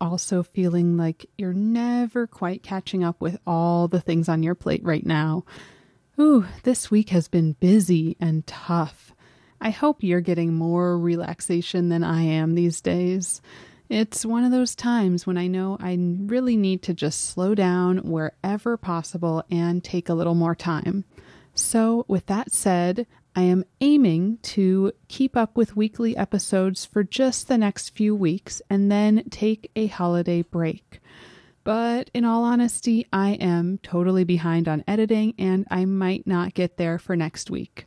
Also 0.00 0.42
feeling 0.42 0.96
like 0.96 1.26
you're 1.36 1.52
never 1.52 2.26
quite 2.26 2.62
catching 2.62 3.04
up 3.04 3.20
with 3.20 3.38
all 3.46 3.88
the 3.88 4.00
things 4.00 4.28
on 4.28 4.42
your 4.42 4.54
plate 4.54 4.84
right 4.84 5.04
now? 5.04 5.44
Ooh, 6.20 6.46
this 6.64 6.90
week 6.90 7.10
has 7.10 7.28
been 7.28 7.52
busy 7.54 8.16
and 8.20 8.46
tough. 8.46 9.12
I 9.60 9.70
hope 9.70 10.02
you're 10.02 10.20
getting 10.20 10.54
more 10.54 10.98
relaxation 10.98 11.88
than 11.88 12.04
I 12.04 12.22
am 12.22 12.54
these 12.54 12.80
days. 12.80 13.40
It's 13.88 14.26
one 14.26 14.44
of 14.44 14.50
those 14.50 14.74
times 14.74 15.26
when 15.26 15.38
I 15.38 15.46
know 15.46 15.78
I 15.80 15.96
really 15.98 16.56
need 16.56 16.82
to 16.82 16.94
just 16.94 17.24
slow 17.30 17.54
down 17.54 17.98
wherever 17.98 18.76
possible 18.76 19.42
and 19.50 19.82
take 19.82 20.08
a 20.08 20.14
little 20.14 20.34
more 20.34 20.54
time. 20.54 21.04
So, 21.54 22.04
with 22.06 22.26
that 22.26 22.52
said, 22.52 23.06
I 23.38 23.42
am 23.42 23.64
aiming 23.80 24.38
to 24.42 24.90
keep 25.06 25.36
up 25.36 25.56
with 25.56 25.76
weekly 25.76 26.16
episodes 26.16 26.84
for 26.84 27.04
just 27.04 27.46
the 27.46 27.56
next 27.56 27.90
few 27.90 28.12
weeks 28.12 28.60
and 28.68 28.90
then 28.90 29.22
take 29.30 29.70
a 29.76 29.86
holiday 29.86 30.42
break. 30.42 30.98
But 31.62 32.10
in 32.12 32.24
all 32.24 32.42
honesty, 32.42 33.06
I 33.12 33.34
am 33.34 33.78
totally 33.80 34.24
behind 34.24 34.66
on 34.66 34.82
editing 34.88 35.34
and 35.38 35.68
I 35.70 35.84
might 35.84 36.26
not 36.26 36.54
get 36.54 36.78
there 36.78 36.98
for 36.98 37.14
next 37.14 37.48
week. 37.48 37.86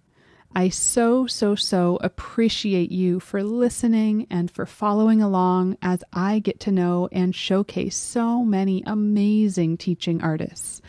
I 0.55 0.69
so, 0.69 1.27
so, 1.27 1.55
so 1.55 1.99
appreciate 1.99 2.93
you 2.93 3.19
for 3.19 3.43
listening 3.43 4.27
and 4.29 4.49
for 4.49 4.65
following 4.65 5.21
along 5.21 5.75
as 5.81 6.01
I 6.13 6.39
get 6.39 6.61
to 6.61 6.71
know 6.71 7.09
and 7.11 7.35
showcase 7.35 7.97
so 7.97 8.45
many 8.45 8.83
amazing 8.87 9.75
teaching 9.75 10.21
artists. 10.21 10.81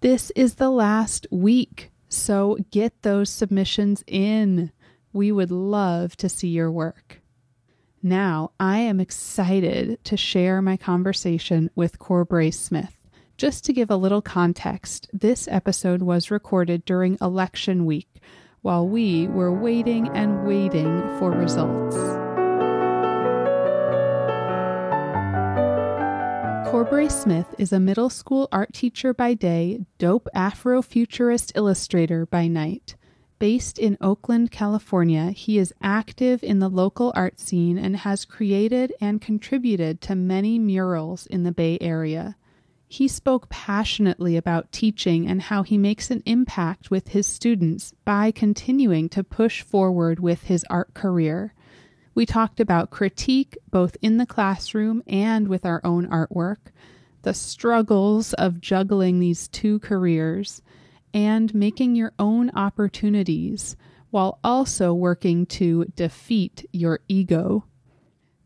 This 0.00 0.32
is 0.34 0.54
the 0.54 0.70
last 0.70 1.26
week, 1.30 1.90
so 2.08 2.56
get 2.70 3.02
those 3.02 3.28
submissions 3.28 4.02
in. 4.06 4.72
We 5.12 5.30
would 5.30 5.50
love 5.50 6.16
to 6.16 6.30
see 6.30 6.48
your 6.48 6.72
work. 6.72 7.21
Now, 8.04 8.50
I 8.58 8.78
am 8.78 8.98
excited 8.98 10.02
to 10.06 10.16
share 10.16 10.60
my 10.60 10.76
conversation 10.76 11.70
with 11.76 12.00
Corbray 12.00 12.52
Smith. 12.52 12.96
Just 13.36 13.64
to 13.66 13.72
give 13.72 13.92
a 13.92 13.96
little 13.96 14.20
context, 14.20 15.08
this 15.12 15.46
episode 15.46 16.02
was 16.02 16.28
recorded 16.28 16.84
during 16.84 17.16
election 17.20 17.86
week 17.86 18.20
while 18.62 18.88
we 18.88 19.28
were 19.28 19.52
waiting 19.52 20.08
and 20.08 20.44
waiting 20.44 21.00
for 21.20 21.30
results. 21.30 21.96
Corbray 26.68 27.08
Smith 27.08 27.54
is 27.56 27.72
a 27.72 27.78
middle 27.78 28.10
school 28.10 28.48
art 28.50 28.72
teacher 28.72 29.14
by 29.14 29.34
day, 29.34 29.86
dope 29.98 30.26
Afrofuturist 30.34 31.52
illustrator 31.54 32.26
by 32.26 32.48
night. 32.48 32.96
Based 33.42 33.76
in 33.76 33.98
Oakland, 34.00 34.52
California, 34.52 35.32
he 35.32 35.58
is 35.58 35.74
active 35.82 36.44
in 36.44 36.60
the 36.60 36.68
local 36.68 37.12
art 37.16 37.40
scene 37.40 37.76
and 37.76 37.96
has 37.96 38.24
created 38.24 38.92
and 39.00 39.20
contributed 39.20 40.00
to 40.02 40.14
many 40.14 40.60
murals 40.60 41.26
in 41.26 41.42
the 41.42 41.50
Bay 41.50 41.76
Area. 41.80 42.36
He 42.86 43.08
spoke 43.08 43.48
passionately 43.48 44.36
about 44.36 44.70
teaching 44.70 45.26
and 45.26 45.42
how 45.42 45.64
he 45.64 45.76
makes 45.76 46.08
an 46.08 46.22
impact 46.24 46.92
with 46.92 47.08
his 47.08 47.26
students 47.26 47.92
by 48.04 48.30
continuing 48.30 49.08
to 49.08 49.24
push 49.24 49.62
forward 49.62 50.20
with 50.20 50.44
his 50.44 50.64
art 50.70 50.94
career. 50.94 51.52
We 52.14 52.24
talked 52.24 52.60
about 52.60 52.90
critique 52.90 53.58
both 53.72 53.96
in 54.00 54.18
the 54.18 54.24
classroom 54.24 55.02
and 55.08 55.48
with 55.48 55.66
our 55.66 55.80
own 55.82 56.06
artwork, 56.06 56.70
the 57.22 57.34
struggles 57.34 58.34
of 58.34 58.60
juggling 58.60 59.18
these 59.18 59.48
two 59.48 59.80
careers, 59.80 60.62
and 61.14 61.54
making 61.54 61.94
your 61.96 62.12
own 62.18 62.50
opportunities 62.50 63.76
while 64.10 64.38
also 64.44 64.92
working 64.92 65.46
to 65.46 65.86
defeat 65.96 66.68
your 66.72 67.00
ego. 67.08 67.64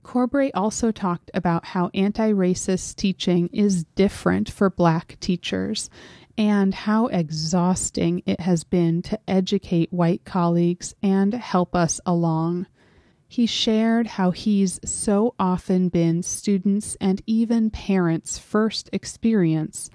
Corbray 0.04 0.52
also 0.54 0.92
talked 0.92 1.30
about 1.34 1.64
how 1.64 1.90
anti 1.92 2.32
racist 2.32 2.94
teaching 2.94 3.48
is 3.48 3.84
different 3.96 4.48
for 4.48 4.70
Black 4.70 5.16
teachers 5.18 5.90
and 6.38 6.72
how 6.72 7.06
exhausting 7.06 8.22
it 8.26 8.40
has 8.40 8.62
been 8.62 9.02
to 9.02 9.18
educate 9.26 9.92
white 9.92 10.24
colleagues 10.24 10.94
and 11.02 11.34
help 11.34 11.74
us 11.74 12.00
along. 12.06 12.66
He 13.26 13.46
shared 13.46 14.06
how 14.06 14.30
he's 14.30 14.78
so 14.84 15.34
often 15.38 15.88
been 15.88 16.22
students' 16.22 16.96
and 17.00 17.20
even 17.26 17.70
parents' 17.70 18.38
first 18.38 18.88
experience 18.92 19.90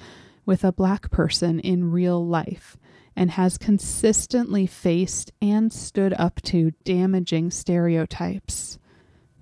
with 0.46 0.64
a 0.64 0.72
black 0.72 1.12
person 1.12 1.60
in 1.60 1.92
real 1.92 2.26
life 2.26 2.78
and 3.16 3.32
has 3.32 3.58
consistently 3.58 4.66
faced 4.66 5.32
and 5.42 5.72
stood 5.72 6.14
up 6.14 6.42
to 6.42 6.72
damaging 6.84 7.52
stereotypes. 7.52 8.80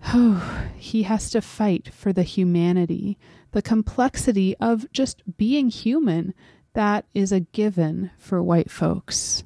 Oh, 0.07 0.67
he 0.77 1.03
has 1.03 1.29
to 1.31 1.41
fight 1.41 1.93
for 1.93 2.13
the 2.13 2.23
humanity, 2.23 3.17
the 3.51 3.61
complexity 3.61 4.55
of 4.57 4.91
just 4.91 5.38
being 5.38 5.69
human 5.69 6.33
that 6.73 7.05
is 7.13 7.31
a 7.31 7.41
given 7.41 8.11
for 8.17 8.41
white 8.41 8.71
folks. 8.71 9.43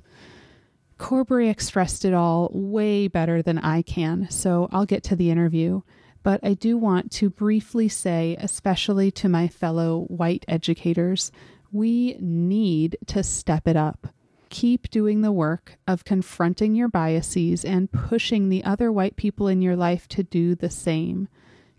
Corbray 0.99 1.49
expressed 1.49 2.05
it 2.05 2.13
all 2.13 2.49
way 2.53 3.07
better 3.07 3.41
than 3.41 3.57
I 3.57 3.81
can, 3.81 4.29
so 4.29 4.69
I'll 4.71 4.85
get 4.85 5.03
to 5.03 5.15
the 5.15 5.31
interview. 5.31 5.81
But 6.23 6.39
I 6.41 6.53
do 6.53 6.77
want 6.77 7.11
to 7.13 7.29
briefly 7.29 7.89
say, 7.89 8.37
especially 8.39 9.11
to 9.11 9.29
my 9.29 9.49
fellow 9.49 10.05
white 10.07 10.45
educators, 10.47 11.31
we 11.71 12.15
need 12.19 12.97
to 13.07 13.23
step 13.23 13.67
it 13.67 13.75
up. 13.75 14.07
Keep 14.49 14.89
doing 14.89 15.21
the 15.21 15.31
work 15.31 15.77
of 15.87 16.05
confronting 16.05 16.75
your 16.75 16.87
biases 16.87 17.65
and 17.65 17.91
pushing 17.91 18.49
the 18.49 18.63
other 18.63 18.91
white 18.91 19.15
people 19.15 19.47
in 19.47 19.61
your 19.61 19.75
life 19.75 20.07
to 20.09 20.23
do 20.23 20.55
the 20.55 20.69
same. 20.69 21.27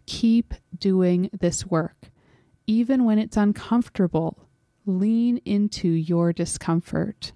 Keep 0.06 0.54
doing 0.76 1.30
this 1.32 1.64
work. 1.66 2.10
Even 2.66 3.04
when 3.04 3.18
it's 3.18 3.36
uncomfortable, 3.36 4.48
lean 4.84 5.38
into 5.44 5.88
your 5.88 6.32
discomfort. 6.32 7.32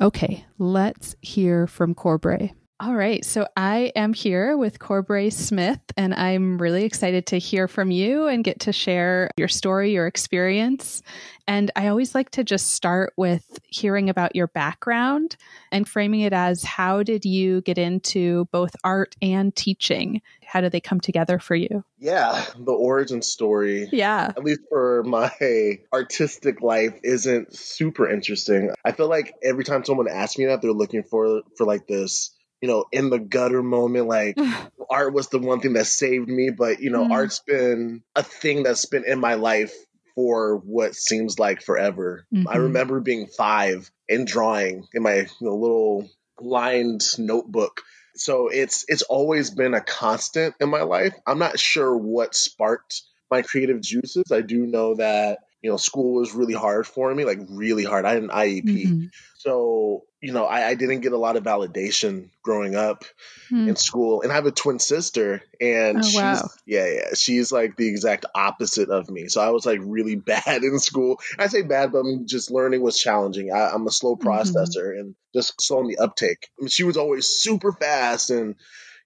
Okay, 0.00 0.44
let's 0.58 1.16
hear 1.20 1.66
from 1.66 1.94
Corbray. 1.94 2.52
All 2.80 2.94
right. 2.94 3.24
So 3.24 3.48
I 3.56 3.90
am 3.96 4.12
here 4.12 4.56
with 4.56 4.78
Corbray 4.78 5.32
Smith, 5.32 5.80
and 5.96 6.14
I'm 6.14 6.58
really 6.58 6.84
excited 6.84 7.26
to 7.26 7.38
hear 7.38 7.66
from 7.66 7.90
you 7.90 8.28
and 8.28 8.44
get 8.44 8.60
to 8.60 8.72
share 8.72 9.32
your 9.36 9.48
story, 9.48 9.90
your 9.90 10.06
experience. 10.06 11.02
And 11.48 11.72
I 11.74 11.88
always 11.88 12.14
like 12.14 12.30
to 12.32 12.44
just 12.44 12.70
start 12.70 13.14
with 13.16 13.58
hearing 13.64 14.08
about 14.10 14.36
your 14.36 14.46
background 14.46 15.34
and 15.72 15.88
framing 15.88 16.20
it 16.20 16.32
as 16.32 16.62
how 16.62 17.02
did 17.02 17.24
you 17.24 17.62
get 17.62 17.78
into 17.78 18.44
both 18.52 18.76
art 18.84 19.16
and 19.20 19.56
teaching? 19.56 20.22
How 20.46 20.60
did 20.60 20.70
they 20.70 20.80
come 20.80 21.00
together 21.00 21.40
for 21.40 21.56
you? 21.56 21.82
Yeah, 21.98 22.44
the 22.56 22.72
origin 22.72 23.22
story. 23.22 23.88
Yeah. 23.90 24.32
At 24.36 24.44
least 24.44 24.60
for 24.68 25.02
my 25.02 25.80
artistic 25.92 26.62
life 26.62 26.94
isn't 27.02 27.56
super 27.56 28.08
interesting. 28.08 28.70
I 28.84 28.92
feel 28.92 29.08
like 29.08 29.34
every 29.42 29.64
time 29.64 29.84
someone 29.84 30.06
asks 30.06 30.38
me 30.38 30.44
that, 30.46 30.62
they're 30.62 30.70
looking 30.70 31.02
for 31.02 31.42
for 31.56 31.66
like 31.66 31.88
this 31.88 32.34
you 32.60 32.68
know, 32.68 32.84
in 32.92 33.10
the 33.10 33.18
gutter 33.18 33.62
moment. 33.62 34.06
Like 34.06 34.38
art 34.90 35.12
was 35.12 35.28
the 35.28 35.38
one 35.38 35.60
thing 35.60 35.74
that 35.74 35.86
saved 35.86 36.28
me, 36.28 36.50
but 36.50 36.80
you 36.80 36.90
know, 36.90 37.04
mm. 37.04 37.10
art's 37.10 37.40
been 37.40 38.02
a 38.14 38.22
thing 38.22 38.62
that's 38.62 38.86
been 38.86 39.04
in 39.04 39.20
my 39.20 39.34
life 39.34 39.74
for 40.14 40.56
what 40.56 40.94
seems 40.96 41.38
like 41.38 41.62
forever. 41.62 42.26
Mm-hmm. 42.34 42.48
I 42.48 42.56
remember 42.56 43.00
being 43.00 43.26
five 43.26 43.90
and 44.08 44.26
drawing 44.26 44.86
in 44.92 45.02
my 45.02 45.16
you 45.16 45.28
know, 45.40 45.54
little 45.54 46.10
lined 46.40 47.02
notebook. 47.18 47.82
So 48.16 48.48
it's 48.48 48.84
it's 48.88 49.02
always 49.02 49.50
been 49.50 49.74
a 49.74 49.80
constant 49.80 50.56
in 50.60 50.70
my 50.70 50.82
life. 50.82 51.14
I'm 51.26 51.38
not 51.38 51.58
sure 51.60 51.96
what 51.96 52.34
sparked 52.34 53.02
my 53.30 53.42
creative 53.42 53.80
juices. 53.80 54.32
I 54.32 54.40
do 54.40 54.66
know 54.66 54.96
that 54.96 55.38
you 55.62 55.70
know 55.70 55.76
school 55.76 56.14
was 56.14 56.34
really 56.34 56.54
hard 56.54 56.86
for 56.86 57.14
me, 57.14 57.24
like 57.24 57.38
really 57.48 57.84
hard. 57.84 58.04
I 58.04 58.14
had 58.14 58.22
an 58.24 58.30
IEP, 58.30 58.64
mm-hmm. 58.64 59.06
so 59.36 60.02
you 60.20 60.32
know, 60.32 60.44
I, 60.44 60.68
I, 60.68 60.74
didn't 60.74 61.02
get 61.02 61.12
a 61.12 61.18
lot 61.18 61.36
of 61.36 61.44
validation 61.44 62.30
growing 62.42 62.74
up 62.74 63.04
hmm. 63.48 63.68
in 63.68 63.76
school. 63.76 64.22
And 64.22 64.32
I 64.32 64.34
have 64.34 64.46
a 64.46 64.50
twin 64.50 64.80
sister, 64.80 65.42
and 65.60 65.98
oh, 65.98 66.02
she's, 66.02 66.16
wow. 66.16 66.48
yeah, 66.66 66.86
yeah, 66.86 67.14
she's 67.14 67.52
like 67.52 67.76
the 67.76 67.88
exact 67.88 68.24
opposite 68.34 68.90
of 68.90 69.08
me. 69.08 69.28
So 69.28 69.40
I 69.40 69.50
was 69.50 69.64
like 69.64 69.78
really 69.82 70.16
bad 70.16 70.64
in 70.64 70.78
school. 70.80 71.20
I 71.38 71.46
say 71.46 71.62
bad, 71.62 71.92
but 71.92 72.00
I 72.00 72.02
mean, 72.02 72.26
just 72.26 72.50
learning 72.50 72.82
was 72.82 72.98
challenging. 72.98 73.52
I, 73.52 73.74
am 73.74 73.86
a 73.86 73.92
slow 73.92 74.16
mm-hmm. 74.16 74.28
processor 74.28 74.90
mm-hmm. 74.90 75.00
and 75.00 75.14
just 75.34 75.60
slow 75.60 75.80
in 75.80 75.88
the 75.88 75.98
uptake. 75.98 76.48
I 76.58 76.62
mean, 76.62 76.68
she 76.68 76.84
was 76.84 76.96
always 76.96 77.26
super 77.26 77.72
fast 77.72 78.30
and 78.30 78.56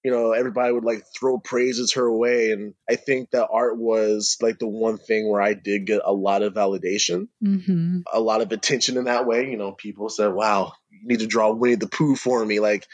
you 0.04 0.10
know, 0.10 0.32
everybody 0.32 0.72
would 0.72 0.84
like 0.84 1.04
throw 1.16 1.38
praises 1.38 1.92
her 1.92 2.10
way. 2.10 2.50
And 2.50 2.74
I 2.90 2.96
think 2.96 3.30
that 3.30 3.48
art 3.52 3.78
was 3.78 4.36
like 4.40 4.58
the 4.58 4.66
one 4.66 4.98
thing 4.98 5.28
where 5.28 5.40
I 5.40 5.54
did 5.54 5.86
get 5.86 6.02
a 6.04 6.12
lot 6.12 6.42
of 6.42 6.54
validation, 6.54 7.28
mm-hmm. 7.42 8.00
a 8.12 8.20
lot 8.20 8.40
of 8.40 8.50
attention 8.50 8.96
in 8.96 9.04
that 9.04 9.26
way. 9.26 9.48
You 9.48 9.56
know, 9.56 9.70
people 9.70 10.08
said, 10.08 10.32
wow, 10.32 10.72
you 11.02 11.08
need 11.08 11.20
to 11.20 11.26
draw 11.26 11.52
Winnie 11.52 11.74
the 11.74 11.88
Pooh 11.88 12.16
for 12.16 12.44
me. 12.44 12.60
Like, 12.60 12.86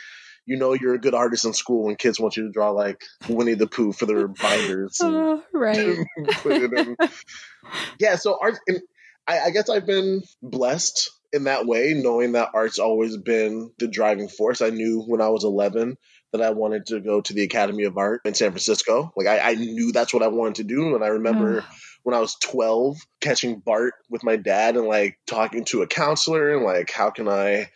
you 0.46 0.56
know, 0.56 0.72
you're 0.72 0.94
a 0.94 1.00
good 1.00 1.14
artist 1.14 1.44
in 1.44 1.52
school 1.52 1.84
when 1.84 1.96
kids 1.96 2.19
want 2.19 2.37
you 2.37 2.44
to 2.44 2.52
draw 2.52 2.70
like 2.70 3.02
Winnie 3.28 3.55
the 3.55 3.66
Pooh 3.66 3.93
for 3.93 4.06
their 4.06 4.28
binders. 4.28 4.99
And, 5.02 5.16
uh, 5.16 5.38
right. 5.52 5.99
yeah. 7.99 8.16
So 8.16 8.38
art, 8.40 8.58
I, 9.26 9.40
I 9.40 9.50
guess 9.50 9.69
I've 9.69 9.87
been 9.87 10.22
blessed 10.43 11.10
in 11.32 11.44
that 11.44 11.66
way, 11.66 11.93
knowing 11.94 12.32
that 12.32 12.50
art's 12.55 12.78
always 12.78 13.16
been 13.16 13.70
the 13.78 13.88
driving 13.88 14.28
force. 14.28 14.62
I 14.62 14.70
knew 14.70 15.02
when 15.02 15.20
I 15.20 15.28
was 15.28 15.44
11 15.44 15.96
that 16.32 16.43
I 16.43 16.50
wanted 16.50 16.87
to 16.87 17.00
go 17.00 17.20
to 17.20 17.32
the 17.32 17.43
Academy 17.43 17.84
of 17.84 17.96
Art 17.96 18.22
in 18.25 18.34
San 18.34 18.50
Francisco. 18.50 19.12
Like 19.16 19.26
I, 19.26 19.50
I 19.50 19.55
knew 19.55 19.93
that's 19.93 20.12
what 20.12 20.22
I 20.22 20.28
wanted 20.28 20.56
to 20.56 20.64
do. 20.64 20.94
And 20.94 21.05
I 21.05 21.08
remember 21.08 21.62
mm. 21.62 21.64
when 22.02 22.14
I 22.14 22.20
was 22.20 22.37
12 22.37 22.96
catching 23.20 23.60
BART 23.60 23.94
with 24.10 24.25
my 24.25 24.37
dad 24.37 24.76
and 24.76 24.87
like 24.87 25.19
talking 25.26 25.64
to 25.66 25.82
a 25.82 25.87
counselor 25.87 26.55
and 26.55 26.64
like, 26.64 26.90
how 26.90 27.10
can 27.10 27.28
I, 27.28 27.69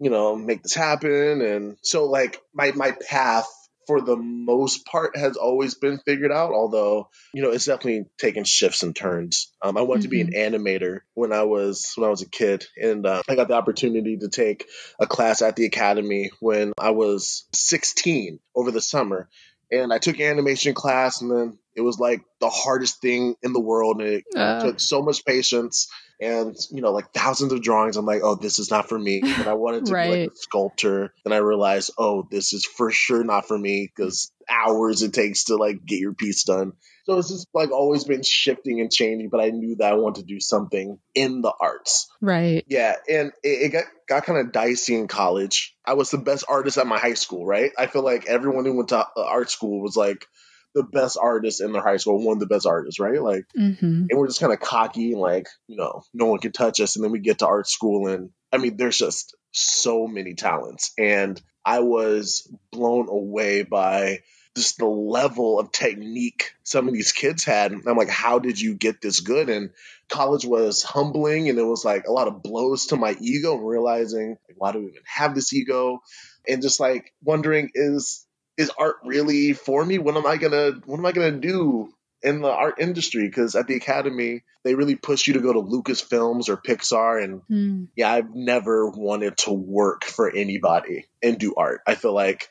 you 0.00 0.10
know, 0.10 0.34
make 0.34 0.62
this 0.62 0.74
happen? 0.74 1.42
And 1.42 1.76
so 1.82 2.06
like 2.06 2.40
my, 2.54 2.72
my 2.72 2.92
path 3.08 3.46
for 3.90 4.00
the 4.00 4.16
most 4.16 4.86
part 4.86 5.16
has 5.16 5.36
always 5.36 5.74
been 5.74 5.98
figured 5.98 6.30
out 6.30 6.52
although 6.52 7.08
you 7.34 7.42
know 7.42 7.50
it's 7.50 7.64
definitely 7.64 8.04
taken 8.18 8.44
shifts 8.44 8.84
and 8.84 8.94
turns 8.94 9.52
um, 9.62 9.76
i 9.76 9.80
wanted 9.80 10.02
mm-hmm. 10.02 10.02
to 10.02 10.08
be 10.08 10.20
an 10.20 10.30
mm-hmm. 10.30 10.54
animator 10.54 11.00
when 11.14 11.32
i 11.32 11.42
was 11.42 11.92
when 11.96 12.06
i 12.06 12.10
was 12.10 12.22
a 12.22 12.28
kid 12.28 12.64
and 12.80 13.04
uh, 13.04 13.20
i 13.28 13.34
got 13.34 13.48
the 13.48 13.54
opportunity 13.54 14.16
to 14.16 14.28
take 14.28 14.66
a 15.00 15.08
class 15.08 15.42
at 15.42 15.56
the 15.56 15.64
academy 15.64 16.30
when 16.38 16.72
i 16.78 16.90
was 16.90 17.48
16 17.52 18.38
over 18.54 18.70
the 18.70 18.80
summer 18.80 19.28
and 19.72 19.92
i 19.92 19.98
took 19.98 20.20
animation 20.20 20.72
class 20.72 21.20
and 21.20 21.30
then 21.30 21.58
it 21.80 21.84
was 21.84 21.98
like 21.98 22.20
the 22.40 22.50
hardest 22.50 23.00
thing 23.00 23.34
in 23.42 23.54
the 23.54 23.60
world 23.60 24.00
and 24.00 24.08
it 24.08 24.24
uh. 24.36 24.60
took 24.60 24.80
so 24.80 25.00
much 25.00 25.24
patience 25.24 25.88
and 26.20 26.54
you 26.70 26.82
know 26.82 26.92
like 26.92 27.10
thousands 27.14 27.52
of 27.54 27.62
drawings. 27.62 27.96
I'm 27.96 28.04
like 28.04 28.20
oh 28.22 28.34
this 28.34 28.58
is 28.58 28.70
not 28.70 28.88
for 28.88 28.98
me. 28.98 29.22
And 29.40 29.48
i 29.48 29.54
wanted 29.54 29.86
to 29.86 29.92
right. 29.94 30.12
be 30.12 30.20
like 30.20 30.32
a 30.32 30.36
sculptor. 30.36 31.14
And 31.24 31.32
i 31.32 31.38
realized 31.38 31.92
oh 31.96 32.28
this 32.30 32.52
is 32.52 32.66
for 32.66 32.90
sure 32.90 33.24
not 33.24 33.48
for 33.48 33.58
me 33.58 33.90
because 33.94 34.30
hours 34.48 35.02
it 35.02 35.14
takes 35.14 35.44
to 35.44 35.56
like 35.56 35.84
get 35.86 35.98
your 35.98 36.12
piece 36.12 36.44
done. 36.44 36.74
So 37.04 37.18
it's 37.18 37.30
just 37.30 37.48
like 37.54 37.70
always 37.70 38.04
been 38.04 38.22
shifting 38.22 38.80
and 38.80 38.92
changing 38.92 39.30
but 39.30 39.40
i 39.40 39.48
knew 39.48 39.76
that 39.76 39.92
i 39.92 39.96
wanted 39.96 40.20
to 40.20 40.26
do 40.26 40.40
something 40.40 40.98
in 41.14 41.40
the 41.40 41.52
arts. 41.58 42.10
Right. 42.20 42.64
Yeah 42.68 42.96
and 43.08 43.32
it, 43.42 43.48
it 43.48 43.68
got 43.70 43.84
got 44.06 44.24
kind 44.26 44.40
of 44.40 44.52
dicey 44.52 44.94
in 44.94 45.08
college. 45.08 45.74
I 45.86 45.94
was 45.94 46.10
the 46.10 46.18
best 46.18 46.44
artist 46.46 46.76
at 46.76 46.86
my 46.86 46.98
high 46.98 47.14
school 47.14 47.46
right? 47.46 47.72
I 47.78 47.86
feel 47.86 48.02
like 48.02 48.26
everyone 48.26 48.66
who 48.66 48.76
went 48.76 48.90
to 48.90 48.98
uh, 48.98 49.06
art 49.16 49.50
school 49.50 49.80
was 49.80 49.96
like 49.96 50.26
the 50.74 50.84
best 50.84 51.18
artists 51.20 51.60
in 51.60 51.72
their 51.72 51.82
high 51.82 51.96
school, 51.96 52.24
one 52.24 52.36
of 52.36 52.40
the 52.40 52.46
best 52.46 52.66
artists, 52.66 53.00
right? 53.00 53.20
Like, 53.20 53.44
mm-hmm. 53.56 54.06
and 54.08 54.10
we're 54.14 54.28
just 54.28 54.40
kind 54.40 54.52
of 54.52 54.60
cocky 54.60 55.14
like, 55.14 55.48
you 55.66 55.76
know, 55.76 56.02
no 56.14 56.26
one 56.26 56.38
can 56.40 56.52
touch 56.52 56.80
us. 56.80 56.96
And 56.96 57.04
then 57.04 57.12
we 57.12 57.18
get 57.18 57.40
to 57.40 57.46
art 57.46 57.68
school, 57.68 58.08
and 58.08 58.30
I 58.52 58.58
mean, 58.58 58.76
there's 58.76 58.98
just 58.98 59.36
so 59.52 60.06
many 60.06 60.34
talents, 60.34 60.92
and 60.98 61.40
I 61.64 61.80
was 61.80 62.50
blown 62.72 63.08
away 63.08 63.62
by 63.62 64.20
just 64.56 64.78
the 64.78 64.86
level 64.86 65.60
of 65.60 65.70
technique 65.70 66.52
some 66.64 66.88
of 66.88 66.94
these 66.94 67.12
kids 67.12 67.44
had. 67.44 67.72
I'm 67.72 67.96
like, 67.96 68.08
how 68.08 68.40
did 68.40 68.60
you 68.60 68.74
get 68.74 69.00
this 69.00 69.20
good? 69.20 69.48
And 69.48 69.70
college 70.08 70.44
was 70.44 70.82
humbling, 70.82 71.48
and 71.48 71.58
it 71.58 71.64
was 71.64 71.84
like 71.84 72.06
a 72.06 72.12
lot 72.12 72.28
of 72.28 72.42
blows 72.42 72.86
to 72.86 72.96
my 72.96 73.16
ego, 73.20 73.56
and 73.56 73.66
realizing 73.66 74.30
like, 74.48 74.56
why 74.56 74.72
do 74.72 74.80
we 74.80 74.86
even 74.86 75.02
have 75.06 75.34
this 75.34 75.52
ego? 75.52 76.00
And 76.48 76.62
just 76.62 76.80
like 76.80 77.12
wondering, 77.22 77.70
is 77.74 78.26
is 78.60 78.70
art 78.78 78.96
really 79.04 79.54
for 79.54 79.84
me? 79.84 79.98
What 79.98 80.16
am 80.16 80.26
I 80.26 80.36
gonna 80.36 80.72
what 80.84 80.98
am 80.98 81.06
I 81.06 81.12
gonna 81.12 81.32
do 81.32 81.92
in 82.22 82.42
the 82.42 82.50
art 82.50 82.74
industry? 82.78 83.26
Because 83.26 83.56
at 83.56 83.66
the 83.66 83.74
academy, 83.74 84.42
they 84.64 84.74
really 84.74 84.96
push 84.96 85.26
you 85.26 85.34
to 85.34 85.40
go 85.40 85.52
to 85.54 85.62
Lucasfilms 85.62 86.50
or 86.50 86.58
Pixar, 86.58 87.24
and 87.24 87.42
mm. 87.50 87.88
yeah, 87.96 88.12
I've 88.12 88.34
never 88.34 88.90
wanted 88.90 89.38
to 89.38 89.52
work 89.52 90.04
for 90.04 90.30
anybody 90.30 91.06
and 91.22 91.38
do 91.38 91.54
art. 91.56 91.80
I 91.86 91.94
feel 91.94 92.14
like 92.14 92.48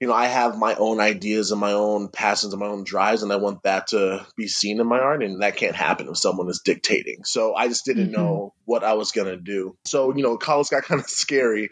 you 0.00 0.06
know, 0.06 0.14
I 0.14 0.26
have 0.26 0.56
my 0.56 0.76
own 0.76 1.00
ideas 1.00 1.50
and 1.50 1.60
my 1.60 1.72
own 1.72 2.06
passions 2.06 2.52
and 2.52 2.60
my 2.60 2.68
own 2.68 2.84
drives, 2.84 3.24
and 3.24 3.32
I 3.32 3.36
want 3.36 3.64
that 3.64 3.88
to 3.88 4.24
be 4.36 4.46
seen 4.46 4.80
in 4.80 4.86
my 4.86 5.00
art, 5.00 5.24
and 5.24 5.42
that 5.42 5.56
can't 5.56 5.74
happen 5.74 6.08
if 6.08 6.16
someone 6.16 6.48
is 6.48 6.60
dictating. 6.64 7.24
So 7.24 7.56
I 7.56 7.66
just 7.66 7.84
didn't 7.84 8.12
mm-hmm. 8.12 8.22
know 8.22 8.54
what 8.64 8.84
I 8.84 8.92
was 8.92 9.10
gonna 9.10 9.36
do. 9.36 9.76
So 9.84 10.14
you 10.14 10.22
know, 10.22 10.36
college 10.36 10.68
got 10.68 10.84
kind 10.84 11.00
of 11.00 11.08
scary, 11.08 11.70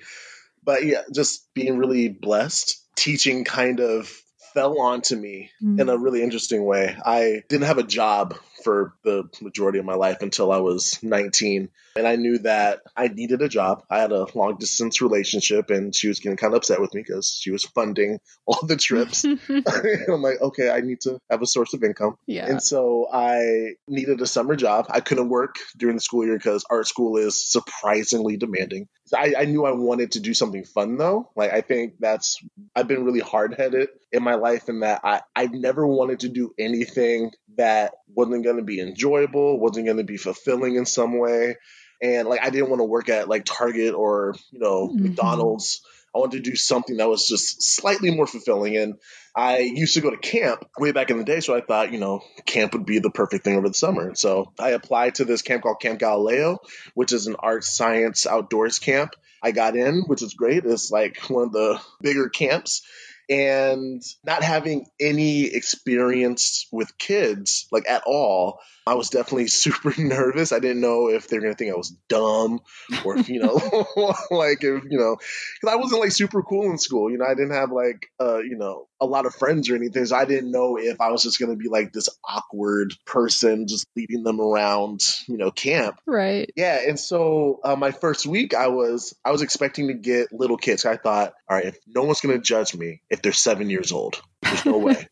but 0.65 0.85
yeah, 0.85 1.03
just 1.15 1.47
being 1.55 1.79
really 1.79 2.09
blessed 2.09 2.83
teaching 2.97 3.45
kind 3.45 3.81
of 3.81 4.11
fell 4.55 4.81
onto 4.81 5.17
me 5.17 5.51
mm. 5.63 5.79
in 5.81 5.89
a 5.89 5.99
really 5.99 6.23
interesting 6.23 6.65
way. 6.65 6.97
I 7.05 7.43
didn't 7.49 7.67
have 7.67 7.79
a 7.79 7.83
job 7.83 8.35
for 8.67 8.97
the 9.05 9.23
majority 9.41 9.79
of 9.79 9.85
my 9.85 9.95
life 9.95 10.23
until 10.23 10.51
I 10.51 10.59
was 10.59 10.99
19. 11.01 11.69
And 11.95 12.07
I 12.07 12.17
knew 12.17 12.39
that 12.39 12.81
I 12.97 13.07
needed 13.07 13.41
a 13.41 13.49
job. 13.49 13.85
I 13.89 14.01
had 14.01 14.11
a 14.11 14.27
long 14.37 14.57
distance 14.57 15.01
relationship 15.01 15.71
and 15.71 15.95
she 15.95 16.09
was 16.09 16.19
getting 16.19 16.37
kind 16.37 16.53
of 16.53 16.57
upset 16.57 16.81
with 16.81 16.93
me 16.93 17.03
because 17.07 17.39
she 17.41 17.53
was 17.53 17.65
funding 17.65 18.19
all 18.47 18.67
the 18.67 18.75
trips. 18.75 19.25
I'm 19.49 20.21
like, 20.21 20.41
okay, 20.41 20.69
I 20.69 20.81
need 20.81 21.01
to 21.03 21.21
have 21.31 21.43
a 21.43 21.47
source 21.47 21.75
of 21.75 21.85
income. 21.85 22.17
Yeah. 22.27 22.47
And 22.47 22.61
so 22.61 23.07
I 23.13 23.75
needed 23.87 24.21
a 24.21 24.27
summer 24.27 24.57
job. 24.57 24.87
I 24.91 24.99
couldn't 24.99 25.29
work 25.29 25.55
during 25.77 25.95
the 25.95 26.03
school 26.03 26.25
year 26.25 26.37
because 26.37 26.65
art 26.69 26.89
school 26.89 27.19
is 27.19 27.49
surprisingly 27.49 28.37
demanding. 28.37 28.89
I, 29.15 29.35
I 29.39 29.45
knew 29.45 29.65
I 29.65 29.71
wanted 29.71 30.13
to 30.13 30.21
do 30.21 30.35
something 30.35 30.65
fun 30.65 30.97
though. 30.97 31.31
Like 31.37 31.53
I 31.53 31.61
think 31.61 31.95
that's 32.01 32.41
I've 32.75 32.89
been 32.89 33.05
really 33.05 33.21
hard 33.21 33.55
headed 33.55 33.91
in 34.11 34.25
my 34.25 34.35
life 34.35 34.69
in 34.69 34.81
that 34.81 35.03
I, 35.05 35.21
I've 35.37 35.53
never 35.53 35.87
wanted 35.87 36.21
to 36.21 36.29
do 36.29 36.53
anything 36.59 37.31
that 37.57 37.95
wasn't 38.15 38.45
gonna 38.45 38.56
be 38.63 38.81
enjoyable, 38.81 39.59
wasn't 39.59 39.87
gonna 39.87 40.05
be 40.05 40.17
fulfilling 40.17 40.77
in 40.77 40.87
some 40.87 41.19
way. 41.19 41.57
And 42.03 42.29
like 42.29 42.41
I 42.43 42.51
didn't 42.51 42.69
want 42.69 42.81
to 42.81 42.85
work 42.85 43.09
at 43.09 43.29
like 43.29 43.45
Target 43.45 43.95
or, 43.95 44.35
you 44.51 44.59
know, 44.59 44.89
mm-hmm. 44.89 45.05
McDonald's. 45.05 45.81
I 46.15 46.19
wanted 46.19 46.43
to 46.43 46.51
do 46.51 46.57
something 46.57 46.97
that 46.97 47.11
was 47.11 47.29
just 47.29 47.63
slightly 47.63 48.11
more 48.11 48.27
fulfilling. 48.27 48.77
And 48.79 48.95
I 49.37 49.59
used 49.59 49.95
to 49.95 50.01
go 50.01 50.11
to 50.11 50.17
camp 50.17 50.65
way 50.79 50.93
back 50.93 51.11
in 51.11 51.19
the 51.19 51.25
day, 51.25 51.41
so 51.41 51.55
I 51.55 51.61
thought, 51.61 51.93
you 51.93 51.99
know, 51.99 52.23
camp 52.47 52.73
would 52.73 52.87
be 52.87 53.01
the 53.01 53.11
perfect 53.11 53.45
thing 53.45 53.57
over 53.57 53.69
the 53.69 53.75
summer. 53.75 54.15
So 54.15 54.51
I 54.59 54.71
applied 54.71 55.17
to 55.17 55.27
this 55.27 55.43
camp 55.43 55.63
called 55.63 55.81
Camp 55.81 55.99
Galileo, 55.99 56.59
which 56.95 57.13
is 57.13 57.27
an 57.27 57.37
art 57.39 57.65
science 57.65 58.27
outdoors 58.27 58.79
camp. 58.79 59.15
I 59.43 59.51
got 59.53 59.77
in, 59.77 60.05
which 60.07 60.23
is 60.23 60.33
great. 60.33 60.65
It's 60.65 60.91
like 60.91 61.19
one 61.29 61.45
of 61.45 61.53
the 61.53 61.79
bigger 62.01 62.31
camps 62.31 62.83
and 63.29 64.03
not 64.25 64.43
having 64.43 64.87
any 65.01 65.45
experience 65.45 66.67
with 66.73 66.97
kids 66.99 67.67
like 67.73 67.89
at 67.89 68.03
all 68.07 68.61
i 68.87 68.95
was 68.95 69.11
definitely 69.11 69.47
super 69.67 69.93
nervous. 69.99 70.53
I 70.53 70.61
didn't 70.61 70.81
know 70.81 71.09
if 71.09 71.29
they're 71.29 71.41
gonna 71.41 71.55
think 71.55 71.73
i 71.73 71.77
was 71.77 71.91
dumb 72.09 72.61
or 73.05 73.19
if 73.19 73.29
you 73.29 73.41
know 73.41 73.55
like 74.31 74.63
if 74.63 74.85
you 74.85 74.99
know 74.99 75.17
because 75.17 75.73
i 75.73 75.77
wasn't 75.77 76.01
like 76.01 76.13
super 76.13 76.43
cool 76.43 76.71
in 76.71 76.79
school. 76.79 77.11
You 77.11 77.19
know 77.19 77.25
i 77.25 77.35
didn't 77.35 77.55
have 77.55 77.71
like 77.73 78.07
uh 78.21 78.39
you 78.39 78.57
know 78.57 78.87
a 79.01 79.07
lot 79.07 79.27
of 79.27 79.35
friends 79.35 79.69
or 79.69 79.77
anything 79.77 80.07
so 80.07 80.17
i 80.17 80.25
didn't 80.25 80.51
know 80.51 80.79
if 80.79 81.01
i 81.01 81.11
was 81.11 81.23
just 81.23 81.39
gonna 81.39 81.57
be 81.57 81.69
like 81.69 81.93
this 81.93 82.09
awkward 82.25 82.95
person 83.05 83.67
just 83.69 83.87
leading 83.95 84.23
them 84.23 84.41
around 84.41 85.01
you 85.29 85.37
know 85.37 85.51
camp. 85.51 86.01
Right. 86.07 86.51
Yeah 86.57 86.81
and 86.87 86.99
so 86.99 87.61
uh, 87.65 87.77
my 87.77 87.91
first 87.91 88.27
week 88.27 88.55
i 88.55 88.69
was 88.69 89.15
i 89.25 89.33
was 89.33 89.43
expecting 89.43 89.89
to 89.89 89.95
get 89.95 90.33
little 90.33 90.57
kids. 90.57 90.85
I 90.85 90.97
thought 90.97 91.35
all 91.49 91.57
right 91.57 91.67
if 91.67 91.79
no 91.87 92.05
one's 92.05 92.21
gonna 92.21 92.39
judge 92.39 92.75
me 92.75 93.03
if 93.11 93.23
they're 93.23 93.33
seven 93.33 93.71
years 93.71 93.93
old. 93.93 94.21
There's 94.43 94.65
no 94.65 94.79
way. 94.79 95.09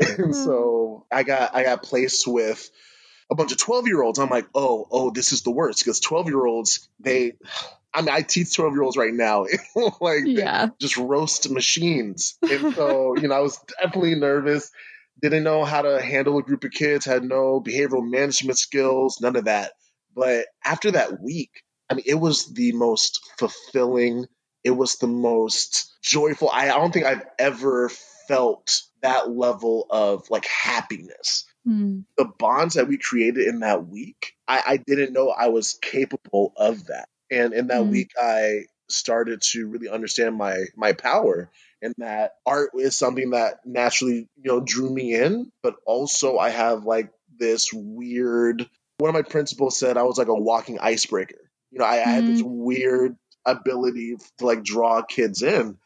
and 0.00 0.34
so 0.34 1.06
I 1.10 1.22
got 1.22 1.54
I 1.54 1.64
got 1.64 1.82
placed 1.82 2.26
with 2.26 2.70
a 3.30 3.34
bunch 3.34 3.52
of 3.52 3.58
12 3.58 3.86
year 3.86 4.02
olds. 4.02 4.18
I'm 4.18 4.28
like, 4.28 4.46
oh, 4.54 4.86
oh, 4.90 5.10
this 5.10 5.32
is 5.32 5.42
the 5.42 5.50
worst 5.50 5.80
because 5.80 6.00
12 6.00 6.26
year 6.28 6.44
olds, 6.44 6.88
they, 6.98 7.34
I 7.92 8.02
mean, 8.02 8.10
I 8.10 8.22
teach 8.22 8.54
12 8.54 8.72
year 8.72 8.82
olds 8.82 8.96
right 8.96 9.12
now, 9.12 9.46
like, 10.00 10.22
yeah. 10.26 10.68
just 10.80 10.96
roast 10.96 11.50
machines. 11.50 12.36
And 12.42 12.74
so, 12.74 13.16
you 13.16 13.28
know, 13.28 13.34
I 13.34 13.40
was 13.40 13.58
definitely 13.80 14.14
nervous, 14.16 14.70
didn't 15.20 15.44
know 15.44 15.64
how 15.64 15.82
to 15.82 16.00
handle 16.00 16.38
a 16.38 16.42
group 16.42 16.64
of 16.64 16.70
kids, 16.70 17.04
had 17.04 17.24
no 17.24 17.60
behavioral 17.60 18.08
management 18.08 18.58
skills, 18.58 19.20
none 19.20 19.36
of 19.36 19.44
that. 19.44 19.72
But 20.14 20.46
after 20.64 20.90
that 20.92 21.20
week, 21.20 21.62
I 21.88 21.94
mean, 21.94 22.04
it 22.06 22.14
was 22.14 22.52
the 22.52 22.72
most 22.72 23.20
fulfilling 23.38 24.26
it 24.64 24.70
was 24.70 24.96
the 24.96 25.06
most 25.06 25.90
joyful. 26.02 26.50
I, 26.52 26.70
I 26.70 26.78
don't 26.78 26.92
think 26.92 27.06
I've 27.06 27.24
ever 27.38 27.90
felt 28.28 28.82
that 29.02 29.30
level 29.30 29.86
of 29.90 30.28
like 30.30 30.46
happiness. 30.46 31.44
Mm. 31.70 32.04
The 32.16 32.24
bonds 32.24 32.74
that 32.74 32.88
we 32.88 32.98
created 32.98 33.46
in 33.46 33.60
that 33.60 33.86
week, 33.86 34.34
I, 34.48 34.62
I, 34.66 34.76
didn't 34.78 35.12
know 35.12 35.30
I 35.30 35.48
was 35.48 35.78
capable 35.80 36.52
of 36.56 36.86
that. 36.86 37.08
And 37.30 37.54
in 37.54 37.68
that 37.68 37.82
mm. 37.82 37.90
week, 37.90 38.10
I 38.20 38.64
started 38.88 39.40
to 39.40 39.68
really 39.68 39.88
understand 39.88 40.36
my 40.36 40.64
my 40.76 40.92
power 40.92 41.48
and 41.82 41.94
that 41.98 42.34
art 42.44 42.70
is 42.74 42.96
something 42.96 43.30
that 43.30 43.60
naturally, 43.64 44.28
you 44.36 44.50
know, 44.50 44.60
drew 44.60 44.90
me 44.90 45.14
in, 45.14 45.50
but 45.62 45.76
also 45.86 46.38
I 46.38 46.50
have 46.50 46.84
like 46.84 47.10
this 47.38 47.72
weird 47.72 48.68
one 48.98 49.08
of 49.08 49.14
my 49.14 49.22
principals 49.22 49.78
said 49.78 49.96
I 49.96 50.02
was 50.02 50.18
like 50.18 50.28
a 50.28 50.34
walking 50.34 50.78
icebreaker. 50.78 51.50
You 51.70 51.78
know, 51.78 51.86
I, 51.86 51.96
mm-hmm. 51.96 52.08
I 52.08 52.12
had 52.12 52.26
this 52.26 52.42
mm-hmm. 52.42 52.62
weird 52.62 53.16
ability 53.46 54.16
to 54.38 54.46
like 54.46 54.62
draw 54.62 55.02
kids 55.02 55.42
in. 55.42 55.78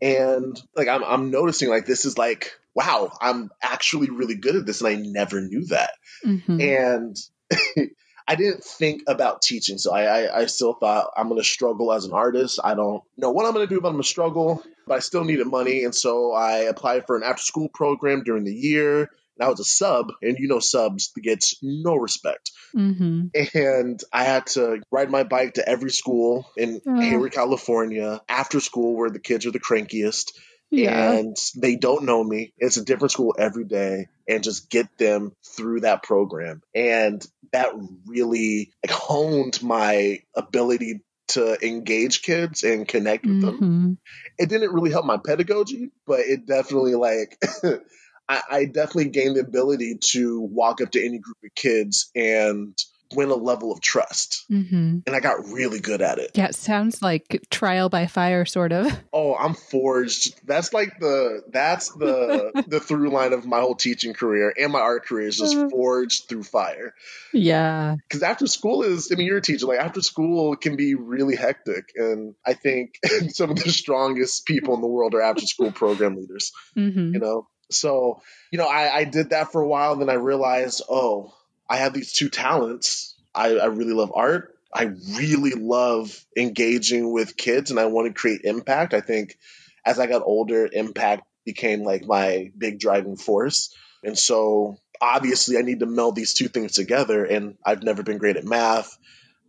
And 0.00 0.60
like 0.74 0.88
I'm 0.88 1.04
I'm 1.04 1.30
noticing 1.30 1.68
like 1.68 1.86
this 1.86 2.04
is 2.04 2.16
like, 2.16 2.52
wow, 2.74 3.12
I'm 3.20 3.50
actually 3.62 4.10
really 4.10 4.34
good 4.34 4.56
at 4.56 4.66
this 4.66 4.80
and 4.80 4.88
I 4.88 4.94
never 4.96 5.40
knew 5.40 5.66
that. 5.66 5.90
Mm-hmm. 6.24 6.60
And 6.60 7.16
I 8.26 8.36
didn't 8.36 8.64
think 8.64 9.02
about 9.06 9.42
teaching, 9.42 9.76
so 9.76 9.92
I, 9.92 10.04
I, 10.04 10.40
I 10.40 10.46
still 10.46 10.72
thought 10.72 11.10
I'm 11.16 11.28
going 11.28 11.40
to 11.40 11.46
struggle 11.46 11.92
as 11.92 12.06
an 12.06 12.12
artist. 12.12 12.58
I 12.62 12.74
don't 12.74 13.02
know 13.18 13.30
what 13.30 13.44
I'm 13.44 13.52
going 13.52 13.68
to 13.68 13.74
do, 13.74 13.80
but 13.80 13.88
I'm 13.88 13.94
going 13.94 14.02
to 14.02 14.08
struggle. 14.08 14.62
But 14.86 14.94
I 14.94 14.98
still 15.00 15.24
needed 15.24 15.46
money, 15.46 15.84
and 15.84 15.94
so 15.94 16.32
I 16.32 16.60
applied 16.60 17.06
for 17.06 17.16
an 17.16 17.22
after 17.22 17.42
school 17.42 17.68
program 17.68 18.22
during 18.22 18.44
the 18.44 18.54
year. 18.54 19.00
And 19.00 19.46
I 19.46 19.48
was 19.48 19.60
a 19.60 19.64
sub, 19.64 20.12
and 20.22 20.38
you 20.38 20.48
know, 20.48 20.58
subs 20.58 21.12
gets 21.22 21.56
no 21.62 21.96
respect. 21.96 22.50
Mm-hmm. 22.74 23.58
And 23.58 24.00
I 24.12 24.24
had 24.24 24.46
to 24.48 24.80
ride 24.90 25.10
my 25.10 25.24
bike 25.24 25.54
to 25.54 25.68
every 25.68 25.90
school 25.90 26.46
in 26.56 26.80
uh. 26.86 27.00
Hayward, 27.00 27.32
California, 27.32 28.22
after 28.28 28.60
school, 28.60 28.96
where 28.96 29.10
the 29.10 29.20
kids 29.20 29.44
are 29.44 29.50
the 29.50 29.60
crankiest 29.60 30.32
yeah. 30.70 31.12
and 31.12 31.36
they 31.56 31.76
don't 31.76 32.04
know 32.04 32.22
me. 32.22 32.52
It's 32.58 32.76
a 32.76 32.84
different 32.84 33.12
school 33.12 33.34
every 33.38 33.64
day 33.64 34.08
and 34.28 34.42
just 34.42 34.70
get 34.70 34.86
them 34.98 35.32
through 35.56 35.80
that 35.80 36.02
program. 36.02 36.62
And 36.74 37.24
that 37.52 37.72
really 38.06 38.72
like, 38.84 38.94
honed 38.94 39.62
my 39.62 40.20
ability 40.34 41.00
to 41.28 41.56
engage 41.66 42.22
kids 42.22 42.64
and 42.64 42.86
connect 42.86 43.24
with 43.24 43.42
mm-hmm. 43.42 43.60
them. 43.60 43.98
It 44.38 44.48
didn't 44.48 44.72
really 44.72 44.90
help 44.90 45.06
my 45.06 45.18
pedagogy, 45.18 45.90
but 46.06 46.20
it 46.20 46.46
definitely 46.46 46.94
like 46.94 47.38
I, 48.28 48.42
I 48.50 48.64
definitely 48.66 49.10
gained 49.10 49.36
the 49.36 49.40
ability 49.40 49.98
to 50.12 50.40
walk 50.40 50.80
up 50.80 50.90
to 50.92 51.04
any 51.04 51.18
group 51.18 51.36
of 51.44 51.54
kids 51.54 52.10
and 52.14 52.76
win 53.12 53.30
a 53.30 53.34
level 53.34 53.72
of 53.72 53.80
trust. 53.80 54.44
Mm-hmm. 54.50 54.98
And 55.06 55.16
I 55.16 55.20
got 55.20 55.46
really 55.48 55.80
good 55.80 56.02
at 56.02 56.18
it. 56.18 56.32
Yeah, 56.34 56.46
it 56.46 56.54
sounds 56.54 57.02
like 57.02 57.46
trial 57.50 57.88
by 57.88 58.06
fire, 58.06 58.44
sort 58.44 58.72
of. 58.72 58.92
Oh, 59.16 59.36
I'm 59.36 59.54
forged. 59.54 60.34
That's 60.44 60.72
like 60.72 60.98
the 60.98 61.42
that's 61.48 61.90
the 61.90 62.64
the 62.66 62.80
through 62.80 63.10
line 63.10 63.32
of 63.32 63.46
my 63.46 63.60
whole 63.60 63.76
teaching 63.76 64.12
career 64.12 64.52
and 64.58 64.72
my 64.72 64.80
art 64.80 65.06
career 65.06 65.28
is 65.28 65.38
just 65.38 65.56
uh-huh. 65.56 65.68
forged 65.68 66.28
through 66.28 66.42
fire. 66.42 66.94
Yeah. 67.32 67.94
Because 68.08 68.24
after 68.24 68.48
school 68.48 68.82
is, 68.82 69.12
I 69.12 69.14
mean, 69.14 69.26
you're 69.26 69.38
a 69.38 69.42
teacher. 69.42 69.66
Like 69.66 69.78
after 69.78 70.02
school 70.02 70.56
can 70.56 70.74
be 70.74 70.96
really 70.96 71.36
hectic, 71.36 71.92
and 71.94 72.34
I 72.44 72.54
think 72.54 72.98
some 73.28 73.50
of 73.50 73.62
the 73.62 73.70
strongest 73.70 74.46
people 74.46 74.74
in 74.74 74.80
the 74.80 74.88
world 74.88 75.14
are 75.14 75.22
after 75.22 75.46
school 75.46 75.70
program 75.70 76.16
leaders. 76.16 76.50
Mm-hmm. 76.76 77.14
You 77.14 77.20
know, 77.20 77.48
so 77.70 78.20
you 78.50 78.58
know, 78.58 78.66
I, 78.66 78.96
I 78.96 79.04
did 79.04 79.30
that 79.30 79.52
for 79.52 79.62
a 79.62 79.68
while. 79.68 79.92
And 79.92 80.00
then 80.00 80.10
I 80.10 80.14
realized, 80.14 80.82
oh 80.88 81.32
I 81.68 81.78
have 81.78 81.92
these 81.92 82.12
two 82.12 82.28
talents. 82.28 83.14
I, 83.34 83.56
I 83.56 83.66
really 83.66 83.92
love 83.92 84.12
art. 84.14 84.54
I 84.72 84.92
really 85.16 85.52
love 85.52 86.24
engaging 86.36 87.12
with 87.12 87.36
kids 87.36 87.70
and 87.70 87.78
I 87.78 87.86
want 87.86 88.08
to 88.08 88.20
create 88.20 88.42
impact. 88.44 88.92
I 88.92 89.00
think 89.00 89.38
as 89.84 89.98
I 89.98 90.06
got 90.06 90.22
older, 90.24 90.68
impact 90.70 91.22
became 91.44 91.84
like 91.84 92.04
my 92.04 92.50
big 92.56 92.80
driving 92.80 93.16
force. 93.16 93.74
And 94.02 94.18
so 94.18 94.76
obviously 95.00 95.58
I 95.58 95.62
need 95.62 95.80
to 95.80 95.86
meld 95.86 96.16
these 96.16 96.34
two 96.34 96.48
things 96.48 96.72
together. 96.72 97.24
And 97.24 97.56
I've 97.64 97.82
never 97.82 98.02
been 98.02 98.18
great 98.18 98.36
at 98.36 98.44
math. 98.44 98.96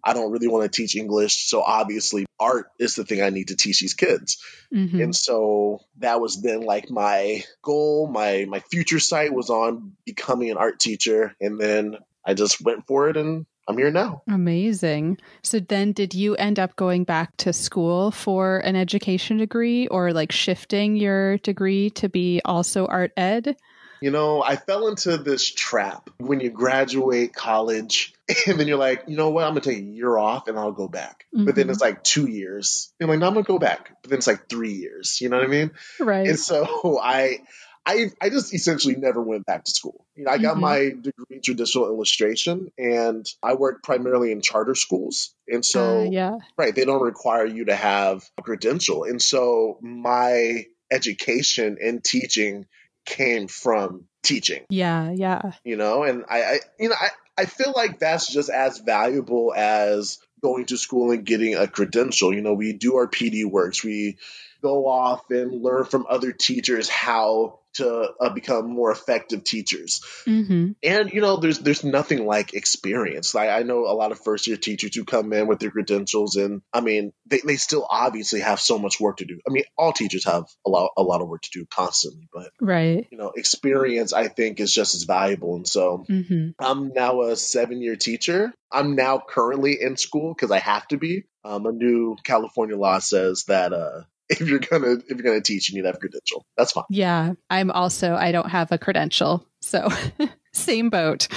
I 0.04 0.14
don't 0.14 0.32
really 0.32 0.48
want 0.48 0.72
to 0.72 0.76
teach 0.76 0.96
English. 0.96 1.50
So 1.50 1.62
obviously 1.62 2.25
art 2.46 2.68
is 2.80 2.96
the 2.96 3.04
thing 3.04 3.22
I 3.22 3.30
need 3.30 3.48
to 3.48 3.56
teach 3.56 3.80
these 3.80 3.96
kids. 3.96 4.38
Mm-hmm. 4.74 5.02
And 5.02 5.16
so 5.16 5.80
that 5.98 6.22
was 6.22 6.42
then 6.42 6.62
like 6.62 6.90
my 6.90 7.44
goal, 7.62 8.08
my 8.08 8.46
my 8.48 8.60
future 8.60 9.00
sight 9.00 9.34
was 9.34 9.50
on 9.50 9.94
becoming 10.06 10.52
an 10.52 10.58
art 10.58 10.80
teacher. 10.80 11.36
And 11.42 11.60
then 11.60 11.98
I 12.26 12.36
just 12.36 12.62
went 12.62 12.86
for 12.88 13.10
it 13.10 13.18
and 13.18 13.46
I'm 13.68 13.78
here 13.78 13.92
now. 13.92 14.22
Amazing. 14.30 15.18
So 15.42 15.60
then 15.60 15.92
did 15.92 16.14
you 16.14 16.36
end 16.36 16.60
up 16.60 16.76
going 16.76 17.04
back 17.04 17.36
to 17.38 17.52
school 17.52 18.12
for 18.12 18.60
an 18.60 18.76
education 18.76 19.38
degree 19.38 19.88
or 19.88 20.14
like 20.14 20.32
shifting 20.32 20.96
your 20.96 21.40
degree 21.40 21.90
to 21.92 22.08
be 22.08 22.42
also 22.46 22.86
art 22.86 23.12
ed? 23.18 23.56
You 24.02 24.12
know, 24.12 24.44
I 24.44 24.56
fell 24.56 24.88
into 24.88 25.18
this 25.18 25.50
trap 25.50 26.10
when 26.18 26.40
you 26.40 26.50
graduate 26.50 27.34
college 27.34 28.14
and 28.48 28.60
then 28.60 28.68
you're 28.68 28.78
like, 28.78 29.04
you 29.08 29.16
know 29.16 29.30
what, 29.30 29.44
I'm 29.44 29.52
gonna 29.52 29.62
take 29.62 29.78
a 29.78 29.82
year 29.82 30.18
off 30.18 30.48
and 30.48 30.58
I'll 30.58 30.72
go 30.72 30.88
back. 30.88 31.26
Mm-hmm. 31.34 31.46
But 31.46 31.56
then 31.56 31.70
it's 31.70 31.80
mm-hmm. 31.80 31.94
like 31.96 32.04
two 32.04 32.28
years. 32.28 32.94
You're 33.00 33.10
like, 33.10 33.20
no, 33.20 33.28
I'm 33.28 33.34
gonna 33.34 33.44
go 33.44 33.60
back. 33.60 33.96
But 34.02 34.10
then 34.10 34.18
it's 34.18 34.28
like 34.28 34.50
three 34.50 34.74
years. 34.74 35.22
You 35.22 35.30
know 35.30 35.38
what 35.38 35.46
I 35.46 35.50
mean? 35.50 35.72
Right. 36.00 36.28
And 36.28 36.40
so 36.40 37.00
I 37.04 37.42
I 37.86 38.12
I 38.20 38.30
just 38.30 38.54
essentially 38.54 38.96
never 38.96 39.22
went 39.22 39.46
back 39.46 39.66
to 39.66 39.72
school. 39.72 40.06
You 40.16 40.26
know, 40.26 40.32
I 40.32 40.38
got 40.38 40.54
mm-hmm. 40.54 40.62
my 40.62 40.80
degree 40.90 41.36
in 41.36 41.42
traditional 41.42 41.86
illustration 41.86 42.72
and 42.78 43.26
I 43.44 43.54
worked 43.54 43.84
primarily 43.84 44.32
in 44.32 44.42
charter 44.42 44.76
schools. 44.76 45.36
And 45.48 45.64
so 45.64 46.02
uh, 46.02 46.04
yeah. 46.04 46.38
right, 46.58 46.74
they 46.74 46.86
don't 46.86 47.04
require 47.04 47.46
you 47.46 47.66
to 47.66 47.76
have 47.76 48.28
a 48.38 48.42
credential. 48.42 49.04
And 49.04 49.22
so 49.22 49.78
my 49.82 50.66
education 50.92 51.78
and 51.82 52.04
teaching 52.04 52.66
came 53.06 53.48
from 53.48 54.06
teaching. 54.24 54.64
Yeah, 54.70 55.12
yeah. 55.12 55.54
You 55.64 55.78
know, 55.78 56.04
and 56.04 56.26
I, 56.30 56.44
I 56.44 56.60
you 56.80 56.90
know, 56.90 56.96
I, 57.00 57.10
I 57.38 57.46
feel 57.46 57.74
like 57.76 58.00
that's 58.00 58.32
just 58.32 58.50
as 58.50 58.80
valuable 58.80 59.54
as 59.56 60.20
going 60.42 60.66
to 60.66 60.78
school 60.78 61.12
and 61.12 61.26
getting 61.26 61.56
a 61.56 61.68
credential. 61.68 62.34
You 62.34 62.42
know, 62.42 62.54
we 62.54 62.74
do 62.74 62.98
our 62.98 63.08
PD 63.08 63.46
works, 63.46 63.84
we 63.84 64.18
go 64.62 64.88
off 64.88 65.30
and 65.30 65.62
learn 65.62 65.86
from 65.86 66.06
other 66.10 66.32
teachers 66.32 66.90
how 66.90 67.60
to 67.76 68.10
uh, 68.20 68.30
become 68.30 68.70
more 68.70 68.92
effective 68.92 69.44
teachers. 69.44 70.02
Mm-hmm. 70.26 70.72
And 70.84 71.14
you 71.14 71.22
know, 71.22 71.38
there's 71.38 71.60
there's 71.60 71.84
nothing 71.84 72.26
like 72.26 72.54
experience. 72.54 73.34
Like 73.34 73.50
I 73.50 73.64
know 73.64 73.86
a 73.86 73.94
lot 73.94 74.12
of 74.12 74.20
first 74.20 74.48
year 74.48 74.58
teachers 74.58 74.96
who 74.96 75.06
come 75.06 75.32
in 75.34 75.48
with 75.48 75.60
their 75.60 75.72
credentials, 75.72 76.36
and 76.36 76.62
I 76.74 76.82
mean, 76.82 77.14
they, 77.26 77.42
they 77.46 77.56
still 77.58 77.86
obviously 77.90 78.42
have 78.42 78.60
so 78.60 78.78
much 78.78 79.00
work 79.00 79.18
to 79.18 79.26
do. 79.26 79.40
I 79.48 79.52
mean, 79.52 79.64
all 79.78 79.94
teachers 79.94 80.26
have 80.26 80.46
a 80.66 80.70
lot 80.70 80.92
a 80.98 81.04
lot 81.04 81.22
of 81.22 81.28
work 81.28 81.42
to 81.44 81.50
do 81.54 81.66
constantly, 81.66 82.28
but 82.34 82.52
right, 82.60 83.08
you 83.12 83.18
know, 83.18 83.32
experience 83.36 84.14
I 84.14 84.28
think 84.28 84.60
is 84.60 84.74
just 84.74 84.96
as 84.96 85.04
valuable. 85.04 85.56
And 85.56 85.68
so 85.68 86.06
mm-hmm. 86.10 86.50
I'm 86.60 86.90
now 86.94 87.22
a 87.24 87.36
seven 87.36 87.82
year 87.82 87.96
teacher. 87.96 88.54
I'm 88.72 88.96
now 88.96 89.22
currently 89.26 89.78
in 89.82 89.98
school 89.98 90.34
because 90.34 90.52
I 90.52 90.60
have 90.60 90.88
to 90.90 90.98
be. 90.98 91.24
Um, 91.44 91.68
a 91.68 91.72
new 91.72 92.18
California 92.24 92.76
law 92.76 92.98
says 92.98 93.44
that 93.48 93.72
uh, 93.72 94.02
if 94.30 94.42
you're 94.42 94.60
gonna 94.60 94.94
if 94.94 95.10
you're 95.10 95.24
gonna 95.24 95.42
teach, 95.42 95.70
you 95.70 95.76
need 95.76 95.82
to 95.82 95.88
have 95.88 95.96
a 95.96 96.00
credential. 96.00 96.46
That's 96.58 96.72
fine. 96.72 96.86
Yeah, 96.90 97.34
I'm 97.50 97.72
also 97.72 98.16
I 98.16 98.32
don't 98.32 98.50
have 98.50 98.72
a 98.72 98.78
credential, 98.78 99.46
so 99.62 99.88
same 100.54 100.90
boat. 100.90 101.28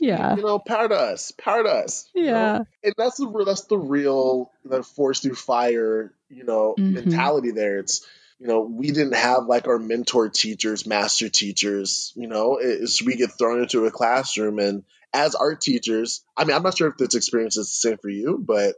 Yeah, 0.00 0.34
you 0.34 0.42
know, 0.42 0.58
power 0.58 0.88
to 0.88 0.94
us, 0.94 1.30
power 1.32 1.62
to 1.62 1.68
us. 1.68 2.08
Yeah, 2.14 2.22
you 2.22 2.32
know? 2.32 2.66
and 2.82 2.94
that's 2.98 3.16
the 3.18 3.44
that's 3.46 3.62
the 3.62 3.78
real 3.78 4.50
the 4.64 4.82
force 4.82 5.20
through 5.20 5.36
fire, 5.36 6.12
you 6.28 6.44
know, 6.44 6.74
mm-hmm. 6.78 6.94
mentality. 6.94 7.52
There, 7.52 7.78
it's 7.78 8.04
you 8.40 8.48
know, 8.48 8.62
we 8.62 8.88
didn't 8.88 9.14
have 9.14 9.46
like 9.46 9.68
our 9.68 9.78
mentor 9.78 10.28
teachers, 10.28 10.86
master 10.86 11.28
teachers. 11.28 12.12
You 12.16 12.26
know, 12.26 12.58
it's 12.60 13.00
we 13.00 13.14
get 13.14 13.38
thrown 13.38 13.62
into 13.62 13.86
a 13.86 13.92
classroom 13.92 14.58
and 14.58 14.82
as 15.14 15.36
art 15.36 15.60
teachers, 15.60 16.24
I 16.36 16.44
mean, 16.44 16.56
I'm 16.56 16.64
not 16.64 16.76
sure 16.76 16.88
if 16.88 16.96
this 16.96 17.14
experience 17.14 17.56
is 17.56 17.68
the 17.68 17.88
same 17.88 17.98
for 17.98 18.10
you, 18.10 18.42
but 18.44 18.74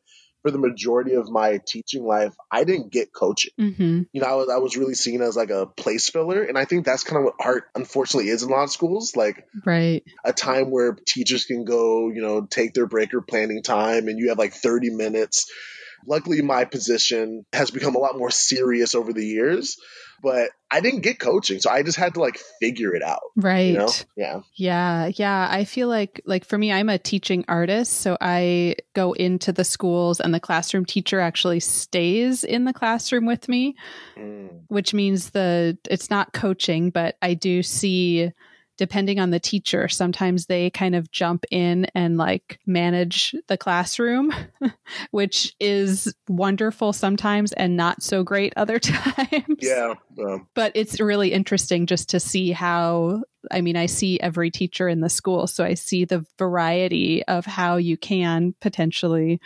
for 0.47 0.53
the 0.53 0.59
majority 0.59 1.15
of 1.15 1.29
my 1.29 1.61
teaching 1.67 2.05
life, 2.05 2.33
I 2.53 2.62
didn't 2.62 2.93
get 2.93 3.12
coaching. 3.12 3.50
Mm-hmm. 3.59 4.03
You 4.12 4.21
know, 4.21 4.26
I 4.29 4.35
was 4.35 4.49
I 4.49 4.59
was 4.59 4.76
really 4.76 4.95
seen 4.95 5.21
as 5.21 5.35
like 5.35 5.50
a 5.50 5.67
place 5.67 6.09
filler, 6.09 6.45
and 6.45 6.57
I 6.57 6.65
think 6.67 6.87
that's 6.87 7.03
kind 7.03 7.19
of 7.19 7.25
what 7.25 7.35
art 7.45 7.65
unfortunately 7.75 8.31
is 8.31 8.45
in 8.45 8.49
a 8.49 8.53
lot 8.53 8.62
of 8.62 8.71
schools. 8.71 9.17
Like, 9.17 9.49
right, 9.65 10.05
a 10.25 10.33
time 10.33 10.71
where 10.71 10.93
teachers 11.05 11.47
can 11.47 11.65
go, 11.65 12.11
you 12.11 12.23
know, 12.23 12.47
take 12.47 12.75
their 12.75 12.87
break 12.87 13.12
or 13.12 13.23
planning 13.23 13.65
time, 13.65 14.07
and 14.07 14.21
you 14.21 14.29
have 14.29 14.38
like 14.38 14.53
30 14.53 14.91
minutes. 14.91 15.50
Luckily, 16.07 16.43
my 16.43 16.65
position 16.65 17.47
has 17.53 17.71
become 17.71 17.95
a 17.95 17.99
lot 17.99 18.19
more 18.19 18.31
serious 18.31 18.95
over 18.95 19.12
the 19.12 19.25
years 19.25 19.76
but 20.23 20.50
I 20.71 20.81
didn't 20.81 21.00
get 21.00 21.19
coaching, 21.19 21.61
so 21.61 21.71
I 21.71 21.83
just 21.83 21.99
had 21.99 22.15
to 22.15 22.21
like 22.21 22.38
figure 22.61 22.95
it 22.95 23.03
out. 23.03 23.21
Right. 23.37 23.73
You 23.73 23.79
know? 23.79 23.93
Yeah. 24.17 24.41
Yeah. 24.55 25.11
Yeah. 25.15 25.49
I 25.50 25.65
feel 25.65 25.88
like 25.88 26.21
like 26.26 26.45
for 26.45 26.59
me, 26.59 26.73
I'm 26.73 26.88
a 26.88 26.99
teaching 26.99 27.45
artist, 27.49 27.93
so 28.00 28.17
I 28.21 28.76
go 28.95 29.12
into 29.12 29.53
the 29.53 29.65
schools 29.65 30.21
and 30.21 30.35
the 30.35 30.41
classroom 30.41 30.85
teacher 30.85 31.21
actually 31.21 31.61
stays 31.61 32.45
in 32.45 32.65
the 32.65 32.73
classroom 32.73 33.26
with 33.26 33.49
me, 33.49 33.76
mm. 34.17 34.62
which 34.69 34.93
means 34.95 35.31
the 35.31 35.79
it's 35.88 36.11
not 36.11 36.33
coaching, 36.33 36.91
but 36.91 37.17
I 37.23 37.35
do 37.35 37.62
see 37.62 38.33
depending 38.76 39.18
on 39.18 39.30
the 39.30 39.40
teacher, 39.40 39.88
sometimes 39.88 40.47
they 40.47 40.71
kind 40.71 40.95
of 40.95 41.11
jump 41.11 41.45
in 41.50 41.87
and 41.95 42.16
like 42.16 42.59
manage 42.66 43.35
the 43.49 43.56
classroom, 43.56 44.33
which 45.11 45.54
is 45.61 46.14
wonderful 46.28 46.92
sometimes 46.92 47.52
and 47.52 47.76
not 47.76 48.02
so 48.02 48.23
great 48.23 48.52
other 48.56 48.78
times. 48.80 49.59
Yeah. 49.59 49.95
But 50.54 50.73
it's 50.75 51.00
really 51.00 51.33
interesting 51.33 51.87
just 51.87 52.11
to 52.11 52.21
see 52.21 52.52
how 52.52 53.23
I 53.50 53.61
mean, 53.61 53.76
I 53.76 53.87
see 53.87 54.18
every 54.18 54.50
teacher 54.50 54.88
in 54.88 55.00
the 55.00 55.09
school, 55.09 55.47
so 55.47 55.64
I 55.64 55.75
see 55.75 56.04
the 56.04 56.26
variety 56.37 57.25
of 57.26 57.47
how 57.47 57.76
you 57.76 57.97
can 57.97 58.54
potentially 58.61 59.40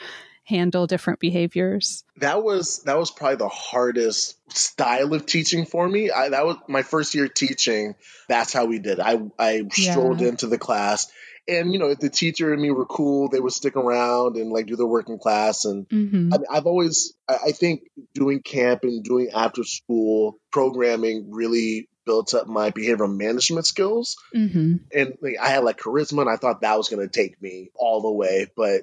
handle 0.50 0.87
different 0.87 1.19
behaviors? 1.21 2.04
That 2.19 2.42
was 2.42 2.83
that 2.85 2.99
was 2.99 3.11
probably 3.11 3.37
the 3.37 3.49
hardest 3.49 4.37
style 4.54 5.14
of 5.14 5.25
teaching 5.25 5.64
for 5.64 5.88
me. 5.88 6.11
I, 6.11 6.28
that 6.28 6.45
was 6.45 6.57
my 6.69 6.83
first 6.83 7.14
year 7.14 7.28
teaching. 7.28 7.95
That's 8.28 8.52
how 8.52 8.66
we 8.66 8.78
did. 8.78 9.00
I 9.00 9.21
I 9.38 9.62
strolled 9.73 10.21
into 10.28 10.47
the 10.47 10.59
class, 10.59 11.11
and 11.49 11.73
you 11.73 11.78
know, 11.78 11.88
if 11.88 11.99
the 12.00 12.11
teacher 12.11 12.52
and 12.52 12.61
me 12.61 12.71
were 12.71 12.85
cool, 12.87 13.28
they 13.30 13.40
would 13.40 13.52
stick 13.52 13.76
around 13.76 14.37
and 14.37 14.50
like 14.52 14.66
do 14.66 14.76
their 14.76 14.87
work 14.87 15.09
in 15.09 15.19
class. 15.19 15.64
And 15.64 15.88
Mm-hmm. 15.88 16.35
I 16.35 16.57
I've 16.59 16.66
always, 16.66 17.14
I 17.28 17.37
I 17.49 17.52
think, 17.52 17.83
doing 18.12 18.42
camp 18.42 18.83
and 18.83 19.02
doing 19.02 19.30
after 19.35 19.64
school 19.64 20.38
programming 20.52 21.30
really 21.30 21.88
built 22.07 22.35
up 22.35 22.47
my 22.49 22.71
behavioral 22.71 23.14
management 23.14 23.66
skills 23.66 24.16
Mm-hmm. 24.35 24.76
and 24.92 25.19
like, 25.23 25.37
I 25.40 25.49
had 25.49 25.64
like 25.64 25.78
charisma, 25.78 26.23
and 26.23 26.30
I 26.30 26.37
thought 26.37 26.62
that 26.62 26.76
was 26.76 26.88
going 26.88 27.07
to 27.07 27.12
take 27.12 27.40
me 27.40 27.71
all 27.76 28.00
the 28.02 28.11
way. 28.11 28.47
But 28.57 28.83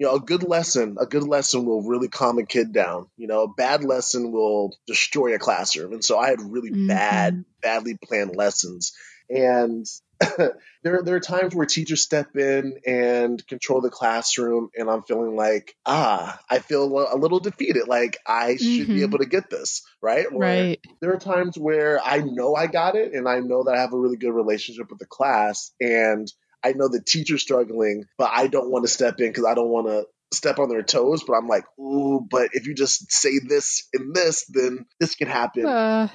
you 0.00 0.06
know, 0.06 0.14
a 0.16 0.20
good 0.20 0.42
lesson, 0.42 0.96
a 0.98 1.06
good 1.06 1.24
lesson 1.24 1.66
will 1.66 1.82
really 1.82 2.08
calm 2.08 2.38
a 2.38 2.46
kid 2.46 2.72
down. 2.72 3.08
You 3.18 3.26
know, 3.26 3.42
a 3.42 3.52
bad 3.54 3.84
lesson 3.84 4.32
will 4.32 4.74
destroy 4.86 5.34
a 5.34 5.38
classroom. 5.38 5.92
And 5.92 6.02
so 6.02 6.18
I 6.18 6.30
had 6.30 6.40
really 6.40 6.72
Mhm. 6.72 6.86
bad, 6.88 7.44
badly 7.62 7.98
planned 8.02 8.34
lessons, 8.34 8.94
and 9.28 9.86
there 10.82 11.02
there 11.02 11.16
are 11.16 11.20
times 11.20 11.54
where 11.54 11.66
teachers 11.66 12.02
step 12.02 12.34
in 12.36 12.78
and 12.86 13.46
control 13.46 13.82
the 13.82 13.90
classroom, 13.90 14.70
and 14.74 14.88
I'm 14.88 15.02
feeling 15.02 15.36
like, 15.36 15.74
ah, 15.84 16.40
I 16.48 16.60
feel 16.60 16.84
a 17.12 17.16
little 17.16 17.40
defeated. 17.40 17.86
Like 17.86 18.18
I 18.26 18.56
should 18.56 18.92
be 18.92 19.02
Mhm. 19.02 19.02
able 19.02 19.18
to 19.18 19.26
get 19.26 19.50
this 19.50 19.82
right. 20.02 20.26
Or 20.32 20.38
Right. 20.38 20.80
there 21.02 21.12
are 21.12 21.18
times 21.18 21.58
where 21.58 22.00
I 22.02 22.18
know 22.18 22.54
I 22.54 22.68
got 22.68 22.96
it 22.96 23.12
and 23.14 23.28
I 23.28 23.40
know 23.40 23.64
that 23.64 23.74
I 23.74 23.80
have 23.80 23.92
a 23.92 23.98
really 23.98 24.16
good 24.16 24.32
relationship 24.32 24.90
with 24.90 24.98
the 24.98 25.06
class 25.06 25.72
and 25.80 26.30
I 26.62 26.72
know 26.72 26.88
the 26.88 27.02
teacher's 27.02 27.42
struggling, 27.42 28.04
but 28.18 28.30
I 28.32 28.46
don't 28.46 28.70
want 28.70 28.84
to 28.84 28.88
step 28.92 29.20
in 29.20 29.28
because 29.28 29.44
I 29.44 29.54
don't 29.54 29.68
want 29.68 29.86
to 29.88 30.04
step 30.32 30.58
on 30.58 30.68
their 30.68 30.82
toes. 30.82 31.24
But 31.26 31.34
I'm 31.34 31.48
like, 31.48 31.64
ooh, 31.78 32.26
but 32.28 32.50
if 32.52 32.66
you 32.66 32.74
just 32.74 33.10
say 33.12 33.38
this 33.46 33.88
and 33.92 34.14
this, 34.14 34.44
then 34.46 34.86
this 34.98 35.14
can 35.14 35.28
happen. 35.28 35.66
Uh, 35.66 36.08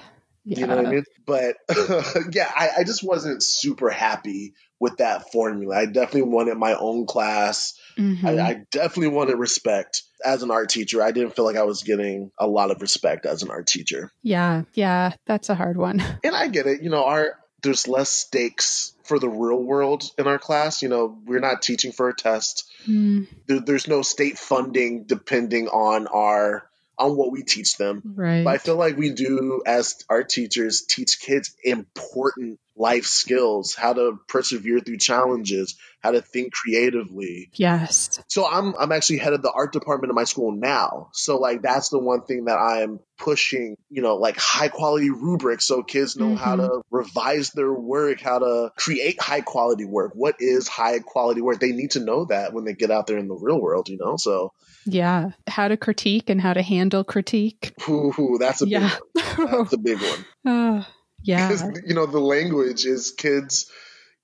yeah. 0.43 0.59
You 0.59 0.67
know 0.67 0.75
what 0.75 0.85
I 0.85 0.91
mean? 0.91 1.03
But 1.25 1.55
yeah, 2.31 2.51
I, 2.55 2.69
I 2.79 2.83
just 2.83 3.03
wasn't 3.03 3.41
super 3.41 3.89
happy 3.89 4.53
with 4.79 4.97
that 4.97 5.31
formula. 5.31 5.75
I 5.75 5.85
definitely 5.87 6.29
wanted 6.33 6.55
my 6.57 6.75
own 6.75 7.07
class. 7.07 7.73
Mhm. 7.97 8.23
I, 8.23 8.47
I 8.49 8.61
definitely 8.71 9.15
wanted 9.15 9.37
respect 9.37 10.03
as 10.23 10.43
an 10.43 10.51
art 10.51 10.69
teacher. 10.69 11.01
I 11.01 11.11
didn't 11.11 11.35
feel 11.35 11.45
like 11.45 11.55
I 11.55 11.63
was 11.63 11.81
getting 11.81 12.29
a 12.37 12.45
lot 12.45 12.69
of 12.69 12.81
respect 12.81 13.25
as 13.25 13.41
an 13.41 13.49
art 13.49 13.65
teacher. 13.67 14.11
yeah. 14.21 14.63
Yeah. 14.75 15.13
That's 15.25 15.49
a 15.49 15.55
hard 15.55 15.77
one. 15.77 16.03
and 16.23 16.35
I 16.35 16.47
get 16.47 16.67
it. 16.67 16.83
You 16.83 16.89
know, 16.91 17.03
art, 17.05 17.33
there's 17.63 17.87
less 17.87 18.09
stakes 18.09 18.93
for 19.05 19.19
the 19.19 19.29
real 19.29 19.61
world 19.61 20.03
in 20.17 20.27
our 20.27 20.39
class. 20.39 20.81
You 20.81 20.89
know, 20.89 21.17
we're 21.25 21.39
not 21.39 21.61
teaching 21.61 21.91
for 21.91 22.09
a 22.09 22.15
test. 22.15 22.69
Mm, 22.87 23.27
There, 23.47 23.59
there's 23.59 23.87
no 23.87 24.01
state 24.01 24.37
funding 24.37 25.03
depending 25.05 25.67
on 25.67 26.07
our 26.07 26.67
on 26.97 27.17
what 27.17 27.31
we 27.31 27.43
teach 27.43 27.77
them. 27.77 28.01
right. 28.15 28.43
But 28.45 28.53
I 28.53 28.57
feel 28.57 28.77
like 28.77 28.95
we 28.97 29.11
do, 29.11 29.61
as 29.65 30.03
our 30.09 30.23
teachers, 30.23 30.83
teach 30.83 31.19
kids 31.19 31.53
important 31.63 32.59
life 32.77 33.05
skills, 33.05 33.73
how 33.73 33.93
to 33.93 34.17
persevere 34.27 34.79
through 34.81 34.97
challenges, 34.97 35.75
how 36.01 36.11
to 36.11 36.21
think 36.21 36.51
creatively. 36.53 37.49
yes. 37.53 38.19
So 38.27 38.45
I'm 38.45 38.75
I'm 38.77 38.91
actually 38.91 39.19
head 39.19 39.33
of 39.33 39.41
the 39.41 39.51
art 39.51 39.71
department 39.73 40.11
in 40.11 40.15
my 40.15 40.25
school 40.25 40.51
now. 40.51 41.09
So 41.13 41.37
like 41.37 41.61
that's 41.61 41.89
the 41.89 41.99
one 41.99 42.21
thing 42.23 42.45
that 42.45 42.57
I'm 42.57 42.99
pushing, 43.17 43.77
you 43.89 44.01
know, 44.01 44.15
like 44.17 44.37
high 44.37 44.67
quality 44.67 45.09
rubrics 45.09 45.65
so 45.65 45.83
kids 45.83 46.15
know 46.17 46.35
how 46.35 46.57
to 46.57 46.81
revise 46.91 47.51
their 47.51 47.71
work, 47.73 48.19
how 48.19 48.39
to 48.39 48.71
create 48.77 49.21
high 49.21 49.41
quality 49.41 49.85
work. 49.85 50.11
What 50.13 50.35
is 50.39 50.67
high 50.67 50.99
quality 50.99 51.41
work? 51.41 51.59
They 51.59 51.71
need 51.71 51.91
to 51.91 52.01
know 52.01 52.25
that 52.25 52.53
when 52.53 52.65
they 52.65 52.73
get 52.73 52.91
out 52.91 53.07
there 53.07 53.17
in 53.17 53.27
the 53.29 53.35
real 53.35 53.59
world, 53.59 53.87
you 53.89 53.97
know. 53.97 54.15
So 54.17 54.51
Yeah. 54.85 55.31
How 55.47 55.69
to 55.69 55.77
critique 55.77 56.29
and 56.29 56.41
how 56.41 56.53
to 56.53 56.61
handle 56.61 57.03
critique. 57.05 57.73
ooh, 57.89 58.37
that's 58.39 58.61
a 58.61 58.65
big 58.65 58.73
Yeah. 58.73 58.91
one. 59.15 59.47
That's 59.51 59.73
a 59.73 59.77
big 59.77 59.97
one. 60.01 60.25
Uh, 60.45 60.83
yeah. 61.25 61.47
because 61.49 61.81
you 61.85 61.93
know 61.93 62.05
the 62.05 62.19
language 62.19 62.85
is 62.85 63.11
kids 63.11 63.69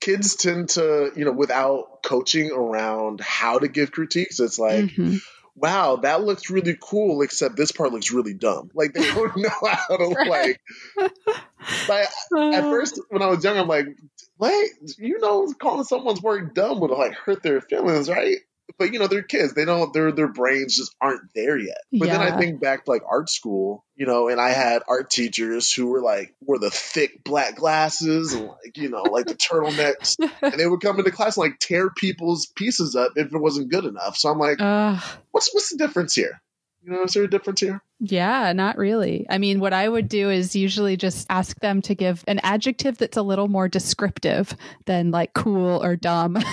kids 0.00 0.34
tend 0.36 0.70
to 0.70 1.12
you 1.14 1.24
know 1.24 1.32
without 1.32 2.02
coaching 2.02 2.50
around 2.50 3.20
how 3.20 3.58
to 3.58 3.68
give 3.68 3.92
critiques 3.92 4.40
it's 4.40 4.58
like 4.58 4.86
Mhm. 4.86 5.20
wow 5.54 5.96
that 5.96 6.22
looks 6.24 6.50
really 6.50 6.76
cool 6.80 7.22
except 7.22 7.56
this 7.56 7.70
part 7.72 7.92
looks 7.92 8.10
really 8.10 8.34
dumb. 8.34 8.70
Like 8.74 8.94
they 8.94 9.02
don't 9.14 9.36
know 9.36 9.50
how 9.62 9.96
to 9.96 10.06
like 10.08 10.60
like 11.88 12.06
at 12.08 12.64
Uh, 12.64 12.70
first 12.70 13.00
when 13.10 13.22
i 13.22 13.26
was 13.26 13.44
young 13.44 13.58
i'm 13.58 13.68
like 13.68 13.86
what? 14.38 14.68
You 14.98 15.20
know 15.20 15.52
calling 15.60 15.84
someone's 15.84 16.20
work 16.22 16.54
dumb 16.54 16.80
would 16.80 16.90
like 16.90 17.14
hurt 17.14 17.42
their 17.42 17.60
feelings 17.60 18.08
right 18.08 18.38
but 18.78 18.92
you 18.92 18.98
know 18.98 19.06
they're 19.06 19.22
kids. 19.22 19.54
They 19.54 19.64
don't 19.64 19.92
their 19.92 20.12
their 20.12 20.28
brains 20.28 20.76
just 20.76 20.94
aren't 21.00 21.32
there 21.34 21.58
yet. 21.58 21.78
But 21.92 22.08
then 22.08 22.20
i 22.20 22.36
think 22.36 22.60
back 22.60 22.84
to 22.84 22.90
like 22.90 23.02
art 23.08 23.30
school 23.30 23.84
you 23.96 24.06
know 24.06 24.28
and 24.28 24.40
i 24.40 24.50
had 24.50 24.82
art 24.88 25.10
teachers 25.10 25.72
who 25.72 25.86
were 25.86 26.00
like 26.00 26.34
wore 26.40 26.58
the 26.58 26.70
thick 26.70 27.22
black 27.24 27.56
glasses 27.56 28.32
and 28.32 28.46
like 28.46 28.76
you 28.76 28.88
know 28.88 29.02
like 29.02 29.26
the 29.26 29.34
turtlenecks. 29.34 30.16
And 30.42 30.54
they 30.54 30.66
would 30.66 30.80
come 30.80 30.98
into 30.98 31.10
class 31.10 31.36
and 31.36 31.44
like 31.44 31.58
tear 31.58 31.90
people's 31.90 32.46
pieces 32.46 32.96
up 32.96 33.12
if 33.16 33.32
it 33.32 33.38
wasn't 33.38 33.70
good 33.70 33.84
enough. 33.84 34.16
So 34.16 34.30
i'm 34.30 34.38
like 34.38 34.60
uh, 34.60 34.98
what's 35.30 35.52
what's 35.54 35.70
the 35.70 35.78
difference 35.78 36.14
here? 36.14 36.40
You 36.82 36.92
know 36.92 37.04
is 37.04 37.12
there 37.12 37.24
a 37.24 37.30
difference 37.30 37.60
here? 37.60 37.82
Yeah, 38.00 38.52
not 38.52 38.76
really. 38.76 39.26
I 39.30 39.38
mean, 39.38 39.60
what 39.60 39.72
I 39.72 39.88
would 39.88 40.08
do 40.08 40.28
is 40.30 40.56
usually 40.56 40.96
just 40.96 41.26
ask 41.30 41.58
them 41.60 41.80
to 41.82 41.94
give 41.94 42.24
an 42.26 42.40
adjective 42.42 42.98
that's 42.98 43.16
a 43.16 43.22
little 43.22 43.46
more 43.46 43.68
descriptive 43.68 44.56
than 44.86 45.12
like 45.12 45.32
cool 45.34 45.82
or 45.82 45.94
dumb. 45.94 46.36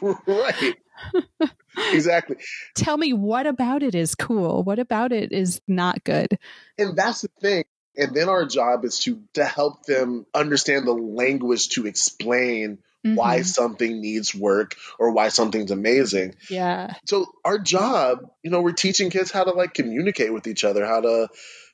right 0.00 0.76
exactly 1.92 2.36
Tell 2.74 2.96
me 2.96 3.12
what 3.12 3.46
about 3.46 3.82
it 3.82 3.94
is 3.94 4.14
cool? 4.14 4.62
What 4.62 4.78
about 4.78 5.12
it 5.12 5.32
is 5.32 5.60
not 5.68 6.02
good? 6.04 6.38
and 6.78 6.96
that's 6.96 7.22
the 7.22 7.28
thing 7.40 7.64
and 7.96 8.14
then 8.14 8.28
our 8.28 8.44
job 8.44 8.84
is 8.84 8.98
to 9.00 9.22
to 9.34 9.44
help 9.44 9.84
them 9.86 10.26
understand 10.34 10.86
the 10.86 10.92
language 10.92 11.70
to 11.70 11.86
explain 11.86 12.78
why 13.02 13.40
Mhm. 13.40 13.44
something 13.46 14.00
needs 14.00 14.34
work 14.34 14.74
or 14.98 15.12
why 15.12 15.28
something's 15.28 15.70
amazing 15.70 16.34
Yeah. 16.50 16.94
so 17.06 17.26
our 17.44 17.58
job 17.58 18.18
you 18.42 18.50
know 18.50 18.60
we're 18.62 18.72
teaching 18.72 19.10
kids 19.10 19.30
how 19.30 19.44
to 19.44 19.52
like 19.52 19.74
communicate 19.74 20.32
with 20.32 20.46
each 20.46 20.64
other 20.64 20.84
how 20.84 21.00
to 21.00 21.28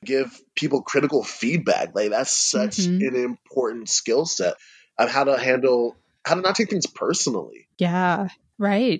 give 0.05 0.39
people 0.55 0.81
critical 0.83 1.23
feedback 1.23 1.95
like 1.95 2.11
that's 2.11 2.31
such 2.37 2.77
Mhm. 2.77 3.07
an 3.07 3.15
important 3.15 3.89
skill 3.89 4.25
set 4.25 4.55
on 4.99 5.07
how 5.07 5.23
to 5.23 5.37
handle 5.37 5.95
how 6.25 6.35
to 6.35 6.41
not 6.41 6.55
take 6.55 6.69
things 6.69 6.85
personally 6.87 7.67
Yeah. 7.79 8.27
Right. 8.57 8.99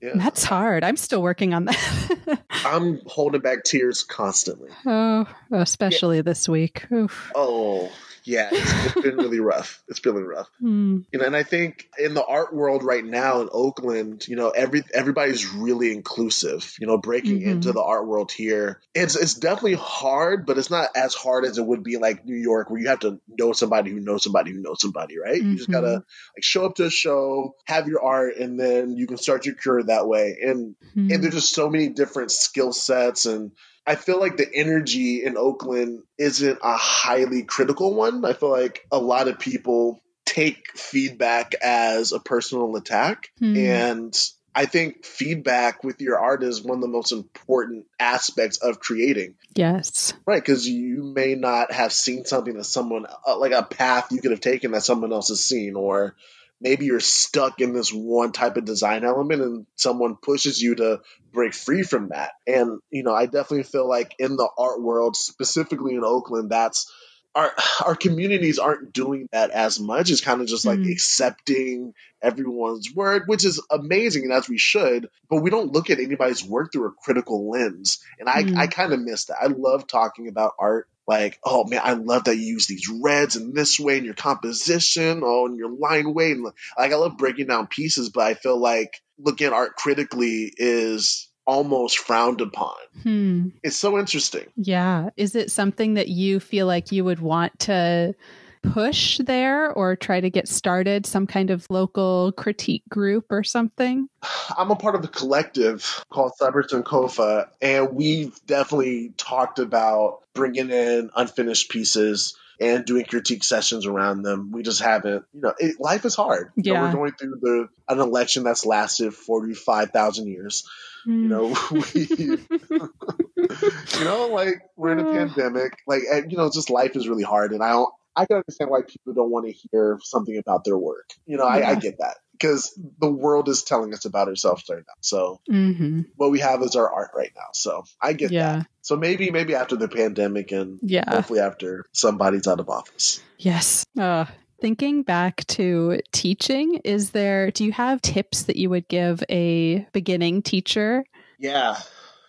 You 0.00 0.08
know? 0.08 0.16
yeah 0.16 0.24
That's 0.24 0.44
hard. 0.44 0.84
I'm 0.84 0.96
still 0.96 1.22
working 1.22 1.54
on 1.54 1.66
that. 1.66 2.42
i'm 2.64 3.00
holding 3.06 3.40
back 3.40 3.64
tears 3.64 4.02
constantly 4.04 4.70
oh, 4.86 5.26
especially 5.50 6.20
this 6.20 6.48
week. 6.48 6.90
Oof. 6.92 7.32
oh 7.34 7.90
yeah 8.24 8.48
it's, 8.52 8.86
it's 8.86 9.00
been 9.02 9.16
really 9.16 9.40
rough 9.40 9.82
it's 9.88 10.00
been 10.00 10.14
really 10.14 10.26
rough 10.26 10.48
Hmm. 10.60 10.98
you 11.12 11.18
know 11.18 11.26
and 11.26 11.34
i 11.36 11.42
think 11.42 11.88
in 11.98 12.14
the 12.14 12.24
art 12.24 12.54
world 12.54 12.84
right 12.84 13.04
now 13.04 13.40
in 13.40 13.48
oakland 13.52 14.26
you 14.28 14.36
know 14.36 14.50
every 14.50 14.84
everybody's 14.94 15.46
really 15.52 15.92
inclusive 15.92 16.74
you 16.80 16.86
know 16.86 16.98
breaking 16.98 17.40
Mhm. 17.40 17.46
into 17.52 17.72
the 17.72 17.82
art 17.82 18.06
world 18.06 18.30
here 18.30 18.80
it's 18.94 19.16
it's 19.16 19.34
definitely 19.34 19.74
hard 19.74 20.46
but 20.46 20.58
it's 20.58 20.70
not 20.70 20.90
as 20.94 21.14
hard 21.14 21.44
as 21.44 21.58
it 21.58 21.66
would 21.66 21.82
be 21.82 21.96
like 21.96 22.24
new 22.24 22.36
york 22.36 22.70
where 22.70 22.80
you 22.80 22.88
have 22.88 23.00
to 23.00 23.20
know 23.38 23.52
somebody 23.52 23.90
who 23.90 24.00
knows 24.00 24.22
somebody 24.22 24.52
who 24.52 24.60
knows 24.60 24.80
somebody 24.80 25.18
right 25.18 25.42
you 25.42 25.56
just 25.56 25.70
gotta 25.70 25.94
like 25.94 26.42
show 26.42 26.64
up 26.66 26.76
to 26.76 26.84
a 26.86 26.90
show 26.90 27.54
have 27.64 27.88
your 27.88 28.02
art 28.04 28.36
and 28.36 28.58
then 28.58 28.96
you 28.96 29.06
can 29.06 29.16
start 29.16 29.46
your 29.46 29.54
career 29.56 29.82
that 29.84 30.06
way 30.06 30.36
and 30.42 30.74
Hmm. 30.94 31.10
and 31.10 31.22
there's 31.24 31.34
just 31.34 31.54
so 31.54 31.70
many 31.70 31.88
different 31.88 32.30
skill 32.30 32.72
sets 32.72 33.24
and 33.24 33.52
I 33.86 33.96
feel 33.96 34.20
like 34.20 34.36
the 34.36 34.48
energy 34.52 35.24
in 35.24 35.36
Oakland 35.36 36.02
isn't 36.18 36.58
a 36.62 36.76
highly 36.76 37.42
critical 37.42 37.94
one. 37.94 38.24
I 38.24 38.32
feel 38.32 38.50
like 38.50 38.86
a 38.92 38.98
lot 38.98 39.28
of 39.28 39.38
people 39.38 40.00
take 40.24 40.76
feedback 40.76 41.54
as 41.60 42.12
a 42.12 42.20
personal 42.20 42.76
attack 42.76 43.30
Hmm. 43.38 43.56
and 43.56 44.18
I 44.54 44.66
think 44.66 45.04
feedback 45.04 45.82
with 45.82 46.00
your 46.02 46.18
art 46.18 46.42
is 46.42 46.62
one 46.62 46.76
of 46.78 46.82
the 46.82 46.88
most 46.88 47.10
important 47.10 47.86
aspects 47.98 48.58
of 48.58 48.80
creating. 48.80 49.36
Yes. 49.54 50.12
Right, 50.26 50.42
because 50.42 50.68
you 50.68 51.02
may 51.02 51.34
not 51.34 51.72
have 51.72 51.90
seen 51.92 52.26
something 52.26 52.54
that 52.58 52.64
someone, 52.64 53.06
uh, 53.26 53.38
like 53.38 53.52
a 53.52 53.62
path 53.62 54.12
you 54.12 54.20
could 54.20 54.30
have 54.30 54.40
taken 54.40 54.72
that 54.72 54.82
someone 54.82 55.12
else 55.12 55.28
has 55.28 55.42
seen, 55.42 55.74
or 55.74 56.16
maybe 56.62 56.86
you're 56.86 57.00
stuck 57.00 57.60
in 57.60 57.74
this 57.74 57.90
one 57.90 58.32
type 58.32 58.56
of 58.56 58.64
design 58.64 59.04
element 59.04 59.42
and 59.42 59.66
someone 59.76 60.16
pushes 60.22 60.60
you 60.62 60.76
to 60.76 61.00
break 61.32 61.52
free 61.54 61.82
from 61.82 62.08
that. 62.10 62.30
And, 62.46 62.80
you 62.90 63.02
know, 63.02 63.14
I 63.14 63.26
definitely 63.26 63.64
feel 63.64 63.88
like 63.88 64.14
in 64.18 64.36
the 64.36 64.48
art 64.56 64.80
world, 64.80 65.16
specifically 65.16 65.94
in 65.94 66.04
Oakland, 66.04 66.50
that's 66.50 66.90
our 67.34 67.50
our 67.84 67.96
communities 67.96 68.58
aren't 68.58 68.92
doing 68.92 69.26
that 69.32 69.50
as 69.50 69.80
much. 69.80 70.10
It's 70.10 70.20
kind 70.20 70.40
of 70.40 70.46
just 70.46 70.66
like 70.66 70.80
Mhm. 70.80 70.92
accepting 70.92 71.94
everyone's 72.22 72.94
work, 72.94 73.24
which 73.26 73.44
is 73.44 73.60
amazing 73.70 74.24
and 74.24 74.32
as 74.32 74.48
we 74.48 74.58
should, 74.58 75.08
but 75.28 75.42
we 75.42 75.50
don't 75.50 75.72
look 75.72 75.90
at 75.90 75.98
anybody's 75.98 76.44
work 76.44 76.72
through 76.72 76.88
a 76.88 76.92
critical 76.92 77.50
lens. 77.50 77.98
And 78.20 78.28
I, 78.28 78.44
Mm. 78.44 78.56
I 78.56 78.66
kind 78.66 78.92
of 78.92 79.00
miss 79.00 79.24
that. 79.26 79.38
I 79.40 79.46
love 79.46 79.86
talking 79.86 80.28
about 80.28 80.52
art. 80.58 80.86
Like, 81.06 81.38
oh 81.44 81.64
man, 81.66 81.80
I 81.82 81.94
love 81.94 82.24
that 82.24 82.36
you 82.36 82.44
use 82.44 82.66
these 82.66 82.88
reds 82.88 83.36
in 83.36 83.54
this 83.54 83.78
way 83.80 83.98
in 83.98 84.04
your 84.04 84.14
composition, 84.14 85.22
oh, 85.24 85.46
and 85.46 85.56
your 85.56 85.70
line 85.70 86.14
weight. 86.14 86.38
Like, 86.38 86.92
I 86.92 86.94
love 86.94 87.18
breaking 87.18 87.48
down 87.48 87.66
pieces, 87.66 88.10
but 88.10 88.24
I 88.24 88.34
feel 88.34 88.58
like 88.58 89.00
looking 89.18 89.48
at 89.48 89.52
art 89.52 89.76
critically 89.76 90.52
is 90.56 91.28
almost 91.46 91.98
frowned 91.98 92.40
upon. 92.40 92.76
Hmm. 93.02 93.48
It's 93.62 93.76
so 93.76 93.98
interesting. 93.98 94.46
Yeah. 94.56 95.10
Is 95.16 95.34
it 95.34 95.50
something 95.50 95.94
that 95.94 96.08
you 96.08 96.40
feel 96.40 96.66
like 96.66 96.92
you 96.92 97.04
would 97.04 97.20
want 97.20 97.58
to 97.60 98.14
push 98.62 99.18
there 99.18 99.72
or 99.72 99.96
try 99.96 100.20
to 100.20 100.30
get 100.30 100.46
started 100.46 101.04
some 101.04 101.26
kind 101.26 101.50
of 101.50 101.66
local 101.68 102.32
critique 102.32 102.84
group 102.88 103.26
or 103.30 103.42
something? 103.42 104.08
I'm 104.56 104.70
a 104.70 104.76
part 104.76 104.94
of 104.94 105.04
a 105.04 105.08
collective 105.08 106.04
called 106.10 106.32
Cyber 106.40 106.62
Kofa, 106.82 107.48
and 107.60 107.92
we've 107.92 108.38
definitely 108.46 109.12
talked 109.16 109.58
about 109.58 110.21
bringing 110.34 110.70
in 110.70 111.10
unfinished 111.14 111.70
pieces 111.70 112.36
and 112.60 112.84
doing 112.84 113.04
critique 113.04 113.42
sessions 113.44 113.86
around 113.86 114.22
them. 114.22 114.50
We 114.52 114.62
just 114.62 114.80
haven't, 114.80 115.24
you 115.32 115.40
know, 115.40 115.52
it, 115.58 115.80
life 115.80 116.04
is 116.04 116.14
hard. 116.14 116.52
You 116.56 116.72
know, 116.72 116.74
Yeah. 116.74 116.82
we're 116.86 116.92
going 116.92 117.12
through 117.12 117.38
the 117.40 117.68
an 117.88 117.98
election 118.00 118.44
that's 118.44 118.64
lasted 118.66 119.14
45,000 119.14 120.28
years. 120.28 120.64
You 121.04 121.12
Hmm. 121.12 121.28
know, 121.28 121.56
we, 121.72 122.06
you 122.06 124.04
know, 124.04 124.26
like 124.32 124.62
we're 124.76 124.92
in 124.92 125.00
a 125.00 125.08
Uh. 125.08 125.12
pandemic. 125.12 125.72
Like, 125.86 126.02
and, 126.10 126.30
you 126.30 126.38
know, 126.38 126.50
just 126.50 126.70
life 126.70 126.96
is 126.96 127.08
really 127.08 127.24
hard. 127.24 127.52
And 127.52 127.62
I 127.62 127.70
don't, 127.70 127.92
I 128.14 128.26
can 128.26 128.36
understand 128.36 128.70
why 128.70 128.82
people 128.82 129.14
don't 129.14 129.30
want 129.30 129.46
to 129.46 129.52
hear 129.52 129.98
something 130.02 130.36
about 130.36 130.64
their 130.64 130.76
work. 130.78 131.10
You 131.26 131.38
know, 131.38 131.44
I, 131.46 131.70
I 131.70 131.74
get 131.76 131.98
that 131.98 132.16
because 132.42 132.76
the 132.98 133.10
world 133.10 133.48
is 133.48 133.62
telling 133.62 133.94
us 133.94 134.04
about 134.04 134.28
ourselves 134.28 134.64
right 134.68 134.82
now. 134.86 134.94
So 135.00 135.40
hmm 135.48 136.00
what 136.16 136.30
we 136.30 136.40
have 136.40 136.62
is 136.62 136.76
our 136.76 136.92
art 136.92 137.10
right 137.14 137.30
now. 137.36 137.48
So 137.54 137.84
I 138.00 138.12
get 138.12 138.32
Yeah. 138.32 138.58
that. 138.58 138.66
So 138.82 138.96
maybe, 138.96 139.30
maybe 139.30 139.54
after 139.54 139.76
the 139.76 139.88
pandemic 139.88 140.50
and 140.50 140.80
Yeah. 140.82 141.04
hopefully 141.08 141.40
after 141.40 141.84
somebody's 141.92 142.48
out 142.48 142.60
of 142.60 142.68
office. 142.68 143.22
Yes. 143.38 143.84
Uh, 143.98 144.26
thinking 144.60 145.04
back 145.04 145.46
to 145.46 146.00
teaching, 146.12 146.80
is 146.84 147.10
there, 147.10 147.50
do 147.50 147.64
you 147.64 147.72
have 147.72 148.02
tips 148.02 148.44
that 148.44 148.56
you 148.56 148.68
would 148.70 148.88
give 148.88 149.22
a 149.30 149.86
beginning 149.92 150.42
teacher? 150.42 151.04
Yeah. 151.38 151.76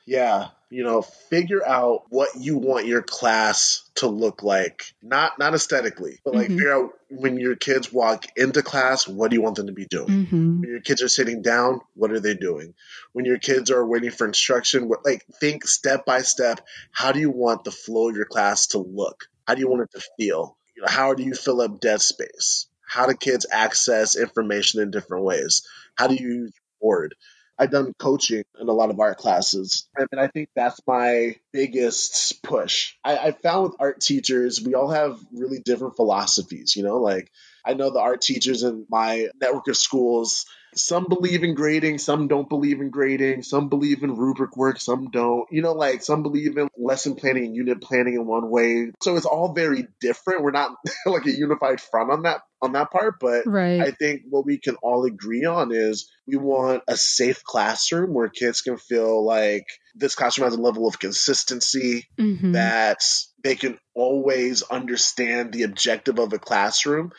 Yeah. 0.05 0.49
You 0.73 0.83
know, 0.83 1.03
figure 1.03 1.63
out 1.63 2.05
what 2.09 2.29
you 2.35 2.57
want 2.57 2.87
your 2.87 3.03
class 3.03 3.87
to 3.95 4.07
look 4.07 4.41
like. 4.41 4.85
Not 5.03 5.37
not 5.37 5.53
aesthetically, 5.53 6.19
but 6.25 6.33
like 6.33 6.49
Mhm. 6.49 6.57
figure 6.57 6.73
out 6.73 6.89
when 7.11 7.37
your 7.37 7.55
kids 7.55 7.93
walk 7.93 8.25
into 8.35 8.63
class, 8.63 9.07
what 9.07 9.29
do 9.29 9.35
you 9.35 9.43
want 9.43 9.55
them 9.55 9.67
to 9.67 9.73
be 9.73 9.85
doing? 9.85 10.07
Mm-hmm. 10.25 10.61
When 10.61 10.69
your 10.69 10.81
kids 10.81 11.03
are 11.03 11.09
sitting 11.09 11.43
down, 11.43 11.81
what 11.93 12.11
are 12.11 12.19
they 12.19 12.33
doing? 12.33 12.73
When 13.11 13.25
your 13.25 13.37
kids 13.37 13.69
are 13.69 13.85
waiting 13.85 14.09
for 14.09 14.25
instruction, 14.25 14.89
what, 14.89 15.05
like 15.05 15.23
think 15.39 15.67
step 15.67 16.07
by 16.07 16.23
step. 16.23 16.65
How 16.91 17.11
do 17.11 17.19
you 17.19 17.29
want 17.29 17.65
the 17.65 17.71
flow 17.71 18.09
of 18.09 18.15
your 18.15 18.25
class 18.25 18.67
to 18.67 18.79
look? 18.79 19.25
How 19.47 19.53
do 19.53 19.61
you 19.61 19.69
want 19.69 19.83
it 19.83 19.91
to 19.91 20.03
feel? 20.17 20.57
You 20.75 20.81
know, 20.81 20.87
how 20.89 21.13
do 21.13 21.21
you 21.21 21.35
fill 21.35 21.61
up 21.61 21.81
dead 21.81 22.01
space? 22.01 22.65
How 22.81 23.05
do 23.05 23.13
kids 23.13 23.45
access 23.51 24.15
information 24.15 24.81
in 24.81 24.89
different 24.89 25.23
ways? 25.23 25.67
How 25.93 26.07
do 26.07 26.15
you 26.15 26.29
use 26.29 26.53
board? 26.81 27.13
I've 27.57 27.71
done 27.71 27.93
coaching 27.99 28.43
in 28.59 28.67
a 28.67 28.73
lot 28.73 28.89
of 28.89 28.99
art 28.99 29.17
classes, 29.17 29.87
and 29.95 30.19
I 30.19 30.27
think 30.27 30.49
that's 30.55 30.79
my 30.87 31.35
biggest 31.51 32.41
push. 32.43 32.95
I, 33.03 33.17
I 33.17 33.31
found 33.31 33.63
with 33.63 33.75
art 33.79 34.01
teachers, 34.01 34.61
we 34.61 34.73
all 34.73 34.89
have 34.89 35.19
really 35.31 35.59
different 35.59 35.95
philosophies. 35.95 36.75
You 36.75 36.83
know, 36.83 36.97
like 36.97 37.29
I 37.65 37.73
know 37.73 37.89
the 37.91 37.99
art 37.99 38.21
teachers 38.21 38.63
in 38.63 38.85
my 38.89 39.29
network 39.39 39.67
of 39.67 39.77
schools. 39.77 40.45
Some 40.75 41.05
believe 41.07 41.43
in 41.43 41.53
grading, 41.53 41.99
some 41.99 42.27
don't 42.27 42.49
believe 42.49 42.81
in 42.81 42.89
grading, 42.89 43.43
some 43.43 43.69
believe 43.69 44.01
in 44.01 44.15
rubric 44.15 44.57
work, 44.57 44.81
some 44.81 45.11
don't. 45.11 45.45
You 45.51 45.61
know, 45.61 45.73
like 45.73 46.01
some 46.01 46.23
believe 46.23 46.57
in 46.57 46.67
lesson 46.75 47.13
planning 47.15 47.45
and 47.45 47.55
unit 47.55 47.79
planning 47.79 48.15
in 48.15 48.25
one 48.25 48.49
way. 48.49 48.91
So 49.03 49.15
it's 49.15 49.27
all 49.27 49.53
very 49.53 49.87
different. 50.01 50.41
We're 50.41 50.49
not 50.49 50.71
like 51.05 51.27
a 51.27 51.31
unified 51.31 51.79
front 51.79 52.11
on 52.11 52.23
that 52.23 52.41
on 52.61 52.71
that 52.71 52.89
part, 52.91 53.19
but 53.19 53.45
Right. 53.45 53.81
I 53.81 53.91
think 53.91 54.21
what 54.29 54.45
we 54.45 54.57
can 54.57 54.75
all 54.77 55.03
agree 55.05 55.45
on 55.45 55.71
is 55.71 56.09
we 56.25 56.37
want 56.37 56.81
a 56.87 56.95
safe 56.97 57.43
classroom 57.43 58.13
where 58.13 58.29
kids 58.29 58.61
can 58.61 58.77
feel 58.77 59.23
like 59.23 59.65
this 59.95 60.15
classroom 60.15 60.45
has 60.47 60.57
a 60.57 60.61
level 60.61 60.87
of 60.87 60.97
consistency 60.97 62.07
Mhm. 62.19 62.53
that 62.53 63.03
they 63.43 63.55
can 63.55 63.77
always 63.93 64.61
understand 64.63 65.51
the 65.51 65.63
objective 65.63 66.19
of 66.19 66.33
a 66.33 66.39
classroom 66.39 67.11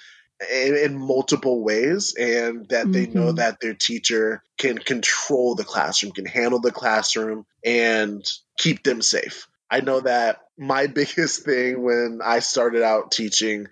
in, 0.53 0.77
in 0.77 0.99
multiple 0.99 1.62
ways 1.62 2.14
and 2.14 2.68
that 2.68 2.90
they 2.92 3.07
know 3.07 3.33
Mhm. 3.33 3.37
that 3.37 3.61
their 3.61 3.75
teacher 3.75 4.42
can 4.59 4.79
control 4.79 5.55
the 5.55 5.64
classroom, 5.64 6.12
can 6.12 6.27
handle 6.27 6.61
the 6.61 6.73
classroom 6.73 7.47
and 7.64 8.25
keep 8.59 8.83
them 8.83 9.01
safe. 9.03 9.47
I 9.70 9.81
know 9.81 10.01
that 10.01 10.40
my 10.59 10.87
biggest 10.99 11.44
thing 11.44 11.83
when 11.83 12.20
I 12.23 12.40
started 12.40 12.83
out 12.83 13.12
teaching 13.12 13.68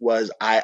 was 0.00 0.30
I 0.40 0.62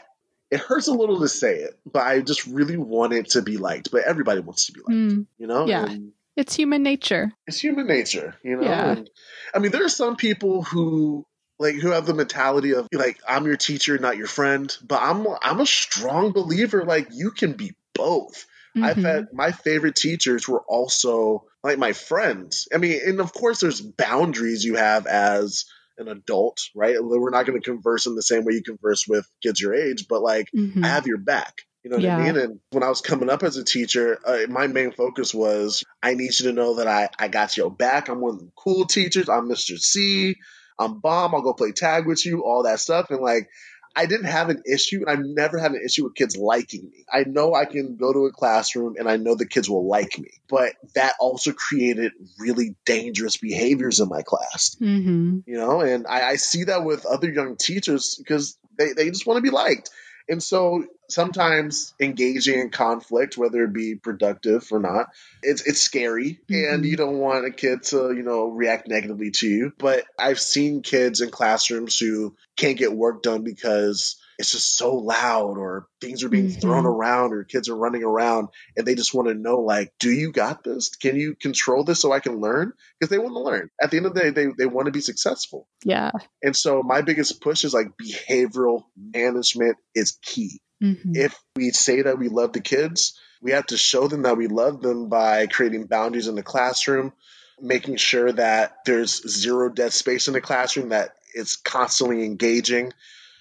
it 0.51 0.61
hurts 0.61 0.87
a 0.87 0.93
little 0.93 1.21
to 1.21 1.29
say 1.29 1.61
it, 1.61 1.79
but 1.91 2.03
I 2.07 2.21
just 2.21 2.47
really 2.47 2.77
wanted 2.77 3.31
to 3.31 3.41
be 3.41 3.57
liked. 3.57 3.91
But 3.91 4.05
everybody 4.05 4.41
wants 4.41 4.67
to 4.67 4.73
be 4.73 4.81
liked, 4.81 4.91
Mm, 4.91 5.27
you 5.39 5.47
know? 5.47 5.67
Yeah. 5.67 5.87
And 5.91 6.13
it's 6.37 6.55
human 6.55 6.83
nature. 6.83 7.33
it's 7.47 7.59
human 7.59 7.87
nature, 7.87 8.35
you 8.43 8.57
know. 8.57 8.63
Yeah. 8.67 8.93
And, 8.93 9.11
I 9.55 9.61
mean, 9.61 9.71
there 9.73 9.85
are 9.85 9.89
some 9.89 10.17
people 10.17 10.63
who 10.63 11.25
like 11.59 11.75
who 11.77 11.91
have 11.91 12.07
the 12.07 12.15
mentality 12.15 12.75
of 12.75 12.89
like 12.93 13.21
I'm 13.29 13.47
your 13.47 13.57
teacher, 13.57 13.99
not 13.99 14.17
your 14.17 14.27
friend. 14.27 14.75
But 14.83 15.01
I'm 15.03 15.27
I'm 15.43 15.61
a 15.61 15.67
strong 15.67 16.33
believer 16.33 16.85
like 16.85 17.09
you 17.13 17.31
can 17.31 17.53
be 17.53 17.75
both. 17.95 18.47
I've 18.83 18.97
Mhm. 18.97 19.03
had 19.05 19.27
my 19.33 19.53
favorite 19.53 19.97
teachers 19.97 20.49
were 20.49 20.63
also 20.67 21.45
like 21.63 21.79
my 21.79 21.93
friends. 21.93 22.69
I 22.75 22.79
mean, 22.79 23.01
and 23.07 23.21
of 23.21 23.33
course, 23.33 23.61
there's 23.61 23.81
boundaries 23.81 24.65
you 24.65 24.77
have 24.77 25.07
as 25.07 25.67
an 25.99 26.09
adult, 26.09 26.59
right? 26.75 26.97
We're 26.99 27.31
not 27.31 27.47
going 27.47 27.61
to 27.61 27.65
converse 27.71 28.07
in 28.07 28.15
the 28.15 28.23
same 28.23 28.45
way 28.45 28.55
you 28.55 28.63
converse 28.63 29.07
with 29.07 29.29
kids 29.43 29.61
your 29.61 29.75
age, 29.75 30.07
but 30.09 30.23
like 30.23 30.49
Mhm. 30.57 30.83
I 30.85 30.89
have 30.89 31.07
your 31.07 31.19
back. 31.19 31.63
You 31.85 31.91
know 31.91 31.97
what 31.97 32.05
Yeah. 32.07 32.17
I 32.17 32.25
mean? 32.25 32.37
And 32.37 32.61
when 32.71 32.83
I 32.83 32.89
was 32.89 33.01
coming 33.03 33.29
up 33.29 33.43
as 33.43 33.57
a 33.57 33.65
teacher, 33.65 34.19
uh, 34.25 34.47
my 34.49 34.69
main 34.69 34.93
focus 34.93 35.35
was 35.35 35.85
I 36.03 36.15
need 36.15 36.39
you 36.39 36.47
to 36.47 36.53
know 36.53 36.77
that 36.77 36.87
I, 36.89 37.09
I 37.19 37.29
got 37.29 37.57
your 37.57 37.71
back. 37.71 38.09
I'm 38.09 38.21
one 38.21 38.35
of 38.35 38.41
the 38.41 38.51
cool 38.57 38.87
teachers. 38.87 39.29
I'm 39.29 39.49
Mr. 39.49 39.79
C. 39.79 40.37
I'm 40.79 41.01
bomb. 41.01 41.35
I'll 41.35 41.43
go 41.43 41.55
play 41.55 41.73
tag 41.73 42.07
with 42.07 42.25
you, 42.25 42.45
all 42.45 42.65
that 42.65 42.81
stuff. 42.81 43.11
And 43.11 43.21
like, 43.21 43.49
I 43.95 44.07
didn't 44.07 44.27
have 44.27 44.49
an 44.49 44.63
issue, 44.67 45.05
and 45.07 45.11
I've 45.11 45.25
never 45.25 45.59
had 45.59 45.73
an 45.73 45.83
issue 45.85 46.05
with 46.05 46.15
kids 46.15 46.35
liking 46.37 46.89
me. 46.91 47.05
I 47.13 47.25
know 47.27 47.55
I 47.55 47.67
can 47.67 47.97
go 47.97 48.11
to 48.13 48.25
a 48.25 48.33
classroom 48.33 48.95
and 48.99 49.07
I 49.07 49.19
know 49.19 49.35
the 49.35 49.47
kids 49.47 49.69
will 49.69 49.87
like 49.87 50.19
me, 50.19 50.31
but 50.49 50.73
that 50.95 51.13
also 51.21 51.53
created 51.53 52.13
really 52.39 52.75
dangerous 52.87 53.37
behaviors 53.37 54.01
in 54.01 54.09
my 54.09 54.23
class 54.23 54.77
Mhm. 54.81 55.43
you 55.47 55.57
know 55.57 55.81
and 55.81 56.07
I, 56.07 56.31
I 56.31 56.37
see 56.37 56.65
that 56.65 56.85
with 56.85 57.05
other 57.07 57.31
young 57.31 57.57
teachers 57.57 58.17
because 58.17 58.57
they, 58.79 58.93
they 58.93 59.09
just 59.11 59.27
want 59.27 59.37
to 59.39 59.43
be 59.43 59.51
liked 59.51 59.91
and 60.29 60.43
so 60.43 60.85
sometimes 61.09 61.95
engaging 62.01 62.59
in 62.59 62.71
conflict 62.71 63.37
whether 63.37 63.65
it 63.65 63.73
be 63.73 63.95
productive 63.97 64.67
or 64.73 64.79
not 64.81 65.09
it's 65.43 65.63
it's 65.67 65.81
scary 65.83 66.41
and 66.49 66.85
Mhm. 66.85 66.89
you 66.89 66.97
don't 66.97 67.19
want 67.19 67.47
a 67.47 67.51
kid 67.51 67.83
to 67.85 68.13
you 68.15 68.23
know 68.23 68.47
react 68.49 68.89
negatively 68.89 69.31
to 69.33 69.49
you 69.49 69.73
but 69.79 70.05
i've 70.19 70.41
seen 70.41 70.83
kids 70.83 71.21
in 71.21 71.31
classrooms 71.31 71.99
who 71.99 72.35
can't 72.57 72.79
get 72.79 72.93
work 72.93 73.23
done 73.23 73.43
because 73.43 74.17
it's 74.43 74.51
just 74.53 74.77
so 74.77 74.97
loud 74.97 75.57
or 75.57 75.87
things 76.01 76.25
are 76.25 76.29
being 76.29 76.49
Mhm. 76.49 76.61
thrown 76.61 76.85
around 76.85 77.33
or 77.33 77.45
kids 77.45 77.69
are 77.69 77.77
running 77.77 78.03
around 78.03 78.49
and 78.77 78.85
they 78.85 78.97
just 78.97 79.15
want 79.15 79.29
to 79.29 79.35
know 79.35 79.61
like 79.61 79.93
do 80.01 80.11
you 80.11 80.33
got 80.33 80.65
this 80.65 80.89
can 80.97 81.15
you 81.17 81.37
control 81.37 81.85
this 81.85 82.01
so 82.01 82.11
i 82.13 82.19
can 82.19 82.41
learn 82.41 82.73
because 82.99 83.09
they 83.09 83.19
want 83.19 83.35
to 83.35 83.41
learn 83.41 83.71
at 83.81 83.91
the 83.93 83.97
end 83.99 84.07
of 84.07 84.15
the 84.15 84.21
day 84.21 84.31
they, 84.31 84.47
they 84.59 84.67
want 84.67 84.87
to 84.87 84.93
be 84.93 85.01
successful 85.01 85.69
Yeah. 85.85 86.11
and 86.43 86.57
so 86.57 86.83
my 86.83 87.03
biggest 87.03 87.41
push 87.41 87.63
is 87.65 87.73
like 87.73 87.87
behavioral 87.97 88.85
management 88.97 89.77
is 89.95 90.19
key 90.23 90.61
Mhm. 90.83 91.17
if 91.17 91.39
we 91.55 91.71
say 91.71 92.03
that 92.03 92.19
we 92.19 92.29
love 92.29 92.53
the 92.53 92.61
kids 92.61 93.17
we 93.41 93.53
have 93.53 93.67
to 93.67 93.77
show 93.77 94.09
them 94.09 94.23
that 94.23 94.37
we 94.37 94.49
love 94.49 94.83
them 94.83 95.09
by 95.09 95.47
creating 95.47 95.87
boundaries 95.87 96.27
in 96.27 96.35
the 96.35 96.43
classroom 96.43 97.13
making 97.61 97.95
sure 97.97 98.33
that 98.33 98.75
there's 98.87 99.23
zero 99.29 99.69
dead 99.69 99.93
space 99.93 100.27
in 100.27 100.33
the 100.33 100.41
classroom 100.41 100.89
that 100.89 101.15
it's 101.35 101.55
constantly 101.57 102.25
engaging 102.25 102.93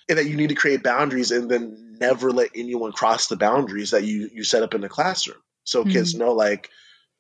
and 0.09 0.17
that 0.17 0.25
you 0.25 0.35
need 0.37 0.49
to 0.49 0.55
create 0.55 0.83
boundaries 0.83 1.31
and 1.31 1.49
then 1.49 1.97
never 1.99 2.31
let 2.31 2.49
anyone 2.55 2.91
cross 2.91 3.27
the 3.27 3.37
boundaries 3.37 3.91
that 3.91 4.03
you 4.03 4.29
you 4.33 4.43
set 4.43 4.63
up 4.63 4.73
in 4.73 4.81
the 4.81 4.89
classroom 4.89 5.37
so 5.63 5.85
kids 5.85 6.15
know 6.15 6.33
like 6.33 6.69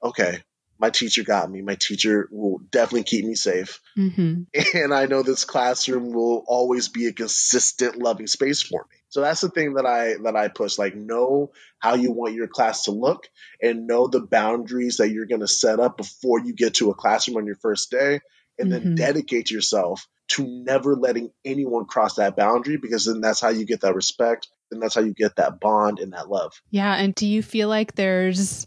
okay 0.03 0.39
my 0.79 0.89
teacher 0.89 1.23
got 1.23 1.49
me 1.49 1.61
my 1.61 1.75
teacher 1.75 2.27
will 2.31 2.57
definitely 2.71 3.03
keep 3.03 3.25
me 3.25 3.35
safe 3.35 3.79
Mhm. 3.97 4.47
and 4.73 4.93
I 4.93 5.05
know 5.05 5.21
this 5.23 5.45
classroom 5.45 6.11
will 6.11 6.43
always 6.47 6.89
be 6.89 7.07
a 7.07 7.13
consistent 7.13 7.97
loving 7.97 8.27
space 8.27 8.61
for 8.61 8.85
me. 8.91 8.97
So 9.09 9.21
that's 9.21 9.41
the 9.41 9.49
thing 9.49 9.75
that 9.75 9.85
I 9.85 10.15
that 10.23 10.35
I 10.35 10.47
push 10.47 10.77
like 10.77 10.95
know 10.95 11.51
how 11.79 11.95
you 11.95 12.11
want 12.11 12.33
your 12.33 12.47
class 12.47 12.83
to 12.83 12.91
look 12.91 13.27
and 13.61 13.87
know 13.87 14.07
the 14.07 14.21
boundaries 14.21 14.97
that 14.97 15.09
you're 15.09 15.25
going 15.25 15.41
to 15.41 15.47
set 15.47 15.79
up 15.79 15.97
before 15.97 16.39
you 16.39 16.53
get 16.53 16.75
to 16.75 16.89
a 16.89 16.95
classroom 16.95 17.37
on 17.37 17.45
your 17.45 17.55
first 17.55 17.91
day 17.91 18.19
and 18.57 18.71
then 18.71 18.81
Mhm. 18.81 18.95
dedicate 18.95 19.51
yourself 19.51 20.07
to 20.31 20.45
never 20.45 20.95
letting 20.95 21.31
anyone 21.45 21.85
cross 21.85 22.15
that 22.15 22.35
boundary 22.35 22.77
because 22.77 23.05
then 23.05 23.21
that's 23.21 23.41
how 23.41 23.49
you 23.49 23.65
get 23.65 23.81
that 23.81 23.95
respect 23.95 24.47
and 24.71 24.81
that's 24.81 24.95
how 24.95 25.01
you 25.01 25.13
get 25.13 25.35
that 25.35 25.59
bond 25.59 25.99
and 25.99 26.13
that 26.13 26.29
love. 26.29 26.61
Yeah. 26.69 26.95
And 26.95 27.13
do 27.13 27.27
you 27.27 27.41
feel 27.41 27.67
like 27.67 27.95
there's, 27.95 28.65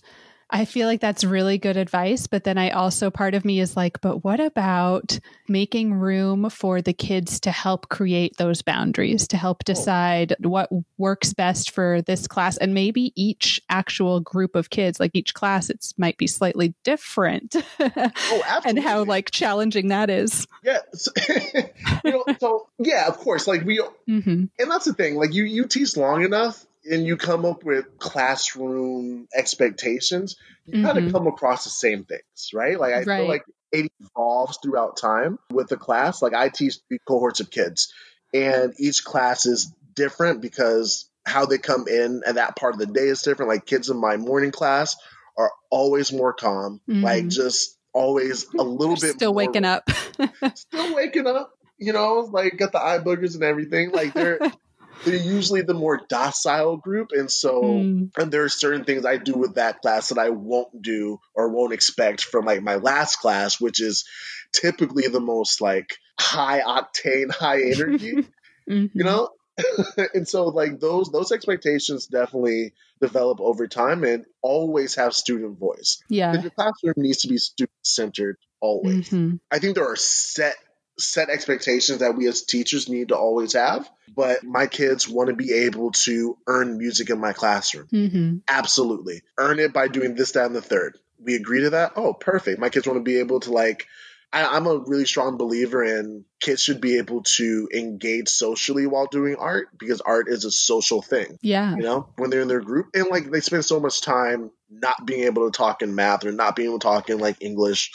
I 0.50 0.64
feel 0.64 0.87
like 0.87 1.00
that's 1.00 1.24
really 1.24 1.59
good 1.59 1.76
advice. 1.76 2.26
But 2.26 2.44
then 2.44 2.59
I 2.59 2.70
also, 2.70 3.11
part 3.11 3.35
of 3.35 3.44
me 3.44 3.61
is 3.61 3.76
like, 3.76 4.00
but 4.00 4.24
what 4.24 4.40
about 4.40 5.18
making 5.48 5.94
room 5.94 6.50
for 6.50 6.83
the 6.83 6.92
kids 6.92 7.40
to 7.40 7.50
help 7.50 7.88
create 7.88 8.37
those 8.37 8.62
boundaries, 8.62 9.28
to 9.28 9.37
help 9.37 9.59
oh. 9.62 9.72
decide 9.72 10.37
what 10.40 10.70
works 10.98 11.33
best 11.33 11.70
for 11.70 12.02
this 12.02 12.26
class? 12.26 12.57
And 12.57 12.74
maybe 12.74 13.12
each 13.16 13.61
actual 13.68 14.20
group 14.20 14.54
of 14.54 14.70
kids, 14.70 15.00
like 15.00 15.12
each 15.14 15.35
class, 15.35 15.70
it 15.70 15.85
might 15.96 16.18
be 16.18 16.26
slightly 16.26 16.74
different. 16.85 17.57
oh, 17.80 17.90
absolutely. 17.96 18.62
and 18.66 18.78
how 18.80 19.04
like 19.04 19.30
challenging 19.30 19.88
that 19.88 20.11
is. 20.11 20.46
Yeah. 20.62 20.78
So, 20.92 21.11
you 22.04 22.11
know, 22.11 22.24
so 22.38 22.68
yeah, 22.78 23.09
of 23.09 23.18
course, 23.18 23.46
like 23.46 23.64
we, 23.64 23.78
mm-hmm. 24.09 24.44
and 24.59 24.70
that's 24.70 24.85
the 24.85 24.94
thing, 24.94 25.16
like 25.16 25.33
you, 25.35 25.44
you 25.44 25.66
teach 25.66 25.96
long 25.96 26.22
enough 26.22 26.64
and 26.90 27.07
you 27.07 27.16
come 27.16 27.44
up 27.44 27.64
with 27.64 27.99
classroom 27.99 29.27
expectations, 29.35 30.37
you 30.66 30.75
mm-hmm. 30.75 30.87
kind 30.87 30.99
of 30.99 31.12
come 31.12 31.27
across 31.27 31.64
the 31.64 31.70
same 31.70 32.05
things, 32.05 32.51
right? 32.53 32.79
Like 32.79 32.94
I 32.94 33.03
right. 33.03 33.07
feel 33.07 33.29
like 33.29 33.44
it 33.73 33.90
evolves 34.01 34.59
throughout 34.62 34.97
time 34.97 35.38
with 35.51 35.68
the 35.68 35.77
class. 35.77 36.23
Like 36.23 36.35
I 36.35 36.49
teach 36.49 36.77
three 36.88 36.99
cohorts 37.07 37.40
of 37.40 37.51
kids, 37.51 37.92
and 38.33 38.75
each 38.79 39.05
class 39.05 39.47
is 39.47 39.73
different 39.94 40.42
because 40.42 41.09
how 41.27 41.47
they 41.47 41.59
come 41.59 41.87
in 41.88 42.23
and 42.27 42.37
that 42.37 42.57
part 42.57 42.75
of 42.75 42.81
the 42.81 42.87
day 42.87 43.09
is 43.09 43.23
different. 43.23 43.49
Like 43.49 43.66
kids 43.66 43.88
in 43.88 43.97
my 43.97 44.16
morning 44.16 44.51
class 44.51 44.97
are 45.38 45.51
always 45.70 46.12
more 46.12 46.33
calm, 46.33 46.81
mm-hmm. 46.88 47.03
like 47.03 47.29
just 47.29 47.79
always 47.92 48.47
a 48.59 48.62
little 48.62 48.97
bit 48.97 49.14
still 49.14 49.35
waking 49.35 49.64
up, 49.64 49.88
still 50.55 50.94
waking 50.94 51.27
up. 51.27 51.51
You 51.79 51.92
know, 51.92 52.29
like 52.31 52.57
got 52.57 52.73
the 52.73 52.81
eye 52.81 52.99
boogers 52.99 53.35
and 53.35 53.42
everything. 53.42 53.90
Like 53.90 54.14
they're 54.14 54.38
they're 55.04 55.16
usually 55.16 55.62
the 55.62 55.74
more 55.74 56.00
docile 56.09 56.76
group. 56.76 57.11
And 57.12 57.30
so, 57.30 57.62
mm. 57.62 58.11
and 58.16 58.33
there 58.33 58.44
are 58.44 58.48
certain 58.48 58.85
things 58.85 59.04
I 59.04 59.16
do 59.16 59.35
with 59.35 59.54
that 59.54 59.80
class 59.80 60.09
that 60.09 60.18
I 60.18 60.30
won't 60.30 60.83
do 60.83 61.20
or 61.35 61.48
won't 61.48 61.72
expect 61.72 62.22
from 62.22 62.44
like 62.44 62.62
my 62.62 62.76
last 62.76 63.16
class, 63.16 63.61
which 63.61 63.80
is 63.80 64.04
typically 64.52 65.09
the 65.09 65.20
most 65.20 65.61
like 65.61 65.96
high 66.18 66.61
octane, 66.61 67.30
high 67.35 67.62
energy, 67.62 68.14
mm-hmm. 68.70 68.98
you 68.98 69.04
know? 69.04 69.30
and 70.14 70.26
so 70.26 70.46
like 70.46 70.80
those 70.80 71.12
those 71.12 71.30
expectations 71.30 72.09
definitely 72.09 72.72
develop 73.00 73.40
over 73.40 73.68
time 73.68 74.02
and 74.02 74.24
always 74.42 74.96
have 74.96 75.14
student 75.14 75.59
voice. 75.59 76.02
Yeah. 76.09 76.33
your 76.40 76.50
classroom 76.50 76.94
needs 76.96 77.18
to 77.18 77.28
be 77.28 77.38
student 77.38 77.70
centered 77.83 78.37
always. 78.61 79.11
Mm-hmm. 79.11 79.37
I 79.52 79.59
think 79.61 79.76
there 79.76 79.88
are 79.88 79.96
set 79.96 80.57
set 80.98 81.28
expectations 81.28 81.98
that 81.98 82.16
we 82.16 82.26
as 82.28 82.42
teachers 82.42 82.88
need 82.88 83.09
to 83.09 83.16
always 83.16 83.54
have. 83.54 83.88
But 84.14 84.44
my 84.44 84.66
kids 84.66 85.09
want 85.09 85.28
to 85.28 85.35
be 85.35 85.52
able 85.52 85.90
to 85.92 86.38
earn 86.46 86.78
music 86.78 87.11
in 87.11 87.18
my 87.18 87.33
classroom. 87.33 87.88
Mm-hmm. 87.88 88.37
Absolutely. 88.48 89.22
Earn 89.38 89.59
it 89.59 89.72
by 89.72 89.88
doing 89.88 90.14
this, 90.14 90.33
that, 90.33 90.46
and 90.46 90.54
the 90.54 90.62
third. 90.62 90.98
We 91.18 91.35
agree 91.35 91.62
to 91.62 91.70
that? 91.70 91.92
Oh, 91.96 92.12
perfect. 92.12 92.61
My 92.61 92.68
kids 92.68 92.87
want 92.87 92.98
to 92.98 93.02
be 93.02 93.18
able 93.18 93.40
to 93.40 93.52
like 93.52 93.87
I, 94.35 94.57
am 94.57 94.66
a 94.66 94.78
really 94.78 95.04
strong 95.04 95.37
believer 95.37 95.85
in 95.85 96.24
kids 96.40 96.61
should 96.61 96.80
be 96.80 96.98
able 96.98 97.22
to 97.22 97.68
engage 97.72 98.28
socially 98.28 98.87
while 98.87 99.07
doing 99.07 99.37
art 99.37 99.68
because 99.78 100.00
art 100.00 100.28
is 100.28 100.44
a 100.44 100.50
social 100.50 101.02
thing. 101.02 101.38
Yeah. 101.40 101.76
You 101.76 101.83
know, 101.83 102.09
when 102.16 102.30
they're 102.30 102.40
in 102.40 102.48
their 102.48 102.61
group 102.61 102.88
and 102.94 103.07
like 103.09 103.30
they 103.30 103.40
spend 103.40 103.64
so 103.64 103.78
much 103.78 104.00
time 104.00 104.50
not 104.68 105.07
being 105.07 105.24
able 105.24 105.48
to 105.48 105.57
talk 105.57 105.83
in 105.83 105.94
math 105.94 106.24
or 106.24 106.33
not 106.33 106.57
being 106.57 106.68
able 106.68 106.80
to 106.80 106.85
talk 106.85 107.11
in 107.11 107.18
like 107.18 107.37
English 107.40 107.92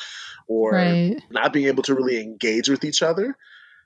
or 0.49 0.71
right. 0.71 1.21
not 1.29 1.53
being 1.53 1.67
able 1.67 1.83
to 1.83 1.93
really 1.93 2.19
engage 2.19 2.67
with 2.67 2.83
each 2.83 3.01
other. 3.01 3.38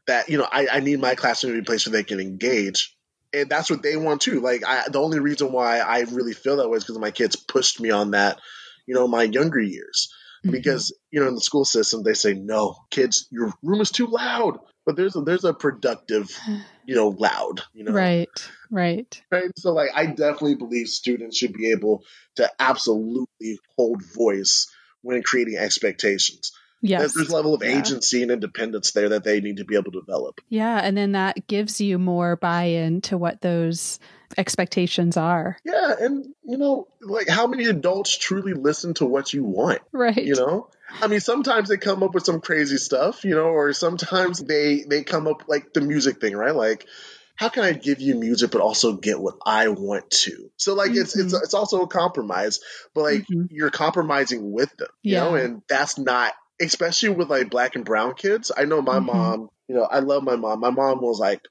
That 0.07 0.29
you 0.29 0.37
know, 0.37 0.47
I, 0.51 0.67
I 0.71 0.79
need 0.79 0.99
my 0.99 1.13
classroom 1.13 1.53
to 1.53 1.57
be 1.57 1.63
a 1.63 1.65
place 1.65 1.85
where 1.85 1.91
they 1.93 2.03
can 2.03 2.19
engage, 2.19 2.95
and 3.31 3.49
that's 3.49 3.69
what 3.69 3.83
they 3.83 3.95
want 3.95 4.21
too. 4.21 4.41
Like 4.41 4.63
I, 4.65 4.85
the 4.89 4.99
only 4.99 5.19
reason 5.19 5.51
why 5.51 5.79
I 5.79 5.99
really 6.01 6.33
feel 6.33 6.57
that 6.57 6.69
way 6.69 6.77
is 6.77 6.83
because 6.83 6.97
my 6.97 7.11
kids 7.11 7.35
pushed 7.35 7.79
me 7.79 7.91
on 7.91 8.11
that, 8.11 8.39
you 8.87 8.95
know, 8.95 9.07
my 9.07 9.23
younger 9.23 9.59
years. 9.59 10.11
Mm-hmm. 10.43 10.51
Because 10.51 10.93
you 11.11 11.21
know, 11.21 11.27
in 11.29 11.35
the 11.35 11.41
school 11.41 11.63
system, 11.63 12.03
they 12.03 12.15
say 12.15 12.33
no, 12.33 12.75
kids, 12.89 13.27
your 13.31 13.53
room 13.61 13.79
is 13.79 13.91
too 13.91 14.07
loud. 14.07 14.59
But 14.85 14.97
there's 14.97 15.15
a, 15.15 15.21
there's 15.21 15.45
a 15.45 15.53
productive, 15.53 16.29
you 16.85 16.95
know, 16.95 17.09
loud, 17.09 17.61
you 17.73 17.85
know, 17.85 17.93
right, 17.93 18.49
right, 18.69 19.21
right. 19.31 19.51
So 19.57 19.71
like, 19.71 19.91
I 19.95 20.07
definitely 20.07 20.55
believe 20.55 20.89
students 20.89 21.37
should 21.37 21.53
be 21.53 21.71
able 21.71 22.03
to 22.35 22.49
absolutely 22.59 23.59
hold 23.77 24.03
voice 24.13 24.67
when 25.03 25.21
creating 25.21 25.57
expectations. 25.57 26.51
Yes. 26.81 26.99
There's, 26.99 27.13
there's 27.13 27.29
level 27.29 27.53
of 27.53 27.63
yeah. 27.63 27.79
agency 27.79 28.23
and 28.23 28.31
independence 28.31 28.91
there 28.91 29.09
that 29.09 29.23
they 29.23 29.39
need 29.39 29.57
to 29.57 29.63
be 29.63 29.75
able 29.75 29.91
to 29.93 30.01
develop. 30.01 30.41
Yeah. 30.49 30.77
And 30.83 30.97
then 30.97 31.13
that 31.13 31.47
gives 31.47 31.79
you 31.79 31.97
more 31.97 32.35
buy 32.35 32.63
in 32.63 32.99
to 33.01 33.17
what 33.17 33.39
those 33.39 33.99
expectations 34.37 35.15
are. 35.15 35.57
Yeah. 35.63 35.93
And, 35.97 36.25
you 36.43 36.57
know, 36.57 36.87
like 36.99 37.29
how 37.29 37.47
many 37.47 37.65
adults 37.65 38.17
truly 38.17 38.53
listen 38.53 38.95
to 38.95 39.05
what 39.05 39.33
you 39.33 39.45
want? 39.45 39.81
Right. 39.93 40.25
You 40.25 40.35
know? 40.35 40.69
I 41.01 41.07
mean, 41.07 41.21
sometimes 41.21 41.69
they 41.69 41.77
come 41.77 42.03
up 42.03 42.13
with 42.13 42.25
some 42.25 42.41
crazy 42.41 42.77
stuff, 42.77 43.23
you 43.23 43.33
know, 43.33 43.47
or 43.47 43.73
sometimes 43.73 44.39
they 44.39 44.83
they 44.83 45.03
come 45.03 45.27
up 45.27 45.45
like 45.47 45.73
the 45.73 45.81
music 45.81 46.19
thing, 46.19 46.35
right? 46.35 46.55
Like, 46.55 46.85
how 47.35 47.49
can 47.49 47.63
I 47.63 47.73
give 47.73 47.99
you 47.99 48.15
music 48.15 48.51
but 48.51 48.61
also 48.61 48.93
get 48.93 49.19
what 49.19 49.35
I 49.45 49.69
want 49.69 50.09
to? 50.11 50.51
So 50.57 50.75
like 50.75 50.91
mm-hmm. 50.91 51.01
it's 51.01 51.15
it's 51.15 51.33
mm-hmm. 51.33 51.43
it's 51.43 51.53
also 51.53 51.81
a 51.81 51.87
compromise, 51.87 52.59
but 52.93 53.01
like 53.01 53.21
mm-hmm. 53.21 53.45
you're 53.49 53.71
compromising 53.71 54.51
with 54.51 54.75
them, 54.77 54.89
you 55.01 55.13
yeah. 55.13 55.23
know, 55.23 55.35
and 55.35 55.61
that's 55.67 55.97
not 55.97 56.33
especially 56.61 57.09
with 57.09 57.29
like 57.29 57.49
black 57.49 57.75
and 57.75 57.85
brown 57.85 58.15
kids. 58.15 58.51
I 58.55 58.65
know 58.65 58.81
my 58.81 58.97
mm-hmm. 58.97 59.05
mom, 59.07 59.49
you 59.67 59.75
know, 59.75 59.83
I 59.83 59.99
love 59.99 60.23
my 60.23 60.35
mom. 60.35 60.59
My 60.59 60.69
mom 60.69 61.01
was 61.01 61.19
like 61.19 61.41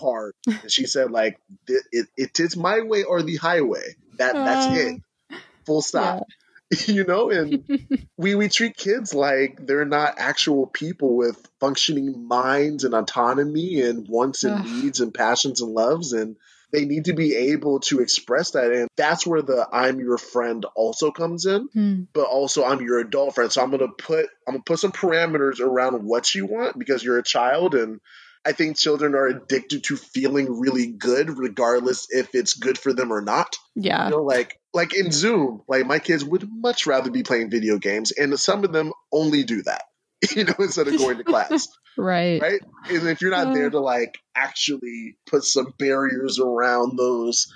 hard. 0.00 0.34
And 0.46 0.70
she 0.70 0.86
said 0.86 1.10
like 1.10 1.38
it, 1.66 1.84
it, 1.92 2.06
it 2.16 2.40
is 2.40 2.56
my 2.56 2.80
way 2.80 3.02
or 3.02 3.22
the 3.22 3.36
highway. 3.36 3.96
That 4.18 4.34
that's 4.34 4.66
uh, 4.72 4.80
it. 4.80 5.40
Full 5.66 5.82
stop. 5.82 6.18
Yeah. 6.18 6.45
you 6.86 7.04
know 7.04 7.30
and 7.30 7.64
we 8.16 8.34
we 8.34 8.48
treat 8.48 8.76
kids 8.76 9.14
like 9.14 9.58
they're 9.64 9.84
not 9.84 10.14
actual 10.18 10.66
people 10.66 11.16
with 11.16 11.48
functioning 11.60 12.26
minds 12.26 12.82
and 12.84 12.94
autonomy 12.94 13.80
and 13.82 14.08
wants 14.08 14.42
and 14.42 14.64
needs 14.64 15.00
and 15.00 15.14
passions 15.14 15.60
and 15.60 15.72
loves 15.72 16.12
and 16.12 16.36
they 16.72 16.84
need 16.84 17.04
to 17.04 17.12
be 17.12 17.36
able 17.36 17.78
to 17.78 18.00
express 18.00 18.50
that 18.52 18.72
and 18.72 18.88
that's 18.96 19.24
where 19.24 19.42
the 19.42 19.66
i'm 19.72 20.00
your 20.00 20.18
friend 20.18 20.66
also 20.74 21.12
comes 21.12 21.46
in 21.46 21.68
hmm. 21.72 22.02
but 22.12 22.26
also 22.26 22.64
i'm 22.64 22.80
your 22.80 22.98
adult 22.98 23.36
friend 23.36 23.52
so 23.52 23.62
i'm 23.62 23.70
gonna 23.70 23.86
put 23.86 24.26
i'm 24.48 24.54
gonna 24.54 24.62
put 24.64 24.80
some 24.80 24.92
parameters 24.92 25.60
around 25.60 26.02
what 26.04 26.34
you 26.34 26.46
want 26.46 26.76
because 26.76 27.04
you're 27.04 27.18
a 27.18 27.22
child 27.22 27.76
and 27.76 28.00
I 28.46 28.52
think 28.52 28.76
children 28.76 29.16
are 29.16 29.26
addicted 29.26 29.82
to 29.84 29.96
feeling 29.96 30.60
really 30.60 30.86
good, 30.86 31.36
regardless 31.36 32.06
if 32.10 32.28
it's 32.32 32.54
good 32.54 32.78
for 32.78 32.92
them 32.92 33.12
or 33.12 33.20
not. 33.20 33.56
Yeah. 33.74 34.04
You 34.04 34.10
know, 34.12 34.22
like 34.22 34.60
like 34.76 34.94
in 34.94 35.10
Zoom, 35.10 35.62
like 35.66 35.86
my 35.86 35.98
kids 35.98 36.24
would 36.24 36.46
much 36.48 36.86
rather 36.86 37.10
be 37.10 37.22
playing 37.22 37.50
video 37.50 37.78
games, 37.78 38.12
and 38.12 38.38
some 38.38 38.62
of 38.62 38.72
them 38.72 38.92
only 39.10 39.42
do 39.42 39.62
that, 39.62 39.84
you 40.36 40.44
know, 40.44 40.54
instead 40.58 40.86
of 40.86 40.98
going 40.98 41.16
to 41.16 41.24
class. 41.32 41.66
right. 41.96 42.40
Right. 42.40 42.60
And 42.90 43.08
if 43.08 43.22
you're 43.22 43.30
not 43.30 43.54
there 43.54 43.70
to 43.70 43.80
like 43.80 44.18
actually 44.36 45.16
put 45.26 45.44
some 45.44 45.72
barriers 45.78 46.38
around 46.38 46.96
those 46.98 47.50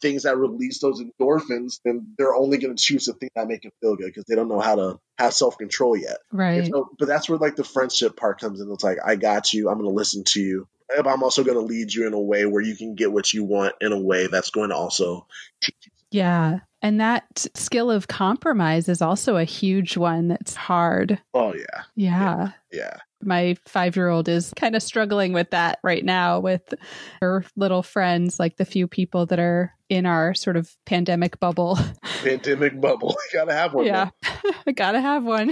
things 0.00 0.22
that 0.22 0.38
release 0.38 0.80
those 0.80 1.02
endorphins, 1.02 1.80
then 1.84 2.14
they're 2.16 2.34
only 2.34 2.58
going 2.58 2.74
to 2.74 2.82
choose 2.82 3.04
the 3.06 3.14
thing 3.14 3.30
that 3.34 3.48
make 3.48 3.62
them 3.62 3.72
feel 3.80 3.96
good 3.96 4.06
because 4.06 4.24
they 4.24 4.36
don't 4.36 4.48
know 4.48 4.60
how 4.60 4.76
to 4.76 5.00
have 5.18 5.34
self 5.34 5.58
control 5.58 5.96
yet. 5.96 6.18
Right. 6.32 6.66
So, 6.66 6.88
but 6.98 7.08
that's 7.08 7.28
where 7.28 7.38
like 7.38 7.56
the 7.56 7.64
friendship 7.64 8.16
part 8.16 8.40
comes 8.40 8.60
in. 8.60 8.70
It's 8.70 8.84
like 8.84 8.98
I 9.04 9.16
got 9.16 9.52
you. 9.52 9.68
I'm 9.68 9.78
going 9.78 9.90
to 9.90 9.94
listen 9.94 10.24
to 10.28 10.40
you. 10.40 10.68
But 10.96 11.06
I'm 11.06 11.22
also 11.22 11.44
going 11.44 11.56
to 11.56 11.64
lead 11.64 11.92
you 11.92 12.06
in 12.06 12.14
a 12.14 12.20
way 12.20 12.46
where 12.46 12.62
you 12.62 12.76
can 12.76 12.96
get 12.96 13.12
what 13.12 13.32
you 13.32 13.44
want 13.44 13.74
in 13.80 13.92
a 13.92 14.00
way 14.00 14.26
that's 14.26 14.50
going 14.50 14.70
to 14.70 14.76
also 14.76 15.26
teach 15.62 15.76
you. 15.84 15.89
Yeah. 16.10 16.60
And 16.82 17.00
that 17.00 17.46
skill 17.54 17.90
of 17.90 18.08
compromise 18.08 18.88
is 18.88 19.02
also 19.02 19.36
a 19.36 19.44
huge 19.44 19.96
one 19.96 20.28
that's 20.28 20.54
hard. 20.54 21.20
Oh, 21.34 21.54
yeah. 21.54 21.82
Yeah. 21.94 22.52
Yeah. 22.72 22.78
yeah 22.78 22.96
my 23.22 23.56
five 23.66 23.96
year 23.96 24.08
old 24.08 24.28
is 24.28 24.52
kind 24.56 24.74
of 24.74 24.82
struggling 24.82 25.32
with 25.32 25.50
that 25.50 25.78
right 25.82 26.04
now 26.04 26.40
with 26.40 26.74
her 27.20 27.44
little 27.56 27.82
friends, 27.82 28.40
like 28.40 28.56
the 28.56 28.64
few 28.64 28.86
people 28.86 29.26
that 29.26 29.38
are 29.38 29.72
in 29.88 30.06
our 30.06 30.34
sort 30.34 30.56
of 30.56 30.74
pandemic 30.86 31.38
bubble. 31.40 31.78
Pandemic 32.22 32.80
bubble. 32.80 33.16
gotta 33.32 33.52
have 33.52 33.74
one. 33.74 33.86
Yeah. 33.86 34.10
I 34.66 34.72
gotta 34.74 35.00
have 35.00 35.24
one. 35.24 35.50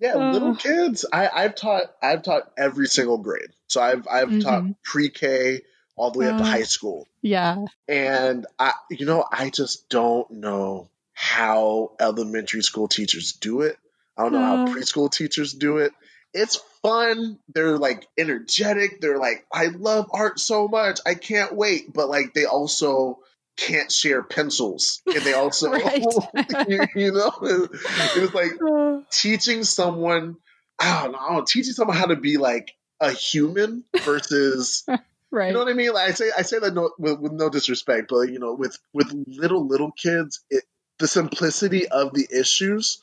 yeah, 0.00 0.14
uh, 0.14 0.32
little 0.32 0.56
kids. 0.56 1.04
I, 1.12 1.28
I've 1.28 1.54
taught 1.54 1.84
I've 2.02 2.22
taught 2.22 2.52
every 2.56 2.86
single 2.86 3.18
grade. 3.18 3.50
So 3.66 3.80
I've 3.80 4.06
I've 4.08 4.28
mm-hmm. 4.28 4.40
taught 4.40 4.64
pre 4.84 5.10
K 5.10 5.60
all 5.98 6.10
the 6.10 6.18
way 6.20 6.28
uh, 6.28 6.32
up 6.32 6.38
to 6.38 6.44
uh, 6.44 6.46
high 6.46 6.62
school. 6.62 7.06
Yeah. 7.22 7.64
And 7.86 8.46
I 8.58 8.72
you 8.90 9.06
know, 9.06 9.24
I 9.30 9.50
just 9.50 9.88
don't 9.88 10.30
know 10.30 10.88
how 11.12 11.92
elementary 11.98 12.62
school 12.62 12.88
teachers 12.88 13.32
do 13.32 13.62
it. 13.62 13.76
I 14.16 14.22
don't 14.22 14.32
know 14.32 14.40
how 14.40 14.66
preschool 14.66 15.10
teachers 15.10 15.52
do 15.52 15.78
it. 15.78 15.92
It's 16.34 16.60
fun. 16.82 17.38
They're 17.54 17.78
like 17.78 18.06
energetic. 18.18 19.00
They're 19.00 19.18
like, 19.18 19.46
I 19.52 19.66
love 19.66 20.10
art 20.12 20.40
so 20.40 20.68
much. 20.68 21.00
I 21.06 21.14
can't 21.14 21.54
wait. 21.54 21.92
But 21.92 22.08
like, 22.08 22.34
they 22.34 22.44
also 22.44 23.20
can't 23.56 23.90
share 23.90 24.22
pencils. 24.22 25.02
And 25.06 25.22
they 25.22 25.32
also, 25.34 25.72
you, 26.68 26.86
you, 26.94 27.12
know, 27.12 27.32
it's 27.40 28.34
like 28.34 28.52
uh. 28.60 29.00
teaching 29.10 29.64
someone, 29.64 30.36
I 30.78 31.02
don't 31.04 31.12
know, 31.12 31.44
teaching 31.46 31.72
someone 31.72 31.96
how 31.96 32.06
to 32.06 32.16
be 32.16 32.36
like 32.36 32.72
a 33.00 33.12
human 33.12 33.84
versus. 34.04 34.84
Right. 35.30 35.48
You 35.48 35.52
know 35.54 35.60
what 35.60 35.68
I 35.68 35.74
mean? 35.74 35.92
Like 35.92 36.08
I 36.08 36.12
say, 36.12 36.30
I 36.36 36.42
say 36.42 36.58
that 36.58 36.74
no, 36.74 36.90
with, 36.98 37.18
with, 37.20 37.32
no 37.32 37.50
disrespect, 37.50 38.06
but 38.08 38.22
you 38.22 38.38
know, 38.38 38.54
with 38.54 38.78
with 38.92 39.12
little 39.26 39.66
little 39.66 39.92
kids, 39.92 40.40
it 40.50 40.64
the 40.98 41.06
simplicity 41.06 41.86
of 41.86 42.12
the 42.12 42.26
issues, 42.30 43.00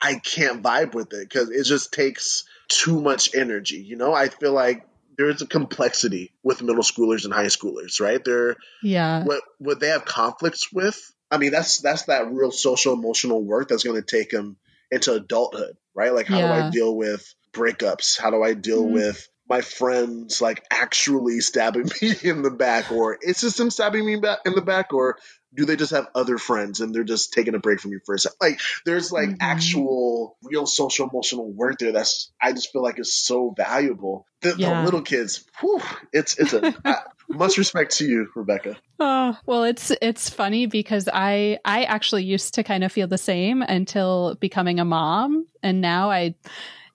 I 0.00 0.14
can't 0.14 0.62
vibe 0.62 0.94
with 0.94 1.12
it 1.12 1.28
because 1.28 1.50
it 1.50 1.64
just 1.64 1.92
takes 1.92 2.44
too 2.68 3.00
much 3.00 3.34
energy. 3.34 3.78
You 3.78 3.96
know, 3.96 4.14
I 4.14 4.28
feel 4.28 4.52
like 4.52 4.86
there's 5.16 5.42
a 5.42 5.46
complexity 5.46 6.32
with 6.42 6.62
middle 6.62 6.82
schoolers 6.82 7.24
and 7.24 7.34
high 7.34 7.46
schoolers, 7.46 8.00
right? 8.00 8.24
They're 8.24 8.56
yeah. 8.82 9.24
what 9.24 9.42
what 9.58 9.80
they 9.80 9.88
have 9.88 10.04
conflicts 10.04 10.72
with. 10.72 10.98
I 11.30 11.38
mean, 11.38 11.50
that's 11.50 11.80
that's 11.80 12.04
that 12.04 12.30
real 12.30 12.50
social 12.50 12.94
emotional 12.94 13.42
work 13.42 13.68
that's 13.68 13.84
going 13.84 14.00
to 14.00 14.06
take 14.06 14.30
them 14.30 14.56
into 14.90 15.12
adulthood, 15.12 15.76
right? 15.94 16.14
Like, 16.14 16.26
how 16.26 16.40
do 16.40 16.46
I 16.46 16.70
deal 16.70 16.94
with 16.96 17.34
breakups? 17.52 18.18
How 18.18 18.30
do 18.30 18.42
I 18.42 18.54
deal 18.54 18.84
Mhm. 18.84 18.92
with 18.92 19.28
my 19.48 19.60
friends 19.60 20.40
like 20.40 20.64
actually 20.70 21.40
stabbing 21.40 21.88
me 22.02 22.14
in 22.22 22.42
the 22.42 22.50
back, 22.50 22.90
or 22.92 23.18
it's 23.20 23.40
just 23.40 23.56
them 23.58 23.70
stabbing 23.70 24.04
me 24.04 24.16
back 24.16 24.40
in 24.46 24.54
the 24.54 24.62
back, 24.62 24.92
or 24.92 25.16
do 25.54 25.64
they 25.64 25.76
just 25.76 25.92
have 25.92 26.06
other 26.14 26.36
friends 26.36 26.80
and 26.80 26.94
they're 26.94 27.04
just 27.04 27.32
taking 27.32 27.54
a 27.54 27.58
break 27.58 27.80
from 27.80 27.92
you 27.92 28.00
for 28.04 28.14
a 28.14 28.18
second? 28.18 28.36
Like, 28.40 28.60
there's 28.84 29.10
like 29.10 29.30
Mhm. 29.30 29.36
actual 29.40 30.36
real 30.42 30.66
social 30.66 31.08
emotional 31.08 31.50
work 31.50 31.78
there. 31.78 31.92
That's 31.92 32.30
I 32.40 32.52
just 32.52 32.70
feel 32.72 32.82
like 32.82 32.98
is 32.98 33.14
so 33.16 33.54
valuable. 33.56 34.26
The, 34.42 34.54
Yeah. 34.56 34.78
the 34.78 34.84
little 34.84 35.02
kids, 35.02 35.44
whew, 35.60 35.80
it's 36.12 36.38
it's 36.38 36.52
a 36.52 36.74
I, 36.84 36.96
much 37.30 37.56
respect 37.58 37.96
to 37.98 38.06
you, 38.06 38.28
Rebecca. 38.36 38.76
Oh, 39.00 39.36
well, 39.46 39.64
it's 39.64 39.90
it's 40.02 40.28
funny 40.28 40.66
because 40.66 41.08
I 41.12 41.58
I 41.64 41.84
actually 41.84 42.24
used 42.24 42.54
to 42.54 42.62
kind 42.62 42.84
of 42.84 42.92
feel 42.92 43.06
the 43.08 43.18
same 43.18 43.62
until 43.62 44.36
becoming 44.40 44.80
a 44.80 44.84
mom, 44.84 45.46
and 45.62 45.80
now 45.80 46.10
I 46.10 46.34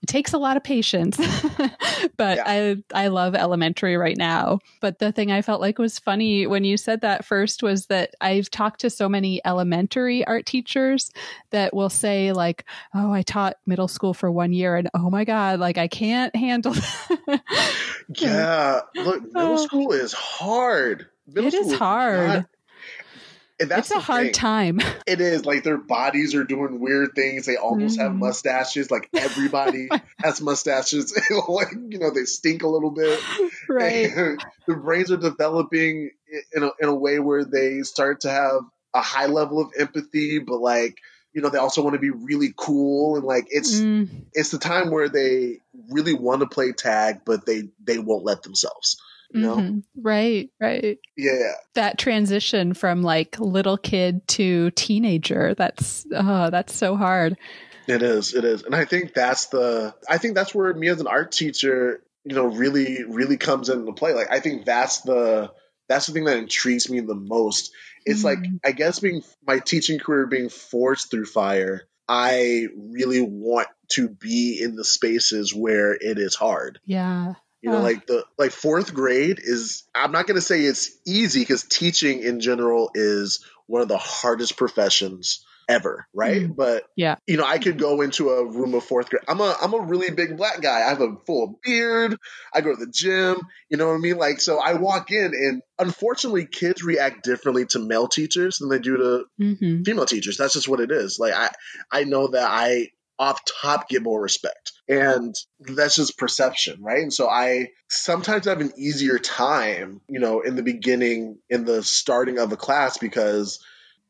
it 0.03 0.07
takes 0.07 0.33
a 0.33 0.37
lot 0.37 0.57
of 0.57 0.63
patience. 0.63 1.17
but 2.17 2.37
Yeah. 2.37 2.43
I 2.45 2.77
I 2.93 3.07
love 3.07 3.33
elementary 3.35 3.95
right 3.97 4.17
now. 4.17 4.59
But 4.81 4.99
the 4.99 5.11
thing 5.13 5.31
I 5.31 5.41
felt 5.41 5.61
like 5.61 5.79
was 5.79 5.97
funny 5.97 6.45
when 6.45 6.63
you 6.65 6.75
said 6.77 7.01
that 7.01 7.23
first 7.25 7.63
was 7.63 7.85
that 7.87 8.13
I've 8.21 8.49
talked 8.51 8.81
to 8.81 8.89
so 8.89 9.07
many 9.09 9.41
elementary 9.45 10.25
art 10.25 10.45
teachers 10.45 11.09
that 11.51 11.73
will 11.73 11.89
say 11.89 12.33
like, 12.33 12.65
"Oh, 12.93 13.11
I 13.13 13.21
taught 13.23 13.55
middle 13.65 13.87
school 13.87 14.13
for 14.13 14.29
1 14.29 14.51
year 14.53 14.75
and 14.75 14.89
oh 14.93 15.09
my 15.09 15.23
god, 15.23 15.59
like 15.59 15.77
I 15.77 15.87
can't 15.87 16.35
handle 16.35 16.75
Yeah, 18.19 18.81
look, 18.95 19.23
middle 19.33 19.53
Oh. 19.53 19.65
school 19.65 19.91
is 19.93 20.13
hard. 20.13 21.07
Middle 21.27 21.47
It 21.47 21.53
is 21.53 21.73
hard. 21.73 22.29
and 22.29 22.45
that's 23.69 23.91
it's 23.91 23.97
a 23.97 23.99
hard 24.01 24.25
thing. 24.27 24.33
time." 24.33 24.79
It 25.05 25.19
is 25.21 25.45
like 25.45 25.63
their 25.63 25.77
bodies 25.77 26.33
are 26.35 26.43
doing 26.43 26.79
weird 26.79 27.09
things. 27.15 27.45
They 27.45 27.55
almost 27.57 27.99
have 27.99 28.11
Mhm. 28.13 28.19
mustaches. 28.19 28.89
Like 28.89 29.09
everybody 29.15 29.87
has 30.23 30.41
mustaches. 30.41 31.13
like 31.47 31.73
you 31.89 31.99
know, 31.99 32.11
they 32.11 32.23
stink 32.25 32.63
a 32.63 32.67
little 32.67 32.91
bit. 32.91 33.19
right. 33.69 34.11
their 34.67 34.77
brains 34.77 35.11
are 35.11 35.17
developing 35.17 36.09
in 36.53 36.63
a, 36.63 36.71
in 36.81 36.89
a 36.89 36.95
way 36.95 37.19
where 37.19 37.43
they 37.45 37.81
start 37.81 38.21
to 38.21 38.29
have 38.29 38.61
a 38.93 39.01
high 39.01 39.25
level 39.27 39.59
of 39.61 39.69
empathy, 39.77 40.39
but 40.39 40.59
like 40.59 40.97
you 41.33 41.41
know, 41.41 41.49
they 41.49 41.57
also 41.57 41.81
want 41.81 41.95
to 41.95 41.99
be 41.99 42.11
really 42.11 42.53
cool 42.55 43.15
and 43.15 43.25
like 43.25 43.47
it's 43.49 43.79
Mm. 43.81 44.07
it's 44.33 44.51
the 44.51 44.59
time 44.59 44.91
where 44.91 45.09
they 45.09 45.57
really 45.89 46.13
want 46.13 46.41
to 46.41 46.47
play 46.47 46.71
tag, 46.73 47.21
but 47.25 47.45
they 47.45 47.69
they 47.83 47.97
won't 47.97 48.23
let 48.23 48.43
themselves. 48.43 48.97
You 49.33 49.41
know? 49.41 49.55
Mhm. 49.55 49.83
Right, 49.95 50.49
right. 50.59 50.99
Yeah, 51.17 51.53
That 51.75 51.97
transition 51.97 52.73
from 52.73 53.01
like 53.01 53.39
little 53.39 53.77
kid 53.77 54.27
to 54.29 54.71
teenager, 54.71 55.53
that's 55.55 56.05
oh, 56.13 56.49
that's 56.49 56.75
so 56.75 56.95
hard. 56.95 57.37
it 57.87 58.01
is. 58.01 58.33
It 58.33 58.45
is, 58.45 58.63
and 58.63 58.75
I 58.75 58.85
think 58.85 59.13
that's 59.13 59.47
the. 59.47 59.93
I 60.07 60.17
think 60.17 60.35
that's 60.35 60.53
where 60.55 60.73
me 60.73 60.87
as 60.89 61.01
an 61.01 61.07
art 61.07 61.31
teacher, 61.31 62.03
you 62.23 62.35
know, 62.35 62.45
really 62.45 63.03
really 63.03 63.37
comes 63.37 63.69
into 63.69 63.91
play. 63.93 64.13
Like 64.13 64.31
I 64.31 64.39
think 64.39 64.65
that's 64.65 65.01
the 65.01 65.51
that's 65.89 66.05
the 66.07 66.13
thing 66.13 66.25
that 66.25 66.37
intrigues 66.37 66.89
me 66.89 66.99
the 67.01 67.15
most. 67.15 67.71
It's 68.05 68.23
like 68.23 68.39
Mhm. 68.39 68.59
I 68.65 68.71
guess 68.71 68.99
being 68.99 69.23
my 69.45 69.59
teaching 69.59 69.99
career 69.99 70.27
being 70.27 70.49
forced 70.49 71.09
through 71.11 71.25
fire. 71.25 71.81
I 72.07 72.67
really 72.77 73.21
want 73.21 73.67
to 73.93 74.09
be 74.09 74.59
in 74.61 74.75
the 74.75 74.83
spaces 74.85 75.53
where 75.55 75.93
it 75.93 76.19
is 76.19 76.35
hard. 76.35 76.79
Yeah. 76.85 77.33
You 77.63 77.71
know, 77.71 77.81
like 77.81 78.05
the 78.07 78.25
like 78.37 78.51
fourth 78.51 78.93
grade 78.93 79.39
is 79.41 79.83
I'm 79.95 80.11
not 80.11 80.27
going 80.27 80.35
to 80.35 80.41
say 80.41 80.61
it's 80.61 80.91
easy 81.07 81.39
because 81.39 81.63
teaching 81.63 82.19
in 82.21 82.41
general 82.41 82.91
is 82.93 83.43
one 83.67 83.81
of 83.81 83.87
the 83.87 83.97
hardest 83.97 84.57
professions 84.57 85.45
ever, 85.69 86.05
right? 86.13 86.41
Mm. 86.41 86.57
But 86.57 86.83
Yeah. 86.97 87.15
you 87.25 87.37
know, 87.37 87.45
I 87.45 87.57
could 87.59 87.79
go 87.79 88.01
into 88.01 88.31
a 88.31 88.45
room 88.45 88.73
of 88.73 88.83
fourth 88.83 89.09
grade. 89.09 89.23
I'm 89.29 89.39
a 89.39 89.55
I'm 89.61 89.73
a 89.73 89.79
really 89.79 90.13
big 90.13 90.35
black 90.35 90.61
guy. 90.61 90.81
I 90.81 90.89
have 90.89 90.99
a 90.99 91.15
full 91.25 91.57
beard. 91.63 92.17
I 92.53 92.59
go 92.59 92.75
to 92.75 92.85
the 92.85 92.91
gym. 92.91 93.37
You 93.69 93.77
know 93.77 93.87
what 93.87 93.95
I 93.95 93.99
mean? 93.99 94.17
Like, 94.17 94.41
so 94.41 94.59
I 94.59 94.73
walk 94.73 95.11
in, 95.11 95.31
and 95.33 95.61
unfortunately, 95.79 96.45
kids 96.45 96.83
react 96.83 97.23
differently 97.23 97.65
to 97.67 97.79
male 97.79 98.09
teachers 98.09 98.57
than 98.57 98.67
they 98.67 98.79
do 98.79 98.97
to 98.97 99.25
hmm 99.37 99.83
female 99.83 100.05
teachers. 100.05 100.35
That's 100.35 100.53
just 100.53 100.67
what 100.67 100.81
it 100.81 100.91
is. 100.91 101.17
Like 101.17 101.33
I 101.33 101.49
I 101.89 102.03
know 102.03 102.27
that 102.27 102.45
I 102.45 102.89
off 103.19 103.41
top 103.61 103.89
get 103.89 104.03
more 104.03 104.21
respect. 104.21 104.71
And 104.87 105.35
that's 105.59 105.95
just 105.95 106.17
perception, 106.17 106.81
right? 106.81 107.01
And 107.01 107.13
so 107.13 107.29
I 107.29 107.69
sometimes 107.89 108.45
have 108.45 108.61
an 108.61 108.73
easier 108.77 109.19
time, 109.19 110.01
you 110.09 110.19
know, 110.19 110.41
in 110.41 110.55
the 110.55 110.63
beginning, 110.63 111.37
in 111.49 111.65
the 111.65 111.83
starting 111.83 112.39
of 112.39 112.51
a 112.51 112.57
class 112.57 112.97
because 112.97 113.63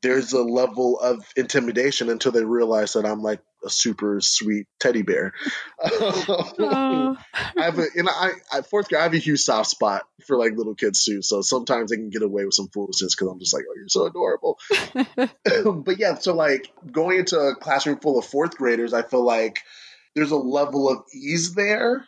there's 0.03 0.33
a 0.33 0.43
level 0.43 0.99
of 0.99 1.25
intimidation 1.35 2.09
until 2.09 2.33
they 2.33 2.43
realize 2.43 2.93
that 2.93 3.05
I'm 3.05 3.21
like 3.21 3.39
a 3.65 3.69
super 3.69 4.19
sweet 4.19 4.67
teddy 4.79 5.01
bear. 5.01 5.33
Oh. 5.81 7.17
I 7.57 7.63
have 7.63 7.79
a, 7.79 7.85
and 7.95 8.09
I, 8.09 8.31
I 8.51 8.61
fourth 8.61 8.89
grade, 8.89 8.99
I 8.99 9.03
have 9.03 9.13
a 9.13 9.17
huge 9.17 9.39
soft 9.39 9.69
spot 9.69 10.03
for 10.27 10.37
like 10.37 10.57
little 10.57 10.75
kids 10.75 11.05
too. 11.05 11.21
So 11.21 11.41
sometimes 11.41 11.89
they 11.89 11.95
can 11.95 12.09
get 12.09 12.21
away 12.21 12.43
with 12.43 12.53
some 12.53 12.67
foolishness 12.67 13.15
because 13.15 13.31
I'm 13.31 13.39
just 13.39 13.53
like, 13.53 13.63
oh, 13.67 13.75
you're 13.75 13.87
so 13.87 14.05
adorable. 14.05 14.59
but 15.83 15.97
yeah, 15.97 16.15
so 16.15 16.35
like 16.35 16.69
going 16.91 17.19
into 17.19 17.39
a 17.39 17.55
classroom 17.55 17.99
full 17.99 18.19
of 18.19 18.25
fourth 18.25 18.57
graders, 18.57 18.93
I 18.93 19.03
feel 19.03 19.25
like 19.25 19.61
there's 20.15 20.31
a 20.31 20.37
level 20.37 20.89
of 20.89 21.03
ease 21.13 21.55
there. 21.55 22.05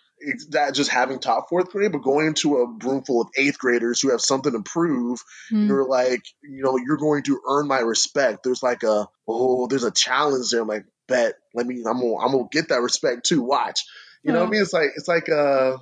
That 0.50 0.74
just 0.74 0.90
having 0.90 1.20
top 1.20 1.50
fourth 1.50 1.70
grade, 1.72 1.92
but 1.92 2.04
going 2.04 2.28
into 2.28 2.58
a 2.58 2.68
room 2.86 3.04
full 3.04 3.22
of 3.22 3.28
eighth 3.38 3.58
graders 3.60 4.02
who 4.02 4.12
have 4.12 4.22
something 4.22 4.52
to 4.52 4.62
prove, 4.62 5.20
Mm. 5.52 5.68
you're 5.68 5.88
like, 5.88 6.24
you 6.44 6.64
know, 6.64 6.78
you're 6.78 6.98
going 6.98 7.24
to 7.24 7.40
earn 7.48 7.68
my 7.68 7.80
respect. 7.80 8.44
There's 8.44 8.64
like 8.64 8.84
a, 8.84 9.08
oh, 9.28 9.68
there's 9.68 9.84
a 9.84 9.92
challenge 9.92 10.50
there. 10.52 10.62
I'm 10.62 10.68
like, 10.68 10.86
bet, 11.08 11.36
let 11.54 11.66
me, 11.68 11.84
I'm 11.88 12.00
gonna, 12.00 12.18
I'm 12.18 12.32
gonna 12.32 12.48
get 12.52 12.70
that 12.70 12.82
respect 12.82 13.26
too. 13.26 13.42
Watch, 13.42 13.82
you 14.24 14.32
know 14.34 14.40
what 14.40 14.48
I 14.48 14.52
mean? 14.52 14.62
It's 14.62 14.74
like, 14.74 14.90
it's 14.96 15.08
like, 15.08 15.30
uh, 15.30 15.78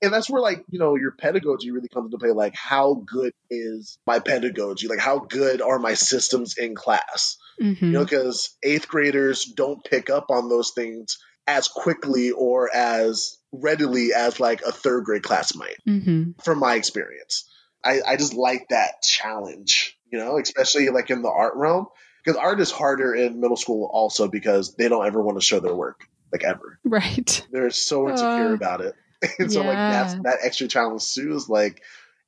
and 0.00 0.12
that's 0.12 0.30
where 0.30 0.40
like 0.40 0.62
you 0.70 0.78
know 0.78 0.94
your 0.94 1.10
pedagogy 1.10 1.72
really 1.72 1.88
comes 1.88 2.06
into 2.06 2.18
play. 2.18 2.30
Like, 2.30 2.54
how 2.54 3.02
good 3.04 3.32
is 3.50 3.98
my 4.06 4.20
pedagogy? 4.20 4.86
Like, 4.86 5.00
how 5.00 5.18
good 5.18 5.60
are 5.60 5.80
my 5.80 5.94
systems 5.94 6.56
in 6.56 6.74
class? 6.76 7.36
Mhm. 7.60 7.80
you 7.82 7.88
know 7.90 8.04
because 8.04 8.56
eighth 8.62 8.86
graders 8.88 9.44
don't 9.44 9.84
pick 9.84 10.08
up 10.08 10.26
on 10.30 10.48
those 10.48 10.70
things 10.70 11.18
as 11.46 11.68
quickly 11.68 12.30
or 12.30 12.70
as 12.74 13.36
readily 13.52 14.12
as 14.14 14.38
like 14.40 14.62
a 14.62 14.72
third 14.72 15.04
grade 15.04 15.22
class 15.22 15.54
might 15.54 15.76
Mhm. 15.88 16.34
from 16.42 16.58
my 16.58 16.74
experience. 16.74 17.48
I, 17.84 18.00
I 18.06 18.16
just 18.16 18.34
like 18.34 18.68
that 18.68 19.02
challenge 19.02 19.96
you 20.12 20.18
know 20.18 20.38
especially 20.38 20.88
like 20.90 21.10
in 21.10 21.22
the 21.22 21.30
art 21.30 21.54
realm 21.56 21.86
because 22.24 22.36
art 22.38 22.60
is 22.60 22.70
harder 22.70 23.14
in 23.14 23.40
middle 23.40 23.56
school 23.56 23.88
also 23.92 24.28
because 24.28 24.74
they 24.76 24.88
don't 24.88 25.06
ever 25.06 25.22
want 25.22 25.38
to 25.40 25.44
show 25.46 25.60
their 25.60 25.74
work 25.74 26.00
like 26.32 26.44
ever. 26.44 26.78
Right. 26.84 27.46
they're 27.52 27.70
so 27.70 28.08
insecure 28.10 28.52
Uh, 28.52 28.54
about 28.54 28.80
it. 28.82 28.94
And 29.38 29.52
so 29.52 29.64
like 29.64 29.78
that's 29.78 30.14
that 30.22 30.38
extra 30.42 30.68
challenge 30.68 31.12
too 31.14 31.34
is 31.34 31.48
like 31.48 31.82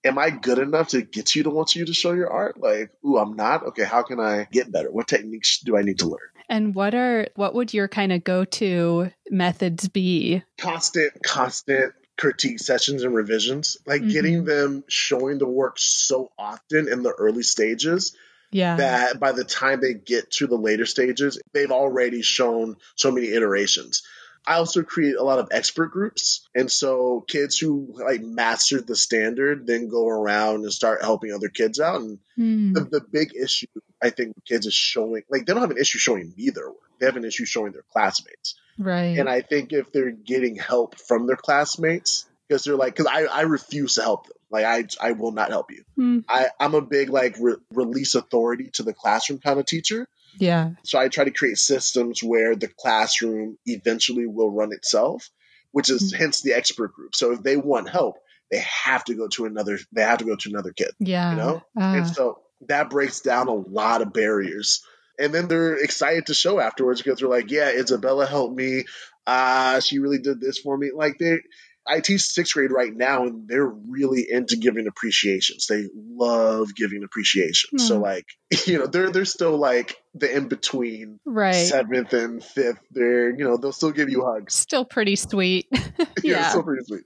am 0.05 0.18
i 0.18 0.31
good 0.31 0.59
enough 0.59 0.88
to 0.88 1.03
get 1.03 1.35
you 1.37 1.44
to 1.44 1.51
want 1.51 1.77
you 1.77 1.85
to 1.87 1.94
show 1.94 2.12
your 2.12 2.31
art? 2.31 2.59
Like 2.61 2.90
ooh 3.05 3.18
i'm 3.18 3.37
not? 3.37 3.62
Okay 3.68 3.85
how 3.85 4.03
can 4.03 4.18
i 4.20 4.48
get 4.51 4.72
better? 4.72 4.90
What 4.90 5.07
techniques 5.09 5.61
do 5.61 5.77
i 5.77 5.83
need 5.83 5.98
to 6.01 6.07
learn 6.09 6.29
And 6.48 6.74
what 6.74 6.94
are 6.94 7.28
what 7.37 7.55
would 7.55 7.72
your 7.74 7.88
kind 7.88 8.12
of 8.12 8.24
go-to 8.24 9.11
methods 9.31 9.88
be? 9.88 10.42
constant 10.59 11.12
constant 11.24 11.94
critique 12.18 12.61
sessions 12.61 13.02
and 13.02 13.14
revisions 13.14 13.78
like 13.87 14.02
Mhm. 14.02 14.12
getting 14.12 14.44
them 14.44 14.85
showing 14.87 15.38
the 15.38 15.46
work 15.46 15.78
so 15.78 16.31
often 16.38 16.87
in 16.88 17.02
the 17.02 17.11
early 17.12 17.42
stages 17.42 18.14
Yeah. 18.52 18.76
that 18.76 19.18
by 19.18 19.33
the 19.33 19.44
time 19.44 19.81
they 19.81 19.94
get 19.94 20.31
to 20.33 20.46
the 20.46 20.59
later 20.59 20.85
stages 20.87 21.38
they've 21.52 21.70
already 21.72 22.22
shown 22.22 22.76
so 22.96 23.11
many 23.11 23.28
iterations 23.28 24.02
I 24.46 24.55
also 24.57 24.83
create 24.83 25.14
a 25.16 25.22
lot 25.22 25.38
of 25.38 25.48
expert 25.52 25.92
groups. 25.92 26.48
And 26.55 26.70
so 26.70 27.24
kids 27.28 27.59
who 27.59 27.94
like 28.05 28.22
mastered 28.22 28.86
the 28.86 28.97
standard 28.97 29.66
then 29.66 29.88
go 29.88 30.09
around 30.09 30.62
and 30.64 30.72
start 30.72 31.03
helping 31.03 31.32
other 31.32 31.49
kids 31.49 31.78
out. 31.80 32.01
And 32.01 32.18
Hmm. 32.34 32.72
the, 32.72 32.80
the 32.80 33.01
big 33.01 33.34
issue 33.36 33.66
I 34.03 34.09
think 34.11 34.34
with 34.34 34.45
kids 34.47 34.66
is 34.66 34.74
showing 34.74 35.22
like 35.30 35.47
they 35.47 35.53
don't 35.53 35.61
have 35.61 35.70
an 35.70 35.78
issue 35.78 35.99
showing 35.99 36.32
me 36.36 36.51
their 36.51 36.68
work. 36.68 36.78
They 36.99 37.07
have 37.07 37.16
an 37.16 37.24
issue 37.24 37.45
showing 37.45 37.72
their 37.72 37.84
classmates. 37.93 38.55
Right. 38.78 39.18
And 39.18 39.28
I 39.28 39.43
think 39.43 39.72
if 39.72 39.93
they're 39.93 40.11
getting 40.11 40.57
help 40.57 40.99
from 40.99 41.26
their 41.26 41.36
classmates, 41.36 42.26
because 42.49 42.64
they're 42.64 42.76
like, 42.76 42.97
because 42.97 43.07
I, 43.12 43.24
I 43.24 43.43
refuse 43.43 43.95
to 43.95 44.03
help 44.03 44.26
them. 44.26 44.36
Like 44.51 44.64
I 44.64 44.84
I 45.01 45.12
will 45.12 45.32
not 45.32 45.51
help 45.51 45.70
you. 45.70 45.84
Hmm. 45.95 46.18
I 46.28 46.49
I'm 46.59 46.74
a 46.74 46.80
big 46.82 47.11
like 47.11 47.36
re- 47.38 47.57
release 47.72 48.14
authority 48.14 48.70
to 48.74 48.82
the 48.82 48.93
classroom 48.93 49.38
kind 49.38 49.59
of 49.61 49.66
teacher. 49.66 50.07
Yeah. 50.39 50.70
So 50.85 50.99
I 50.99 51.09
try 51.09 51.24
to 51.24 51.30
create 51.30 51.59
systems 51.59 52.22
where 52.22 52.55
the 52.57 52.68
classroom 52.68 53.59
eventually 53.66 54.26
will 54.26 54.51
run 54.51 54.72
itself, 54.72 55.28
which 55.72 55.91
is 55.91 56.12
Mhm. 56.12 56.16
hence 56.18 56.43
the 56.43 56.53
expert 56.55 56.93
group. 56.95 57.14
So 57.14 57.33
if 57.33 57.43
they 57.43 57.57
want 57.57 57.89
help, 57.89 58.16
they 58.51 58.59
have 58.85 59.05
to 59.05 59.14
go 59.14 59.28
to 59.28 59.47
another. 59.47 59.78
They 59.93 60.03
have 60.03 60.18
to 60.18 60.24
go 60.24 60.37
to 60.37 60.49
another 60.51 60.72
kid. 60.72 60.91
Yeah. 60.99 61.30
You 61.30 61.37
know? 61.37 61.62
Ah. 61.78 61.95
And 61.95 62.07
so 62.07 62.41
that 62.68 62.91
breaks 62.91 63.20
down 63.20 63.49
a 63.49 63.55
lot 63.55 64.03
of 64.03 64.12
barriers 64.12 64.83
And 65.18 65.33
then 65.33 65.47
they're 65.47 65.74
excited 65.76 66.26
to 66.26 66.35
show 66.35 66.59
afterwards 66.59 67.03
because 67.03 67.18
they're 67.20 67.28
like, 67.28 67.51
yeah, 67.51 67.68
Isabella 67.68 68.24
helped 68.26 68.57
me. 68.57 68.85
Uh, 69.26 69.78
she 69.80 69.99
really 69.99 70.18
did 70.18 70.41
this 70.41 70.59
for 70.59 70.76
me. 70.76 70.91
Like 70.93 71.18
they, 71.18 71.39
I 71.87 72.01
teach 72.01 72.20
sixth 72.22 72.55
grade 72.55 72.70
right 72.70 72.95
now, 72.95 73.24
and 73.26 73.49
they're 73.49 73.66
really 73.66 74.24
into 74.30 74.57
giving 74.57 74.87
appreciations. 74.87 75.66
They 75.66 75.89
love 75.95 76.74
giving 76.76 77.03
appreciation. 77.05 77.78
So 77.78 77.97
Hmm. 77.97 78.03
like, 78.03 78.26
you 78.66 78.78
know, 78.78 78.87
they're 78.87 79.11
they're 79.11 79.24
still 79.24 79.57
like 79.59 79.97
the 80.14 80.35
in 80.35 80.49
between 80.49 81.18
Right. 81.24 81.55
seventh 81.55 82.12
and 82.12 82.43
fifth. 82.45 82.78
They're 82.91 83.30
you 83.30 83.45
know 83.45 83.57
they'll 83.57 83.72
still 83.72 83.91
give 83.93 84.11
you 84.11 84.24
hugs. 84.24 84.55
Still 84.55 84.85
pretty 84.85 85.16
sweet. 85.16 85.66
yeah, 85.72 85.85
yeah. 86.22 86.49
so 86.51 86.62
pretty 86.62 86.85
sweet. 86.85 87.03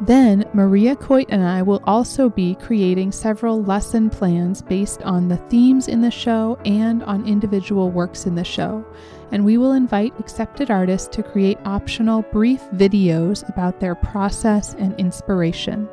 Then, 0.00 0.44
Maria 0.52 0.96
Coit 0.96 1.26
and 1.30 1.42
I 1.42 1.62
will 1.62 1.82
also 1.84 2.28
be 2.28 2.56
creating 2.56 3.12
several 3.12 3.62
lesson 3.62 4.10
plans 4.10 4.60
based 4.60 5.02
on 5.02 5.28
the 5.28 5.36
themes 5.36 5.88
in 5.88 6.00
the 6.00 6.10
show 6.10 6.58
and 6.64 7.02
on 7.04 7.26
individual 7.26 7.90
works 7.90 8.26
in 8.26 8.34
the 8.34 8.44
show. 8.44 8.84
And 9.30 9.44
we 9.44 9.56
will 9.56 9.72
invite 9.72 10.18
accepted 10.18 10.70
artists 10.70 11.08
to 11.16 11.22
create 11.22 11.58
optional 11.64 12.22
brief 12.22 12.60
videos 12.74 13.48
about 13.48 13.80
their 13.80 13.94
process 13.94 14.74
and 14.74 14.98
inspiration. 14.98 15.88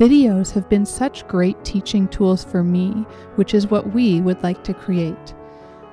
Videos 0.00 0.50
have 0.52 0.66
been 0.70 0.86
such 0.86 1.28
great 1.28 1.62
teaching 1.62 2.08
tools 2.08 2.42
for 2.42 2.64
me, 2.64 3.04
which 3.34 3.52
is 3.52 3.66
what 3.66 3.92
we 3.92 4.22
would 4.22 4.42
like 4.42 4.64
to 4.64 4.72
create. 4.72 5.34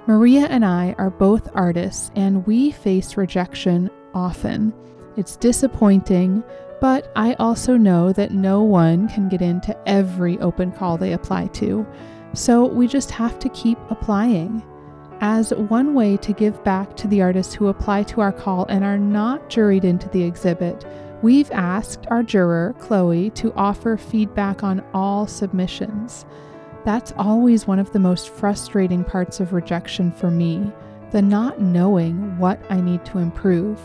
Maria 0.08 0.45
and 0.45 0.64
I 0.64 0.95
are 0.97 1.10
both 1.10 1.49
artists, 1.53 2.10
and 2.16 2.47
we 2.47 2.72
face 2.72 3.18
rejection 3.18 3.89
often. 4.14 4.74
It's 5.18 5.36
disappointing, 5.36 6.41
but 6.80 7.12
I 7.18 7.34
also 7.34 7.76
know 7.76 8.14
that 8.14 8.32
no 8.32 8.64
one 8.64 9.10
can 9.10 9.28
get 9.28 9.41
into 9.41 9.78
every 9.86 10.39
open 10.39 10.72
call 10.72 10.97
they 10.97 11.12
apply 11.12 11.47
to, 11.47 11.86
so 12.34 12.66
we 12.66 12.88
just 12.88 13.12
have 13.12 13.38
to 13.39 13.49
keep 13.49 13.78
applying. 13.89 14.64
As 15.20 15.53
one 15.53 15.93
way 15.93 16.16
to 16.16 16.32
give 16.32 16.64
back 16.64 16.95
to 16.95 17.10
the 17.10 17.22
artists 17.22 17.53
who 17.53 17.68
apply 17.68 18.03
to 18.03 18.22
our 18.22 18.32
call 18.32 18.68
and 18.70 18.86
are 18.86 18.97
not 18.97 19.49
juried 19.49 19.84
into 19.84 20.08
the 20.10 20.24
exhibit, 20.24 20.86
we've 21.22 21.51
asked 21.51 22.05
our 22.07 22.24
juror, 22.24 22.76
Chloe, 22.80 23.30
to 23.32 23.53
offer 23.53 23.97
feedback 23.97 24.63
on 24.63 24.84
all 24.93 25.28
submissions. 25.28 26.26
That's 26.86 27.13
always 27.18 27.68
one 27.68 27.80
of 27.80 27.91
the 27.91 27.99
most 27.99 28.30
frustrating 28.30 29.03
parts 29.03 29.39
of 29.39 29.53
rejection 29.53 30.11
for 30.11 30.32
me 30.32 30.72
the 31.11 31.22
not 31.22 31.61
knowing 31.61 32.38
what 32.38 32.59
I 32.70 32.82
need 32.82 33.05
to 33.05 33.20
improve. 33.20 33.80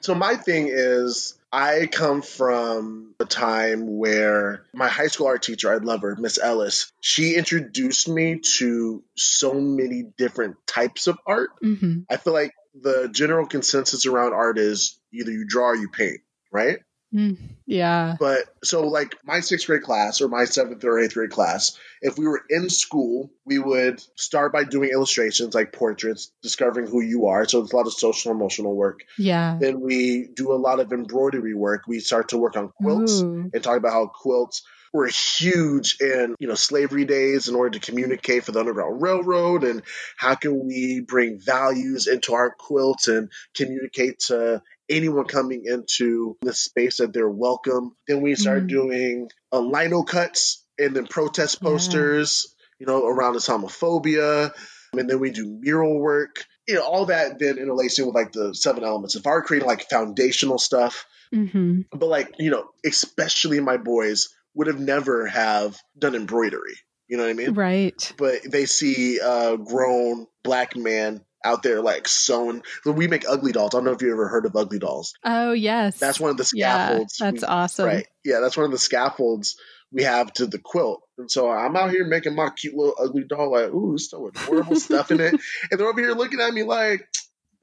So 0.00 0.14
my 0.14 0.36
thing 0.36 0.68
is 0.70 1.34
I 1.52 1.86
come 1.86 2.22
from 2.22 3.14
a 3.20 3.24
time 3.24 3.96
where 3.98 4.64
my 4.74 4.88
high 4.88 5.06
school 5.06 5.28
art 5.28 5.42
teacher, 5.42 5.72
I 5.72 5.76
love 5.76 6.02
her, 6.02 6.16
Miss 6.16 6.38
Ellis, 6.38 6.92
she 7.00 7.34
introduced 7.34 8.08
me 8.08 8.40
to 8.58 9.02
so 9.16 9.54
many 9.54 10.02
different 10.18 10.56
types 10.66 11.06
of 11.06 11.18
art. 11.26 11.50
Mhm. 11.62 12.04
I 12.10 12.16
feel 12.16 12.32
like 12.32 12.52
the 12.74 13.08
general 13.08 13.46
consensus 13.46 14.04
around 14.06 14.34
art 14.34 14.58
is 14.58 14.98
either 15.12 15.30
you 15.30 15.46
draw 15.46 15.68
or 15.68 15.76
you 15.76 15.88
paint, 15.88 16.20
right? 16.52 16.80
Mm, 17.14 17.38
yeah. 17.66 18.16
But 18.18 18.40
so, 18.64 18.86
like 18.88 19.16
my 19.24 19.40
sixth 19.40 19.66
grade 19.66 19.82
class 19.82 20.20
or 20.20 20.28
my 20.28 20.44
seventh 20.44 20.84
or 20.84 20.98
eighth 20.98 21.14
grade 21.14 21.30
class, 21.30 21.78
if 22.02 22.18
we 22.18 22.26
were 22.26 22.42
in 22.50 22.68
school, 22.68 23.30
we 23.44 23.58
would 23.58 24.02
start 24.16 24.52
by 24.52 24.64
doing 24.64 24.90
illustrations 24.90 25.54
like 25.54 25.72
portraits, 25.72 26.32
discovering 26.42 26.86
who 26.86 27.00
you 27.00 27.26
are. 27.26 27.46
So 27.46 27.62
it's 27.62 27.72
a 27.72 27.76
lot 27.76 27.86
of 27.86 27.92
social 27.92 28.32
emotional 28.32 28.74
work. 28.74 29.04
Yeah. 29.18 29.56
Then 29.60 29.80
we 29.80 30.28
do 30.34 30.52
a 30.52 30.58
lot 30.58 30.80
of 30.80 30.92
embroidery 30.92 31.54
work. 31.54 31.82
We 31.86 32.00
start 32.00 32.30
to 32.30 32.38
work 32.38 32.56
on 32.56 32.72
quilts 32.80 33.20
Ooh. 33.20 33.50
and 33.52 33.62
talk 33.62 33.76
about 33.76 33.92
how 33.92 34.06
quilts 34.06 34.62
were 34.92 35.08
huge 35.08 35.98
in 36.00 36.34
you 36.38 36.48
know 36.48 36.54
slavery 36.54 37.04
days 37.04 37.48
in 37.48 37.54
order 37.54 37.78
to 37.78 37.84
communicate 37.84 38.44
for 38.44 38.52
the 38.52 38.60
Underground 38.60 39.02
Railroad 39.02 39.62
and 39.62 39.82
how 40.16 40.34
can 40.34 40.66
we 40.66 41.00
bring 41.00 41.38
values 41.38 42.06
into 42.06 42.34
our 42.34 42.50
quilts 42.50 43.06
and 43.06 43.30
communicate 43.54 44.20
to 44.20 44.62
anyone 44.88 45.26
coming 45.26 45.62
into 45.64 46.36
the 46.42 46.52
space 46.54 46.98
that 46.98 47.12
they're 47.12 47.28
welcome. 47.28 47.96
Then 48.06 48.20
we 48.22 48.34
start 48.34 48.64
Mm. 48.64 48.68
doing 48.68 49.28
uh, 49.52 49.60
lino 49.60 50.02
cuts 50.02 50.64
and 50.78 50.94
then 50.94 51.06
protest 51.06 51.60
posters, 51.60 52.54
you 52.78 52.86
know, 52.86 53.06
around 53.06 53.34
Islamophobia. 53.36 54.52
And 54.92 55.10
then 55.10 55.20
we 55.20 55.30
do 55.30 55.46
mural 55.60 55.98
work. 55.98 56.44
You 56.68 56.76
know, 56.76 56.82
all 56.82 57.06
that 57.06 57.38
then 57.38 57.58
interlacing 57.58 58.06
with 58.06 58.14
like 58.14 58.32
the 58.32 58.54
seven 58.54 58.82
elements. 58.84 59.16
I 59.16 59.28
were 59.30 59.42
creating 59.42 59.68
like 59.68 59.88
foundational 59.88 60.58
stuff, 60.58 61.06
hmm 61.32 61.82
but 61.92 62.06
like, 62.06 62.34
you 62.38 62.50
know, 62.50 62.64
especially 62.84 63.60
my 63.60 63.76
boys 63.76 64.28
would 64.54 64.66
have 64.68 64.80
never 64.80 65.26
have 65.26 65.76
done 65.98 66.14
embroidery. 66.14 66.74
You 67.08 67.16
know 67.18 67.22
what 67.24 67.30
I 67.30 67.34
mean? 67.34 67.54
Right. 67.54 68.12
but 68.18 68.40
they 68.50 68.66
see 68.66 69.18
a 69.18 69.56
grown 69.56 70.26
black 70.42 70.74
man 70.76 71.20
out 71.44 71.62
there 71.62 71.80
like 71.80 72.08
sewing. 72.08 72.62
We 72.84 73.08
make 73.08 73.24
ugly 73.28 73.52
dolls. 73.52 73.74
I 73.74 73.78
don't 73.78 73.84
know 73.84 73.92
if 73.92 74.02
you 74.02 74.12
ever 74.12 74.28
heard 74.28 74.46
of 74.46 74.56
ugly 74.56 74.78
dolls. 74.78 75.14
Oh, 75.24 75.52
yes. 75.52 75.98
That's 75.98 76.18
one 76.20 76.30
of 76.30 76.36
the 76.36 76.50
yeah, 76.54 76.86
scaffolds. 76.88 77.16
that's 77.18 77.42
we- 77.42 77.46
awesome. 77.46 77.86
Right. 77.86 78.06
Yeah, 78.24 78.40
that's 78.40 78.56
one 78.56 78.66
of 78.66 78.72
the 78.72 78.78
scaffolds 78.78 79.56
we 79.92 80.02
have 80.02 80.32
to 80.34 80.46
the 80.46 80.58
quilt. 80.58 81.02
And 81.18 81.30
so 81.30 81.48
I'm 81.48 81.76
out 81.76 81.90
here 81.90 82.04
making 82.04 82.34
my 82.34 82.50
cute 82.50 82.74
little 82.74 82.94
ugly 82.98 83.24
doll, 83.24 83.52
like, 83.52 83.72
ooh, 83.72 83.90
there's 83.92 84.10
so 84.10 84.26
adorable 84.28 84.76
stuff 84.76 85.10
in 85.10 85.20
it. 85.20 85.32
And 85.70 85.80
they're 85.80 85.86
over 85.88 86.00
here 86.00 86.12
looking 86.12 86.40
at 86.40 86.52
me 86.52 86.64
like 86.64 87.06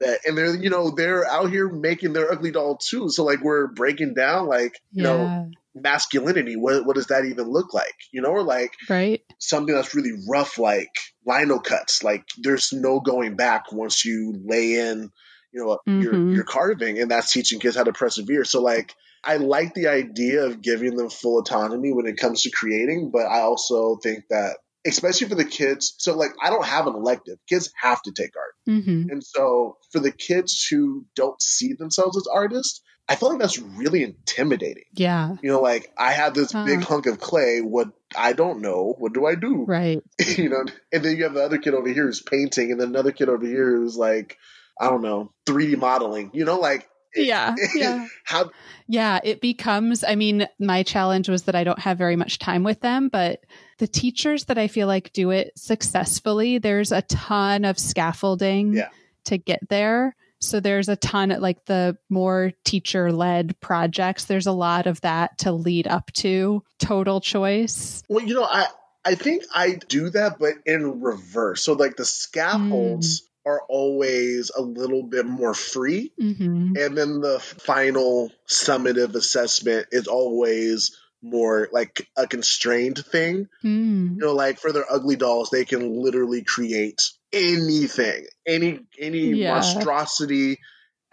that. 0.00 0.20
And 0.26 0.36
they're, 0.36 0.54
you 0.56 0.70
know, 0.70 0.90
they're 0.90 1.26
out 1.26 1.50
here 1.50 1.68
making 1.68 2.14
their 2.14 2.32
ugly 2.32 2.50
doll 2.50 2.76
too. 2.78 3.10
So 3.10 3.24
like 3.24 3.40
we're 3.42 3.66
breaking 3.66 4.14
down 4.14 4.46
like, 4.48 4.80
you 4.92 5.02
know, 5.02 5.18
Yeah. 5.18 5.44
Masculinity. 5.74 6.56
What 6.56 6.86
what 6.86 6.96
does 6.96 7.06
that 7.06 7.24
even 7.24 7.48
look 7.48 7.74
like? 7.74 7.94
You 8.12 8.22
know, 8.22 8.30
or 8.30 8.42
like 8.42 8.72
Right. 8.88 9.22
something 9.38 9.74
that's 9.74 9.94
really 9.94 10.14
rough 10.28 10.58
like 10.58 10.90
lino 11.26 11.58
cuts 11.58 12.02
like 12.02 12.24
there's 12.38 12.72
no 12.72 13.00
going 13.00 13.36
back 13.36 13.72
once 13.72 14.04
you 14.04 14.34
lay 14.44 14.74
in 14.74 15.10
you 15.52 15.64
know 15.64 15.78
your 15.98 16.14
Mhm. 16.14 16.34
your 16.34 16.44
carving 16.44 16.98
and 16.98 17.10
that's 17.10 17.32
teaching 17.32 17.60
kids 17.60 17.76
how 17.76 17.84
to 17.84 17.92
persevere 17.92 18.44
so 18.44 18.60
like 18.62 18.94
i 19.24 19.36
like 19.36 19.74
the 19.74 19.88
idea 19.88 20.44
of 20.44 20.62
giving 20.62 20.96
them 20.96 21.10
full 21.10 21.38
autonomy 21.38 21.92
when 21.92 22.06
it 22.06 22.16
comes 22.16 22.42
to 22.42 22.50
creating 22.50 23.10
but 23.12 23.26
i 23.26 23.40
also 23.40 23.96
think 23.96 24.24
that 24.30 24.56
especially 24.86 25.28
for 25.28 25.34
the 25.34 25.44
kids 25.44 25.94
so 25.98 26.16
like 26.16 26.30
i 26.42 26.50
don't 26.50 26.64
have 26.66 26.86
an 26.86 26.94
elective 26.94 27.38
kids 27.48 27.70
have 27.80 28.00
to 28.02 28.12
take 28.12 28.32
art 28.36 28.54
hmm 28.66 29.04
and 29.10 29.22
so 29.22 29.76
for 29.92 30.00
the 30.00 30.10
kids 30.12 30.66
who 30.70 31.04
don't 31.14 31.40
see 31.42 31.72
themselves 31.74 32.16
as 32.16 32.26
artists 32.26 32.80
i 33.08 33.16
feel 33.16 33.30
like 33.30 33.38
that's 33.38 33.58
really 33.58 34.02
intimidating 34.02 34.84
Yeah. 34.94 35.36
you 35.42 35.50
know 35.50 35.60
like 35.60 35.90
i 35.98 36.12
have 36.12 36.34
this 36.34 36.52
big 36.52 36.82
hunk 36.82 37.06
of 37.06 37.18
clay 37.20 37.60
what 37.60 37.88
i 38.16 38.32
don't 38.32 38.60
know 38.62 38.94
what 38.98 39.12
do 39.12 39.26
i 39.26 39.34
do 39.34 39.64
Right. 39.66 40.02
you 40.38 40.48
know, 40.48 40.64
and 40.92 41.04
then 41.04 41.16
you 41.16 41.24
have 41.24 41.34
the 41.34 41.42
other 41.42 41.58
kid 41.58 41.74
over 41.74 41.88
here 41.88 42.04
who's 42.06 42.22
painting, 42.22 42.70
and 42.70 42.80
then 42.80 42.88
another 42.88 43.10
kid 43.10 43.28
over 43.28 43.44
here 43.44 43.76
who's 43.76 43.96
like, 43.96 44.36
I 44.80 44.88
don't 44.88 45.02
know, 45.02 45.32
3D 45.46 45.76
modeling. 45.76 46.30
You 46.32 46.44
know, 46.44 46.56
like 46.60 46.88
Yeah. 47.16 47.56
Yeah. 47.74 48.06
how 48.22 48.50
Yeah, 48.86 49.18
it 49.24 49.40
becomes, 49.40 50.04
I 50.04 50.14
mean, 50.14 50.46
my 50.60 50.84
challenge 50.84 51.28
was 51.28 51.42
that 51.44 51.56
I 51.56 51.64
don't 51.64 51.80
have 51.80 51.98
very 51.98 52.14
much 52.14 52.38
time 52.38 52.62
with 52.62 52.80
them, 52.80 53.08
but 53.08 53.40
the 53.78 53.86
teachers 53.86 54.44
that 54.46 54.58
I 54.58 54.68
feel 54.68 54.86
like 54.86 55.12
do 55.12 55.30
it 55.30 55.52
successfully, 55.56 56.58
there's 56.58 56.92
a 56.92 57.02
ton 57.02 57.64
of 57.64 57.78
scaffolding 57.78 58.74
Yeah. 58.74 58.88
to 59.26 59.38
get 59.38 59.60
there. 59.68 60.14
So 60.40 60.60
there's 60.60 60.88
a 60.90 60.96
ton 60.96 61.30
of 61.30 61.40
like 61.40 61.64
the 61.64 61.96
more 62.10 62.52
teacher 62.64 63.10
led 63.12 63.58
projects. 63.60 64.26
There's 64.26 64.46
a 64.46 64.52
lot 64.52 64.86
of 64.86 65.00
that 65.00 65.38
to 65.38 65.52
lead 65.52 65.86
up 65.88 66.12
to 66.14 66.62
total 66.78 67.20
choice. 67.20 68.02
well, 68.08 68.24
you 68.24 68.34
know, 68.34 68.44
I 68.44 68.66
I 69.06 69.14
think 69.16 69.44
I 69.54 69.78
do 69.88 70.10
that, 70.10 70.38
but 70.38 70.54
in 70.66 71.00
reverse. 71.02 71.62
So 71.62 71.72
like 71.74 71.96
the 71.96 72.04
scaffolds 72.04 73.22
are 73.46 73.60
always 73.68 74.50
a 74.56 74.62
little 74.62 75.02
bit 75.02 75.26
more 75.26 75.52
free, 75.54 76.12
hmm 76.18 76.74
and 76.76 76.96
then 76.96 77.20
the 77.20 77.38
final 77.40 78.30
summative 78.48 79.14
assessment 79.14 79.86
is 79.92 80.06
always 80.08 80.98
more 81.24 81.68
like 81.72 82.06
a 82.16 82.26
constrained 82.26 82.98
thing. 82.98 83.48
Mm. 83.64 84.16
you 84.16 84.16
know 84.18 84.34
like 84.34 84.58
for 84.58 84.70
their 84.72 84.84
ugly 84.90 85.16
dolls 85.16 85.48
they 85.50 85.64
can 85.64 86.02
literally 86.02 86.42
create 86.44 87.02
anything 87.32 88.26
any 88.46 88.80
any 88.98 89.28
Yeah. 89.30 89.52
monstrosity 89.54 90.58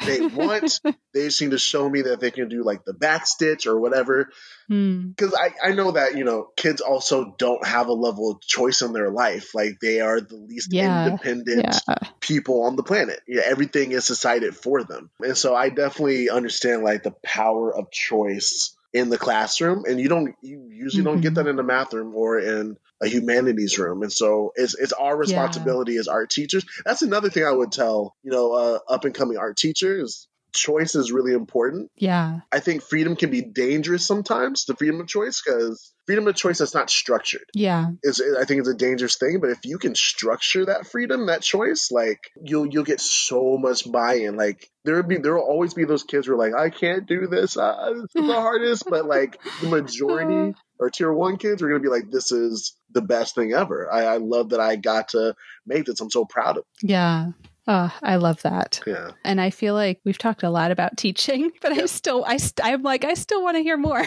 they 0.05 0.21
want 0.21 0.79
they 1.13 1.29
seem 1.29 1.51
to 1.51 1.57
show 1.57 1.87
me 1.89 2.01
that 2.03 2.19
they 2.19 2.31
can 2.31 2.49
do 2.49 2.63
like 2.63 2.83
the 2.85 2.93
back 2.93 3.25
stitch 3.27 3.65
or 3.67 3.79
whatever 3.79 4.29
Mm. 4.69 5.15
because 5.15 5.33
I, 5.33 5.69
I 5.69 5.71
know 5.73 5.91
that 5.91 6.15
you 6.17 6.23
know 6.23 6.47
kids 6.55 6.79
also 6.79 7.35
don't 7.37 7.65
have 7.67 7.87
a 7.87 7.93
level 7.93 8.31
of 8.31 8.41
choice 8.41 8.81
in 8.81 8.93
their 8.93 9.09
life 9.11 9.53
like 9.53 9.79
they 9.81 9.99
are 9.99 10.21
the 10.21 10.37
least 10.37 10.71
Yeah. 10.71 11.05
independent 11.07 11.65
Yeah. 11.87 11.95
people 12.21 12.63
on 12.63 12.75
the 12.77 12.83
planet 12.83 13.19
yeah, 13.27 13.41
everything 13.45 13.91
is 13.91 14.07
decided 14.07 14.55
for 14.55 14.83
them 14.83 15.09
and 15.19 15.35
so 15.37 15.53
i 15.55 15.67
definitely 15.69 16.29
understand 16.29 16.83
like 16.83 17.03
the 17.03 17.15
power 17.23 17.75
of 17.75 17.91
choice 17.91 18.77
in 18.93 19.09
the 19.09 19.17
classroom 19.17 19.85
and 19.87 19.99
you 19.99 20.09
don't 20.09 20.35
you 20.41 20.67
usually 20.69 21.03
don't 21.03 21.21
get 21.21 21.35
that 21.35 21.47
in 21.47 21.55
the 21.55 21.63
math 21.63 21.93
room 21.93 22.13
or 22.15 22.39
in 22.39 22.77
a 23.01 23.07
humanities 23.07 23.79
room. 23.79 24.03
And 24.03 24.11
so 24.11 24.51
it's 24.55 24.75
it's 24.75 24.93
our 24.93 25.15
responsibility 25.15 25.97
as 25.97 26.07
art 26.07 26.29
teachers. 26.29 26.65
That's 26.85 27.01
another 27.01 27.29
thing 27.29 27.45
i 27.45 27.51
would 27.51 27.71
tell 27.71 28.15
you 28.23 28.31
know 28.31 28.53
uh, 28.53 28.79
up 28.87 29.05
and 29.05 29.15
coming 29.15 29.37
art 29.37 29.57
teachers 29.57 30.27
choice 30.53 30.95
is 30.95 31.11
really 31.11 31.33
important 31.33 31.89
Yeah. 31.97 32.39
i 32.51 32.59
think 32.59 32.81
freedom 32.83 33.15
can 33.15 33.29
be 33.31 33.41
dangerous 33.41 34.05
sometimes 34.05 34.65
the 34.65 34.75
freedom 34.75 34.99
of 35.01 35.07
choice 35.07 35.41
because 35.45 35.93
freedom 36.07 36.27
of 36.27 36.35
choice 36.35 36.57
that's 36.59 36.73
not 36.73 36.89
structured 36.89 37.45
Yeah. 37.53 37.91
is 38.03 38.21
I 38.39 38.43
think 38.45 38.59
it's 38.59 38.67
a 38.69 38.73
dangerous 38.73 39.17
thing, 39.17 39.39
but 39.39 39.51
if 39.51 39.59
you 39.63 39.77
can 39.77 39.93
structure 39.95 40.65
that 40.65 40.87
freedom, 40.87 41.27
that 41.27 41.41
choice, 41.41 41.89
like 41.91 42.19
you'll 42.43 42.67
you'll 42.67 42.83
get 42.83 42.99
so 42.99 43.57
much 43.57 43.89
buy-in. 43.89 44.35
Like 44.35 44.67
there 44.83 44.95
would 44.95 45.07
be 45.07 45.17
there 45.17 45.35
will 45.35 45.43
always 45.43 45.73
be 45.75 45.85
those 45.85 46.03
kids 46.03 46.25
who 46.27 46.33
are 46.33 46.37
like, 46.37 46.53
I 46.55 46.69
can't 46.69 47.05
do 47.07 47.27
this, 47.27 47.55
uh, 47.55 47.91
this 47.93 48.23
is 48.23 48.27
the 48.27 48.33
hardest, 48.47 48.83
but 48.89 49.05
like 49.05 49.37
the 49.61 49.69
majority 49.69 50.53
or 50.79 50.89
tier 50.89 51.13
one 51.13 51.37
kids 51.37 51.61
are 51.61 51.67
gonna 51.69 51.79
be 51.79 51.87
like, 51.87 52.09
this 52.09 52.31
is 52.31 52.75
the 52.91 53.01
best 53.03 53.35
thing 53.35 53.53
ever. 53.53 53.87
I, 53.93 54.05
I 54.05 54.17
love 54.17 54.49
that 54.49 54.59
I 54.59 54.75
got 54.77 55.09
to 55.09 55.35
make 55.65 55.85
this. 55.85 56.01
I'm 56.01 56.09
so 56.09 56.25
proud 56.25 56.57
of. 56.57 56.63
Yeah. 56.81 57.27
Oh, 57.67 57.93
I 58.01 58.15
love 58.15 58.41
that. 58.41 58.81
Yeah. 58.87 59.11
And 59.23 59.39
I 59.39 59.51
feel 59.51 59.75
like 59.75 59.99
we've 60.03 60.17
talked 60.17 60.41
a 60.43 60.49
lot 60.49 60.71
about 60.71 60.97
teaching, 60.97 61.51
but 61.61 61.71
I'm 61.71 61.87
still, 61.87 62.25
I, 62.25 62.37
st- 62.37 62.65
I'm 62.65 62.81
like, 62.81 63.05
I 63.05 63.13
still 63.13 63.43
want 63.43 63.57
to 63.57 63.63
hear 63.63 63.77
more. 63.77 64.05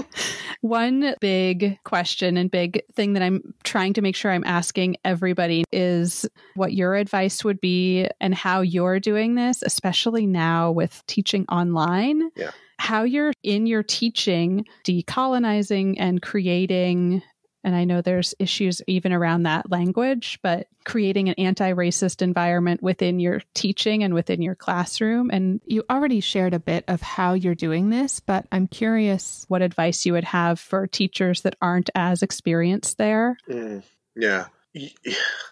One 0.60 1.14
big 1.20 1.78
question 1.84 2.36
and 2.36 2.50
big 2.50 2.82
thing 2.94 3.14
that 3.14 3.22
I'm 3.22 3.54
trying 3.64 3.94
to 3.94 4.02
make 4.02 4.14
sure 4.14 4.30
I'm 4.30 4.44
asking 4.44 4.96
everybody 5.04 5.64
is 5.72 6.26
what 6.54 6.74
your 6.74 6.94
advice 6.94 7.44
would 7.44 7.60
be 7.60 8.08
and 8.20 8.34
how 8.34 8.60
you're 8.60 9.00
doing 9.00 9.34
this, 9.34 9.62
especially 9.62 10.26
now 10.26 10.70
with 10.70 11.02
teaching 11.06 11.44
online. 11.48 12.30
Yeah. 12.36 12.52
How 12.78 13.02
you're 13.04 13.32
in 13.42 13.66
your 13.66 13.82
teaching, 13.82 14.64
decolonizing 14.84 15.96
and 15.98 16.20
creating 16.20 17.22
and 17.64 17.74
I 17.74 17.84
know 17.84 18.00
there's 18.02 18.34
issues 18.38 18.82
even 18.86 19.12
around 19.12 19.44
that 19.44 19.70
language, 19.70 20.40
but 20.42 20.66
creating 20.84 21.28
an 21.28 21.36
anti 21.38 21.72
racist 21.72 22.22
environment 22.22 22.82
within 22.82 23.20
your 23.20 23.40
teaching 23.54 24.02
and 24.02 24.14
within 24.14 24.42
your 24.42 24.54
classroom. 24.54 25.30
And 25.30 25.60
you 25.64 25.84
already 25.88 26.20
shared 26.20 26.54
a 26.54 26.58
bit 26.58 26.84
of 26.88 27.00
how 27.00 27.34
you're 27.34 27.54
doing 27.54 27.90
this, 27.90 28.20
but 28.20 28.46
I'm 28.50 28.66
curious 28.66 29.44
what 29.48 29.62
advice 29.62 30.04
you 30.04 30.14
would 30.14 30.24
have 30.24 30.58
for 30.58 30.86
teachers 30.86 31.42
that 31.42 31.56
aren't 31.62 31.90
as 31.94 32.22
experienced 32.22 32.98
there. 32.98 33.36
Mm, 33.48 33.82
yeah. 34.16 34.46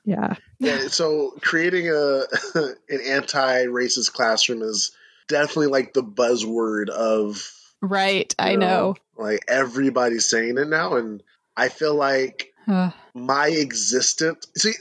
Yeah. 0.03 0.37
yeah, 0.59 0.89
so 0.89 1.35
creating 1.43 1.91
a 1.91 2.23
an 2.55 3.01
anti-racist 3.07 4.15
classroom 4.15 4.63
is 4.63 4.93
definitely 5.29 5.67
like 5.67 5.93
the 5.93 6.03
buzzword 6.03 6.89
of 6.89 7.53
Right. 7.83 8.35
I 8.39 8.53
you 8.53 8.57
know. 8.57 8.97
like 9.19 9.41
everybody's 9.47 10.29
saying 10.29 10.57
it 10.57 10.69
now 10.69 10.97
and 10.97 11.23
I 11.57 11.69
feel 11.69 11.95
like 11.95 12.49
my 13.15 13.49
existence 13.49 14.47
see 14.57 14.73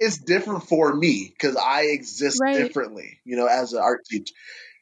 it's 0.00 0.18
different 0.18 0.64
for 0.68 0.94
me 0.94 1.28
because 1.32 1.56
I 1.56 1.82
exist 1.84 2.42
Right. 2.42 2.52
differently, 2.52 3.20
you 3.24 3.36
know, 3.36 3.46
as 3.46 3.72
an 3.72 3.80
art 3.80 4.00
teacher. 4.10 4.34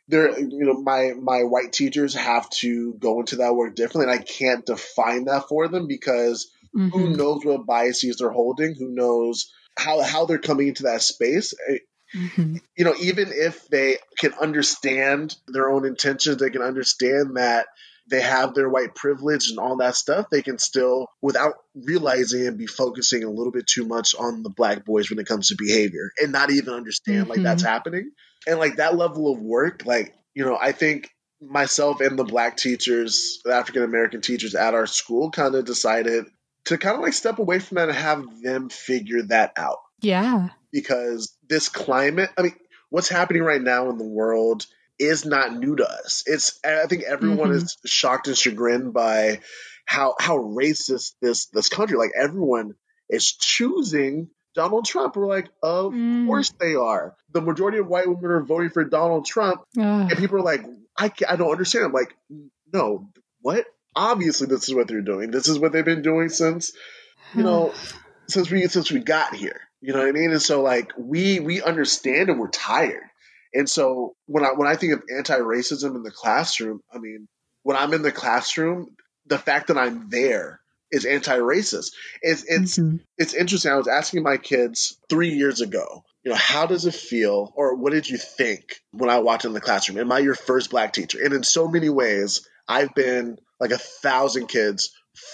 There, 0.08 0.38
you 0.38 0.64
know, 0.66 0.80
my 0.82 1.14
my 1.20 1.44
white 1.44 1.72
teachers 1.72 2.14
have 2.14 2.48
to 2.62 2.94
go 2.94 3.20
into 3.20 3.36
that 3.36 3.54
work 3.54 3.74
differently, 3.76 4.12
and 4.12 4.20
I 4.20 4.24
can't 4.24 4.66
define 4.66 5.24
that 5.26 5.48
for 5.48 5.68
them 5.68 5.86
because 5.86 6.50
who 6.92 7.08
Mhm. 7.08 7.16
knows 7.16 7.44
what 7.44 7.66
biases 7.66 8.16
they're 8.18 8.30
holding, 8.30 8.74
who 8.74 8.90
knows 8.94 9.52
how 9.78 10.02
how 10.02 10.26
they're 10.26 10.38
coming 10.38 10.68
into 10.68 10.84
that 10.84 11.02
space. 11.02 11.54
Eh, 11.68 11.78
Mhm. 12.14 12.60
You 12.76 12.84
know, 12.84 12.94
even 13.00 13.28
if 13.32 13.66
they 13.68 13.98
can 14.18 14.32
understand 14.34 15.36
their 15.48 15.68
own 15.70 15.84
intentions, 15.84 16.36
they 16.38 16.50
can 16.50 16.62
understand 16.62 17.36
that 17.36 17.66
they 18.10 18.20
have 18.20 18.54
their 18.54 18.68
white 18.68 18.94
privilege 18.94 19.50
and 19.50 19.58
all 19.58 19.76
that 19.76 19.94
stuff, 19.96 20.26
they 20.30 20.42
can 20.42 20.58
still, 20.58 21.06
without 21.22 21.54
realizing 21.74 22.44
it, 22.46 22.56
be 22.56 22.66
focusing 22.66 23.24
a 23.24 23.30
little 23.30 23.52
bit 23.52 23.66
too 23.66 23.84
much 23.86 24.14
on 24.14 24.42
the 24.42 24.50
black 24.50 24.84
boys 24.84 25.10
when 25.10 25.18
it 25.18 25.26
comes 25.26 25.48
to 25.48 25.56
behavior 25.58 26.10
and 26.20 26.32
not 26.32 26.50
even 26.50 26.72
understand 26.74 27.28
like 27.28 27.40
Mhm. 27.40 27.44
that's 27.44 27.62
happening. 27.62 28.10
And 28.46 28.58
like 28.58 28.76
that 28.76 28.96
level 28.96 29.32
of 29.32 29.40
work, 29.40 29.84
like, 29.84 30.14
you 30.34 30.44
know, 30.44 30.56
I 30.60 30.72
think 30.72 31.10
myself 31.40 32.00
and 32.00 32.18
the 32.18 32.24
black 32.24 32.56
teachers, 32.56 33.40
the 33.44 33.52
African 33.54 33.82
American 33.82 34.20
teachers 34.20 34.54
at 34.54 34.74
our 34.74 34.86
school 34.86 35.30
kind 35.30 35.54
of 35.54 35.64
decided 35.64 36.24
to 36.64 36.78
kind 36.78 36.96
of 36.96 37.02
like 37.02 37.12
step 37.12 37.38
away 37.38 37.58
from 37.58 37.76
that 37.76 37.88
and 37.88 37.96
have 37.98 38.42
them 38.42 38.68
figure 38.68 39.22
that 39.28 39.52
out 39.56 39.78
Yeah. 40.00 40.48
because 40.72 41.36
this 41.48 41.68
climate, 41.68 42.30
I 42.36 42.42
mean, 42.42 42.54
what's 42.90 43.08
happening 43.08 43.42
right 43.42 43.62
now 43.62 43.90
in 43.90 43.98
the 43.98 44.04
world 44.04 44.66
is 44.98 45.24
not 45.24 45.54
new 45.54 45.76
to 45.76 45.88
us. 45.88 46.24
It's 46.26 46.58
I 46.64 46.86
think 46.86 47.04
everyone 47.04 47.48
mm-hmm. 47.48 47.64
is 47.64 47.76
shocked 47.86 48.28
and 48.28 48.36
chagrined 48.36 48.92
by 48.92 49.40
how 49.84 50.14
how 50.20 50.38
racist 50.38 51.14
this 51.20 51.46
this 51.46 51.68
country. 51.68 51.96
Like 51.96 52.12
everyone 52.18 52.74
is 53.08 53.32
choosing 53.32 54.28
Donald 54.54 54.84
Trump. 54.84 55.16
We're 55.16 55.26
like, 55.26 55.48
of 55.62 55.92
mm. 55.92 56.26
course 56.26 56.50
they 56.60 56.74
are. 56.74 57.16
The 57.32 57.40
majority 57.40 57.78
of 57.78 57.86
white 57.86 58.08
women 58.08 58.30
are 58.30 58.42
voting 58.42 58.70
for 58.70 58.84
Donald 58.84 59.24
Trump, 59.24 59.62
and 60.10 60.18
people 60.18 60.38
are 60.38 60.42
like, 60.42 60.64
I 60.96 61.10
I 61.28 61.36
don't 61.36 61.50
understand. 61.50 61.86
I'm 61.86 61.92
like, 61.92 62.14
no, 62.72 63.08
what? 63.40 63.64
Obviously, 63.94 64.46
this 64.46 64.68
is 64.68 64.74
what 64.74 64.88
they're 64.88 65.00
doing. 65.00 65.30
This 65.30 65.48
is 65.48 65.58
what 65.58 65.72
they've 65.72 65.84
been 65.84 66.02
doing 66.02 66.28
since 66.28 66.72
you 67.34 67.42
know 67.42 67.72
since 68.28 68.50
we 68.50 68.66
since 68.66 68.90
we 68.90 69.00
got 69.00 69.34
here. 69.34 69.60
You 69.80 69.92
know 69.92 70.00
what 70.00 70.08
I 70.08 70.12
mean? 70.12 70.32
And 70.32 70.42
so 70.42 70.62
like 70.62 70.92
we 70.98 71.40
we 71.40 71.62
understand 71.62 72.28
and 72.28 72.38
we're 72.38 72.50
tired. 72.50 73.04
And 73.58 73.68
so 73.68 74.14
when 74.26 74.44
I 74.44 74.50
when 74.54 74.68
I 74.68 74.76
think 74.76 74.92
of 74.92 75.02
anti-racism 75.14 75.96
in 75.96 76.04
the 76.04 76.12
classroom, 76.12 76.80
I 76.94 76.98
mean, 76.98 77.26
when 77.64 77.76
I'm 77.76 77.92
in 77.92 78.02
the 78.02 78.12
classroom, 78.12 78.94
the 79.26 79.36
fact 79.36 79.66
that 79.66 79.76
I'm 79.76 80.08
there 80.10 80.60
is 80.92 81.04
anti-racist. 81.04 81.90
It's 82.22 82.44
it's 82.44 82.78
mm-hmm. 82.78 82.98
it's 83.16 83.34
interesting. 83.34 83.72
I 83.72 83.76
was 83.76 83.88
asking 83.88 84.22
my 84.22 84.36
kids 84.36 84.96
three 85.10 85.30
years 85.30 85.60
ago, 85.60 86.04
you 86.22 86.30
know, 86.30 86.36
how 86.36 86.66
does 86.66 86.86
it 86.86 86.94
feel, 86.94 87.52
or 87.56 87.74
what 87.74 87.92
did 87.92 88.08
you 88.08 88.16
think 88.16 88.76
when 88.92 89.10
I 89.10 89.18
walked 89.18 89.44
in 89.44 89.54
the 89.54 89.60
classroom? 89.60 89.98
Am 89.98 90.12
I 90.12 90.20
your 90.20 90.36
first 90.36 90.70
black 90.70 90.92
teacher? 90.92 91.18
And 91.20 91.34
in 91.34 91.42
so 91.42 91.66
many 91.66 91.88
ways, 91.88 92.48
I've 92.68 92.94
been 92.94 93.38
like 93.58 93.72
a 93.72 93.78
thousand 93.78 94.46
kids 94.46 94.92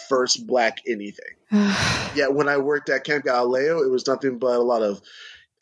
first 0.08 0.46
black 0.46 0.78
anything. 0.88 1.34
yeah, 1.50 2.28
when 2.28 2.48
I 2.48 2.56
worked 2.56 2.88
at 2.88 3.04
Camp 3.04 3.24
Galileo, 3.24 3.82
it 3.82 3.90
was 3.90 4.06
nothing 4.06 4.38
but 4.38 4.56
a 4.56 4.62
lot 4.62 4.82
of 4.82 5.02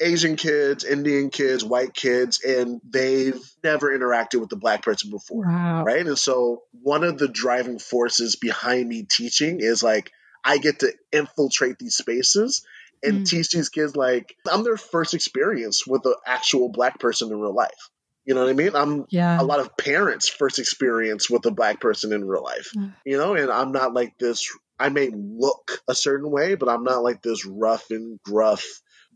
Asian 0.03 0.36
kids, 0.36 0.84
Indian 0.84 1.30
kids, 1.30 1.64
white 1.64 1.94
kids, 1.94 2.42
and 2.42 2.80
they've 2.88 3.40
never 3.62 3.96
interacted 3.96 4.40
with 4.40 4.48
the 4.48 4.57
black 4.57 4.82
person 4.82 5.11
before. 5.11 5.46
Wow. 5.46 5.84
Right. 5.84 6.07
And 6.07 6.18
so 6.18 6.62
one 6.82 7.05
of 7.05 7.18
the 7.18 7.28
driving 7.28 7.78
forces 7.78 8.36
behind 8.36 8.88
me 8.88 9.05
teaching 9.05 9.61
is 9.61 9.82
like, 9.82 10.11
I 10.44 10.59
get 10.59 10.80
to 10.80 10.92
infiltrate 11.12 11.78
these 11.78 11.96
spaces 11.96 12.66
and 13.03 13.20
mm. 13.20 13.28
teach 13.28 13.50
these 13.50 13.68
kids 13.68 13.96
like 13.96 14.36
I'm 14.50 14.64
their 14.64 14.76
first 14.76 15.14
experience 15.14 15.86
with 15.86 16.05
an 16.07 16.14
actual 16.26 16.68
black 16.68 16.98
person 16.98 17.30
in 17.30 17.40
real 17.40 17.55
life. 17.55 17.90
You 18.24 18.34
know 18.34 18.42
what 18.42 18.50
I 18.50 18.53
mean? 18.53 18.76
I'm 18.76 19.07
yeah. 19.11 19.40
a 19.40 19.42
lot 19.42 19.59
of 19.59 19.76
parents' 19.76 20.28
first 20.28 20.61
experience 20.61 21.28
with 21.28 21.44
a 21.46 21.50
black 21.50 21.80
person 21.80 22.12
in 22.12 22.26
real 22.26 22.44
life. 22.44 22.70
Mm. 22.76 22.94
You 23.05 23.18
know, 23.18 23.34
and 23.34 23.50
I'm 23.50 23.72
not 23.72 23.94
like 23.94 24.16
this 24.18 24.48
I 24.82 24.88
may 24.88 25.11
look 25.14 25.80
a 25.86 25.94
certain 25.94 26.30
way, 26.30 26.57
but 26.57 26.68
I'm 26.68 26.82
not 26.82 27.05
like 27.05 27.22
this 27.22 27.46
rough 27.46 27.90
and 27.90 28.18
gruff 28.24 28.64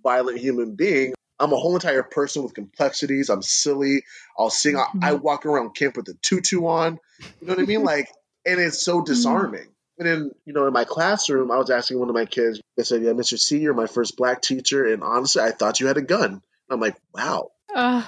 violent 0.06 0.38
human 0.38 0.76
being. 0.76 1.14
I'm 1.40 1.52
a 1.52 1.56
whole 1.56 1.74
entire 1.74 2.04
person 2.04 2.44
with 2.44 2.54
complexities. 2.54 3.28
I'm 3.28 3.42
silly. 3.42 4.04
I'll 4.38 4.50
sing. 4.50 4.76
Mm-hmm. 4.76 5.04
I, 5.04 5.10
I, 5.10 5.12
walk 5.14 5.44
around 5.44 5.74
camp 5.74 5.96
with 5.96 6.08
a 6.08 6.14
tutu 6.22 6.64
on. 6.64 7.00
You 7.40 7.48
know 7.48 7.54
what 7.54 7.62
I 7.62 7.66
mean? 7.66 7.82
Like, 7.96 8.08
and 8.46 8.60
it's 8.60 8.80
so 8.82 8.98
mm-hmm. 8.98 9.04
disarming. 9.04 9.66
And 9.98 10.06
then, 10.06 10.30
you 10.44 10.52
know, 10.52 10.66
in 10.66 10.72
my 10.72 10.84
classroom, 10.84 11.50
I 11.50 11.56
was 11.56 11.70
asking 11.70 11.98
one 11.98 12.08
of 12.08 12.14
my 12.14 12.26
kids, 12.26 12.60
they 12.76 12.84
said, 12.84 13.02
Yeah, 13.02 13.12
Mr. 13.12 13.38
C, 13.38 13.58
you're 13.58 13.74
my 13.74 13.86
first 13.86 14.16
black 14.16 14.42
teacher. 14.42 14.86
And 14.86 15.02
honestly, 15.02 15.42
I 15.42 15.50
thought 15.50 15.80
you 15.80 15.88
had 15.88 15.96
a 15.96 16.02
gun. 16.02 16.40
I'm 16.70 16.80
like, 16.80 16.96
Wow. 17.12 17.50
Uh, 17.74 18.04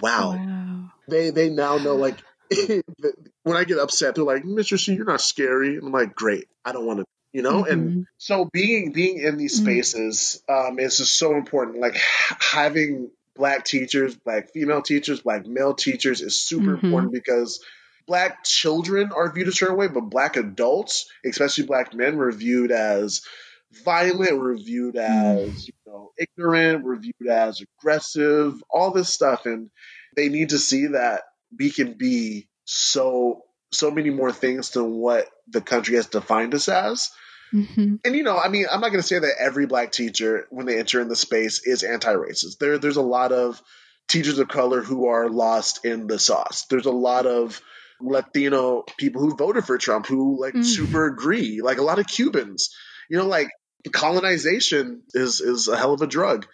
wow. 0.00 0.32
wow. 0.32 0.90
They 1.08 1.30
they 1.30 1.48
now 1.48 1.78
know, 1.78 1.96
like, 1.96 2.16
when 3.42 3.56
I 3.56 3.64
get 3.64 3.78
upset, 3.78 4.14
they're 4.14 4.24
like, 4.24 4.42
Mr. 4.44 4.78
C, 4.78 4.94
you're 4.94 5.04
not 5.04 5.20
scary. 5.20 5.76
And 5.76 5.84
I'm 5.84 5.92
like, 5.92 6.14
Great. 6.14 6.48
I 6.64 6.72
don't 6.72 6.86
want 6.86 7.00
to 7.00 7.06
you 7.38 7.44
know 7.44 7.62
mm-hmm. 7.62 7.72
and 7.72 8.06
so 8.16 8.50
being 8.52 8.90
being 8.90 9.18
in 9.20 9.36
these 9.36 9.60
mm-hmm. 9.60 9.70
spaces 9.70 10.42
um, 10.48 10.80
is 10.80 10.98
just 10.98 11.16
so 11.16 11.36
important 11.36 11.78
like 11.78 11.96
having 12.40 13.12
black 13.36 13.64
teachers 13.64 14.16
black 14.16 14.50
female 14.50 14.82
teachers 14.82 15.20
black 15.20 15.46
male 15.46 15.72
teachers 15.72 16.20
is 16.20 16.42
super 16.42 16.74
mm-hmm. 16.74 16.84
important 16.84 17.12
because 17.12 17.64
black 18.08 18.42
children 18.42 19.12
are 19.14 19.32
viewed 19.32 19.46
a 19.46 19.52
certain 19.52 19.76
way 19.76 19.86
but 19.86 20.00
black 20.00 20.36
adults 20.36 21.08
especially 21.24 21.64
black 21.64 21.94
men 21.94 22.16
were 22.16 22.32
viewed 22.32 22.72
as 22.72 23.22
violent 23.84 24.36
were 24.36 24.56
viewed 24.56 24.96
mm-hmm. 24.96 25.48
as 25.48 25.68
you 25.68 25.74
know 25.86 26.10
ignorant 26.18 26.82
were 26.82 26.96
viewed 26.96 27.30
as 27.30 27.62
aggressive 27.78 28.60
all 28.68 28.90
this 28.90 29.10
stuff 29.10 29.46
and 29.46 29.70
they 30.16 30.28
need 30.28 30.48
to 30.48 30.58
see 30.58 30.88
that 30.88 31.22
we 31.56 31.70
can 31.70 31.92
be 31.92 32.48
so 32.64 33.44
so 33.70 33.90
many 33.92 34.10
more 34.10 34.32
things 34.32 34.70
than 34.70 34.94
what 34.94 35.28
the 35.46 35.60
country 35.60 35.96
has 35.96 36.06
defined 36.06 36.54
us 36.54 36.68
as. 36.68 37.10
Mm-hmm. 37.52 37.96
And 38.04 38.14
you 38.14 38.22
know, 38.22 38.38
I 38.38 38.48
mean, 38.48 38.66
I'm 38.70 38.80
not 38.80 38.88
going 38.88 39.00
to 39.00 39.06
say 39.06 39.18
that 39.18 39.34
every 39.38 39.66
black 39.66 39.92
teacher, 39.92 40.46
when 40.50 40.66
they 40.66 40.78
enter 40.78 41.00
in 41.00 41.08
the 41.08 41.16
space, 41.16 41.66
is 41.66 41.82
anti-racist. 41.82 42.58
There, 42.58 42.78
there's 42.78 42.96
a 42.96 43.02
lot 43.02 43.32
of 43.32 43.62
teachers 44.08 44.38
of 44.38 44.48
color 44.48 44.82
who 44.82 45.06
are 45.06 45.28
lost 45.28 45.84
in 45.84 46.06
the 46.06 46.18
sauce. 46.18 46.66
There's 46.70 46.86
a 46.86 46.90
lot 46.90 47.26
of 47.26 47.60
Latino 48.00 48.84
people 48.96 49.22
who 49.22 49.36
voted 49.36 49.64
for 49.64 49.78
Trump 49.78 50.06
who 50.06 50.40
like 50.40 50.54
mm-hmm. 50.54 50.62
super 50.62 51.06
agree. 51.06 51.60
Like 51.62 51.78
a 51.78 51.82
lot 51.82 51.98
of 51.98 52.06
Cubans, 52.06 52.74
you 53.10 53.18
know, 53.18 53.26
like 53.26 53.48
colonization 53.92 55.02
is 55.14 55.40
is 55.40 55.68
a 55.68 55.76
hell 55.76 55.94
of 55.94 56.02
a 56.02 56.06
drug. 56.06 56.46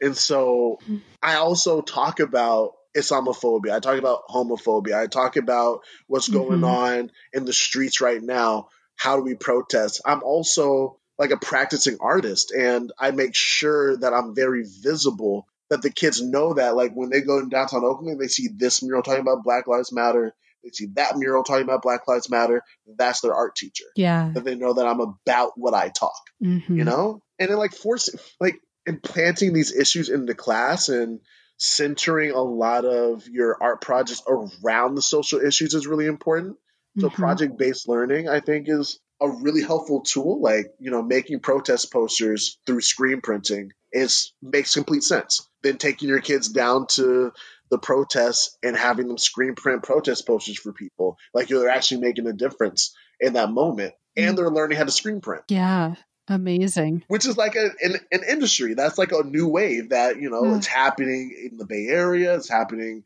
And 0.00 0.16
so 0.16 0.78
mm-hmm. 0.82 0.98
I 1.22 1.36
also 1.36 1.80
talk 1.80 2.20
about 2.20 2.72
Islamophobia. 2.96 3.74
I 3.74 3.80
talk 3.80 3.98
about 3.98 4.28
homophobia. 4.28 4.96
I 4.96 5.06
talk 5.06 5.36
about 5.36 5.80
what's 6.06 6.28
going 6.28 6.60
mm-hmm. 6.60 6.64
on 6.64 7.10
in 7.32 7.44
the 7.44 7.52
streets 7.52 8.00
right 8.00 8.22
now. 8.22 8.68
How 8.96 9.16
do 9.16 9.22
we 9.22 9.34
protest? 9.34 10.00
I'm 10.04 10.22
also 10.22 10.98
like 11.18 11.30
a 11.30 11.36
practicing 11.36 11.98
artist 12.00 12.50
and 12.52 12.92
I 12.98 13.10
make 13.12 13.34
sure 13.34 13.96
that 13.98 14.12
I'm 14.12 14.34
very 14.34 14.64
visible 14.82 15.46
that 15.70 15.82
the 15.82 15.90
kids 15.90 16.20
know 16.20 16.54
that 16.54 16.76
like 16.76 16.92
when 16.92 17.10
they 17.10 17.20
go 17.20 17.38
in 17.38 17.48
downtown 17.48 17.84
Oakland, 17.84 18.20
they 18.20 18.28
see 18.28 18.48
this 18.54 18.82
mural 18.82 19.02
talking 19.02 19.20
about 19.20 19.44
Black 19.44 19.66
Lives 19.66 19.92
Matter. 19.92 20.34
They 20.62 20.70
see 20.70 20.88
that 20.94 21.16
mural 21.16 21.44
talking 21.44 21.64
about 21.64 21.82
Black 21.82 22.06
Lives 22.08 22.30
Matter. 22.30 22.62
That's 22.98 23.20
their 23.20 23.34
art 23.34 23.56
teacher. 23.56 23.86
Yeah. 23.96 24.30
That 24.34 24.44
they 24.44 24.54
know 24.54 24.74
that 24.74 24.86
I'm 24.86 25.00
about 25.00 25.52
what 25.56 25.74
I 25.74 25.88
talk, 25.88 26.20
mm-hmm. 26.42 26.78
you 26.78 26.84
know? 26.84 27.22
And 27.38 27.50
then 27.50 27.58
like 27.58 27.74
forcing, 27.74 28.18
like 28.40 28.60
implanting 28.86 29.52
these 29.52 29.74
issues 29.74 30.08
into 30.08 30.34
class 30.34 30.88
and 30.88 31.20
centering 31.56 32.32
a 32.32 32.42
lot 32.42 32.84
of 32.84 33.26
your 33.28 33.56
art 33.60 33.80
projects 33.80 34.22
around 34.26 34.94
the 34.94 35.02
social 35.02 35.40
issues 35.40 35.74
is 35.74 35.86
really 35.86 36.06
important. 36.06 36.56
So 36.98 37.08
mm-hmm. 37.08 37.22
project 37.22 37.58
based 37.58 37.88
learning, 37.88 38.28
I 38.28 38.40
think, 38.40 38.68
is 38.68 39.00
a 39.20 39.28
really 39.28 39.62
helpful 39.62 40.02
tool. 40.02 40.40
Like, 40.40 40.72
you 40.78 40.90
know, 40.90 41.02
making 41.02 41.40
protest 41.40 41.92
posters 41.92 42.58
through 42.66 42.80
screen 42.80 43.20
printing 43.20 43.72
is 43.92 44.32
makes 44.42 44.74
complete 44.74 45.02
sense. 45.02 45.48
Then 45.62 45.78
taking 45.78 46.08
your 46.08 46.20
kids 46.20 46.48
down 46.48 46.86
to 46.92 47.32
the 47.70 47.78
protests 47.78 48.56
and 48.62 48.76
having 48.76 49.08
them 49.08 49.18
screen 49.18 49.54
print 49.54 49.82
protest 49.82 50.26
posters 50.26 50.58
for 50.58 50.72
people. 50.72 51.16
Like 51.32 51.50
you're 51.50 51.70
actually 51.70 52.02
making 52.02 52.26
a 52.26 52.32
difference 52.32 52.94
in 53.20 53.32
that 53.34 53.50
moment. 53.50 53.94
And 54.16 54.34
mm. 54.34 54.36
they're 54.36 54.50
learning 54.50 54.78
how 54.78 54.84
to 54.84 54.90
screen 54.90 55.20
print. 55.20 55.44
Yeah. 55.48 55.94
Amazing. 56.28 57.04
Which 57.08 57.26
is 57.26 57.36
like 57.36 57.54
a, 57.54 57.70
an, 57.82 57.96
an 58.10 58.22
industry. 58.28 58.74
That's 58.74 58.96
like 58.96 59.12
a 59.12 59.22
new 59.24 59.48
wave 59.48 59.90
that, 59.90 60.20
you 60.20 60.30
know, 60.30 60.42
mm. 60.42 60.56
it's 60.56 60.66
happening 60.66 61.36
in 61.50 61.58
the 61.58 61.66
Bay 61.66 61.86
Area. 61.88 62.34
It's 62.36 62.48
happening, 62.48 63.04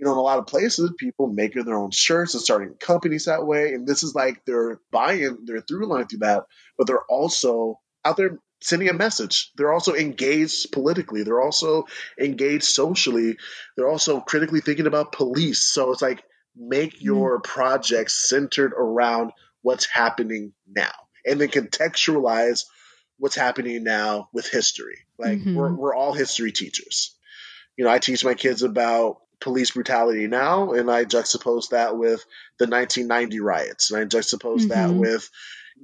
you 0.00 0.06
know, 0.06 0.12
in 0.12 0.18
a 0.18 0.22
lot 0.22 0.38
of 0.38 0.46
places. 0.46 0.90
People 0.98 1.26
making 1.26 1.64
their 1.64 1.76
own 1.76 1.90
shirts 1.90 2.32
and 2.32 2.42
starting 2.42 2.74
companies 2.80 3.26
that 3.26 3.46
way. 3.46 3.74
And 3.74 3.86
this 3.86 4.02
is 4.02 4.14
like 4.14 4.46
they're 4.46 4.80
buying, 4.90 5.40
they're 5.44 5.60
through 5.60 5.86
line 5.86 6.06
through 6.06 6.20
that, 6.20 6.44
but 6.78 6.86
they're 6.86 7.04
also 7.08 7.78
out 8.02 8.16
there 8.16 8.38
sending 8.62 8.88
a 8.88 8.94
message. 8.94 9.52
They're 9.56 9.72
also 9.72 9.94
engaged 9.94 10.72
politically. 10.72 11.22
They're 11.22 11.42
also 11.42 11.84
engaged 12.18 12.64
socially. 12.64 13.36
They're 13.76 13.90
also 13.90 14.20
critically 14.20 14.62
thinking 14.62 14.86
about 14.86 15.12
police. 15.12 15.60
So 15.60 15.92
it's 15.92 16.02
like 16.02 16.24
make 16.56 16.94
mm. 16.94 17.02
your 17.02 17.38
mm. 17.38 17.44
projects 17.44 18.26
centered 18.26 18.72
around 18.72 19.32
what's 19.60 19.86
happening 19.86 20.54
now 20.66 20.92
and 21.26 21.38
then 21.38 21.48
contextualize 21.48 22.64
what's 23.18 23.36
happening 23.36 23.84
now 23.84 24.30
with 24.32 24.48
history. 24.48 25.00
Like 25.18 25.40
mm-hmm. 25.40 25.54
we're 25.54 25.74
we're 25.74 25.94
all 25.94 26.14
history 26.14 26.52
teachers. 26.52 27.14
You 27.76 27.84
know, 27.84 27.90
I 27.90 27.98
teach 27.98 28.24
my 28.24 28.32
kids 28.32 28.62
about 28.62 29.18
police 29.40 29.72
brutality 29.72 30.26
now, 30.26 30.72
and 30.72 30.90
I 30.90 31.04
juxtapose 31.04 31.70
that 31.70 31.96
with 31.96 32.24
the 32.58 32.66
1990 32.66 33.40
riots, 33.40 33.90
and 33.90 34.00
I 34.00 34.04
juxtapose 34.04 34.60
mm-hmm. 34.60 34.68
that 34.68 34.92
with 34.92 35.30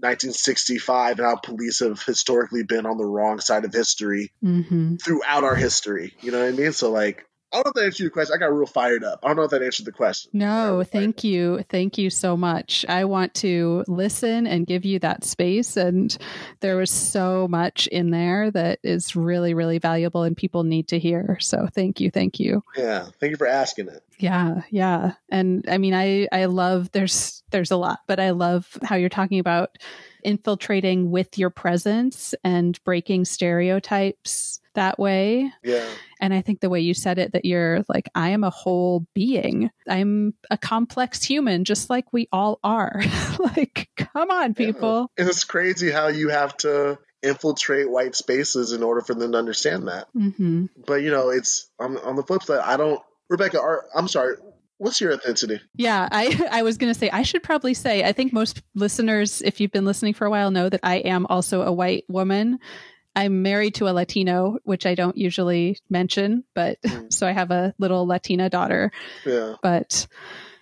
1965 0.01 1.19
and 1.19 1.27
how 1.27 1.37
police 1.37 1.81
have 1.81 2.03
historically 2.03 2.63
been 2.63 2.85
on 2.85 2.99
the 2.99 3.05
wrong 3.05 3.41
side 3.41 3.65
of 3.65 3.73
history 3.73 4.31
mm-hmm. 4.45 4.97
throughout 4.97 5.45
our 5.45 5.55
history. 5.55 6.15
You 6.21 6.33
know 6.33 6.41
what 6.41 6.49
I 6.49 6.53
mean? 6.53 6.73
So 6.73 6.91
like 6.91 7.25
I 7.57 7.63
don't 7.63 7.67
know 7.69 7.71
if 7.71 7.75
that 7.77 7.85
answered 7.87 8.03
your 8.03 8.11
question. 8.11 8.35
I 8.35 8.39
got 8.39 8.53
real 8.53 8.67
fired 8.67 9.03
up. 9.03 9.21
I 9.23 9.29
don't 9.29 9.37
know 9.39 9.45
if 9.45 9.51
that 9.51 9.63
answered 9.63 9.87
the 9.87 9.93
question. 9.93 10.31
No, 10.35 10.85
thank 10.85 11.25
you. 11.25 11.65
Thank 11.71 11.97
you 11.97 12.11
so 12.11 12.37
much. 12.37 12.85
I 12.87 13.07
want 13.07 13.33
to 13.37 13.83
listen 13.89 14.47
and 14.47 14.67
give 14.67 14.85
you 14.85 14.99
that 14.99 15.25
space. 15.25 15.75
And 15.79 16.15
there 16.61 16.77
was 16.77 16.91
so 16.91 17.49
much 17.49 17.87
in 17.87 18.11
there 18.11 18.51
that 18.51 18.81
is 18.83 19.17
really, 19.17 19.55
really 19.55 19.79
valuable 19.79 20.23
and 20.23 20.37
people 20.37 20.65
need 20.65 20.89
to 20.89 20.99
hear. 20.99 21.39
So 21.41 21.67
thank 21.73 21.99
you. 21.99 22.11
Thank 22.11 22.39
you. 22.39 22.63
Yeah. 22.77 23.07
Thank 23.21 23.31
you 23.31 23.37
for 23.39 23.47
asking 23.47 23.89
it. 23.89 24.03
Yeah. 24.19 24.61
Yeah. 24.71 25.13
And 25.31 25.65
I 25.67 25.79
mean, 25.79 25.95
I, 25.95 26.29
I 26.33 26.45
love, 26.47 26.93
there's, 26.93 27.43
there's 27.53 27.71
a 27.71 27.77
lot, 27.79 28.01
but 28.07 28.21
I 28.21 28.31
love 28.31 28.77
how 28.83 28.97
you're 28.97 29.09
talking 29.09 29.39
about 29.39 29.79
infiltrating 30.25 31.11
with 31.11 31.39
your 31.39 31.51
presence 31.51 32.35
and 32.45 32.83
breaking 32.85 33.25
stereotypes 33.25 34.61
that 34.77 34.99
way. 34.99 35.51
Yeah. 35.63 35.87
And 36.21 36.33
I 36.33 36.41
think 36.41 36.61
the 36.61 36.71
way 36.71 36.81
you 36.81 36.95
said 36.95 37.19
it, 37.19 37.33
that 37.33 37.45
you're 37.45 37.85
like, 37.89 38.09
I 38.15 38.31
am 38.31 38.45
a 38.45 38.51
whole 38.51 39.07
being. 39.15 39.71
I'm 39.89 40.35
a 40.51 40.57
complex 40.57 41.23
human, 41.23 41.65
just 41.65 41.91
like 41.91 42.13
we 42.13 42.29
all 42.33 42.59
are. 42.65 43.03
like, 43.39 43.89
come 43.97 44.31
on, 44.31 44.55
people. 44.55 45.11
Yeah. 45.17 45.23
And 45.23 45.29
it's 45.29 45.45
crazy 45.45 45.91
how 45.91 46.09
you 46.09 46.31
have 46.31 46.57
to 46.59 46.99
infiltrate 47.23 47.91
white 47.91 48.15
spaces 48.15 48.73
in 48.73 48.83
order 48.83 49.01
for 49.01 49.15
them 49.15 49.33
to 49.33 49.39
understand 49.39 49.89
that. 49.89 50.07
Mm-hmm. 50.17 50.67
But, 50.87 51.03
you 51.03 51.11
know, 51.11 51.31
it's 51.31 51.69
on, 51.79 51.99
on 51.99 52.17
the 52.17 52.23
flip 52.23 52.45
side, 52.45 52.61
I 52.61 52.77
don't, 52.77 53.03
Rebecca, 53.29 53.61
are, 53.61 53.85
I'm 53.95 54.09
sorry, 54.09 54.37
What's 54.79 55.01
your 55.01 55.17
ethnicity? 55.17 55.61
Yeah, 55.75 56.09
I 56.13 56.49
I 56.53 56.63
was 56.63 56.77
going 56.77 56.93
to 56.93 56.99
say 56.99 57.09
I 57.11 57.23
should 57.23 57.43
probably 57.43 57.75
say 57.75 58.05
I 58.05 58.13
think 58.13 58.33
most 58.33 58.63
listeners 58.75 59.43
if 59.43 59.61
you've 59.61 59.73
been 59.73 59.85
listening 59.85 60.15
for 60.15 60.27
a 60.27 60.31
while 60.31 60.51
know 60.51 60.69
that 60.69 60.81
I 60.83 60.97
am 60.97 61.27
also 61.27 61.63
a 61.63 61.73
white 61.73 62.05
woman. 62.09 62.59
I'm 63.17 63.43
married 63.43 63.77
to 63.77 63.89
a 63.89 63.93
Latino, 63.93 64.59
which 64.65 64.85
I 64.85 64.95
don't 64.95 65.17
usually 65.17 65.79
mention, 65.89 66.45
but 66.55 66.81
mm. 66.87 67.11
so 67.13 67.27
I 67.27 67.33
have 67.33 67.51
a 67.51 67.75
little 67.79 68.07
Latina 68.07 68.51
daughter. 68.51 68.93
Yeah. 69.25 69.55
But 69.63 70.07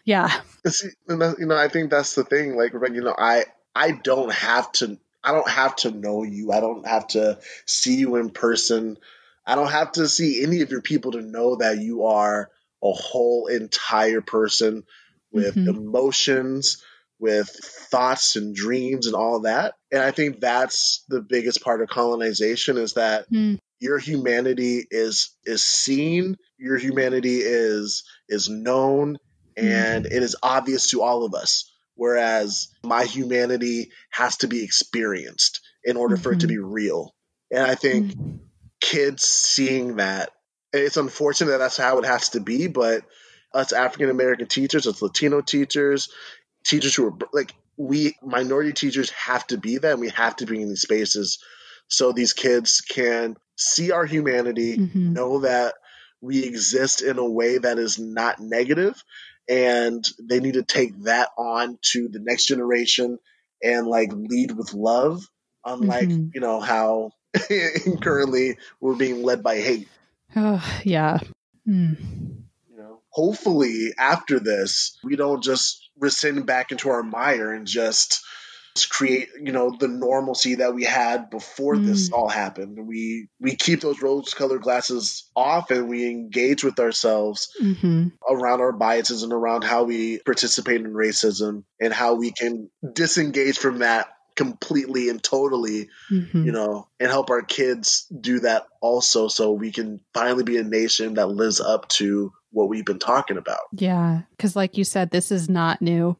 yeah. 0.04 0.30
See, 0.66 0.90
you 1.08 1.16
know, 1.16 1.56
I 1.56 1.68
think 1.68 1.90
that's 1.90 2.14
the 2.14 2.22
thing. 2.22 2.56
Like, 2.56 2.72
you 2.72 3.02
know, 3.02 3.14
I 3.18 3.44
I 3.74 3.90
don't 3.90 4.32
have 4.32 4.70
to. 4.72 4.98
I 5.22 5.32
don't 5.32 5.48
have 5.48 5.74
to 5.76 5.90
know 5.90 6.22
you. 6.22 6.52
I 6.52 6.60
don't 6.60 6.86
have 6.86 7.08
to 7.08 7.38
see 7.64 7.96
you 7.96 8.16
in 8.16 8.30
person. 8.30 8.98
I 9.46 9.54
don't 9.54 9.70
have 9.70 9.92
to 9.92 10.06
see 10.06 10.42
any 10.42 10.60
of 10.60 10.70
your 10.70 10.82
people 10.82 11.12
to 11.12 11.22
know 11.22 11.56
that 11.56 11.78
you 11.78 12.04
are 12.04 12.50
a 12.82 12.92
whole 12.92 13.46
entire 13.46 14.20
person 14.20 14.84
with 15.32 15.56
mm-hmm. 15.56 15.68
emotions, 15.68 16.82
with 17.18 17.48
thoughts 17.48 18.36
and 18.36 18.54
dreams 18.54 19.06
and 19.06 19.14
all 19.14 19.40
that. 19.40 19.74
And 19.92 20.02
I 20.02 20.10
think 20.10 20.40
that's 20.40 21.04
the 21.08 21.20
biggest 21.20 21.62
part 21.62 21.80
of 21.80 21.88
colonization 21.88 22.76
is 22.76 22.94
that 22.94 23.30
mm. 23.30 23.58
your 23.78 23.98
humanity 23.98 24.84
is 24.90 25.30
is 25.44 25.62
seen, 25.62 26.36
your 26.58 26.76
humanity 26.78 27.38
is 27.38 28.04
is 28.28 28.48
known 28.48 29.18
and 29.56 30.04
mm. 30.04 30.12
it 30.12 30.22
is 30.22 30.36
obvious 30.42 30.90
to 30.90 31.02
all 31.02 31.24
of 31.24 31.34
us. 31.34 31.70
Whereas 31.96 32.68
my 32.82 33.04
humanity 33.04 33.92
has 34.10 34.38
to 34.38 34.48
be 34.48 34.64
experienced 34.64 35.60
in 35.84 35.96
order 35.96 36.16
mm-hmm. 36.16 36.22
for 36.22 36.32
it 36.32 36.40
to 36.40 36.46
mm-hmm. 36.46 36.56
be 36.56 36.58
real. 36.58 37.14
And 37.52 37.62
I 37.62 37.76
think 37.76 38.12
mm. 38.12 38.40
kids 38.80 39.22
seeing 39.22 39.96
that 39.96 40.30
it's 40.72 40.96
unfortunate 40.96 41.52
that 41.52 41.58
that's 41.58 41.76
how 41.76 41.98
it 41.98 42.04
has 42.04 42.30
to 42.30 42.40
be, 42.40 42.66
but 42.66 43.04
us 43.52 43.72
African 43.72 44.10
American 44.10 44.46
teachers, 44.46 44.86
us 44.86 45.00
Latino 45.00 45.40
teachers, 45.40 46.08
teachers 46.64 46.94
who 46.94 47.06
are 47.06 47.18
like 47.32 47.54
we 47.76 48.16
minority 48.22 48.72
teachers 48.72 49.10
have 49.10 49.46
to 49.46 49.58
be 49.58 49.78
that 49.78 49.92
and 49.92 50.00
we 50.00 50.10
have 50.10 50.36
to 50.36 50.46
be 50.46 50.60
in 50.60 50.68
these 50.68 50.82
spaces 50.82 51.38
so 51.88 52.12
these 52.12 52.32
kids 52.32 52.80
can 52.80 53.36
see 53.56 53.92
our 53.92 54.06
humanity, 54.06 54.78
mm-hmm. 54.78 55.12
know 55.12 55.40
that 55.40 55.74
we 56.20 56.42
exist 56.44 57.02
in 57.02 57.18
a 57.18 57.28
way 57.28 57.58
that 57.58 57.78
is 57.78 57.98
not 57.98 58.40
negative 58.40 59.02
and 59.48 60.08
they 60.18 60.40
need 60.40 60.54
to 60.54 60.62
take 60.62 61.02
that 61.02 61.28
on 61.36 61.78
to 61.82 62.08
the 62.08 62.18
next 62.18 62.46
generation 62.46 63.18
and 63.62 63.86
like 63.86 64.10
lead 64.12 64.50
with 64.52 64.72
love 64.72 65.22
unlike 65.64 66.08
mm-hmm. 66.08 66.28
you 66.34 66.40
know 66.40 66.60
how 66.60 67.12
currently 68.00 68.56
we're 68.80 68.96
being 68.96 69.22
led 69.22 69.42
by 69.42 69.56
hate 69.60 69.88
Oh, 70.36 70.80
yeah. 70.84 71.18
Mm. 71.66 71.96
You 72.70 72.76
know, 72.76 73.00
hopefully 73.10 73.92
after 73.98 74.40
this, 74.40 74.98
we 75.02 75.16
don't 75.16 75.42
just 75.42 75.83
rescind 75.98 76.46
back 76.46 76.72
into 76.72 76.88
our 76.90 77.02
mire 77.02 77.52
and 77.52 77.66
just 77.66 78.24
create 78.88 79.28
you 79.40 79.52
know 79.52 79.70
the 79.78 79.86
normalcy 79.86 80.56
that 80.56 80.74
we 80.74 80.82
had 80.82 81.30
before 81.30 81.76
mm. 81.76 81.86
this 81.86 82.10
all 82.10 82.28
happened 82.28 82.76
we 82.88 83.28
we 83.40 83.54
keep 83.54 83.80
those 83.80 84.02
rose 84.02 84.34
colored 84.34 84.62
glasses 84.62 85.30
off 85.36 85.70
and 85.70 85.88
we 85.88 86.10
engage 86.10 86.64
with 86.64 86.80
ourselves 86.80 87.50
mm-hmm. 87.62 88.08
around 88.28 88.60
our 88.60 88.72
biases 88.72 89.22
and 89.22 89.32
around 89.32 89.62
how 89.62 89.84
we 89.84 90.18
participate 90.18 90.80
in 90.80 90.92
racism 90.92 91.62
and 91.80 91.92
how 91.92 92.14
we 92.14 92.32
can 92.32 92.68
disengage 92.94 93.58
from 93.58 93.78
that 93.78 94.08
completely 94.34 95.08
and 95.08 95.22
totally, 95.22 95.88
mm-hmm. 96.10 96.44
you 96.44 96.52
know, 96.52 96.88
and 96.98 97.10
help 97.10 97.30
our 97.30 97.42
kids 97.42 98.06
do 98.06 98.40
that 98.40 98.66
also 98.80 99.28
so 99.28 99.52
we 99.52 99.70
can 99.70 100.00
finally 100.12 100.44
be 100.44 100.56
a 100.56 100.64
nation 100.64 101.14
that 101.14 101.26
lives 101.26 101.60
up 101.60 101.88
to 101.88 102.32
what 102.50 102.68
we've 102.68 102.84
been 102.84 102.98
talking 102.98 103.36
about. 103.36 103.60
Yeah. 103.72 104.22
Cause 104.38 104.56
like 104.56 104.76
you 104.76 104.84
said, 104.84 105.10
this 105.10 105.30
is 105.30 105.48
not 105.48 105.82
new. 105.82 106.16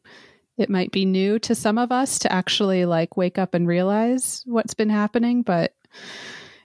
It 0.57 0.69
might 0.69 0.91
be 0.91 1.05
new 1.05 1.39
to 1.39 1.55
some 1.55 1.77
of 1.77 1.91
us 1.91 2.19
to 2.19 2.31
actually 2.31 2.85
like 2.85 3.17
wake 3.17 3.37
up 3.37 3.53
and 3.53 3.67
realize 3.67 4.43
what's 4.45 4.73
been 4.73 4.89
happening, 4.89 5.41
but 5.41 5.73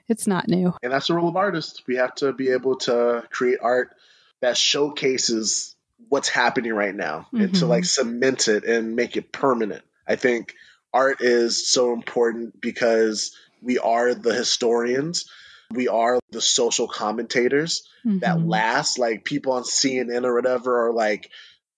it's 0.07 0.27
not 0.27 0.47
new. 0.47 0.73
And 0.81 0.91
that's 0.91 1.07
the 1.07 1.13
role 1.13 1.29
of 1.29 1.35
artists. 1.35 1.83
We 1.87 1.97
have 1.97 2.15
to 2.15 2.31
be 2.31 2.49
able 2.49 2.77
to 2.79 3.25
create 3.29 3.59
art 3.61 3.95
that 4.41 4.57
showcases 4.57 5.75
what's 6.09 6.29
happening 6.29 6.73
right 6.73 6.95
now 6.95 7.27
mm-hmm. 7.27 7.41
and 7.41 7.55
to 7.55 7.65
like 7.65 7.85
cement 7.85 8.47
it 8.47 8.63
and 8.63 8.95
make 8.95 9.17
it 9.17 9.31
permanent. 9.31 9.83
I 10.07 10.15
think 10.15 10.55
art 10.93 11.21
is 11.21 11.67
so 11.67 11.93
important 11.93 12.59
because 12.61 13.35
we 13.61 13.77
are 13.77 14.13
the 14.13 14.33
historians. 14.33 15.29
We 15.71 15.87
are 15.87 16.19
the 16.31 16.41
social 16.41 16.87
commentators 16.87 17.87
mm-hmm. 18.05 18.19
that 18.19 18.41
last. 18.41 18.99
Like 18.99 19.23
people 19.23 19.53
on 19.53 19.63
CNN 19.63 20.25
or 20.25 20.35
whatever 20.35 20.87
are 20.87 20.93
like, 20.93 21.29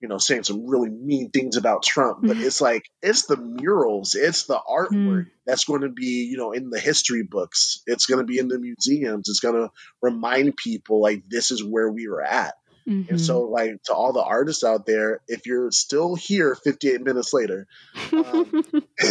you 0.01 0.09
know, 0.09 0.17
saying 0.17 0.43
some 0.43 0.67
really 0.67 0.89
mean 0.89 1.29
things 1.29 1.55
about 1.55 1.83
Trump, 1.83 2.19
but 2.21 2.35
mm-hmm. 2.35 2.45
it's 2.45 2.59
like 2.59 2.89
it's 3.01 3.25
the 3.25 3.37
murals, 3.37 4.15
it's 4.15 4.43
the 4.43 4.59
artwork 4.59 4.91
mm. 4.91 5.25
that's 5.45 5.63
going 5.63 5.79
to 5.79 5.89
be, 5.89 6.27
you 6.29 6.35
know, 6.35 6.51
in 6.51 6.69
the 6.69 6.79
history 6.79 7.23
books. 7.23 7.81
It's 7.87 8.05
going 8.05 8.19
to 8.19 8.25
be 8.25 8.37
in 8.37 8.49
the 8.49 8.59
museums. 8.59 9.29
It's 9.29 9.39
going 9.39 9.55
to 9.55 9.71
remind 10.01 10.57
people 10.57 11.01
like 11.01 11.23
this 11.29 11.51
is 11.51 11.63
where 11.63 11.89
we 11.89 12.09
were 12.09 12.21
at. 12.21 12.55
Mm-hmm. 12.87 13.09
And 13.11 13.21
so, 13.21 13.41
like 13.41 13.81
to 13.83 13.93
all 13.93 14.13
the 14.13 14.23
artists 14.23 14.63
out 14.63 14.85
there, 14.85 15.21
if 15.27 15.45
you're 15.45 15.71
still 15.71 16.15
here 16.15 16.55
58 16.55 17.01
minutes 17.01 17.33
later, 17.33 17.67
um, 18.11 18.63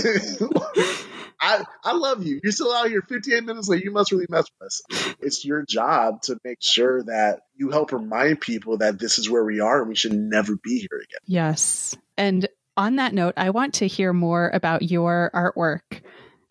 I 1.40 1.64
I 1.84 1.92
love 1.94 2.24
you. 2.24 2.40
You're 2.42 2.52
still 2.52 2.72
out 2.72 2.88
here 2.88 3.02
58 3.02 3.44
minutes 3.44 3.68
later. 3.68 3.84
You 3.84 3.92
must 3.92 4.12
really 4.12 4.26
mess 4.28 4.46
with 4.60 4.66
us. 4.66 4.82
It's 5.20 5.44
your 5.44 5.64
job 5.64 6.22
to 6.22 6.38
make 6.44 6.58
sure 6.60 7.02
that 7.04 7.40
you 7.56 7.70
help 7.70 7.92
remind 7.92 8.40
people 8.40 8.78
that 8.78 8.98
this 8.98 9.18
is 9.18 9.28
where 9.28 9.44
we 9.44 9.60
are 9.60 9.80
and 9.80 9.88
we 9.88 9.96
should 9.96 10.12
never 10.12 10.56
be 10.56 10.78
here 10.78 10.98
again. 10.98 11.20
Yes. 11.26 11.96
And 12.16 12.48
on 12.76 12.96
that 12.96 13.12
note, 13.12 13.34
I 13.36 13.50
want 13.50 13.74
to 13.74 13.86
hear 13.86 14.12
more 14.12 14.50
about 14.52 14.82
your 14.82 15.30
artwork. 15.34 16.02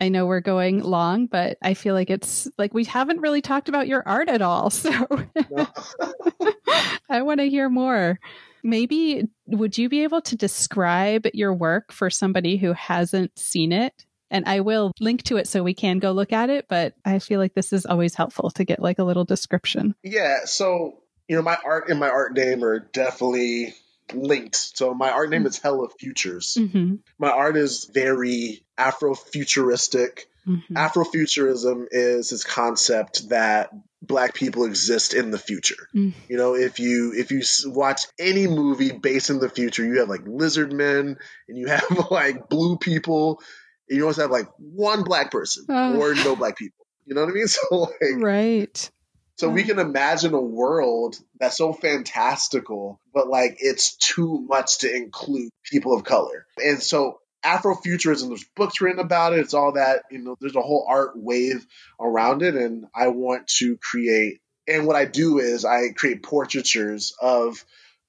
I 0.02 0.08
know 0.08 0.26
we're 0.26 0.40
going 0.40 0.82
long, 0.82 1.26
but 1.26 1.58
I 1.62 1.74
feel 1.74 1.94
like 1.94 2.10
it's 2.10 2.48
like 2.58 2.74
we 2.74 2.84
haven't 2.84 3.20
really 3.20 3.40
talked 3.40 3.68
about 3.68 3.86
your 3.86 4.02
art 4.04 4.28
at 4.28 4.42
all. 4.42 4.72
So 4.82 4.90
I 7.08 7.22
want 7.22 7.38
to 7.38 7.48
hear 7.48 7.68
more. 7.68 8.18
Maybe 8.64 9.28
would 9.46 9.78
you 9.78 9.88
be 9.88 10.02
able 10.02 10.20
to 10.22 10.36
describe 10.36 11.28
your 11.34 11.54
work 11.54 11.92
for 11.92 12.10
somebody 12.10 12.56
who 12.56 12.72
hasn't 12.72 13.38
seen 13.38 13.70
it? 13.70 14.04
And 14.28 14.48
I 14.48 14.60
will 14.60 14.90
link 14.98 15.22
to 15.24 15.36
it 15.36 15.46
so 15.46 15.62
we 15.62 15.74
can 15.74 16.00
go 16.00 16.10
look 16.10 16.32
at 16.32 16.50
it, 16.50 16.66
but 16.68 16.94
I 17.04 17.20
feel 17.20 17.38
like 17.38 17.54
this 17.54 17.72
is 17.72 17.86
always 17.86 18.16
helpful 18.16 18.50
to 18.52 18.64
get 18.64 18.82
like 18.82 18.98
a 18.98 19.04
little 19.04 19.24
description. 19.24 19.94
Yeah. 20.02 20.46
So, 20.46 20.98
you 21.28 21.36
know, 21.36 21.42
my 21.42 21.58
art 21.64 21.90
and 21.90 22.00
my 22.00 22.08
art 22.08 22.34
name 22.34 22.64
are 22.64 22.80
definitely 22.80 23.74
linked. 24.14 24.56
So 24.56 24.94
my 24.94 25.10
art 25.10 25.30
name 25.30 25.46
is 25.46 25.58
Hella 25.58 25.88
Futures. 25.98 26.56
Mm-hmm. 26.58 26.96
My 27.18 27.30
art 27.30 27.56
is 27.56 27.90
very 27.92 28.64
Afrofuturistic. 28.78 30.20
Mm-hmm. 30.46 30.76
Afrofuturism 30.76 31.86
is 31.90 32.30
this 32.30 32.44
concept 32.44 33.28
that 33.28 33.70
black 34.02 34.34
people 34.34 34.64
exist 34.64 35.14
in 35.14 35.30
the 35.30 35.38
future. 35.38 35.88
Mm. 35.94 36.12
You 36.28 36.36
know, 36.36 36.56
if 36.56 36.80
you 36.80 37.12
if 37.14 37.30
you 37.30 37.42
watch 37.66 38.02
any 38.18 38.48
movie 38.48 38.90
based 38.90 39.30
in 39.30 39.38
the 39.38 39.48
future, 39.48 39.84
you 39.84 40.00
have 40.00 40.08
like 40.08 40.26
lizard 40.26 40.72
men 40.72 41.16
and 41.48 41.58
you 41.58 41.68
have 41.68 42.06
like 42.10 42.48
blue 42.48 42.76
people. 42.76 43.40
And 43.88 43.96
you 43.96 44.02
always 44.04 44.16
have 44.16 44.30
like 44.30 44.48
one 44.58 45.04
black 45.04 45.30
person 45.30 45.66
uh. 45.68 45.96
or 45.96 46.14
no 46.14 46.34
black 46.34 46.56
people. 46.56 46.86
You 47.06 47.14
know 47.14 47.22
what 47.22 47.30
I 47.30 47.34
mean? 47.34 47.46
So 47.48 47.76
like 48.00 48.22
right. 48.22 48.90
So 49.36 49.48
we 49.48 49.64
mm. 49.64 49.66
can 49.66 49.78
imagine 49.78 50.34
a 50.34 50.40
world 50.40 51.16
that's 51.40 51.56
so 51.56 51.72
fantastical, 51.72 53.00
but 53.12 53.28
like 53.28 53.56
it's 53.60 53.96
too 53.96 54.44
much 54.48 54.78
to 54.78 54.94
include 54.94 55.50
people 55.64 55.94
of 55.94 56.04
color. 56.04 56.46
And 56.62 56.82
so 56.82 57.18
Afrofuturism, 57.44 58.28
there's 58.28 58.44
books 58.54 58.80
written 58.80 59.00
about 59.00 59.32
it. 59.32 59.40
It's 59.40 59.54
all 59.54 59.72
that, 59.72 60.04
you 60.10 60.18
know, 60.18 60.36
there's 60.40 60.54
a 60.54 60.60
whole 60.60 60.86
art 60.88 61.12
wave 61.16 61.66
around 62.00 62.42
it. 62.42 62.54
And 62.54 62.86
I 62.94 63.08
want 63.08 63.48
to 63.58 63.76
create, 63.78 64.40
and 64.68 64.86
what 64.86 64.96
I 64.96 65.06
do 65.06 65.40
is 65.40 65.64
I 65.64 65.88
create 65.88 66.22
portraitures 66.22 67.14
of 67.20 67.64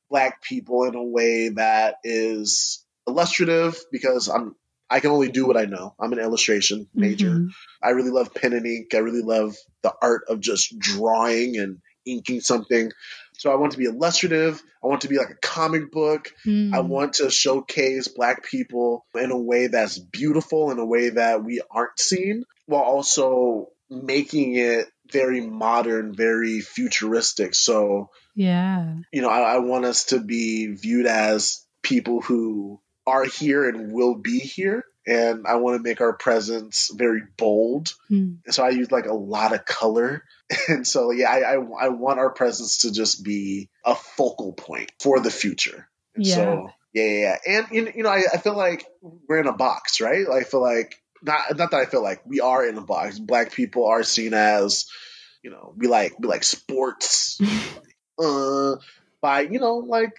black 0.09 0.43
people 0.43 0.84
in 0.84 0.93
a 0.93 1.03
way 1.03 1.49
that 1.49 1.95
is 2.03 2.86
illustrative 3.07 3.84
because 3.91 4.30
I'm 4.30 4.55
I 4.93 4.99
can 4.99 5.09
only 5.09 5.29
do 5.29 5.47
what 5.47 5.57
I 5.57 5.65
know. 5.65 5.95
I'm 5.99 6.13
an 6.13 6.19
illustration 6.19 6.87
major. 6.93 7.31
Mm-hmm. 7.31 7.47
I 7.81 7.89
really 7.89 8.11
love 8.11 8.31
pen 8.31 8.53
and 8.53 8.67
ink. 8.67 8.93
I 8.93 8.99
really 8.99 9.23
love 9.23 9.55
the 9.81 9.91
art 9.99 10.25
of 10.29 10.39
just 10.39 10.77
drawing 10.77 11.57
and 11.57 11.79
inking 12.05 12.41
something. 12.41 12.91
So 13.39 13.51
I 13.51 13.55
want 13.55 13.71
to 13.71 13.79
be 13.79 13.85
illustrative. 13.85 14.61
I 14.83 14.87
want 14.87 15.01
to 15.01 15.07
be 15.07 15.17
like 15.17 15.31
a 15.31 15.47
comic 15.47 15.91
book. 15.91 16.31
Mm. 16.45 16.75
I 16.75 16.81
want 16.81 17.13
to 17.13 17.31
showcase 17.31 18.07
black 18.07 18.43
people 18.43 19.07
in 19.15 19.31
a 19.31 19.37
way 19.37 19.65
that's 19.65 19.97
beautiful, 19.97 20.69
in 20.69 20.77
a 20.77 20.85
way 20.85 21.09
that 21.09 21.43
we 21.43 21.59
aren't 21.71 21.97
seen, 21.97 22.43
while 22.67 22.83
also 22.83 23.69
making 23.89 24.53
it 24.55 24.85
very 25.11 25.41
modern, 25.41 26.13
very 26.15 26.61
futuristic. 26.61 27.55
So, 27.55 28.11
yeah, 28.35 28.93
you 29.11 29.23
know, 29.23 29.29
I, 29.29 29.55
I 29.55 29.57
want 29.57 29.85
us 29.85 30.05
to 30.05 30.19
be 30.19 30.67
viewed 30.67 31.07
as 31.07 31.65
people 31.81 32.21
who 32.21 32.79
are 33.05 33.25
here 33.25 33.67
and 33.67 33.91
will 33.91 34.15
be 34.15 34.39
here. 34.39 34.85
And 35.05 35.45
I 35.45 35.55
want 35.55 35.77
to 35.77 35.83
make 35.83 35.99
our 35.99 36.13
presence 36.13 36.89
very 36.93 37.23
bold. 37.37 37.93
Hmm. 38.07 38.35
So 38.49 38.63
I 38.63 38.69
use 38.69 38.89
like 38.91 39.05
a 39.05 39.13
lot 39.13 39.53
of 39.53 39.65
color. 39.65 40.23
And 40.67 40.85
so, 40.87 41.11
yeah, 41.11 41.31
I, 41.31 41.55
I, 41.55 41.85
I 41.85 41.87
want 41.89 42.19
our 42.19 42.29
presence 42.31 42.79
to 42.79 42.91
just 42.91 43.23
be 43.23 43.69
a 43.83 43.95
focal 43.95 44.53
point 44.53 44.91
for 45.01 45.19
the 45.19 45.31
future. 45.31 45.89
And 46.15 46.25
Yeah. 46.25 46.35
So, 46.35 46.69
yeah, 46.93 47.03
yeah, 47.03 47.19
yeah. 47.45 47.57
And, 47.57 47.67
you 47.71 47.81
know- 47.85 47.91
you 47.95 48.03
know, 48.03 48.09
I, 48.09 48.21
I 48.33 48.37
feel 48.37 48.55
like 48.55 48.85
we're 49.01 49.39
in 49.39 49.47
a 49.47 49.53
box, 49.53 49.99
right? 49.99 50.27
Like, 50.27 50.41
I 50.41 50.43
feel 50.45 50.61
like, 50.61 50.95
not, 51.23 51.57
not 51.57 51.71
that 51.71 51.77
I 51.79 51.85
feel 51.85 52.03
like 52.03 52.21
we 52.25 52.39
are 52.39 52.65
in 52.67 52.77
a 52.77 52.81
box. 52.81 53.17
Black 53.17 53.51
people 53.51 53.87
are 53.87 54.03
seen 54.03 54.33
as, 54.33 54.85
you 55.41 55.49
know, 55.49 55.73
we 55.75 55.87
like, 55.87 56.19
we 56.19 56.27
like 56.27 56.43
sports, 56.43 57.39
uh, 58.19 58.75
by, 59.21 59.41
you 59.41 59.59
know, 59.59 59.77
like, 59.77 60.11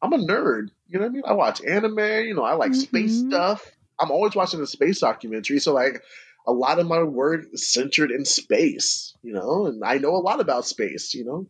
I'm 0.00 0.12
a 0.14 0.18
nerd. 0.18 0.68
You 0.92 0.98
know 0.98 1.06
what 1.06 1.10
I 1.10 1.14
mean? 1.14 1.22
I 1.26 1.32
watch 1.32 1.62
anime, 1.64 1.98
you 2.26 2.34
know, 2.34 2.42
I 2.44 2.52
like 2.52 2.74
space 2.74 3.22
Mhm. 3.22 3.28
stuff. 3.28 3.70
I'm 3.98 4.10
always 4.10 4.34
watching 4.34 4.60
a 4.60 4.66
space 4.66 5.00
documentary. 5.00 5.58
So, 5.58 5.72
like, 5.72 6.02
a 6.46 6.52
lot 6.52 6.78
of 6.78 6.86
my 6.86 7.02
work 7.02 7.46
is 7.52 7.72
centered 7.72 8.10
in 8.10 8.26
space, 8.26 9.14
you 9.22 9.32
know, 9.32 9.66
and 9.66 9.82
I 9.82 9.96
know 9.98 10.16
a 10.16 10.18
lot 10.18 10.40
about 10.40 10.66
space, 10.66 11.14
you 11.14 11.24
know, 11.24 11.46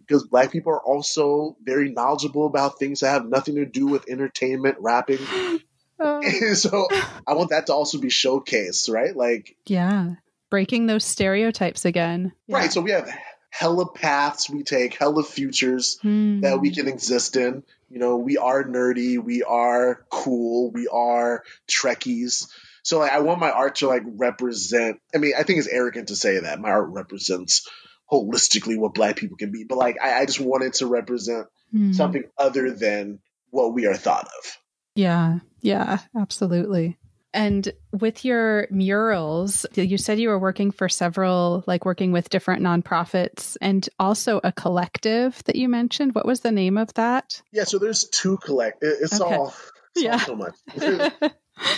because 0.00 0.24
black 0.26 0.52
people 0.52 0.72
are 0.72 0.82
also 0.82 1.56
very 1.62 1.90
knowledgeable 1.92 2.44
about 2.46 2.78
things 2.78 3.00
that 3.00 3.10
have 3.10 3.26
nothing 3.26 3.54
to 3.54 3.64
do 3.64 3.86
with 3.86 4.06
entertainment, 4.08 4.76
rapping. 4.80 5.18
Oh, 6.00 6.54
so 6.54 6.88
I 7.26 7.34
want 7.34 7.50
that 7.50 7.66
to 7.68 7.72
also 7.72 7.98
be 7.98 8.08
showcased, 8.08 8.92
right? 8.92 9.16
Like, 9.16 9.56
yeah, 9.66 10.16
breaking 10.50 10.86
those 10.86 11.04
stereotypes 11.04 11.84
again. 11.84 12.32
right. 12.48 12.70
So 12.72 12.80
we 12.80 12.90
have 12.90 13.08
hella 13.50 13.88
paths 13.88 14.50
we 14.50 14.64
take, 14.64 14.94
hella 14.98 15.22
futures 15.22 15.98
Hmm. 16.02 16.40
that 16.40 16.60
we 16.60 16.72
can 16.72 16.88
exist 16.88 17.36
in. 17.36 17.62
You 17.94 18.00
know, 18.00 18.16
we 18.16 18.38
are 18.38 18.64
nerdy, 18.64 19.22
we 19.22 19.44
are 19.44 20.04
cool, 20.10 20.72
we 20.72 20.88
are 20.88 21.44
Trekkies. 21.70 22.48
So 22.82 22.98
like, 22.98 23.12
I 23.12 23.20
want 23.20 23.38
my 23.38 23.52
art 23.52 23.76
to 23.76 23.86
like 23.86 24.02
represent. 24.04 24.98
I 25.14 25.18
mean, 25.18 25.34
I 25.38 25.44
think 25.44 25.60
it's 25.60 25.68
arrogant 25.68 26.08
to 26.08 26.16
say 26.16 26.40
that 26.40 26.58
my 26.58 26.70
art 26.70 26.88
represents 26.88 27.68
holistically 28.10 28.76
what 28.76 28.94
Black 28.94 29.14
people 29.14 29.36
can 29.36 29.52
be, 29.52 29.62
but 29.62 29.78
like, 29.78 29.96
I, 30.02 30.14
I 30.22 30.26
just 30.26 30.40
want 30.40 30.64
it 30.64 30.74
to 30.74 30.88
represent 30.88 31.46
Hmm. 31.70 31.92
something 31.92 32.24
other 32.36 32.72
than 32.72 33.20
what 33.50 33.74
we 33.74 33.86
are 33.86 33.96
thought 33.96 34.26
of. 34.26 34.58
Yeah, 34.96 35.38
yeah, 35.60 35.98
absolutely. 36.16 36.98
And 37.34 37.70
with 37.92 38.24
your 38.24 38.68
murals, 38.70 39.66
you 39.74 39.98
said 39.98 40.18
you 40.20 40.28
were 40.28 40.38
working 40.38 40.70
for 40.70 40.88
several, 40.88 41.64
like 41.66 41.84
working 41.84 42.12
with 42.12 42.30
different 42.30 42.62
nonprofits 42.62 43.56
and 43.60 43.86
also 43.98 44.40
a 44.44 44.52
collective 44.52 45.42
that 45.44 45.56
you 45.56 45.68
mentioned. 45.68 46.14
What 46.14 46.26
was 46.26 46.40
the 46.40 46.52
name 46.52 46.78
of 46.78 46.94
that? 46.94 47.42
Yeah, 47.52 47.64
so 47.64 47.78
there's 47.78 48.04
two 48.08 48.36
collect. 48.38 48.78
It's 48.82 49.20
Okay. 49.20 49.34
all, 49.34 49.52
it's 49.94 50.04
Yeah. 50.04 50.12
all 50.12 50.18
so 50.20 50.36
much. 50.36 50.54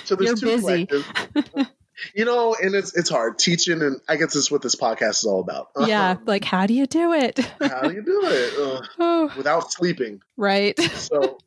so 0.04 0.14
there's 0.14 0.20
You're 0.20 0.36
two 0.36 0.46
busy. 0.46 0.86
collectives. 0.86 1.68
you 2.14 2.26
know, 2.26 2.54
and 2.62 2.74
it's 2.74 2.94
it's 2.94 3.08
hard 3.08 3.38
teaching, 3.38 3.80
and 3.80 3.98
I 4.06 4.16
guess 4.16 4.34
this 4.34 4.44
is 4.44 4.50
what 4.50 4.60
this 4.60 4.74
podcast 4.76 5.10
is 5.20 5.24
all 5.24 5.40
about. 5.40 5.68
yeah, 5.86 6.10
uh-huh. 6.12 6.20
like 6.26 6.44
how 6.44 6.66
do 6.66 6.74
you 6.74 6.86
do 6.86 7.14
it? 7.14 7.38
how 7.62 7.80
do 7.88 7.94
you 7.94 8.02
do 8.02 8.20
it 8.24 8.52
Ugh, 8.58 8.84
oh, 8.98 9.32
without 9.36 9.72
sleeping? 9.72 10.20
right. 10.36 10.78
So 10.78 11.38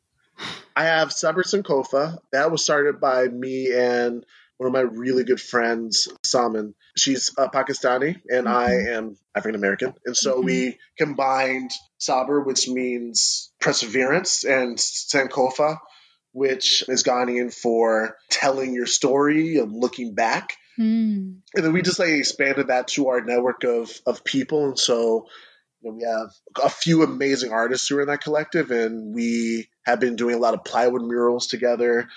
I 0.76 0.84
have 0.84 1.08
Sabr 1.08 1.42
Sankofa. 1.44 2.18
That 2.32 2.50
was 2.50 2.62
started 2.64 3.00
by 3.00 3.26
me 3.28 3.72
and 3.74 4.24
one 4.56 4.66
of 4.66 4.72
my 4.72 4.80
really 4.80 5.24
good 5.24 5.40
friends, 5.40 6.08
Saman. 6.24 6.74
She's 6.96 7.30
uh, 7.38 7.48
Pakistani 7.48 8.20
and 8.28 8.48
I 8.48 8.72
am 8.90 9.16
African 9.34 9.54
American. 9.54 9.94
And 10.04 10.16
so 10.16 10.40
Mhm. 10.40 10.44
we 10.44 10.78
combined 10.98 11.70
Sabr, 11.98 12.44
which 12.44 12.68
means 12.68 13.52
perseverance, 13.60 14.44
and 14.44 14.76
Sankofa, 14.76 15.78
which 16.32 16.84
is 16.88 17.02
Ghanaian 17.04 17.52
for 17.54 18.16
telling 18.28 18.74
your 18.74 18.86
story 18.86 19.58
and 19.58 19.72
looking 19.72 20.14
back 20.14 20.56
Hmm. 20.76 21.40
and 21.54 21.64
then 21.64 21.72
we 21.72 21.82
just 21.82 21.98
like 21.98 22.10
expanded 22.10 22.68
that 22.68 22.88
to 22.88 23.08
our 23.08 23.20
network 23.20 23.64
of 23.64 23.90
of 24.06 24.22
people 24.24 24.66
and 24.68 24.78
so 24.78 25.26
you 25.82 25.90
know, 25.90 25.96
we 25.96 26.04
have 26.04 26.30
a 26.64 26.68
few 26.68 27.02
amazing 27.02 27.52
artists 27.52 27.88
who 27.88 27.98
are 27.98 28.02
in 28.02 28.08
that 28.08 28.22
collective 28.22 28.70
and 28.70 29.14
we 29.14 29.68
have 29.84 30.00
been 30.00 30.16
doing 30.16 30.34
a 30.34 30.38
lot 30.38 30.54
of 30.54 30.64
plywood 30.64 31.02
murals 31.02 31.46
together 31.46 32.08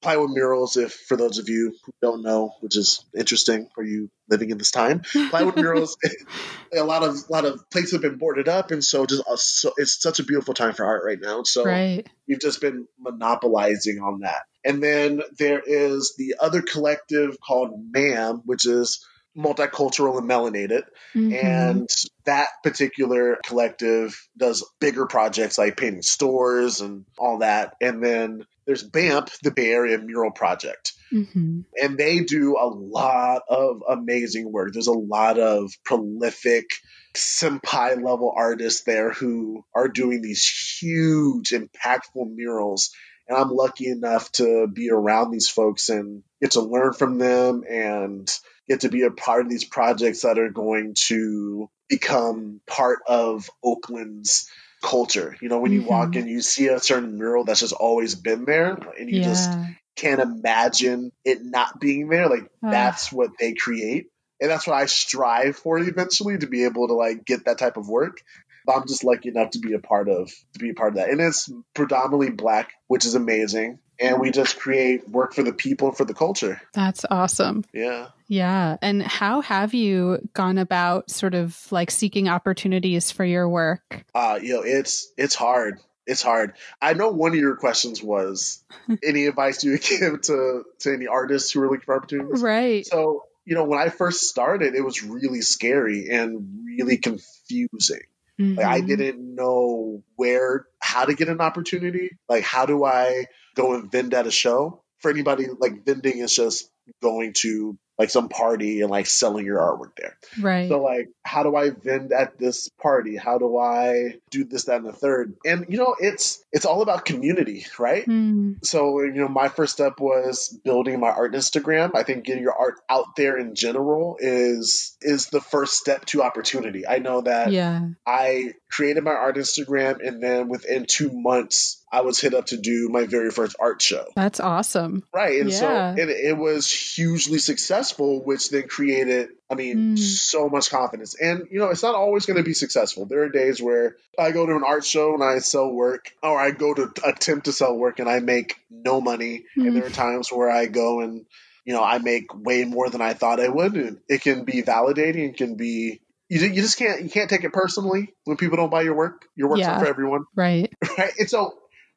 plywood 0.00 0.30
murals 0.30 0.76
if 0.76 0.92
for 0.92 1.16
those 1.16 1.38
of 1.38 1.48
you 1.48 1.72
who 1.84 1.92
don't 2.02 2.22
know 2.22 2.52
which 2.60 2.76
is 2.76 3.04
interesting 3.16 3.68
for 3.74 3.84
you 3.84 4.10
living 4.28 4.50
in 4.50 4.58
this 4.58 4.72
time 4.72 5.02
plywood 5.30 5.56
murals 5.60 5.96
a 6.74 6.82
lot 6.82 7.02
of 7.02 7.14
a 7.14 7.32
lot 7.32 7.44
of 7.44 7.68
places 7.70 7.92
have 7.92 8.02
been 8.02 8.18
boarded 8.18 8.48
up 8.48 8.70
and 8.72 8.82
so 8.82 9.06
just 9.06 9.22
uh, 9.28 9.36
so, 9.36 9.72
it's 9.76 10.02
such 10.02 10.18
a 10.18 10.24
beautiful 10.24 10.54
time 10.54 10.74
for 10.74 10.84
art 10.84 11.02
right 11.04 11.20
now 11.20 11.42
so 11.44 11.64
Right. 11.64 12.04
we've 12.26 12.40
just 12.40 12.60
been 12.60 12.86
monopolizing 12.98 14.00
on 14.00 14.20
that. 14.20 14.42
And 14.64 14.82
then 14.82 15.22
there 15.38 15.60
is 15.64 16.14
the 16.16 16.36
other 16.40 16.62
collective 16.62 17.36
called 17.40 17.72
MAM, 17.92 18.42
which 18.44 18.66
is 18.66 19.04
multicultural 19.36 20.18
and 20.18 20.28
melanated. 20.28 20.82
Mhm. 21.14 21.42
And 21.42 21.88
that 22.24 22.48
particular 22.62 23.38
collective 23.46 24.16
does 24.36 24.68
bigger 24.80 25.06
projects 25.06 25.58
like 25.58 25.76
painting 25.76 26.02
stores 26.02 26.80
and 26.80 27.04
all 27.18 27.38
that. 27.38 27.74
And 27.80 28.02
then 28.04 28.44
there's 28.66 28.88
BAMP, 28.88 29.30
the 29.42 29.50
Bay 29.50 29.72
Area 29.72 29.98
Mural 29.98 30.30
Project 30.30 30.92
Mhm. 31.12 31.64
and 31.80 31.98
they 31.98 32.20
do 32.20 32.56
a 32.56 32.68
lot 32.68 33.42
of 33.48 33.82
amazing 33.88 34.50
work. 34.50 34.72
There's 34.72 34.86
a 34.86 34.92
lot 34.92 35.38
of 35.38 35.72
prolific 35.84 36.66
senpai 37.14 37.96
level 38.02 38.32
artists 38.34 38.84
there 38.84 39.10
who 39.12 39.64
are 39.74 39.88
doing 39.88 40.22
these 40.22 40.46
huge, 40.80 41.50
impactful 41.50 42.34
murals. 42.34 42.90
And 43.28 43.36
I'm 43.36 43.50
lucky 43.50 43.88
enough 43.88 44.30
to 44.32 44.66
be 44.66 44.90
around 44.90 45.30
these 45.30 45.48
folks 45.48 45.88
and 45.88 46.22
get 46.40 46.52
to 46.52 46.62
learn 46.62 46.92
from 46.92 47.18
them 47.18 47.62
and 47.68 48.28
get 48.68 48.80
to 48.80 48.88
be 48.88 49.02
a 49.02 49.10
part 49.10 49.42
of 49.42 49.50
these 49.50 49.64
projects 49.64 50.22
that 50.22 50.38
are 50.38 50.50
going 50.50 50.94
to 51.06 51.68
become 51.88 52.60
part 52.66 53.00
of 53.06 53.48
Oakland's 53.62 54.48
culture. 54.82 55.36
You 55.40 55.48
know, 55.48 55.60
when 55.60 55.72
you 55.72 55.82
walk 55.82 56.10
Mhm. 56.10 56.16
in, 56.16 56.28
you 56.28 56.40
see 56.42 56.68
a 56.68 56.80
certain 56.80 57.16
mural 57.18 57.44
that's 57.44 57.60
just 57.60 57.72
always 57.72 58.14
been 58.14 58.44
there, 58.44 58.72
and 58.98 59.08
you 59.10 59.18
yeah. 59.20 59.24
just 59.24 59.52
can't 59.96 60.20
imagine 60.20 61.12
it 61.24 61.44
not 61.44 61.78
being 61.80 62.08
there. 62.08 62.28
Like 62.28 62.50
Ah. 62.62 62.70
that's 62.70 63.12
what 63.12 63.30
they 63.38 63.54
create. 63.54 64.06
And 64.40 64.50
that's 64.50 64.66
what 64.66 64.74
I 64.74 64.86
strive 64.86 65.56
for 65.56 65.78
eventually 65.78 66.36
to 66.38 66.48
be 66.48 66.64
able 66.64 66.88
to 66.88 66.94
like 66.94 67.24
get 67.24 67.44
that 67.44 67.58
type 67.58 67.76
of 67.76 67.88
work. 67.88 68.22
But 68.66 68.76
I'm 68.76 68.88
just 68.88 69.04
lucky 69.04 69.28
enough 69.28 69.50
to 69.50 69.58
be 69.60 69.74
a 69.74 69.78
part 69.78 70.08
of 70.08 70.32
to 70.54 70.58
be 70.58 70.70
a 70.70 70.74
part 70.74 70.90
of 70.92 70.96
that. 70.96 71.10
And 71.10 71.20
it's 71.20 71.48
predominantly 71.74 72.30
black, 72.30 72.72
which 72.88 73.04
is 73.04 73.14
amazing. 73.14 73.78
And 74.02 74.20
we 74.20 74.30
just 74.30 74.58
create 74.58 75.08
work 75.08 75.34
for 75.34 75.42
the 75.42 75.52
people 75.52 75.92
for 75.92 76.04
the 76.04 76.14
culture. 76.14 76.60
That's 76.72 77.04
awesome. 77.10 77.64
Yeah. 77.72 78.08
Yeah. 78.26 78.76
And 78.82 79.02
how 79.02 79.40
have 79.42 79.74
you 79.74 80.18
gone 80.34 80.58
about 80.58 81.10
sort 81.10 81.34
of 81.34 81.56
like 81.70 81.90
seeking 81.90 82.28
opportunities 82.28 83.10
for 83.10 83.24
your 83.24 83.48
work? 83.48 84.04
Uh, 84.14 84.38
you 84.42 84.54
know, 84.54 84.62
it's 84.62 85.12
it's 85.16 85.34
hard. 85.34 85.78
It's 86.06 86.22
hard. 86.22 86.54
I 86.80 86.94
know 86.94 87.10
one 87.10 87.30
of 87.32 87.38
your 87.38 87.56
questions 87.56 88.02
was 88.02 88.64
any 89.04 89.26
advice 89.26 89.62
you 89.62 89.72
would 89.72 89.82
give 89.88 90.20
to 90.22 90.64
to 90.80 90.92
any 90.92 91.06
artists 91.06 91.52
who 91.52 91.60
are 91.62 91.66
looking 91.70 91.84
for 91.84 91.96
opportunities. 91.96 92.42
Right. 92.42 92.84
So, 92.86 93.24
you 93.44 93.54
know, 93.54 93.64
when 93.64 93.78
I 93.78 93.88
first 93.88 94.22
started, 94.28 94.74
it 94.74 94.84
was 94.84 95.02
really 95.02 95.42
scary 95.42 96.08
and 96.10 96.64
really 96.66 96.96
confusing. 96.96 98.00
Like 98.38 98.66
I 98.66 98.80
Mhm. 98.80 98.86
didn't 98.88 99.34
know 99.36 100.02
where 100.16 100.66
how 100.80 101.04
to 101.04 101.14
get 101.14 101.28
an 101.28 101.40
opportunity. 101.40 102.10
Like 102.28 102.42
how 102.42 102.66
do 102.66 102.82
I 102.82 103.26
go 103.54 103.74
and 103.74 103.90
vend 103.90 104.14
at 104.14 104.26
a 104.26 104.30
show? 104.30 104.82
For 105.00 105.10
anybody, 105.10 105.46
like 105.58 105.84
vending 105.84 106.18
is 106.18 106.32
just 106.32 106.70
going 107.00 107.32
to 107.38 107.76
like 107.98 108.10
some 108.10 108.28
party 108.28 108.80
and 108.80 108.90
like 108.90 109.06
selling 109.06 109.44
your 109.44 109.58
artwork 109.58 109.94
there. 109.96 110.16
Right. 110.40 110.68
So 110.68 110.80
like, 110.82 111.08
how 111.24 111.42
do 111.42 111.54
I 111.54 111.70
vend 111.70 112.12
at 112.12 112.38
this 112.38 112.68
party? 112.80 113.16
How 113.16 113.38
do 113.38 113.58
I 113.58 114.14
do 114.30 114.44
this, 114.44 114.64
that, 114.64 114.76
and 114.76 114.86
the 114.86 114.92
third? 114.92 115.34
And 115.44 115.66
you 115.68 115.78
know, 115.78 115.94
it's 115.98 116.42
it's 116.52 116.64
all 116.64 116.82
about 116.82 117.04
community, 117.04 117.66
right? 117.78 118.04
Hmm. 118.04 118.54
So 118.62 119.02
you 119.02 119.12
know, 119.12 119.28
my 119.28 119.48
first 119.48 119.74
step 119.74 120.00
was 120.00 120.56
building 120.64 120.98
my 121.00 121.10
art 121.10 121.34
Instagram. 121.34 121.94
I 121.94 122.02
think 122.02 122.24
getting 122.24 122.42
your 122.42 122.56
art 122.58 122.80
out 122.88 123.14
there 123.16 123.36
in 123.36 123.54
general 123.54 124.16
is 124.18 124.96
is 125.00 125.26
the 125.26 125.40
first 125.40 125.74
step 125.74 126.04
to 126.06 126.22
opportunity. 126.22 126.86
I 126.86 126.98
know 126.98 127.20
that 127.22 127.52
Yeah. 127.52 127.88
I 128.06 128.54
created 128.70 129.04
my 129.04 129.12
art 129.12 129.36
Instagram, 129.36 129.98
and 130.06 130.22
then 130.22 130.48
within 130.48 130.86
two 130.88 131.10
months, 131.12 131.81
I 131.92 132.00
was 132.00 132.18
hit 132.18 132.32
up 132.32 132.46
to 132.46 132.56
do 132.56 132.88
my 132.88 133.04
very 133.04 133.30
first 133.30 133.54
art 133.60 133.82
show. 133.82 134.06
That's 134.16 134.40
awesome. 134.40 135.04
Right. 135.14 135.40
And 135.42 135.52
so 135.52 135.68
Yeah. 135.68 135.94
it, 135.96 136.08
it 136.08 136.36
was 136.38 136.70
hugely 136.72 137.38
successful, 137.38 138.24
which 138.24 138.48
then 138.50 138.66
created, 138.66 139.28
I 139.50 139.54
mean, 139.54 139.96
Mm. 139.96 139.98
so 139.98 140.48
much 140.48 140.70
confidence. 140.70 141.14
And, 141.14 141.48
you 141.50 141.58
know, 141.58 141.68
it's 141.68 141.82
not 141.82 141.94
always 141.94 142.24
going 142.24 142.38
to 142.38 142.42
be 142.42 142.54
successful. 142.54 143.04
There 143.04 143.22
are 143.24 143.28
days 143.28 143.60
where 143.60 143.96
I 144.18 144.30
go 144.32 144.46
to 144.46 144.56
an 144.56 144.64
art 144.66 144.84
show 144.86 145.12
and 145.14 145.22
I 145.22 145.38
sell 145.40 145.70
work, 145.70 146.10
or 146.22 146.38
I 146.40 146.50
go 146.50 146.72
to 146.72 146.90
attempt 147.04 147.44
to 147.44 147.52
sell 147.52 147.76
work 147.76 147.98
and 147.98 148.08
I 148.08 148.20
make 148.20 148.56
no 148.70 149.00
money. 149.02 149.44
Mm. 149.56 149.66
And 149.66 149.76
there 149.76 149.86
are 149.86 149.90
times 149.90 150.32
where 150.32 150.50
I 150.50 150.66
go 150.66 151.00
and, 151.00 151.26
you 151.66 151.74
know, 151.74 151.82
I 151.84 151.98
make 151.98 152.34
way 152.34 152.64
more 152.64 152.88
than 152.88 153.02
I 153.02 153.12
thought 153.12 153.38
I 153.38 153.48
would. 153.48 153.74
And 153.74 153.98
it 154.08 154.22
can 154.22 154.44
be 154.44 154.62
validating, 154.62 155.28
it 155.30 155.36
can 155.36 155.56
be, 155.56 156.00
you, 156.30 156.40
you 156.40 156.62
just 156.62 156.78
can't 156.78 157.02
you 157.02 157.10
can't 157.10 157.28
take 157.28 157.44
it 157.44 157.52
personally 157.52 158.14
when 158.24 158.38
people 158.38 158.56
don't 158.56 158.70
buy 158.70 158.80
your 158.80 158.94
work. 158.94 159.26
Your 159.36 159.48
work's 159.50 159.60
Yeah. 159.60 159.72
not 159.72 159.80
for 159.82 159.86
everyone, 159.86 160.24
Right. 160.34 160.72
right? 160.98 161.12
And 161.18 161.28
so, 161.28 161.52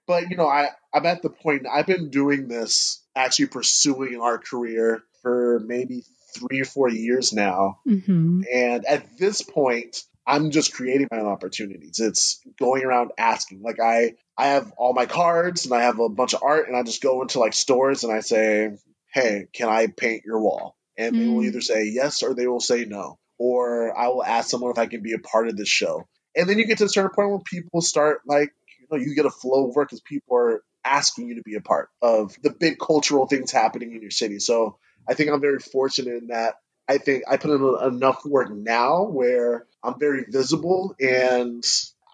but 0.07 0.29
you 0.29 0.37
know, 0.37 0.47
I 0.47 0.69
I'm 0.93 1.05
at 1.05 1.21
the 1.21 1.29
point. 1.29 1.65
I've 1.71 1.87
been 1.87 2.09
doing 2.09 2.47
this, 2.47 3.03
actually 3.15 3.47
pursuing 3.47 4.19
our 4.21 4.37
career 4.37 5.03
for 5.21 5.59
maybe 5.65 6.03
three 6.35 6.61
or 6.61 6.65
four 6.65 6.89
years 6.89 7.33
now, 7.33 7.79
Mm-hmm. 7.87 8.41
and 8.53 8.85
at 8.85 9.17
this 9.17 9.41
point, 9.41 9.97
I'm 10.27 10.51
just 10.51 10.73
creating 10.73 11.07
my 11.11 11.19
own 11.19 11.27
opportunities. 11.27 11.99
It's 11.99 12.41
going 12.59 12.83
around 12.83 13.11
asking. 13.17 13.61
Like 13.61 13.79
I 13.79 14.15
I 14.37 14.47
have 14.47 14.71
all 14.77 14.93
my 14.93 15.05
cards 15.05 15.65
and 15.65 15.73
I 15.73 15.83
have 15.83 15.99
a 15.99 16.09
bunch 16.09 16.33
of 16.33 16.43
art, 16.43 16.67
and 16.67 16.75
I 16.75 16.83
just 16.83 17.01
go 17.01 17.21
into 17.21 17.39
like 17.39 17.53
stores 17.53 18.03
and 18.03 18.11
I 18.13 18.19
say, 18.21 18.77
"Hey, 19.13 19.47
can 19.53 19.69
I 19.69 19.87
paint 19.87 20.23
your 20.25 20.41
wall?" 20.41 20.75
And 20.97 21.15
they 21.19 21.27
will 21.27 21.41
Mm. 21.41 21.47
either 21.47 21.61
say 21.61 21.85
yes 21.85 22.23
or 22.23 22.33
they 22.33 22.47
will 22.47 22.59
say 22.61 22.85
no. 22.85 23.17
Or 23.37 23.97
I 23.97 24.07
will 24.07 24.23
ask 24.23 24.49
someone 24.49 24.71
if 24.71 24.77
I 24.77 24.85
can 24.85 25.01
be 25.03 25.13
a 25.13 25.19
part 25.19 25.49
of 25.49 25.57
this 25.57 25.67
show. 25.67 26.07
And 26.37 26.47
then 26.49 26.57
you 26.57 26.65
get 26.65 26.77
to 26.79 26.85
a 26.85 26.89
certain 26.89 27.11
point 27.13 27.29
where 27.29 27.39
people 27.39 27.81
start 27.81 28.21
like, 28.25 28.51
you 28.97 29.15
get 29.15 29.25
a 29.25 29.31
flow 29.31 29.67
of 29.69 29.75
work 29.75 29.89
because 29.89 30.01
people 30.01 30.37
are 30.37 30.63
asking 30.83 31.27
you 31.27 31.35
to 31.35 31.41
be 31.41 31.55
a 31.55 31.61
part 31.61 31.89
of 32.01 32.35
the 32.43 32.51
big 32.51 32.77
cultural 32.79 33.25
things 33.27 33.51
happening 33.51 33.93
in 33.93 34.01
your 34.01 34.11
city. 34.11 34.39
So 34.39 34.77
I 35.07 35.13
think 35.13 35.31
I'm 35.31 35.41
very 35.41 35.59
fortunate 35.59 36.15
in 36.15 36.27
that 36.27 36.55
I 36.87 36.99
think 36.99 37.23
I 37.27 37.37
put 37.37 37.51
in 37.51 37.93
enough 37.93 38.23
work 38.25 38.51
now 38.51 39.05
where 39.05 39.65
I'm 39.83 39.97
very 39.99 40.25
visible 40.29 40.95
and 40.99 41.63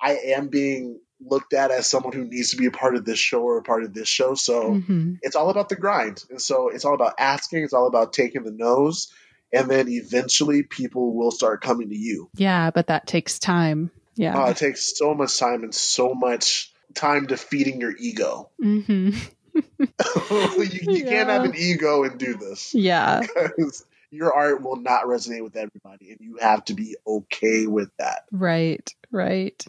I 0.02 0.14
am 0.36 0.48
being 0.48 1.00
looked 1.20 1.54
at 1.54 1.72
as 1.72 1.90
someone 1.90 2.14
who 2.14 2.24
needs 2.24 2.52
to 2.52 2.58
be 2.58 2.66
a 2.68 2.72
part 2.72 2.96
of 2.96 3.06
this 3.06 3.20
show 3.20 3.42
or 3.42 3.58
a 3.58 3.64
part 3.64 3.84
of 3.84 3.94
this 3.94 4.08
show. 4.08 4.34
So 4.34 4.72
Mm-hmm. 4.72 5.16
it's 5.22 5.36
all 5.36 5.50
about 5.50 5.70
the 5.70 5.76
grind. 5.76 6.24
And 6.30 6.42
so 6.42 6.70
it's 6.70 6.86
all 6.86 6.96
about 6.96 7.16
asking, 7.20 7.64
it's 7.64 7.74
all 7.74 7.88
about 7.88 8.14
taking 8.14 8.44
the 8.44 8.52
nose. 8.52 9.12
And 9.54 9.70
then 9.70 9.90
eventually 9.90 10.64
people 10.64 11.14
will 11.14 11.32
start 11.32 11.62
coming 11.62 11.90
to 11.90 11.98
you. 11.98 12.30
Yeah, 12.36 12.72
but 12.72 12.88
that 12.88 13.06
takes 13.06 13.38
time. 13.38 13.92
Yeah. 14.16 14.42
Uh, 14.42 14.52
it 14.52 14.58
takes 14.58 14.98
so 14.98 15.14
much 15.14 15.38
time 15.38 15.64
and 15.64 15.76
so 15.76 16.14
much 16.14 16.71
time 16.94 17.26
defeating 17.26 17.80
your 17.82 17.96
ego. 17.98 18.50
mm-hmm. 18.64 19.18
you 19.82 20.94
you 20.94 21.04
can't 21.04 21.30
have 21.30 21.44
an 21.44 21.54
ego 21.56 22.04
and 22.04 22.18
do 22.18 22.36
this 22.36 22.74
Yeah. 22.74 23.22
because 23.36 23.86
your 24.10 24.34
art 24.34 24.62
will 24.62 24.78
not 24.78 25.06
resonate 25.06 25.44
with 25.44 25.56
everybody. 25.56 26.12
And 26.12 26.20
you 26.22 26.38
have 26.42 26.64
to 26.66 26.74
be 26.74 26.96
okay 27.06 27.68
with 27.68 27.90
that. 27.98 28.24
Right. 28.32 28.94
Right. 29.12 29.64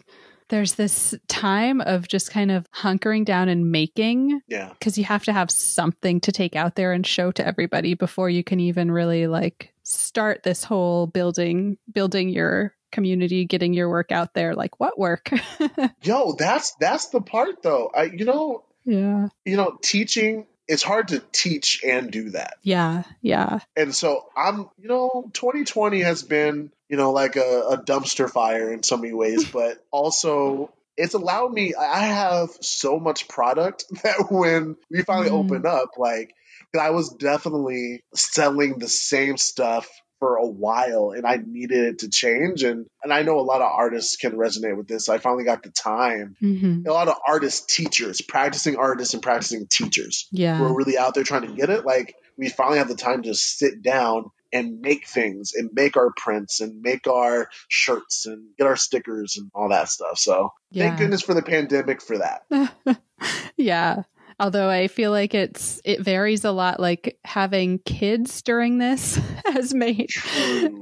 There's 0.49 0.75
this 0.75 1.15
time 1.27 1.81
of 1.81 2.07
just 2.07 2.29
kind 2.31 2.51
of 2.51 2.69
hunkering 2.71 3.25
down 3.25 3.49
and 3.49 3.71
making 3.71 4.41
Yeah. 4.47 4.69
because 4.77 4.97
you 4.97 5.03
have 5.05 5.23
to 5.25 5.33
have 5.33 5.49
something 5.49 6.19
to 6.21 6.31
take 6.31 6.55
out 6.55 6.75
there 6.75 6.91
and 6.93 7.05
show 7.07 7.31
to 7.31 7.45
everybody 7.45 7.93
before 7.93 8.29
you 8.29 8.43
can 8.43 8.59
even 8.59 8.91
really 8.91 9.27
like 9.27 9.73
start 9.83 10.43
this 10.43 10.63
whole 10.63 11.07
building 11.07 11.77
building 11.91 12.29
your 12.29 12.73
community 12.93 13.45
getting 13.45 13.73
your 13.73 13.89
work 13.89 14.11
out 14.13 14.33
there 14.33 14.55
like 14.55 14.79
what 14.79 14.97
work 14.97 15.29
Yo, 16.03 16.33
that's 16.33 16.73
that's 16.79 17.07
the 17.09 17.21
part 17.21 17.61
though. 17.63 17.91
I 17.93 18.03
you 18.03 18.25
know, 18.25 18.63
yeah 18.85 19.27
you 19.45 19.57
know, 19.57 19.77
teaching 19.81 20.45
it's 20.67 20.83
hard 20.83 21.09
to 21.09 21.21
teach 21.33 21.83
and 21.83 22.09
do 22.09 22.29
that. 22.31 22.53
yeah 22.63 23.03
yeah 23.21 23.59
And 23.75 23.93
so 23.93 24.25
I'm, 24.35 24.69
you 24.79 24.87
know, 24.87 25.29
2020 25.33 26.01
has 26.01 26.23
been, 26.23 26.71
you 26.87 26.95
know, 26.95 27.11
like 27.11 27.35
a, 27.35 27.67
a 27.71 27.77
dumpster 27.77 28.29
fire 28.29 28.71
in 28.71 28.81
so 28.83 28.95
many 28.97 29.13
ways, 29.13 29.43
but 29.51 29.83
also 29.91 30.71
it's 30.95 31.15
allowed 31.15 31.51
me, 31.51 31.73
I 31.75 31.99
have 32.05 32.49
so 32.61 32.99
much 32.99 33.27
product 33.27 33.85
that 34.03 34.27
when 34.31 34.77
we 34.89 35.01
finally 35.01 35.29
Mm. 35.29 35.39
opened 35.39 35.65
up, 35.65 35.89
like 35.97 36.33
I 36.79 36.91
was 36.91 37.09
definitely 37.09 38.03
selling 38.15 38.79
the 38.79 38.87
same 38.87 39.37
stuff 39.37 39.89
for 40.23 40.37
a 40.37 40.47
while 40.47 41.11
and 41.13 41.25
I 41.25 41.37
needed 41.45 41.85
it 41.85 41.99
to 41.99 42.09
change. 42.09 42.63
And, 42.63 42.85
and 43.03 43.11
I 43.11 43.23
know 43.23 43.39
a 43.39 43.41
lot 43.41 43.61
of 43.61 43.69
artists 43.69 44.15
can 44.15 44.31
resonate 44.31 44.77
with 44.77 44.87
this. 44.87 45.09
I 45.09 45.17
finally 45.17 45.43
got 45.43 45.63
the 45.63 45.69
time. 45.69 46.37
hmm 46.39 46.83
A 46.87 46.91
lot 46.93 47.09
of 47.09 47.15
artist 47.27 47.67
teachers, 47.67 48.21
practicing 48.21 48.77
artists 48.77 49.13
and 49.13 49.21
practicing 49.21 49.67
teachers 49.69 50.29
who 50.31 50.37
yeah 50.37 50.61
are 50.61 50.73
really 50.73 50.97
out 50.97 51.13
there 51.13 51.25
trying 51.25 51.41
to 51.45 51.53
get 51.53 51.69
it, 51.69 51.85
like 51.85 52.15
we 52.37 52.47
finally 52.47 52.77
have 52.77 52.87
the 52.87 52.95
time 52.95 53.23
to 53.23 53.33
sit 53.35 53.81
down 53.81 54.31
and 54.53 54.79
make 54.79 55.07
things 55.07 55.51
and 55.55 55.71
make 55.73 55.97
our 55.97 56.13
prints 56.15 56.61
and 56.61 56.81
make 56.81 57.05
our 57.07 57.49
shirts 57.67 58.25
and 58.25 58.45
get 58.57 58.65
our 58.65 58.77
stickers 58.77 59.35
and 59.37 59.51
all 59.53 59.69
that 59.69 59.89
stuff. 59.89 60.17
So 60.17 60.53
yeah 60.71 60.85
thank 60.85 60.99
goodness 60.99 61.21
for 61.21 61.33
the 61.33 61.41
pandemic 61.41 62.01
for 62.01 62.19
that. 62.19 63.01
yeah 63.57 64.03
although 64.39 64.69
i 64.69 64.87
feel 64.87 65.11
like 65.11 65.33
it's 65.33 65.81
it 65.83 66.01
varies 66.01 66.45
a 66.45 66.51
lot 66.51 66.79
like 66.79 67.17
having 67.25 67.79
kids 67.79 68.41
during 68.41 68.77
this 68.77 69.19
has 69.45 69.73
made 69.73 70.09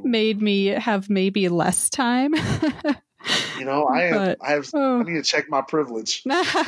made 0.04 0.42
me 0.42 0.66
have 0.68 1.10
maybe 1.10 1.50
less 1.50 1.90
time 1.90 2.34
You 3.60 3.66
know, 3.66 3.86
I 3.86 4.02
have, 4.02 4.16
But- 4.16 4.38
I 4.42 4.52
have, 4.54 4.70
oh. 4.74 4.80
I 4.80 5.00
oh. 5.00 5.04
need 5.04 5.14
to 5.14 5.22
check 5.22 5.48
my 5.48 5.62
privilege. 5.62 6.24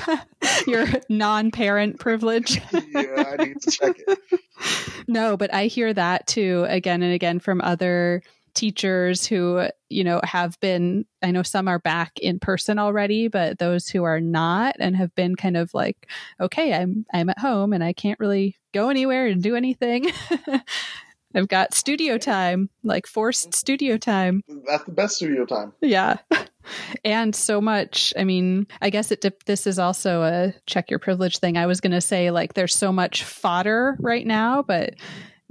your 0.67 0.85
non-parent 1.09 1.99
privilege 1.99 2.61
yeah, 2.93 3.35
I 3.39 3.43
need 3.43 3.61
to 3.61 3.71
check 3.71 3.95
it. 4.07 4.19
no 5.07 5.35
but 5.35 5.53
i 5.53 5.65
hear 5.65 5.93
that 5.93 6.27
too 6.27 6.65
again 6.69 7.01
and 7.01 7.13
again 7.13 7.39
from 7.39 7.59
other 7.61 8.21
teachers 8.53 9.25
who 9.25 9.67
you 9.89 10.03
know 10.03 10.19
have 10.23 10.59
been 10.59 11.05
i 11.21 11.31
know 11.31 11.43
some 11.43 11.67
are 11.67 11.79
back 11.79 12.11
in 12.19 12.39
person 12.39 12.77
already 12.79 13.27
but 13.27 13.57
those 13.59 13.87
who 13.89 14.03
are 14.03 14.19
not 14.21 14.75
and 14.79 14.95
have 14.95 15.13
been 15.15 15.35
kind 15.35 15.57
of 15.57 15.73
like 15.73 16.07
okay 16.39 16.73
i'm 16.73 17.05
i'm 17.13 17.29
at 17.29 17.39
home 17.39 17.73
and 17.73 17.83
i 17.83 17.93
can't 17.93 18.19
really 18.19 18.55
go 18.73 18.89
anywhere 18.89 19.27
and 19.27 19.41
do 19.43 19.55
anything 19.55 20.05
i've 21.35 21.47
got 21.47 21.73
studio 21.73 22.17
time 22.17 22.69
like 22.83 23.07
forced 23.07 23.53
studio 23.53 23.97
time 23.97 24.41
That's 24.67 24.83
the 24.85 24.91
best 24.91 25.15
studio 25.15 25.45
time. 25.45 25.73
yeah. 25.81 26.17
And 27.03 27.35
so 27.35 27.59
much, 27.59 28.13
I 28.17 28.23
mean, 28.23 28.67
I 28.81 28.89
guess 28.89 29.11
it 29.11 29.19
dip- 29.19 29.43
this 29.43 29.67
is 29.67 29.77
also 29.79 30.21
a 30.23 30.53
check 30.65 30.89
your 30.89 30.97
privilege 30.97 31.39
thing. 31.39 31.57
I 31.57 31.65
was 31.65 31.81
going 31.81 31.91
to 31.91 31.99
say 31.99 32.31
like 32.31 32.53
there's 32.53 32.73
so 32.73 32.89
much 32.93 33.25
fodder 33.25 33.97
right 33.99 34.25
now, 34.25 34.63
but 34.63 34.93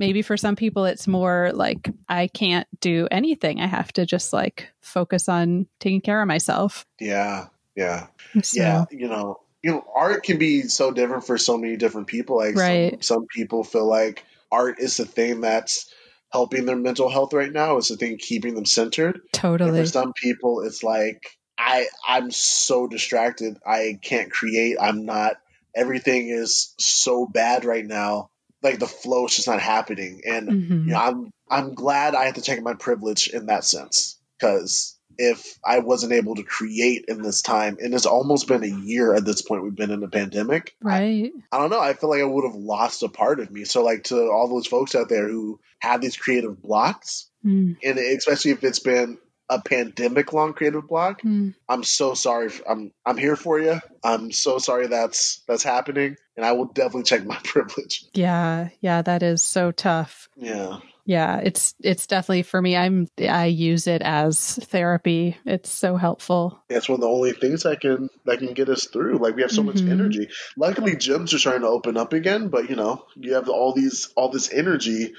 maybe 0.03 0.21
for 0.21 0.37
some 0.37 0.57
people 0.57 0.85
it's 0.85 1.07
more 1.07 1.53
like 1.55 1.89
I 2.09 2.27
can't 2.27 2.67
do 2.81 3.07
anything. 3.13 3.61
I 3.61 3.69
have 3.69 3.93
to 3.93 4.05
just 4.05 4.33
like 4.33 4.69
focus 4.81 5.29
on 5.29 5.69
taking 5.79 6.01
care 6.01 6.21
of 6.21 6.27
myself. 6.27 6.85
Yeah, 6.99 7.47
yeah. 7.77 8.09
So, 8.43 8.61
yeah, 8.61 8.85
you 8.91 9.09
know, 9.09 9.37
you 9.63 9.71
know, 9.71 9.85
art 9.95 10.25
can 10.25 10.39
be 10.39 10.63
so 10.63 10.91
different 10.91 11.25
for 11.25 11.39
so 11.39 11.57
many 11.57 11.77
different 11.77 12.09
people. 12.09 12.37
Like 12.39 12.57
Right. 12.57 12.93
some, 13.05 13.21
some 13.21 13.27
people 13.33 13.63
feel 13.63 13.87
like 13.87 14.25
art 14.51 14.81
is 14.81 14.97
the 14.97 15.05
thing 15.05 15.41
that's 15.41 15.89
helping 16.33 16.67
their 16.67 16.75
mental 16.75 17.09
health 17.09 17.33
right 17.33 17.53
now. 17.53 17.77
It's 17.77 17.89
the 17.89 17.97
thing 17.97 18.19
keeping 18.19 18.57
them 18.57 18.67
centered. 18.67 19.17
And 19.17 19.33
totally. 19.33 19.81
for 19.83 19.87
some 19.87 20.13
people, 20.21 20.63
it's 20.63 20.83
like 20.83 21.39
I 21.57 21.87
I'm 22.09 22.33
so 22.33 22.89
distracted. 22.89 23.57
I 23.65 24.01
can't 24.03 24.33
create. 24.33 24.79
I'm 24.81 25.05
not. 25.05 25.37
Everything 25.77 26.29
is 26.29 26.75
so 26.79 27.25
bad 27.25 27.65
right 27.65 27.87
now. 27.87 28.31
Like 28.63 28.79
the 28.79 28.87
flow 28.87 29.27
is 29.27 29.35
just 29.37 29.49
not 29.49 29.61
happening. 29.61 30.23
And 30.27 30.49
Mhm. 30.49 30.87
you 30.87 30.93
know, 30.93 30.99
I'm 30.99 31.31
I'm 31.51 31.75
glad 31.75 32.15
I 32.15 32.25
have 32.27 32.35
to 32.35 32.43
check 32.43 32.63
my 32.63 32.75
privilege 32.75 33.29
in 33.29 33.47
that 33.47 33.65
sense 33.65 34.19
because 34.39 34.99
if 35.19 35.59
I 35.63 35.81
wasn't 35.81 36.15
able 36.15 36.37
to 36.37 36.43
create 36.43 37.05
in 37.07 37.21
this 37.21 37.43
time, 37.43 37.77
and 37.81 37.93
it's 37.93 38.07
almost 38.07 38.49
been 38.49 38.65
a 38.65 38.67
year 38.67 39.13
at 39.15 39.27
this 39.27 39.43
point, 39.43 39.63
we've 39.63 39.77
been 39.77 39.91
in 39.91 40.03
a 40.03 40.09
pandemic. 40.09 40.75
I, 40.83 40.89
Right. 40.89 41.33
I 41.53 41.59
don't 41.59 41.69
know. 41.69 41.81
I 41.81 41.93
feel 41.93 42.09
like 42.09 42.23
I 42.23 42.25
would 42.25 42.47
have 42.47 42.55
lost 42.55 43.03
a 43.03 43.11
part 43.11 43.39
of 43.39 43.51
me. 43.51 43.65
So, 43.65 43.85
like 43.85 44.05
to 44.05 44.31
all 44.31 44.49
those 44.49 44.67
folks 44.67 44.95
out 44.95 45.11
there 45.11 45.29
who 45.29 45.61
have 45.81 46.01
these 46.01 46.17
creative 46.17 46.63
blocks, 46.63 47.29
Mm. 47.45 47.77
and 47.85 47.99
especially 47.99 48.53
if 48.53 48.65
it's 48.65 48.79
been 48.79 49.19
a 49.55 49.61
pandemic 49.61 50.33
long 50.33 50.53
creative 50.55 50.87
block, 50.89 51.23
Mm. 51.23 51.55
I'm 51.69 51.85
so 51.85 52.15
sorry. 52.15 52.51
I'm 52.69 52.93
I'm 53.07 53.17
here 53.19 53.37
for 53.37 53.59
you. 53.61 53.81
I'm 54.05 54.33
so 54.33 54.59
sorry 54.59 54.87
that's 54.89 55.43
that's 55.49 55.63
happening, 55.63 56.17
and 56.37 56.45
I 56.47 56.53
will 56.53 56.67
definitely 56.67 57.05
check 57.05 57.25
my 57.25 57.39
privilege. 57.45 58.05
Yeah. 58.15 58.69
Yeah. 58.81 59.03
That 59.03 59.23
is 59.23 59.43
so 59.43 59.71
tough. 59.73 60.29
Yeah. 60.37 60.79
Yeah. 61.05 61.39
It's, 61.39 61.75
it's 61.83 62.07
definitely 62.07 62.43
for 62.45 62.63
me. 62.63 62.77
I'm, 62.77 63.09
I 63.19 63.47
use 63.47 63.89
it 63.89 64.03
as 64.03 64.55
therapy. 64.71 65.37
It's 65.45 65.69
so 65.69 65.97
helpful. 65.97 66.63
It's 66.71 66.89
one 66.89 66.99
of 66.99 67.01
the 67.01 67.09
only 67.09 67.33
things 67.33 67.65
that 67.65 67.81
can 67.81 68.09
that 68.25 68.39
can 68.39 68.55
get 68.55 68.69
us 68.69 68.87
through. 68.87 69.19
Like 69.19 69.35
we 69.35 69.43
have 69.43 69.51
so 69.51 69.65
much 69.65 69.77
Mhm. 69.83 69.91
energy. 69.91 70.29
Luckily, 70.57 70.93
gyms 70.93 71.35
are 71.35 71.39
starting 71.39 71.63
to 71.63 71.69
open 71.69 71.97
up 71.97 72.13
again, 72.13 72.49
but 72.49 72.71
you 72.71 72.77
know, 72.77 73.05
you 73.17 73.35
have 73.35 73.49
all 73.49 73.73
these 73.75 74.11
all 74.15 74.29
this 74.31 74.53
energy. 74.53 75.15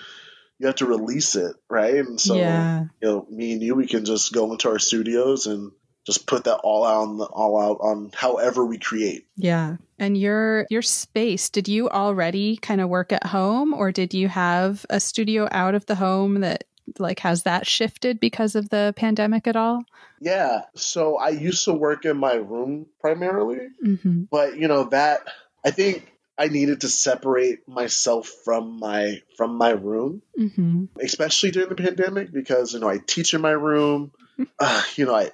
You 0.64 0.68
have 0.68 0.78
to 0.78 0.86
release 0.86 1.36
it, 1.36 1.58
right? 1.70 1.96
And 1.96 2.22
so, 2.22 2.36
yeah. 2.36 2.86
you 3.02 3.08
know, 3.10 3.28
me 3.30 3.52
and 3.52 3.62
you, 3.62 3.76
we 3.76 3.86
can 3.86 4.06
just 4.06 4.32
go 4.32 4.50
into 4.50 4.70
our 4.70 4.80
studios 4.80 5.46
and 5.46 5.74
just 6.06 6.26
put 6.26 6.46
that 6.46 6.62
all 6.64 6.86
out 6.86 7.02
on 7.02 7.18
the, 7.18 7.26
all 7.26 7.60
out 7.60 7.80
on 7.82 8.12
however 8.14 8.66
we 8.66 8.78
create. 8.78 9.28
Yeah. 9.36 9.76
And 10.00 10.18
your 10.18 10.66
your 10.70 10.82
space, 10.82 11.50
did 11.50 11.68
you 11.68 11.90
already 11.90 12.56
kind 12.56 12.80
of 12.80 12.88
work 12.88 13.12
at 13.12 13.26
home 13.26 13.74
or 13.74 13.92
did 13.92 14.14
you 14.14 14.30
have 14.30 14.86
a 14.90 15.02
studio 15.02 15.50
out 15.52 15.76
of 15.76 15.86
the 15.86 15.96
home 15.96 16.40
that 16.40 16.64
like 16.98 17.20
has 17.20 17.44
that 17.44 17.68
shifted 17.68 18.22
because 18.22 18.56
of 18.56 18.70
the 18.70 18.94
pandemic 18.96 19.46
at 19.46 19.58
all? 19.58 19.84
Yeah. 20.22 20.62
So 20.76 21.18
I 21.18 21.30
used 21.32 21.66
to 21.66 21.74
work 21.74 22.06
in 22.06 22.16
my 22.16 22.36
room 22.36 22.86
primarily, 23.02 23.68
Mhm. 23.86 24.30
but 24.32 24.56
you 24.56 24.70
know 24.70 24.86
that 24.86 25.28
I 25.66 25.72
think 25.72 26.10
I 26.38 26.48
needed 26.48 26.82
to 26.82 26.90
separate 26.90 27.68
myself 27.68 28.28
from 28.44 28.80
my 28.80 29.22
from 29.38 29.58
my 29.58 29.72
room. 29.72 30.22
Mhm. 30.38 30.90
especially 31.00 31.52
during 31.52 31.70
the 31.70 31.76
pandemic 31.76 32.32
because 32.32 32.74
you 32.74 32.80
know 32.80 32.90
I 32.90 32.98
teach 32.98 33.34
in 33.34 33.42
my 33.42 33.52
room. 33.52 34.12
uh, 34.60 34.84
you 34.96 35.06
know, 35.06 35.16
I, 35.16 35.30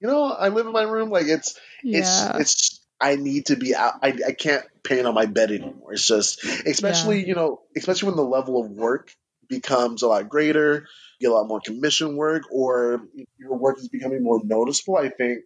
you 0.00 0.08
know, 0.08 0.24
I 0.24 0.48
live 0.48 0.66
in 0.66 0.72
my 0.72 0.82
room. 0.82 1.10
Like 1.10 1.26
it's, 1.26 1.58
Yeah. 1.82 2.36
it's, 2.36 2.40
it's. 2.40 2.80
I 3.00 3.16
need 3.16 3.46
to 3.46 3.56
be 3.56 3.74
out. 3.74 3.94
I, 4.02 4.16
I 4.28 4.32
can't 4.32 4.64
paint 4.82 5.04
on 5.06 5.14
my 5.14 5.26
bed 5.26 5.50
anymore. 5.50 5.92
It's 5.92 6.06
just, 6.06 6.42
especially 6.44 7.26
you 7.26 7.34
know, 7.34 7.60
especially 7.76 8.08
when 8.08 8.16
the 8.16 8.24
level 8.24 8.64
of 8.64 8.70
work 8.70 9.14
becomes 9.48 10.02
a 10.02 10.08
lot 10.08 10.28
greater. 10.28 10.86
Get 11.24 11.30
a 11.30 11.34
lot 11.36 11.48
more 11.48 11.60
commission 11.64 12.18
work, 12.18 12.42
or 12.52 13.08
your 13.38 13.56
work 13.56 13.78
is 13.78 13.88
becoming 13.88 14.22
more 14.22 14.42
noticeable. 14.44 14.98
I 14.98 15.08
think 15.08 15.38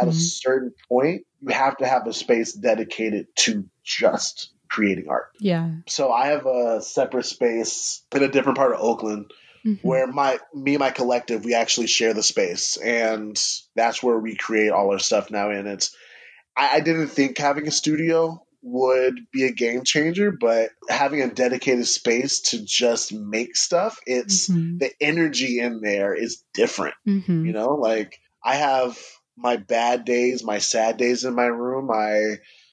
at 0.00 0.06
a 0.06 0.12
Mhm. 0.12 0.14
certain 0.14 0.72
point, 0.88 1.26
you 1.40 1.52
have 1.52 1.76
to 1.78 1.86
have 1.88 2.06
a 2.06 2.12
space 2.12 2.52
dedicated 2.52 3.26
to 3.38 3.68
just 3.82 4.52
creating 4.70 5.08
art. 5.08 5.32
Yeah. 5.40 5.72
So 5.88 6.12
I 6.12 6.28
have 6.28 6.46
a 6.46 6.80
separate 6.82 7.26
space 7.26 8.04
in 8.14 8.22
a 8.22 8.28
different 8.28 8.58
part 8.58 8.74
of 8.74 8.80
Oakland 8.80 9.32
Mhm. 9.66 9.80
where 9.82 10.06
my 10.06 10.38
me 10.54 10.74
and 10.74 10.80
my 10.80 10.90
collective 10.92 11.44
we 11.44 11.54
actually 11.54 11.88
share 11.88 12.14
the 12.14 12.22
space 12.22 12.76
and 12.76 13.36
that's 13.74 14.04
where 14.04 14.20
we 14.20 14.36
create 14.36 14.70
all 14.70 14.92
our 14.92 15.00
stuff 15.00 15.32
now 15.32 15.50
and 15.50 15.66
it's 15.66 15.96
I, 16.56 16.76
I 16.76 16.80
didn't 16.80 17.08
think 17.08 17.38
having 17.38 17.66
a 17.66 17.72
studio 17.72 18.40
would 18.66 19.14
be 19.30 19.44
a 19.44 19.52
game 19.52 19.84
changer 19.84 20.32
but 20.32 20.70
having 20.88 21.20
a 21.20 21.28
dedicated 21.32 21.86
space 21.86 22.40
to 22.40 22.64
just 22.64 23.12
make 23.12 23.54
stuff 23.56 23.98
it's 24.06 24.48
Mhm. 24.48 24.78
the 24.80 24.90
energy 25.00 25.60
in 25.60 25.80
there 25.82 26.14
is 26.14 26.42
different 26.54 26.94
Mhm. 27.06 27.44
you 27.46 27.52
know? 27.52 27.74
Like 27.74 28.18
i 28.42 28.56
have 28.56 28.98
my 29.36 29.56
bad 29.56 30.04
days 30.04 30.42
my 30.42 30.58
sad 30.58 30.96
days 30.96 31.24
in 31.24 31.34
my 31.34 31.46
room 31.46 31.86
my 31.86 32.14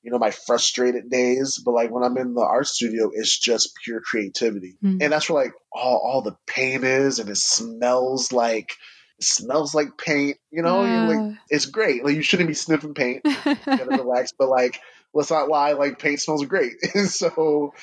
you 0.03 0.11
know 0.11 0.17
my 0.17 0.31
frustrated 0.31 1.09
days 1.09 1.61
but 1.63 1.73
like 1.73 1.91
when 1.91 2.03
i'm 2.03 2.17
in 2.17 2.33
the 2.35 2.41
art 2.41 2.67
studio 2.67 3.09
it's 3.13 3.37
just 3.37 3.71
pure 3.83 3.99
creativity. 4.01 4.77
Mhm. 4.83 5.01
and 5.03 5.11
that's 5.11 5.29
where 5.29 5.43
like 5.43 5.53
all, 5.71 5.97
all 6.03 6.21
the 6.21 6.37
paint 6.47 6.83
is 6.83 7.19
and 7.19 7.29
it 7.29 7.37
smells 7.37 8.31
like 8.31 8.71
it 9.19 9.25
smells 9.25 9.75
like 9.75 9.97
paint 9.97 10.37
you 10.51 10.61
know? 10.63 10.83
You're 10.85 11.07
like 11.07 11.37
it's 11.49 11.65
great. 11.65 12.03
Like 12.05 12.15
you 12.15 12.21
shouldn't 12.21 12.47
be 12.49 12.53
sniffing 12.55 12.93
paint. 12.93 13.21
You 13.25 13.55
gotta 13.65 13.85
relax. 14.03 14.31
But 14.37 14.49
like 14.49 14.79
let's 15.13 15.31
not 15.31 15.49
lie 15.49 15.73
like 15.73 15.99
paint 15.99 16.19
smells 16.19 16.45
great. 16.45 16.73
And 16.95 17.09
so 17.09 17.73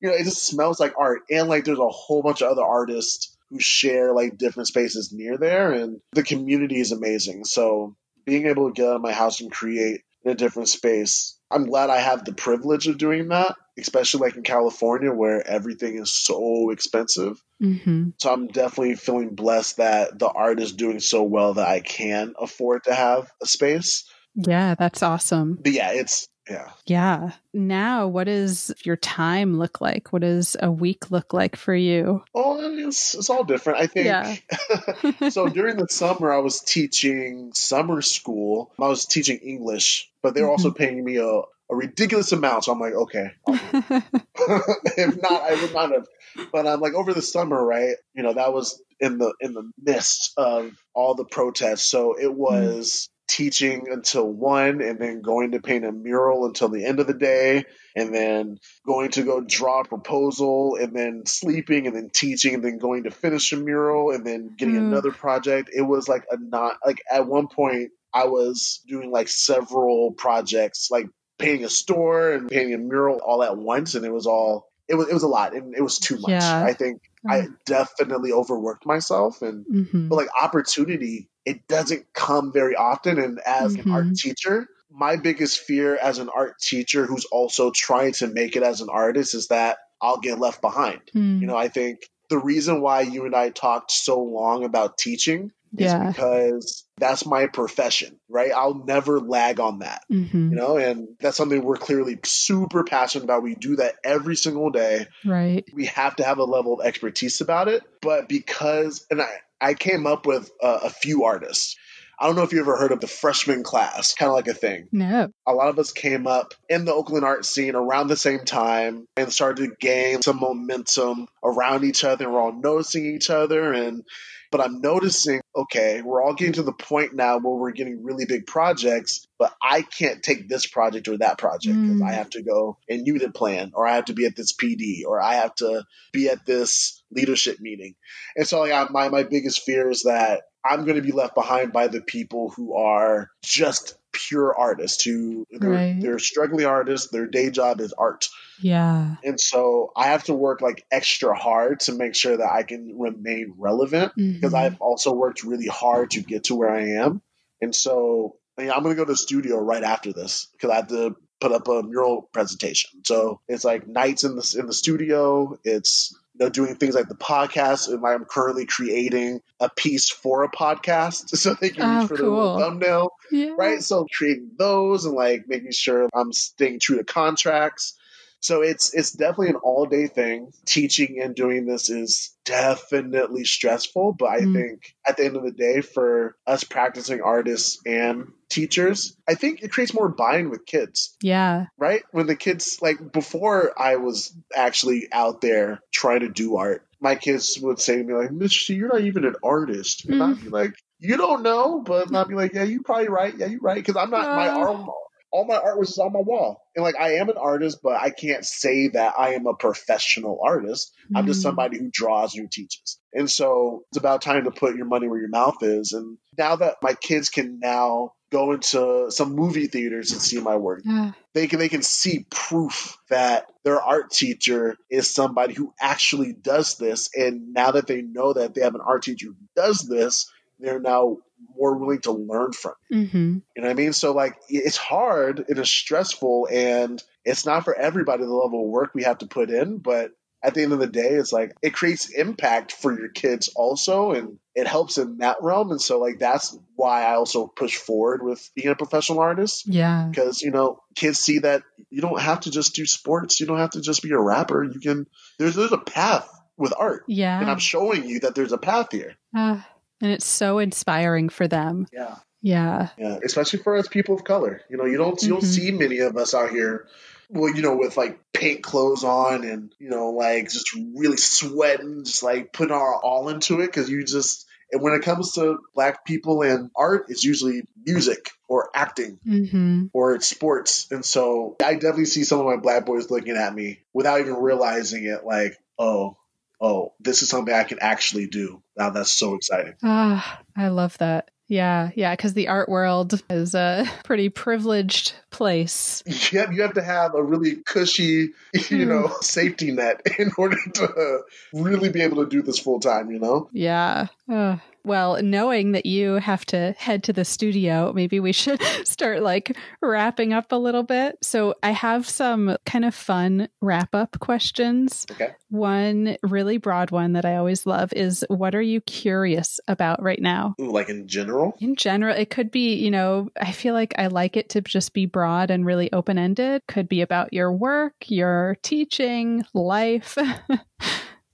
you 0.00 0.08
know 0.08 0.14
it 0.14 0.24
just 0.24 0.46
smells 0.46 0.80
like 0.80 0.94
art. 0.98 1.22
And 1.30 1.48
like 1.48 1.64
there's 1.64 1.78
a 1.78 1.88
whole 1.88 2.22
bunch 2.22 2.42
of 2.42 2.50
other 2.50 2.64
artists 2.64 3.36
who 3.50 3.60
share 3.60 4.12
like 4.12 4.36
different 4.38 4.66
spaces 4.68 5.12
near 5.12 5.38
there 5.38 5.72
and 5.72 6.00
the 6.12 6.22
community 6.24 6.80
is 6.80 6.92
amazing. 6.92 7.44
So 7.44 7.96
being 8.24 8.46
able 8.46 8.68
to 8.68 8.72
get 8.74 8.88
out 8.88 8.96
of 8.96 9.02
my 9.02 9.12
house 9.12 9.40
and 9.40 9.52
create 9.52 10.00
in 10.24 10.32
a 10.32 10.34
different 10.34 10.68
space 10.68 11.38
i'm 11.52 11.66
glad 11.66 11.88
i 11.88 11.98
have 11.98 12.24
the 12.24 12.32
privilege 12.32 12.88
of 12.88 12.98
doing 12.98 13.28
that 13.28 13.54
especially 13.78 14.20
like 14.22 14.34
in 14.36 14.42
california 14.42 15.12
where 15.12 15.46
everything 15.46 15.98
is 15.98 16.12
so 16.12 16.70
expensive. 16.70 17.40
Mhm. 17.62 18.14
so 18.18 18.32
i'm 18.32 18.48
definitely 18.48 18.96
feeling 18.96 19.36
blessed 19.36 19.76
that 19.76 20.18
the 20.18 20.26
art 20.26 20.58
is 20.58 20.72
doing 20.72 20.98
so 20.98 21.22
well 21.22 21.54
that 21.54 21.68
i 21.68 21.78
can 21.78 22.34
afford 22.40 22.82
to 22.84 22.92
have 22.94 23.30
a 23.40 23.46
space. 23.46 24.04
Yeah, 24.34 24.74
that's 24.74 25.04
awesome. 25.04 25.58
but 25.62 25.72
yeah 25.72 25.92
it's 25.92 26.26
yeah 26.48 26.70
Yeah. 26.86 27.32
Now, 27.52 28.06
what 28.08 28.24
does 28.24 28.72
your 28.84 28.96
time 28.96 29.58
look 29.58 29.80
like? 29.80 30.12
What 30.12 30.22
does 30.22 30.56
a 30.60 30.70
week 30.70 31.10
look 31.10 31.32
like 31.32 31.56
for 31.56 31.74
you? 31.74 32.22
oh 32.34 32.60
it's, 32.78 33.14
it's 33.14 33.30
all 33.30 33.44
different 33.44 33.80
i 33.80 33.86
think 33.86 34.06
Yeah. 34.06 34.36
so 35.30 35.48
during 35.48 35.76
the 35.76 35.88
summer, 35.88 36.32
I 36.32 36.38
was 36.38 36.60
teaching 36.60 37.52
summer 37.54 38.02
school. 38.02 38.72
I 38.80 38.88
was 38.88 39.06
teaching 39.06 39.38
English, 39.38 40.10
but 40.22 40.34
they 40.34 40.42
were 40.42 40.50
also 40.50 40.68
Mm-hmm. 40.70 40.76
paying 40.82 41.04
me 41.04 41.16
a, 41.16 41.26
a 41.26 41.74
ridiculous 41.74 42.32
amount. 42.32 42.64
So 42.64 42.72
I'm 42.72 42.80
like, 42.80 42.94
okay, 42.94 43.30
I'll 43.46 43.54
do 43.54 43.60
it. 43.72 44.02
if 44.98 45.16
not, 45.22 45.42
I 45.42 45.60
would 45.60 45.72
not 45.74 45.90
have. 45.92 46.06
But 46.52 46.66
I'm 46.66 46.80
like 46.80 46.94
over 46.94 47.12
the 47.14 47.22
summer, 47.22 47.62
right? 47.64 47.96
You 48.14 48.22
know, 48.22 48.34
that 48.34 48.52
was 48.52 48.80
in 49.00 49.18
the 49.18 49.34
in 49.40 49.52
the 49.54 49.70
midst 49.82 50.32
of 50.36 50.70
all 50.94 51.14
the 51.14 51.24
protests. 51.24 51.86
So 51.90 52.14
it 52.20 52.32
was 52.32 53.08
teaching 53.28 53.86
until 53.90 54.28
one, 54.28 54.82
and 54.82 54.98
then 55.00 55.22
going 55.22 55.52
to 55.52 55.60
paint 55.60 55.84
a 55.84 55.92
mural 55.92 56.46
until 56.46 56.68
the 56.68 56.84
end 56.84 57.00
of 57.00 57.06
the 57.06 57.14
day, 57.14 57.64
and 57.96 58.14
then 58.14 58.58
going 58.86 59.10
to 59.12 59.22
go 59.24 59.40
draw 59.40 59.80
a 59.80 59.84
proposal, 59.84 60.76
and 60.80 60.94
then 60.96 61.24
sleeping, 61.26 61.86
and 61.86 61.96
then 61.96 62.10
teaching, 62.12 62.54
and 62.54 62.64
then 62.64 62.78
going 62.78 63.04
to 63.04 63.10
finish 63.10 63.52
a 63.52 63.56
mural, 63.56 64.12
and 64.12 64.26
then 64.26 64.54
getting 64.58 64.76
Mm. 64.76 64.88
another 64.88 65.12
project. 65.12 65.70
It 65.74 65.82
was 65.82 66.08
like 66.08 66.24
a 66.30 66.38
not 66.38 66.76
like 66.86 67.02
at 67.10 67.26
one 67.26 67.48
point 67.48 67.90
I 68.14 68.26
was 68.26 68.82
doing 68.88 69.10
like 69.10 69.28
several 69.28 70.12
projects, 70.12 70.88
like 70.90 71.06
painting 71.38 71.64
a 71.64 71.70
store 71.70 72.32
and 72.32 72.48
painting 72.48 72.74
a 72.74 72.78
mural 72.78 73.20
all 73.24 73.42
at 73.42 73.56
once, 73.56 73.94
and 73.94 74.04
it 74.06 74.12
was 74.12 74.26
all 74.26 74.65
it 74.88 74.94
was 74.94 75.08
it 75.08 75.14
was 75.14 75.22
a 75.22 75.28
lot, 75.28 75.54
and 75.54 75.74
it 75.74 75.82
was 75.82 75.98
too 75.98 76.18
much. 76.18 76.30
Yeah. 76.30 76.64
I 76.64 76.72
think 76.72 77.02
I 77.28 77.48
definitely 77.64 78.32
overworked 78.32 78.86
myself, 78.86 79.42
and 79.42 79.66
Mhm. 79.66 80.08
but 80.08 80.16
like 80.16 80.28
opportunity, 80.40 81.28
it 81.44 81.66
doesn't 81.68 82.12
come 82.12 82.52
very 82.52 82.76
often. 82.76 83.18
And 83.18 83.40
as 83.40 83.74
an 83.74 83.90
art 83.90 84.06
Mhm. 84.06 84.16
teacher, 84.18 84.68
my 84.90 85.16
biggest 85.16 85.58
fear 85.60 85.96
as 85.96 86.18
an 86.18 86.28
art 86.28 86.58
teacher 86.60 87.04
who's 87.06 87.24
also 87.26 87.70
trying 87.70 88.12
to 88.14 88.28
make 88.28 88.56
it 88.56 88.62
as 88.62 88.80
an 88.80 88.88
artist 88.88 89.34
is 89.34 89.48
that 89.48 89.78
I'll 90.00 90.18
get 90.20 90.38
left 90.38 90.60
behind. 90.60 91.00
Mm. 91.14 91.40
You 91.40 91.46
know, 91.46 91.56
I 91.56 91.68
think 91.68 92.00
the 92.28 92.38
reason 92.38 92.80
why 92.80 93.00
you 93.02 93.24
and 93.24 93.34
I 93.34 93.50
talked 93.50 93.90
so 93.90 94.20
long 94.20 94.64
about 94.64 94.98
teaching 94.98 95.52
Yeah. 95.72 96.08
because 96.08 96.84
that's 96.98 97.26
my 97.26 97.46
profession, 97.46 98.18
right? 98.28 98.50
I'll 98.52 98.84
never 98.86 99.20
lag 99.20 99.60
on 99.60 99.80
that, 99.80 100.02
Mhm. 100.10 100.50
you 100.50 100.56
know, 100.56 100.76
and 100.78 101.08
that's 101.20 101.36
something 101.36 101.62
we're 101.62 101.76
clearly 101.76 102.18
super 102.24 102.84
passionate 102.84 103.24
about. 103.24 103.42
We 103.42 103.54
do 103.54 103.76
that 103.76 103.96
every 104.04 104.36
single 104.36 104.70
day. 104.70 105.06
Right. 105.24 105.64
We 105.74 105.86
have 105.86 106.16
to 106.16 106.24
have 106.24 106.38
a 106.38 106.44
level 106.44 106.80
of 106.80 106.86
expertise 106.86 107.40
about 107.40 107.68
it. 107.68 107.82
But 108.00 108.28
because, 108.28 109.04
and 109.10 109.20
I, 109.20 109.28
I 109.60 109.74
came 109.74 110.06
up 110.06 110.26
with 110.26 110.50
a, 110.62 110.68
a 110.84 110.90
few 110.90 111.24
artists. 111.24 111.76
I 112.18 112.26
don't 112.26 112.36
know 112.36 112.44
if 112.44 112.52
you 112.54 112.60
ever 112.60 112.78
heard 112.78 112.92
of 112.92 113.00
the 113.00 113.06
freshman 113.06 113.62
class, 113.62 114.14
kind 114.14 114.30
of 114.30 114.36
like 114.36 114.48
a 114.48 114.54
thing 114.54 114.88
No. 114.90 115.28
a 115.46 115.52
lot 115.52 115.68
of 115.68 115.78
us 115.78 115.92
came 115.92 116.26
up 116.26 116.54
in 116.66 116.86
the 116.86 116.94
Oakland 116.94 117.26
art 117.26 117.44
scene 117.44 117.74
around 117.74 118.06
the 118.08 118.16
same 118.16 118.46
time 118.46 119.06
and 119.18 119.30
started 119.30 119.68
to 119.68 119.76
gain 119.78 120.22
some 120.22 120.40
momentum 120.40 121.28
around 121.44 121.84
each 121.84 122.04
other. 122.04 122.30
We're 122.30 122.40
all 122.40 122.52
noticing 122.58 123.04
each 123.04 123.28
other. 123.28 123.70
And, 123.74 124.02
but 124.50 124.60
I'm 124.60 124.80
noticing, 124.80 125.40
okay, 125.54 126.02
we're 126.02 126.22
all 126.22 126.34
getting 126.34 126.54
to 126.54 126.62
the 126.62 126.72
point 126.72 127.14
now 127.14 127.38
where 127.38 127.54
we're 127.56 127.72
getting 127.72 128.02
really 128.04 128.24
big 128.26 128.46
projects, 128.46 129.26
but 129.38 129.52
I 129.62 129.82
can't 129.82 130.22
take 130.22 130.48
this 130.48 130.66
project 130.66 131.08
or 131.08 131.18
that 131.18 131.38
project 131.38 131.76
because 131.80 132.00
Mm. 132.00 132.08
I 132.08 132.12
have 132.12 132.30
to 132.30 132.42
go 132.42 132.78
and 132.88 133.06
unit 133.06 133.34
plan 133.34 133.72
or 133.74 133.86
I 133.86 133.96
have 133.96 134.06
to 134.06 134.12
be 134.14 134.26
at 134.26 134.36
this 134.36 134.52
PD 134.52 135.02
or 135.06 135.20
I 135.20 135.34
have 135.34 135.54
to 135.56 135.84
be 136.12 136.28
at 136.28 136.44
this 136.46 137.02
leadership 137.10 137.58
meeting. 137.60 137.94
And 138.36 138.46
so 138.46 138.60
like, 138.60 138.90
my, 138.90 139.08
my 139.08 139.22
biggest 139.22 139.62
fear 139.62 139.90
is 139.90 140.02
that 140.02 140.42
I'm 140.64 140.84
going 140.84 140.96
to 140.96 141.02
be 141.02 141.12
left 141.12 141.34
behind 141.34 141.72
by 141.72 141.86
the 141.88 142.00
people 142.00 142.50
who 142.50 142.76
are 142.76 143.30
just 143.44 143.96
pure 144.12 144.54
artists 144.56 145.04
who 145.04 145.46
they're, 145.50 145.70
Right. 145.70 146.00
they're 146.00 146.18
struggling 146.18 146.66
artists. 146.66 147.10
Their 147.10 147.26
day 147.26 147.50
job 147.50 147.80
is 147.80 147.92
art. 147.92 148.28
Yeah. 148.60 149.16
And 149.24 149.40
so 149.40 149.92
I 149.96 150.06
have 150.06 150.24
to 150.24 150.34
work 150.34 150.60
like 150.60 150.84
extra 150.90 151.36
hard 151.36 151.80
to 151.80 151.92
make 151.92 152.14
sure 152.14 152.36
that 152.36 152.50
I 152.50 152.62
can 152.62 152.98
remain 152.98 153.54
relevant 153.58 154.12
because 154.16 154.52
Mhm. 154.52 154.58
I've 154.58 154.80
also 154.80 155.12
worked 155.12 155.44
really 155.44 155.66
hard 155.66 156.10
to 156.12 156.20
get 156.20 156.44
to 156.44 156.54
where 156.54 156.70
I 156.70 156.90
am. 157.04 157.22
And 157.60 157.74
so 157.74 158.36
I 158.58 158.62
mean, 158.62 158.70
I'm 158.70 158.82
going 158.82 158.94
to 158.94 158.98
go 158.98 159.04
to 159.04 159.12
the 159.12 159.16
studio 159.18 159.58
right 159.58 159.82
after 159.84 160.14
this 160.14 160.46
because 160.52 160.70
I 160.70 160.76
have 160.76 160.88
to 160.88 161.14
put 161.42 161.52
up 161.52 161.68
a 161.68 161.82
mural 161.82 162.22
presentation. 162.32 163.02
So 163.04 163.40
it's 163.48 163.64
like 163.64 163.86
nights 163.86 164.24
in 164.24 164.34
the 164.34 164.56
in 164.58 164.66
the 164.66 164.72
studio. 164.72 165.58
It's 165.62 166.16
you 166.34 166.46
know 166.46 166.48
doing 166.50 166.74
things 166.76 166.94
like 166.94 167.08
the 167.10 167.14
podcast, 167.16 167.88
and 167.92 168.02
I'm 168.06 168.24
currently 168.24 168.64
creating 168.64 169.40
a 169.60 169.68
piece 169.68 170.08
for 170.08 170.42
a 170.44 170.50
podcast 170.50 171.28
so 171.36 171.52
they 171.52 171.68
can 171.68 171.82
Oh, 171.84 172.00
use 172.00 172.08
for 172.08 172.16
cool. 172.16 172.58
thumbnail 172.58 173.10
yeah. 173.30 173.54
right? 173.58 173.82
So 173.82 174.06
creating 174.10 174.52
those 174.58 175.04
and 175.04 175.14
like 175.14 175.44
making 175.46 175.72
sure 175.72 176.08
I'm 176.14 176.32
staying 176.32 176.80
true 176.80 176.96
to 176.96 177.04
contracts. 177.04 177.94
So 178.40 178.62
it's 178.62 178.94
it's 178.94 179.12
definitely 179.12 179.48
an 179.50 179.56
all 179.56 179.86
day 179.86 180.06
thing. 180.06 180.52
Teaching 180.66 181.20
and 181.22 181.34
doing 181.34 181.66
this 181.66 181.90
is 181.90 182.34
definitely 182.44 183.44
stressful, 183.44 184.14
but 184.18 184.26
I 184.28 184.40
Mm. 184.40 184.52
think 184.54 184.94
at 185.06 185.16
the 185.16 185.24
end 185.24 185.36
of 185.36 185.42
the 185.42 185.50
day, 185.50 185.80
for 185.80 186.36
us 186.46 186.62
practicing 186.64 187.20
artists 187.22 187.80
and 187.86 188.32
teachers, 188.48 189.16
I 189.28 189.34
think 189.34 189.62
it 189.62 189.72
creates 189.72 189.94
more 189.94 190.08
buy-in 190.08 190.50
with 190.50 190.66
kids 190.66 191.16
Yeah. 191.20 191.66
right? 191.78 192.02
When 192.12 192.26
the 192.26 192.36
kids, 192.36 192.78
like 192.80 193.12
before 193.12 193.72
I 193.80 193.96
was 193.96 194.32
actually 194.54 195.08
out 195.12 195.40
there 195.40 195.80
trying 195.92 196.20
to 196.20 196.28
do 196.28 196.56
art, 196.56 196.86
my 197.00 197.16
kids 197.16 197.58
would 197.60 197.80
say 197.80 197.96
to 197.96 198.04
me, 198.04 198.14
like, 198.14 198.30
Mr. 198.30 198.74
you're 198.76 198.88
not 198.88 199.00
even 199.02 199.24
an 199.24 199.34
artist. 199.42 200.06
And 200.08 200.22
I'd 200.22 200.40
be 200.40 200.48
like, 200.48 200.72
you 200.98 201.16
don't 201.16 201.42
know, 201.42 201.82
but 201.84 202.14
I'd 202.14 202.28
be 202.28 202.34
like, 202.34 202.54
yeah, 202.54 202.62
you're 202.62 202.82
probably 202.82 203.08
right. 203.08 203.34
Yeah, 203.36 203.46
you're 203.46 203.60
right. 203.60 203.74
Because 203.76 203.96
I'm 203.96 204.10
not, 204.10 204.34
my 204.34 204.48
Uh. 204.48 204.54
art, 204.54 204.86
all 205.32 205.44
my 205.44 205.56
art 205.56 205.78
was 205.78 205.98
on 205.98 206.12
my 206.12 206.20
wall. 206.20 206.62
And 206.74 206.82
like, 206.84 206.96
I 206.96 207.14
am 207.16 207.28
an 207.28 207.36
artist, 207.36 207.78
but 207.82 208.00
I 208.00 208.10
can't 208.10 208.44
say 208.44 208.88
that 208.88 209.14
I 209.18 209.34
am 209.34 209.46
a 209.46 209.54
professional 209.54 210.40
artist. 210.44 210.92
I'm 211.14 211.26
just 211.26 211.40
Mm. 211.40 211.44
somebody 211.44 211.78
who 211.78 211.90
draws 211.92 212.34
and 212.34 212.42
who 212.44 212.48
teaches. 212.50 212.98
And 213.12 213.30
so 213.30 213.84
it's 213.90 213.98
about 213.98 214.22
time 214.22 214.44
to 214.44 214.50
put 214.50 214.76
your 214.76 214.86
money 214.86 215.08
where 215.08 215.18
your 215.20 215.28
mouth 215.28 215.62
is. 215.62 215.92
And 215.92 216.18
now 216.38 216.56
that 216.56 216.76
my 216.82 216.94
kids 216.94 217.28
can 217.28 217.58
now 217.60 218.12
go 218.30 218.52
into 218.52 219.06
some 219.10 219.34
movie 219.34 219.66
theaters 219.68 220.12
and 220.12 220.20
see 220.20 220.40
my 220.40 220.56
work, 220.56 220.82
Yeah. 220.84 221.12
they 221.32 221.46
can 221.46 221.58
they 221.60 221.68
can 221.68 221.82
see 221.82 222.26
proof 222.30 222.96
that 223.08 223.46
their 223.64 223.80
art 223.80 224.10
teacher 224.10 224.76
is 224.90 225.08
somebody 225.12 225.54
who 225.54 225.72
actually 225.80 226.32
does 226.32 226.76
this 226.76 227.08
and 227.14 227.52
now 227.52 227.70
that 227.72 227.86
they 227.86 228.02
know 228.02 228.32
that 228.32 228.54
they 228.54 228.62
have 228.62 228.74
an 228.74 228.80
art 228.84 229.04
teacher 229.04 229.26
who 229.28 229.36
does 229.54 229.78
this 229.80 230.28
they're 230.58 230.80
now 230.80 231.18
more 231.56 231.76
willing 231.76 232.00
to 232.00 232.12
learn 232.12 232.52
from. 232.52 232.74
Mm-hmm. 232.92 233.16
You 233.16 233.42
know 233.56 233.62
what 233.62 233.70
I 233.70 233.74
mean? 233.74 233.92
So 233.92 234.12
like 234.12 234.36
it's 234.48 234.76
hard, 234.76 235.44
it 235.48 235.58
is 235.58 235.70
stressful, 235.70 236.48
and 236.50 237.02
it's 237.24 237.46
not 237.46 237.64
for 237.64 237.74
everybody 237.74 238.24
the 238.24 238.30
level 238.30 238.64
of 238.64 238.70
work 238.70 238.92
we 238.94 239.04
have 239.04 239.18
to 239.18 239.26
put 239.26 239.50
in, 239.50 239.78
but 239.78 240.12
at 240.42 240.54
the 240.54 240.62
end 240.62 240.72
of 240.72 240.78
the 240.78 240.86
day, 240.86 241.08
it's 241.08 241.32
like 241.32 241.56
it 241.62 241.72
creates 241.72 242.10
impact 242.10 242.70
for 242.70 242.96
your 242.96 243.08
kids 243.08 243.48
also, 243.56 244.12
and 244.12 244.38
it 244.54 244.66
helps 244.68 244.96
in 244.96 245.18
that 245.18 245.38
realm. 245.40 245.70
And 245.72 245.80
so, 245.80 245.98
like, 245.98 246.18
that's 246.20 246.56
why 246.76 247.04
I 247.04 247.14
also 247.14 247.46
push 247.46 247.76
forward 247.76 248.22
with 248.22 248.48
being 248.54 248.68
a 248.68 248.76
professional 248.76 249.18
artist 249.18 249.66
Yeah. 249.66 250.06
because, 250.08 250.42
you 250.42 250.50
know, 250.52 250.82
kids 250.94 251.18
see 251.18 251.40
that 251.40 251.62
you 251.90 252.00
don't 252.00 252.20
have 252.20 252.40
to 252.40 252.50
just 252.50 252.74
do 252.74 252.86
sports, 252.86 253.40
you 253.40 253.46
don't 253.46 253.58
have 253.58 253.70
to 253.70 253.80
just 253.80 254.02
be 254.02 254.12
a 254.12 254.20
rapper. 254.20 254.62
You 254.62 254.78
can, 254.78 255.06
there's, 255.38 255.56
there's 255.56 255.72
a 255.72 255.78
path 255.78 256.28
with 256.56 256.72
art. 256.78 257.04
Yeah. 257.08 257.40
And 257.40 257.50
I'm 257.50 257.58
showing 257.58 258.06
you 258.06 258.20
that 258.20 258.34
there's 258.34 258.52
a 258.52 258.58
path 258.58 258.88
here. 258.92 259.16
Ah, 259.34 259.66
and 260.02 260.10
it's 260.10 260.26
so 260.26 260.58
inspiring 260.58 261.28
for 261.28 261.48
them. 261.48 261.86
Yeah. 261.92 262.16
Yeah. 262.42 262.88
Yeah. 262.98 263.18
Especially 263.24 263.58
for 263.60 263.76
us 263.76 263.88
people 263.88 264.14
of 264.14 264.24
color. 264.24 264.60
You 264.68 264.76
know, 264.76 264.84
you 264.84 264.98
don't, 264.98 265.20
you 265.22 265.30
don't 265.30 265.42
Mhm. 265.42 265.46
see 265.46 265.70
many 265.72 265.98
of 265.98 266.16
us 266.16 266.34
out 266.34 266.50
here 266.50 266.86
well, 267.28 267.52
you 267.52 267.60
know, 267.60 267.76
with 267.76 267.96
like 267.96 268.20
paint 268.32 268.62
clothes 268.62 269.02
on 269.02 269.42
and, 269.42 269.74
you 269.80 269.90
know, 269.90 270.10
like 270.10 270.44
just 270.48 270.72
really 270.94 271.16
sweating, 271.16 272.04
just 272.04 272.22
like 272.22 272.52
putting 272.52 272.72
our 272.74 272.94
all 273.02 273.28
into 273.28 273.60
it 273.62 273.66
because 273.66 273.90
you 273.90 274.04
just, 274.04 274.46
and 274.70 274.80
when 274.80 274.92
it 274.94 275.02
comes 275.02 275.32
to 275.32 275.58
black 275.74 276.04
people 276.04 276.42
and 276.42 276.70
art, 276.76 277.06
it's 277.08 277.24
usually 277.24 277.62
music 277.84 278.30
or 278.48 278.70
acting 278.74 279.18
Mm-hmm. 279.26 279.86
or 279.92 280.14
it's 280.14 280.26
sports. 280.28 280.86
And 280.92 281.04
so 281.04 281.56
I 281.64 281.74
definitely 281.74 282.04
see 282.04 282.22
some 282.22 282.38
of 282.38 282.46
my 282.46 282.56
black 282.58 282.86
boys 282.86 283.10
looking 283.10 283.36
at 283.36 283.52
me 283.52 283.80
without 283.92 284.20
even 284.20 284.34
realizing 284.34 285.04
it 285.04 285.24
like, 285.24 285.56
oh, 285.80 286.16
oh, 286.60 286.94
this 287.00 287.22
is 287.22 287.28
something 287.28 287.54
I 287.54 287.64
can 287.64 287.78
actually 287.80 288.26
do. 288.26 288.62
Now 288.76 288.90
that's 288.90 289.12
so 289.12 289.34
exciting. 289.34 289.74
Ah, 289.82 290.40
I 290.56 290.68
love 290.68 290.96
that. 290.98 291.30
Yeah, 291.48 291.90
yeah, 291.94 292.14
because 292.14 292.34
the 292.34 292.48
art 292.48 292.68
world 292.68 293.22
is 293.30 293.54
a 293.54 293.86
pretty 294.04 294.28
privileged 294.28 295.14
place. 295.36 296.02
you 296.06 296.38
have, 296.38 296.52
you 296.52 296.62
have 296.62 296.74
to 296.74 296.82
have 296.82 297.14
a 297.14 297.22
really 297.22 297.56
cushy, 297.56 298.30
you 298.54 298.84
hmm. 298.84 298.88
know, 298.88 299.12
safety 299.20 299.70
net 299.70 300.00
in 300.18 300.30
order 300.38 300.56
to 300.74 301.20
really 301.52 301.90
be 301.90 302.00
able 302.00 302.24
to 302.24 302.28
do 302.28 302.42
this 302.42 302.58
full 302.58 302.80
time, 302.80 303.10
you 303.10 303.18
know? 303.18 303.48
Yeah. 303.52 304.06
Ugh. 304.28 304.58
well, 304.84 305.22
knowing 305.22 305.72
that 305.72 305.86
you 305.86 306.14
have 306.14 306.44
to 306.46 306.74
head 306.78 307.04
to 307.04 307.12
the 307.12 307.24
studio, 307.24 307.92
maybe 307.92 308.18
we 308.18 308.32
should 308.32 308.60
start 308.84 309.22
like 309.22 309.56
wrapping 309.80 310.32
up 310.32 310.50
a 310.50 310.56
little 310.56 310.82
bit. 310.82 311.18
So 311.22 311.54
I 311.62 311.70
have 311.70 312.08
some 312.08 312.56
kind 312.66 312.84
of 312.84 312.94
fun 312.94 313.48
wrap 313.60 313.94
up 313.94 314.18
questions. 314.18 315.06
Okay. 315.12 315.34
One 315.50 316.16
really 316.22 316.58
broad 316.58 316.90
one 316.90 317.12
that 317.12 317.24
I 317.24 317.36
always 317.36 317.66
love 317.66 317.92
is 317.92 318.24
what 318.28 318.54
are 318.54 318.62
you 318.62 318.80
curious 318.80 319.60
about 319.68 320.02
right 320.02 320.20
now? 320.20 320.54
Ooh, 320.60 320.72
like 320.72 320.88
in 320.88 321.06
general. 321.06 321.56
In 321.60 321.76
general, 321.76 322.16
it 322.16 322.30
could 322.30 322.50
be, 322.50 322.74
you 322.74 322.90
know, 322.90 323.28
I 323.40 323.52
feel 323.52 323.74
like 323.74 323.94
I 323.98 324.08
like 324.08 324.36
it 324.36 324.48
to 324.50 324.60
just 324.60 324.92
be 324.92 325.06
broad 325.06 325.25
and 325.26 325.66
really 325.66 325.92
open 325.92 326.18
ended. 326.18 326.62
Could 326.68 326.88
be 326.88 327.00
about 327.00 327.32
your 327.32 327.52
work, 327.52 327.94
your 328.06 328.56
teaching, 328.62 329.44
life. 329.54 330.14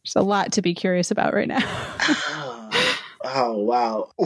There's 0.05 0.16
a 0.16 0.23
lot 0.23 0.52
to 0.52 0.62
be 0.62 0.74
curious 0.74 1.10
about 1.10 1.35
right 1.35 1.48
now. 1.48 1.60
oh 3.24 3.59
wow. 3.59 4.10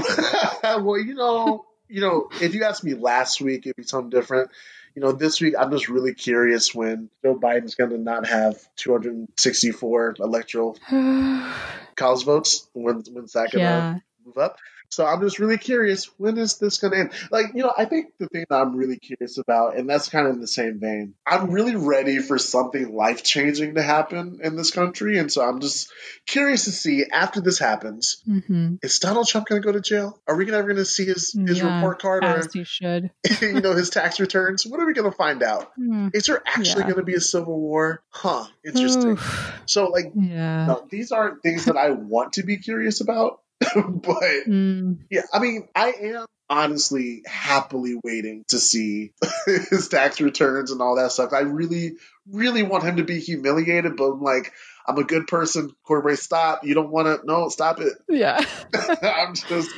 well, 0.62 0.98
you 0.98 1.14
know, 1.14 1.66
you 1.88 2.00
know, 2.00 2.28
if 2.40 2.54
you 2.54 2.64
asked 2.64 2.84
me 2.84 2.94
last 2.94 3.40
week, 3.40 3.66
it'd 3.66 3.76
be 3.76 3.82
something 3.82 4.10
different. 4.10 4.50
You 4.94 5.02
know, 5.02 5.12
this 5.12 5.40
week 5.40 5.54
I'm 5.58 5.70
just 5.70 5.88
really 5.88 6.14
curious 6.14 6.74
when 6.74 7.10
Joe 7.22 7.38
Biden's 7.38 7.74
going 7.74 7.90
to 7.90 7.98
not 7.98 8.26
have 8.26 8.56
264 8.76 10.16
electoral 10.18 10.78
college 11.96 12.24
votes. 12.24 12.68
When 12.72 13.02
when's 13.12 13.32
that 13.32 13.52
going 13.52 13.64
to 13.64 13.70
yeah. 13.70 13.98
move 14.24 14.38
up? 14.38 14.58
So 14.90 15.04
I'm 15.06 15.20
just 15.20 15.38
really 15.38 15.58
curious 15.58 16.06
when 16.18 16.38
is 16.38 16.58
this 16.58 16.78
going 16.78 16.92
to 16.92 16.98
end? 17.00 17.12
Like, 17.30 17.46
you 17.54 17.62
know, 17.62 17.72
I 17.76 17.84
think 17.84 18.12
the 18.18 18.28
thing 18.28 18.46
that 18.48 18.56
I'm 18.56 18.76
really 18.76 18.98
curious 18.98 19.38
about, 19.38 19.76
and 19.76 19.88
that's 19.88 20.08
kind 20.08 20.26
of 20.26 20.34
in 20.34 20.40
the 20.40 20.46
same 20.46 20.78
vein, 20.80 21.14
I'm 21.26 21.50
really 21.50 21.76
ready 21.76 22.18
for 22.18 22.38
something 22.38 22.94
life 22.94 23.22
changing 23.22 23.74
to 23.74 23.82
happen 23.82 24.40
in 24.42 24.56
this 24.56 24.70
country. 24.70 25.18
And 25.18 25.30
so 25.32 25.46
I'm 25.46 25.60
just 25.60 25.90
curious 26.26 26.64
to 26.64 26.72
see 26.72 27.04
after 27.12 27.40
this 27.40 27.58
happens, 27.58 28.22
hmm 28.26 28.74
is 28.82 28.98
Donald 28.98 29.26
Trump 29.26 29.46
going 29.46 29.62
to 29.62 29.66
go 29.66 29.72
to 29.72 29.80
jail? 29.80 30.20
Are 30.26 30.36
we 30.36 30.44
ever 30.52 30.62
going 30.64 30.76
to 30.76 30.84
see 30.84 31.06
his, 31.06 31.32
his 31.32 31.60
Yeah, 31.60 31.74
report 31.76 32.00
card 32.00 32.24
or, 32.24 32.38
As 32.38 32.54
you 32.54 32.64
should. 32.64 33.10
you 33.40 33.60
know, 33.60 33.72
his 33.74 33.90
tax 33.90 34.20
returns? 34.20 34.66
What 34.66 34.80
are 34.80 34.86
we 34.86 34.92
going 34.92 35.10
to 35.10 35.16
find 35.16 35.42
out? 35.42 35.72
Hmm. 35.76 36.08
Is 36.12 36.24
there 36.24 36.42
actually 36.46 36.82
Yeah. 36.82 36.88
going 36.88 36.96
to 36.98 37.02
be 37.04 37.14
a 37.14 37.20
civil 37.20 37.58
war? 37.58 38.02
Huh. 38.10 38.44
Interesting. 38.64 39.12
Oof. 39.12 39.62
So, 39.66 39.86
like, 39.86 40.12
Yeah. 40.14 40.66
no, 40.66 40.86
these 40.90 41.10
aren't 41.12 41.42
things 41.42 41.64
that 41.66 41.76
I 41.76 41.90
want 41.90 42.34
to 42.34 42.42
be 42.42 42.58
curious 42.58 43.00
about, 43.00 43.40
but 43.74 44.46
Mm. 44.48 44.98
yeah, 45.10 45.22
I 45.32 45.38
mean, 45.38 45.68
I 45.74 45.92
am 45.92 46.26
honestly 46.48 47.22
happily 47.26 47.98
waiting 48.04 48.44
to 48.48 48.58
see 48.58 49.12
his 49.46 49.88
tax 49.88 50.20
returns 50.20 50.70
and 50.70 50.80
all 50.80 50.96
that 50.96 51.12
stuff. 51.12 51.32
I 51.32 51.40
really, 51.40 51.92
really 52.30 52.62
want 52.62 52.84
him 52.84 52.96
to 52.96 53.04
be 53.04 53.18
humiliated, 53.20 53.96
but 53.96 54.10
I'm 54.12 54.20
like, 54.22 54.52
I'm 54.86 54.98
a 54.98 55.04
good 55.04 55.26
person. 55.26 55.72
Corbray, 55.88 56.16
stop. 56.18 56.64
You 56.64 56.74
don't 56.74 56.90
want 56.90 57.06
to. 57.20 57.26
No, 57.26 57.48
stop 57.48 57.80
it. 57.80 57.94
Yeah. 58.08 58.44
I'm 59.02 59.34
just 59.34 59.74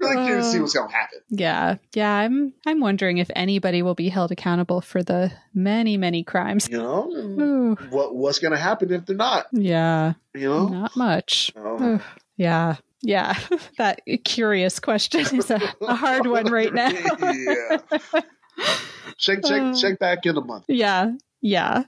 really 0.00 0.26
curious 0.26 0.46
to 0.46 0.52
see 0.52 0.58
Uh, 0.58 0.62
what's 0.62 0.74
going 0.74 0.88
to 0.88 0.94
happen. 0.94 1.18
Yeah. 1.28 1.76
Yeah. 1.94 2.12
I'm 2.12 2.52
I'm 2.66 2.80
wondering 2.80 3.18
if 3.18 3.30
anybody 3.36 3.82
will 3.82 3.94
be 3.94 4.08
held 4.08 4.32
accountable 4.32 4.80
for 4.80 5.04
the 5.04 5.30
many, 5.54 5.96
many 5.98 6.24
crimes. 6.24 6.68
You 6.68 6.78
know, 6.78 7.10
Ooh. 7.12 7.76
what 7.90 8.16
what's 8.16 8.40
going 8.40 8.52
to 8.52 8.58
happen 8.58 8.90
if 8.92 9.06
they're 9.06 9.14
not? 9.14 9.46
Yeah. 9.52 10.14
You 10.34 10.48
know, 10.48 10.66
Not 10.68 10.96
much. 10.96 11.52
Oh. 11.56 12.00
Yeah. 12.36 12.76
Yeah. 13.02 13.38
that 13.78 14.00
curious 14.24 14.78
question 14.80 15.20
is 15.36 15.50
a, 15.50 15.60
a 15.80 15.94
hard 15.94 16.26
one 16.26 16.46
right 16.50 16.72
now. 16.72 16.90
yeah. 16.90 17.78
Check, 19.18 19.42
check, 19.44 19.62
Uh. 19.62 19.74
check 19.74 19.98
back 19.98 20.26
in 20.26 20.36
a 20.36 20.40
month. 20.40 20.64
Yeah. 20.68 21.12
Yeah. 21.40 21.84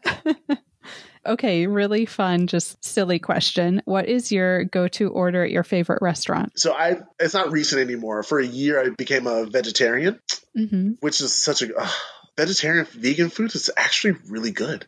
okay. 1.27 1.67
Really 1.67 2.07
fun, 2.07 2.47
just 2.47 2.83
silly 2.85 3.19
question. 3.19 3.83
What 3.85 4.09
is 4.09 4.33
your 4.33 4.65
go 4.65 4.89
to 4.89 5.09
order 5.11 5.45
at 5.45 5.51
your 5.51 5.65
favorite 5.65 6.01
restaurant? 6.03 6.59
So 6.59 6.73
I, 6.73 7.01
it's 7.19 7.35
not 7.35 7.53
recent 7.53 7.81
anymore. 7.83 8.23
For 8.23 8.39
a 8.39 8.47
year, 8.47 8.81
I 8.83 8.91
became 8.91 9.27
a 9.27 9.45
vegetarian. 9.47 10.19
hmm 10.55 10.93
which 11.01 11.21
is 11.21 11.33
such 11.33 11.63
a 11.63 11.75
uh, 11.77 11.89
vegetarian 12.37 12.87
vegan 12.87 13.29
food 13.31 13.55
is 13.55 13.71
actually 13.77 14.17
really 14.29 14.51
good. 14.53 14.87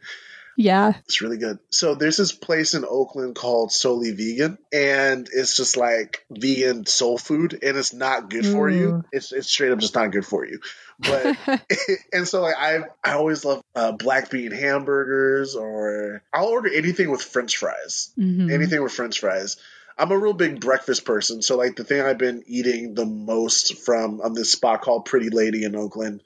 Yeah. 0.57 0.95
It's 1.07 1.21
really 1.21 1.39
good. 1.39 1.59
So 1.71 1.95
there's 1.95 2.17
this 2.17 2.33
place 2.33 2.75
in 2.75 2.85
Oakland 2.85 3.35
called 3.35 3.71
Souley 3.71 4.17
Vegan, 4.17 4.59
and 4.73 5.29
it's 5.33 5.57
just 5.57 5.77
like 5.77 6.25
vegan 6.31 6.87
soul 6.87 7.19
food, 7.19 7.59
and 7.63 7.77
it's 7.77 7.93
not 7.93 8.31
good 8.31 8.47
for 8.47 8.69
you. 8.71 9.05
It's 9.13 9.33
it's 9.33 9.49
straight 9.49 9.73
up 9.73 9.79
just 9.79 9.95
not 9.95 10.13
good 10.13 10.27
for 10.27 10.47
you. 10.47 10.61
But 10.99 11.37
and 12.13 12.27
so 12.27 12.41
like 12.43 12.57
I 12.59 12.85
I 13.03 13.13
always 13.15 13.45
love 13.45 13.63
uh, 13.75 13.93
black 13.93 14.31
bean 14.31 14.53
hamburgers, 14.53 15.57
or 15.57 16.23
I'll 16.33 16.47
order 16.47 16.71
anything 16.73 17.11
with 17.11 17.23
French 17.23 17.57
fries 17.57 18.11
Mhm. 18.19 18.51
anything 18.53 18.83
with 18.83 18.93
french 18.93 19.21
fries 19.21 19.57
i'm 19.99 20.11
a 20.11 20.19
real 20.19 20.33
big 20.33 20.61
breakfast 20.61 21.05
person 21.05 21.43
so 21.43 21.57
like 21.57 21.77
the 21.77 21.85
thing 21.85 22.01
i've 22.01 22.19
been 22.19 22.43
eating 22.47 22.95
the 22.95 23.05
most 23.07 23.79
from 23.85 24.21
on 24.21 24.35
this 24.35 24.53
spot 24.53 24.83
called 24.83 25.05
pretty 25.05 25.31
lady 25.31 25.65
in 25.65 25.75
oakland 25.77 26.23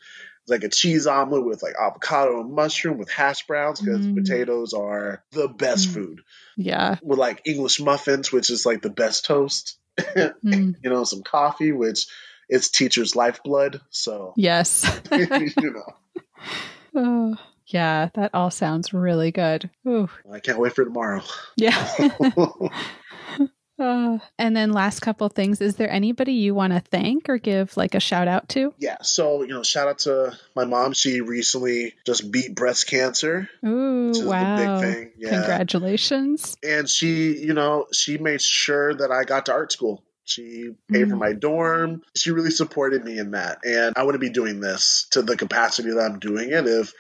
like 0.51 0.65
a 0.65 0.69
cheese 0.69 1.07
omelet 1.07 1.45
with 1.45 1.63
like 1.63 1.75
avocado 1.81 2.41
and 2.41 2.53
mushroom 2.53 2.99
with 2.99 3.11
hash 3.11 3.47
browns 3.47 3.81
because 3.81 4.07
Mm. 4.07 4.15
potatoes 4.17 4.73
are 4.75 5.23
the 5.33 5.49
best 5.49 5.89
Mm. 5.89 5.95
food 5.95 6.21
Yeah. 6.57 6.97
with 7.03 7.19
like 7.19 7.43
english 7.47 7.81
muffins 7.81 8.33
which 8.33 8.51
is 8.51 8.65
like 8.67 8.83
the 8.83 8.91
best 8.91 9.25
toast 9.25 9.79
Mm. 9.99 10.75
you 10.83 10.91
know 10.91 11.05
some 11.05 11.23
coffee 11.23 11.73
which 11.73 12.07
it's 12.49 12.71
teacher's 12.71 13.15
lifeblood 13.17 13.81
so 13.91 14.33
Yes. 14.37 14.85
you 15.13 15.73
know 15.75 15.93
oh, 16.95 17.37
yeah, 17.67 18.09
that 18.15 18.31
all 18.33 18.51
sounds 18.51 18.95
really 18.95 19.31
good. 19.31 19.69
Ooh, 19.87 20.09
i 20.33 20.41
can't 20.41 20.59
wait 20.59 20.75
for 20.75 20.85
tomorrow 20.85 21.23
yeah. 21.57 21.87
Uh, 23.79 24.19
and 24.39 24.57
then 24.57 24.73
last 24.73 25.01
couple 25.01 25.29
things, 25.29 25.61
is 25.61 25.77
there 25.77 25.91
anybody 25.91 26.33
you 26.33 26.55
want 26.55 26.73
to 26.73 26.81
thank 26.81 27.29
or 27.29 27.39
give 27.39 27.77
like 27.77 27.95
a 27.95 28.01
shout 28.01 28.29
out 28.29 28.49
to? 28.51 28.75
yeah 28.79 28.97
so 29.03 29.43
you 29.43 29.49
know 29.55 29.63
shout 29.63 29.89
out 29.89 29.99
to 30.01 30.37
my 30.57 30.65
mom 30.65 30.93
she 30.93 31.21
recently 31.21 31.95
just 32.05 32.31
beat 32.31 32.55
breast 32.55 32.87
cancer 32.89 33.49
Ooh, 33.65 34.13
wow. 34.27 34.81
big 34.81 34.95
thing 34.95 35.13
yeah 35.19 35.31
Congratulations. 35.31 36.57
and 36.63 36.89
she, 36.89 37.37
you 37.39 37.55
know, 37.55 37.87
she 37.93 38.19
made 38.19 38.43
sure 38.43 38.95
that 38.95 39.11
I 39.11 39.25
got 39.25 39.47
to 39.47 39.53
art 39.53 39.73
school. 39.73 40.03
She 40.25 40.71
paid 40.91 41.09
for 41.09 41.17
Mm. 41.17 41.21
my 41.21 41.33
dorm. 41.33 42.03
She 42.15 42.31
really 42.33 42.51
supported 42.51 43.03
me 43.05 43.19
in 43.19 43.31
that. 43.31 43.61
And 43.65 43.95
I 43.97 44.03
wouldn't 44.03 44.21
be 44.21 44.29
doing 44.31 44.61
this 44.61 45.07
to 45.13 45.23
the 45.23 45.37
capacity 45.37 45.91
that 45.91 46.01
I'm 46.01 46.19
doing 46.19 46.51
it 46.51 46.67
if 46.67 46.93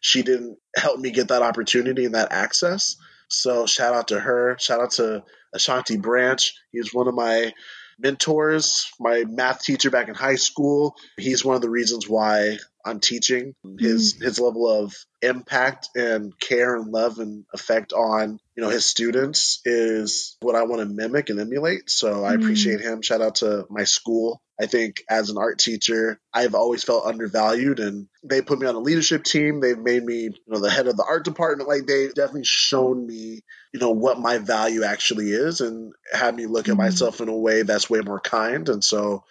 she 0.00 0.22
didn't 0.22 0.58
help 0.76 0.98
me 1.00 1.10
get 1.10 1.28
that 1.28 1.40
opportunity 1.42 2.04
and 2.04 2.14
that 2.14 2.32
access. 2.32 2.96
So 3.28 3.64
shout 3.66 3.94
out 3.94 4.08
to 4.08 4.20
her. 4.20 4.56
Shout 4.60 4.80
out 4.82 4.90
to 4.92 5.24
Ashanti 5.54 5.96
Branch. 5.96 6.52
He's 6.72 6.92
one 6.92 7.08
of 7.08 7.14
my 7.14 7.52
mentors, 7.98 8.90
my 9.00 9.24
math 9.26 9.62
teacher 9.62 9.90
back 9.90 10.08
in 10.08 10.14
high 10.14 10.34
school. 10.34 10.96
He's 11.16 11.44
one 11.44 11.56
of 11.56 11.62
the 11.62 11.70
reasons 11.70 12.08
why 12.08 12.58
I'm 12.84 13.00
teaching. 13.00 13.54
His 13.78 14.14
his 14.20 14.38
level 14.38 14.68
of 14.68 14.94
impact 15.22 15.88
and 15.94 16.38
care 16.38 16.74
and 16.76 16.92
love 16.92 17.18
and 17.18 17.44
effect 17.54 17.92
on 17.92 18.38
you 18.56 18.62
know 18.62 18.68
his 18.68 18.84
students 18.84 19.60
is 19.64 20.36
what 20.40 20.54
I 20.54 20.64
want 20.64 20.80
to 20.80 20.86
mimic 20.86 21.30
and 21.30 21.40
emulate. 21.40 21.88
So 21.88 22.24
I 22.24 22.32
Mm. 22.36 22.42
appreciate 22.42 22.80
him. 22.80 23.00
Shout 23.00 23.22
out 23.22 23.36
to 23.36 23.64
my 23.70 23.84
school. 23.84 24.42
I 24.60 24.66
think 24.66 25.02
as 25.10 25.30
an 25.30 25.38
art 25.38 25.58
teacher, 25.58 26.20
I've 26.32 26.54
always 26.54 26.84
felt 26.84 27.06
undervalued 27.06 27.80
and 27.80 28.06
they 28.22 28.40
put 28.40 28.60
me 28.60 28.66
on 28.66 28.76
a 28.76 28.80
leadership 28.80 29.24
team. 29.24 29.60
They've 29.60 29.78
made 29.78 30.04
me, 30.04 30.22
you 30.22 30.32
know, 30.46 30.60
the 30.60 30.70
head 30.70 30.86
of 30.86 30.96
the 30.96 31.04
art 31.04 31.24
department. 31.24 31.68
Like 31.68 31.86
they've 31.86 32.14
definitely 32.14 32.44
shown 32.44 33.04
me, 33.06 33.40
you 33.72 33.80
know, 33.80 33.90
what 33.90 34.20
my 34.20 34.38
value 34.38 34.84
actually 34.84 35.30
is 35.30 35.60
and 35.60 35.92
had 36.12 36.36
me 36.36 36.46
look 36.46 36.68
at 36.68 36.74
Mhm. 36.74 36.78
myself 36.78 37.20
in 37.20 37.28
a 37.28 37.36
way 37.36 37.62
that's 37.62 37.90
way 37.90 38.00
more 38.00 38.20
kind. 38.20 38.68
And 38.68 38.84
so, 38.84 39.24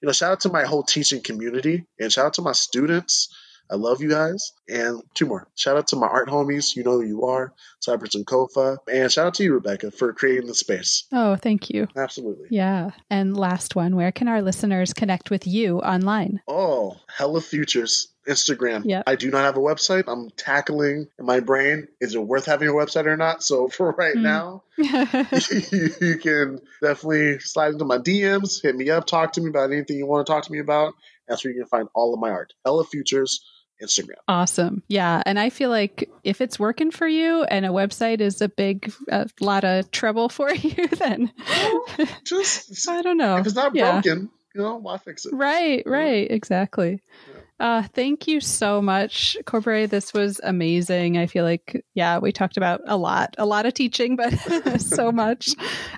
you 0.00 0.06
know, 0.06 0.12
shout 0.12 0.32
out 0.32 0.40
to 0.40 0.48
my 0.48 0.64
whole 0.64 0.82
teaching 0.82 1.20
community 1.20 1.84
and 1.98 2.10
shout 2.10 2.26
out 2.26 2.34
to 2.34 2.42
my 2.42 2.52
students. 2.52 3.28
I 3.70 3.76
love 3.76 4.02
you 4.02 4.08
guys. 4.10 4.52
And 4.68 5.00
two 5.14 5.26
more. 5.26 5.46
Shout 5.54 5.76
out 5.76 5.88
to 5.88 5.96
my 5.96 6.06
art 6.08 6.28
homies. 6.28 6.74
You 6.74 6.82
know 6.82 7.00
who 7.00 7.06
you 7.06 7.24
are, 7.26 7.52
Cypress 7.80 8.14
and 8.16 8.26
Kofa. 8.26 8.78
And 8.92 9.10
shout 9.12 9.26
out 9.28 9.34
to 9.34 9.44
you, 9.44 9.54
Rebecca, 9.54 9.90
for 9.90 10.12
creating 10.12 10.48
the 10.48 10.54
space. 10.54 11.04
Oh, 11.12 11.36
thank 11.36 11.70
you. 11.70 11.86
Absolutely. 11.96 12.48
Yeah. 12.50 12.90
And 13.10 13.36
last 13.36 13.76
one, 13.76 13.94
where 13.96 14.12
can 14.12 14.26
our 14.28 14.42
listeners 14.42 14.92
connect 14.92 15.30
with 15.30 15.46
you 15.46 15.78
online? 15.80 16.40
Oh, 16.48 16.96
hella 17.16 17.40
futures. 17.40 18.08
Instagram. 18.28 18.82
Yep. 18.84 19.04
I 19.06 19.16
do 19.16 19.30
not 19.30 19.44
have 19.44 19.56
a 19.56 19.60
website. 19.60 20.04
I'm 20.06 20.30
tackling 20.36 21.08
in 21.18 21.24
my 21.26 21.40
brain. 21.40 21.88
Is 22.00 22.14
it 22.14 22.22
worth 22.22 22.44
having 22.46 22.68
a 22.68 22.72
website 22.72 23.06
or 23.06 23.16
not? 23.16 23.42
So 23.42 23.68
for 23.76 23.92
right 23.92 24.14
Hmm. 24.14 24.22
now, 24.22 24.62
you 24.78 26.18
can 26.20 26.60
definitely 26.82 27.38
slide 27.40 27.72
into 27.72 27.84
my 27.84 27.98
DMs, 27.98 28.62
hit 28.62 28.76
me 28.76 28.90
up, 28.90 29.06
talk 29.06 29.32
to 29.32 29.40
me 29.40 29.48
about 29.48 29.72
anything 29.72 29.96
you 29.96 30.06
want 30.06 30.26
to 30.26 30.32
talk 30.32 30.44
to 30.44 30.52
me 30.52 30.58
about. 30.58 30.94
That's 31.28 31.44
where 31.44 31.52
you 31.52 31.60
can 31.60 31.68
find 31.68 31.88
all 31.94 32.12
of 32.14 32.20
my 32.20 32.30
art. 32.30 32.52
Hella 32.64 32.84
Futures, 32.84 33.40
Instagram. 33.82 34.16
Awesome. 34.28 34.82
Yeah. 34.88 35.22
And 35.24 35.38
I 35.38 35.50
feel 35.50 35.70
like 35.70 36.10
if 36.24 36.40
it's 36.40 36.58
working 36.58 36.90
for 36.90 37.06
you 37.08 37.44
and 37.44 37.64
a 37.64 37.70
website 37.70 38.20
is 38.20 38.40
a 38.42 38.48
big, 38.48 38.92
a 39.08 39.28
lot 39.40 39.64
of 39.64 39.90
trouble 39.90 40.28
for 40.28 40.52
you, 40.52 40.86
then 40.88 41.32
Just 42.24 42.88
I 42.88 43.02
don't 43.02 43.16
know. 43.18 43.36
if 43.38 43.46
it's 43.46 43.54
not 43.54 43.74
Yeah. 43.74 44.00
broken, 44.00 44.30
you 44.54 44.62
know, 44.62 44.76
why 44.76 44.98
fix 44.98 45.26
it? 45.26 45.34
Right, 45.34 45.82
right, 45.86 46.30
exactly. 46.30 47.00
Uh, 47.58 47.82
thank 47.94 48.26
you 48.26 48.40
so 48.40 48.80
much, 48.80 49.36
Corbray. 49.44 49.86
This 49.86 50.14
was 50.14 50.40
amazing. 50.42 51.18
I 51.18 51.26
feel 51.26 51.44
like, 51.44 51.84
yeah, 51.92 52.16
we 52.18 52.32
talked 52.32 52.56
about 52.56 52.80
a 52.86 52.96
lot, 52.96 53.34
a 53.36 53.44
lot 53.44 53.66
of 53.66 53.74
teaching, 53.74 54.16
but 54.16 54.30
so 54.80 55.12
much. 55.12 55.50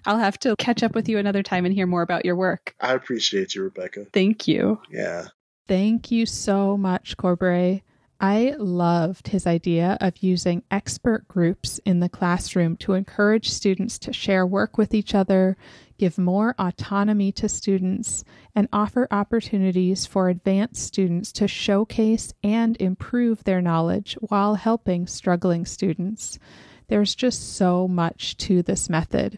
I'll 0.05 0.19
have 0.19 0.37
to 0.41 0.57
catch 0.57 0.83
up 0.83 0.97
with 0.97 1.09
you 1.09 1.19
another 1.19 1.45
time 1.45 1.65
and 1.65 1.73
hear 1.73 1.87
more 1.87 2.03
about 2.03 2.25
your 2.25 2.35
work. 2.35 2.75
I 2.81 2.95
appreciate 2.95 3.55
you, 3.55 3.63
Rebecca. 3.63 4.07
Thank 4.13 4.49
you. 4.49 4.81
Yeah. 4.91 5.29
Thank 5.69 6.11
you 6.11 6.27
so 6.27 6.77
much, 6.77 7.17
Corbray. 7.17 7.83
I 8.21 8.55
loved 8.57 9.29
his 9.29 9.49
idea 9.49 9.99
of 10.01 10.23
using 10.23 10.63
expert 10.71 11.27
groups 11.27 11.81
in 11.85 11.99
the 11.99 12.09
classroom 12.09 12.77
to 12.79 12.93
encourage 12.93 13.51
students 13.51 13.99
to 13.99 14.13
share 14.13 14.47
work 14.47 14.79
with 14.79 14.95
each 14.95 15.13
other, 15.13 15.57
give 15.99 16.19
more 16.19 16.55
autonomy 16.57 17.33
to 17.33 17.49
students, 17.49 18.25
and 18.55 18.69
offer 18.73 19.09
opportunities 19.11 20.07
for 20.07 20.29
advanced 20.29 20.85
students 20.85 21.33
to 21.33 21.49
showcase 21.49 22.33
and 22.45 22.77
improve 22.81 23.43
their 23.43 23.61
knowledge 23.61 24.17
while 24.21 24.55
helping 24.55 25.09
struggling 25.09 25.67
students. 25.67 26.39
There's 26.87 27.17
just 27.17 27.57
so 27.57 27.89
much 27.89 28.37
to 28.37 28.63
this 28.63 28.89
method. 28.89 29.37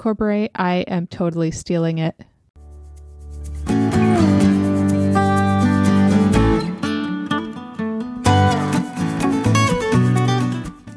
Corbray, 0.00 0.50
I 0.52 0.78
am 0.88 1.06
totally 1.06 1.52
stealing 1.52 1.98
it. 1.98 2.20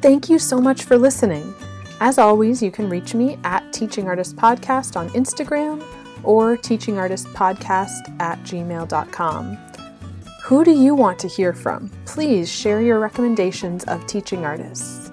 Thank 0.01 0.29
you 0.29 0.39
so 0.39 0.61
much 0.61 0.83
for 0.83 0.97
listening. 0.97 1.53
As 1.99 2.17
always, 2.17 2.63
you 2.63 2.71
can 2.71 2.89
reach 2.89 3.13
me 3.13 3.37
at 3.43 3.73
Teaching 3.73 4.07
Artist 4.07 4.37
Podcast 4.37 4.95
on 4.95 5.09
Instagram 5.09 5.83
or 6.23 6.55
Teaching 6.55 6.97
Artist 6.97 7.27
Podcast 7.27 8.19
at 8.21 8.39
gmail.com. 8.43 9.57
Who 10.45 10.63
do 10.63 10.71
you 10.71 10.95
want 10.95 11.19
to 11.19 11.27
hear 11.27 11.53
from? 11.53 11.91
Please 12.05 12.49
share 12.49 12.81
your 12.81 12.99
recommendations 12.99 13.83
of 13.85 14.05
teaching 14.07 14.45
artists. 14.45 15.11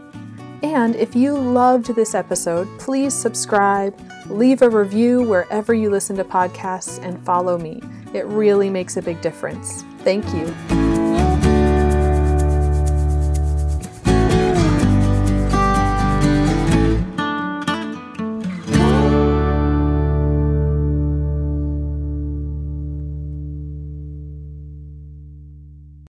And 0.63 0.97
if 0.97 1.15
you 1.15 1.37
loved 1.37 1.95
this 1.95 2.15
episode, 2.15 2.67
please 2.79 3.13
subscribe, 3.13 3.99
leave 4.27 4.63
a 4.63 4.71
review 4.71 5.23
wherever 5.23 5.75
you 5.75 5.91
listen 5.91 6.17
to 6.17 6.25
podcasts, 6.25 7.03
and 7.05 7.23
follow 7.27 7.59
me. 7.59 7.83
It 8.15 8.25
really 8.27 8.71
makes 8.71 8.97
a 8.97 9.03
big 9.03 9.21
difference. 9.21 9.83
Thank 9.99 10.25
you. 10.33 10.86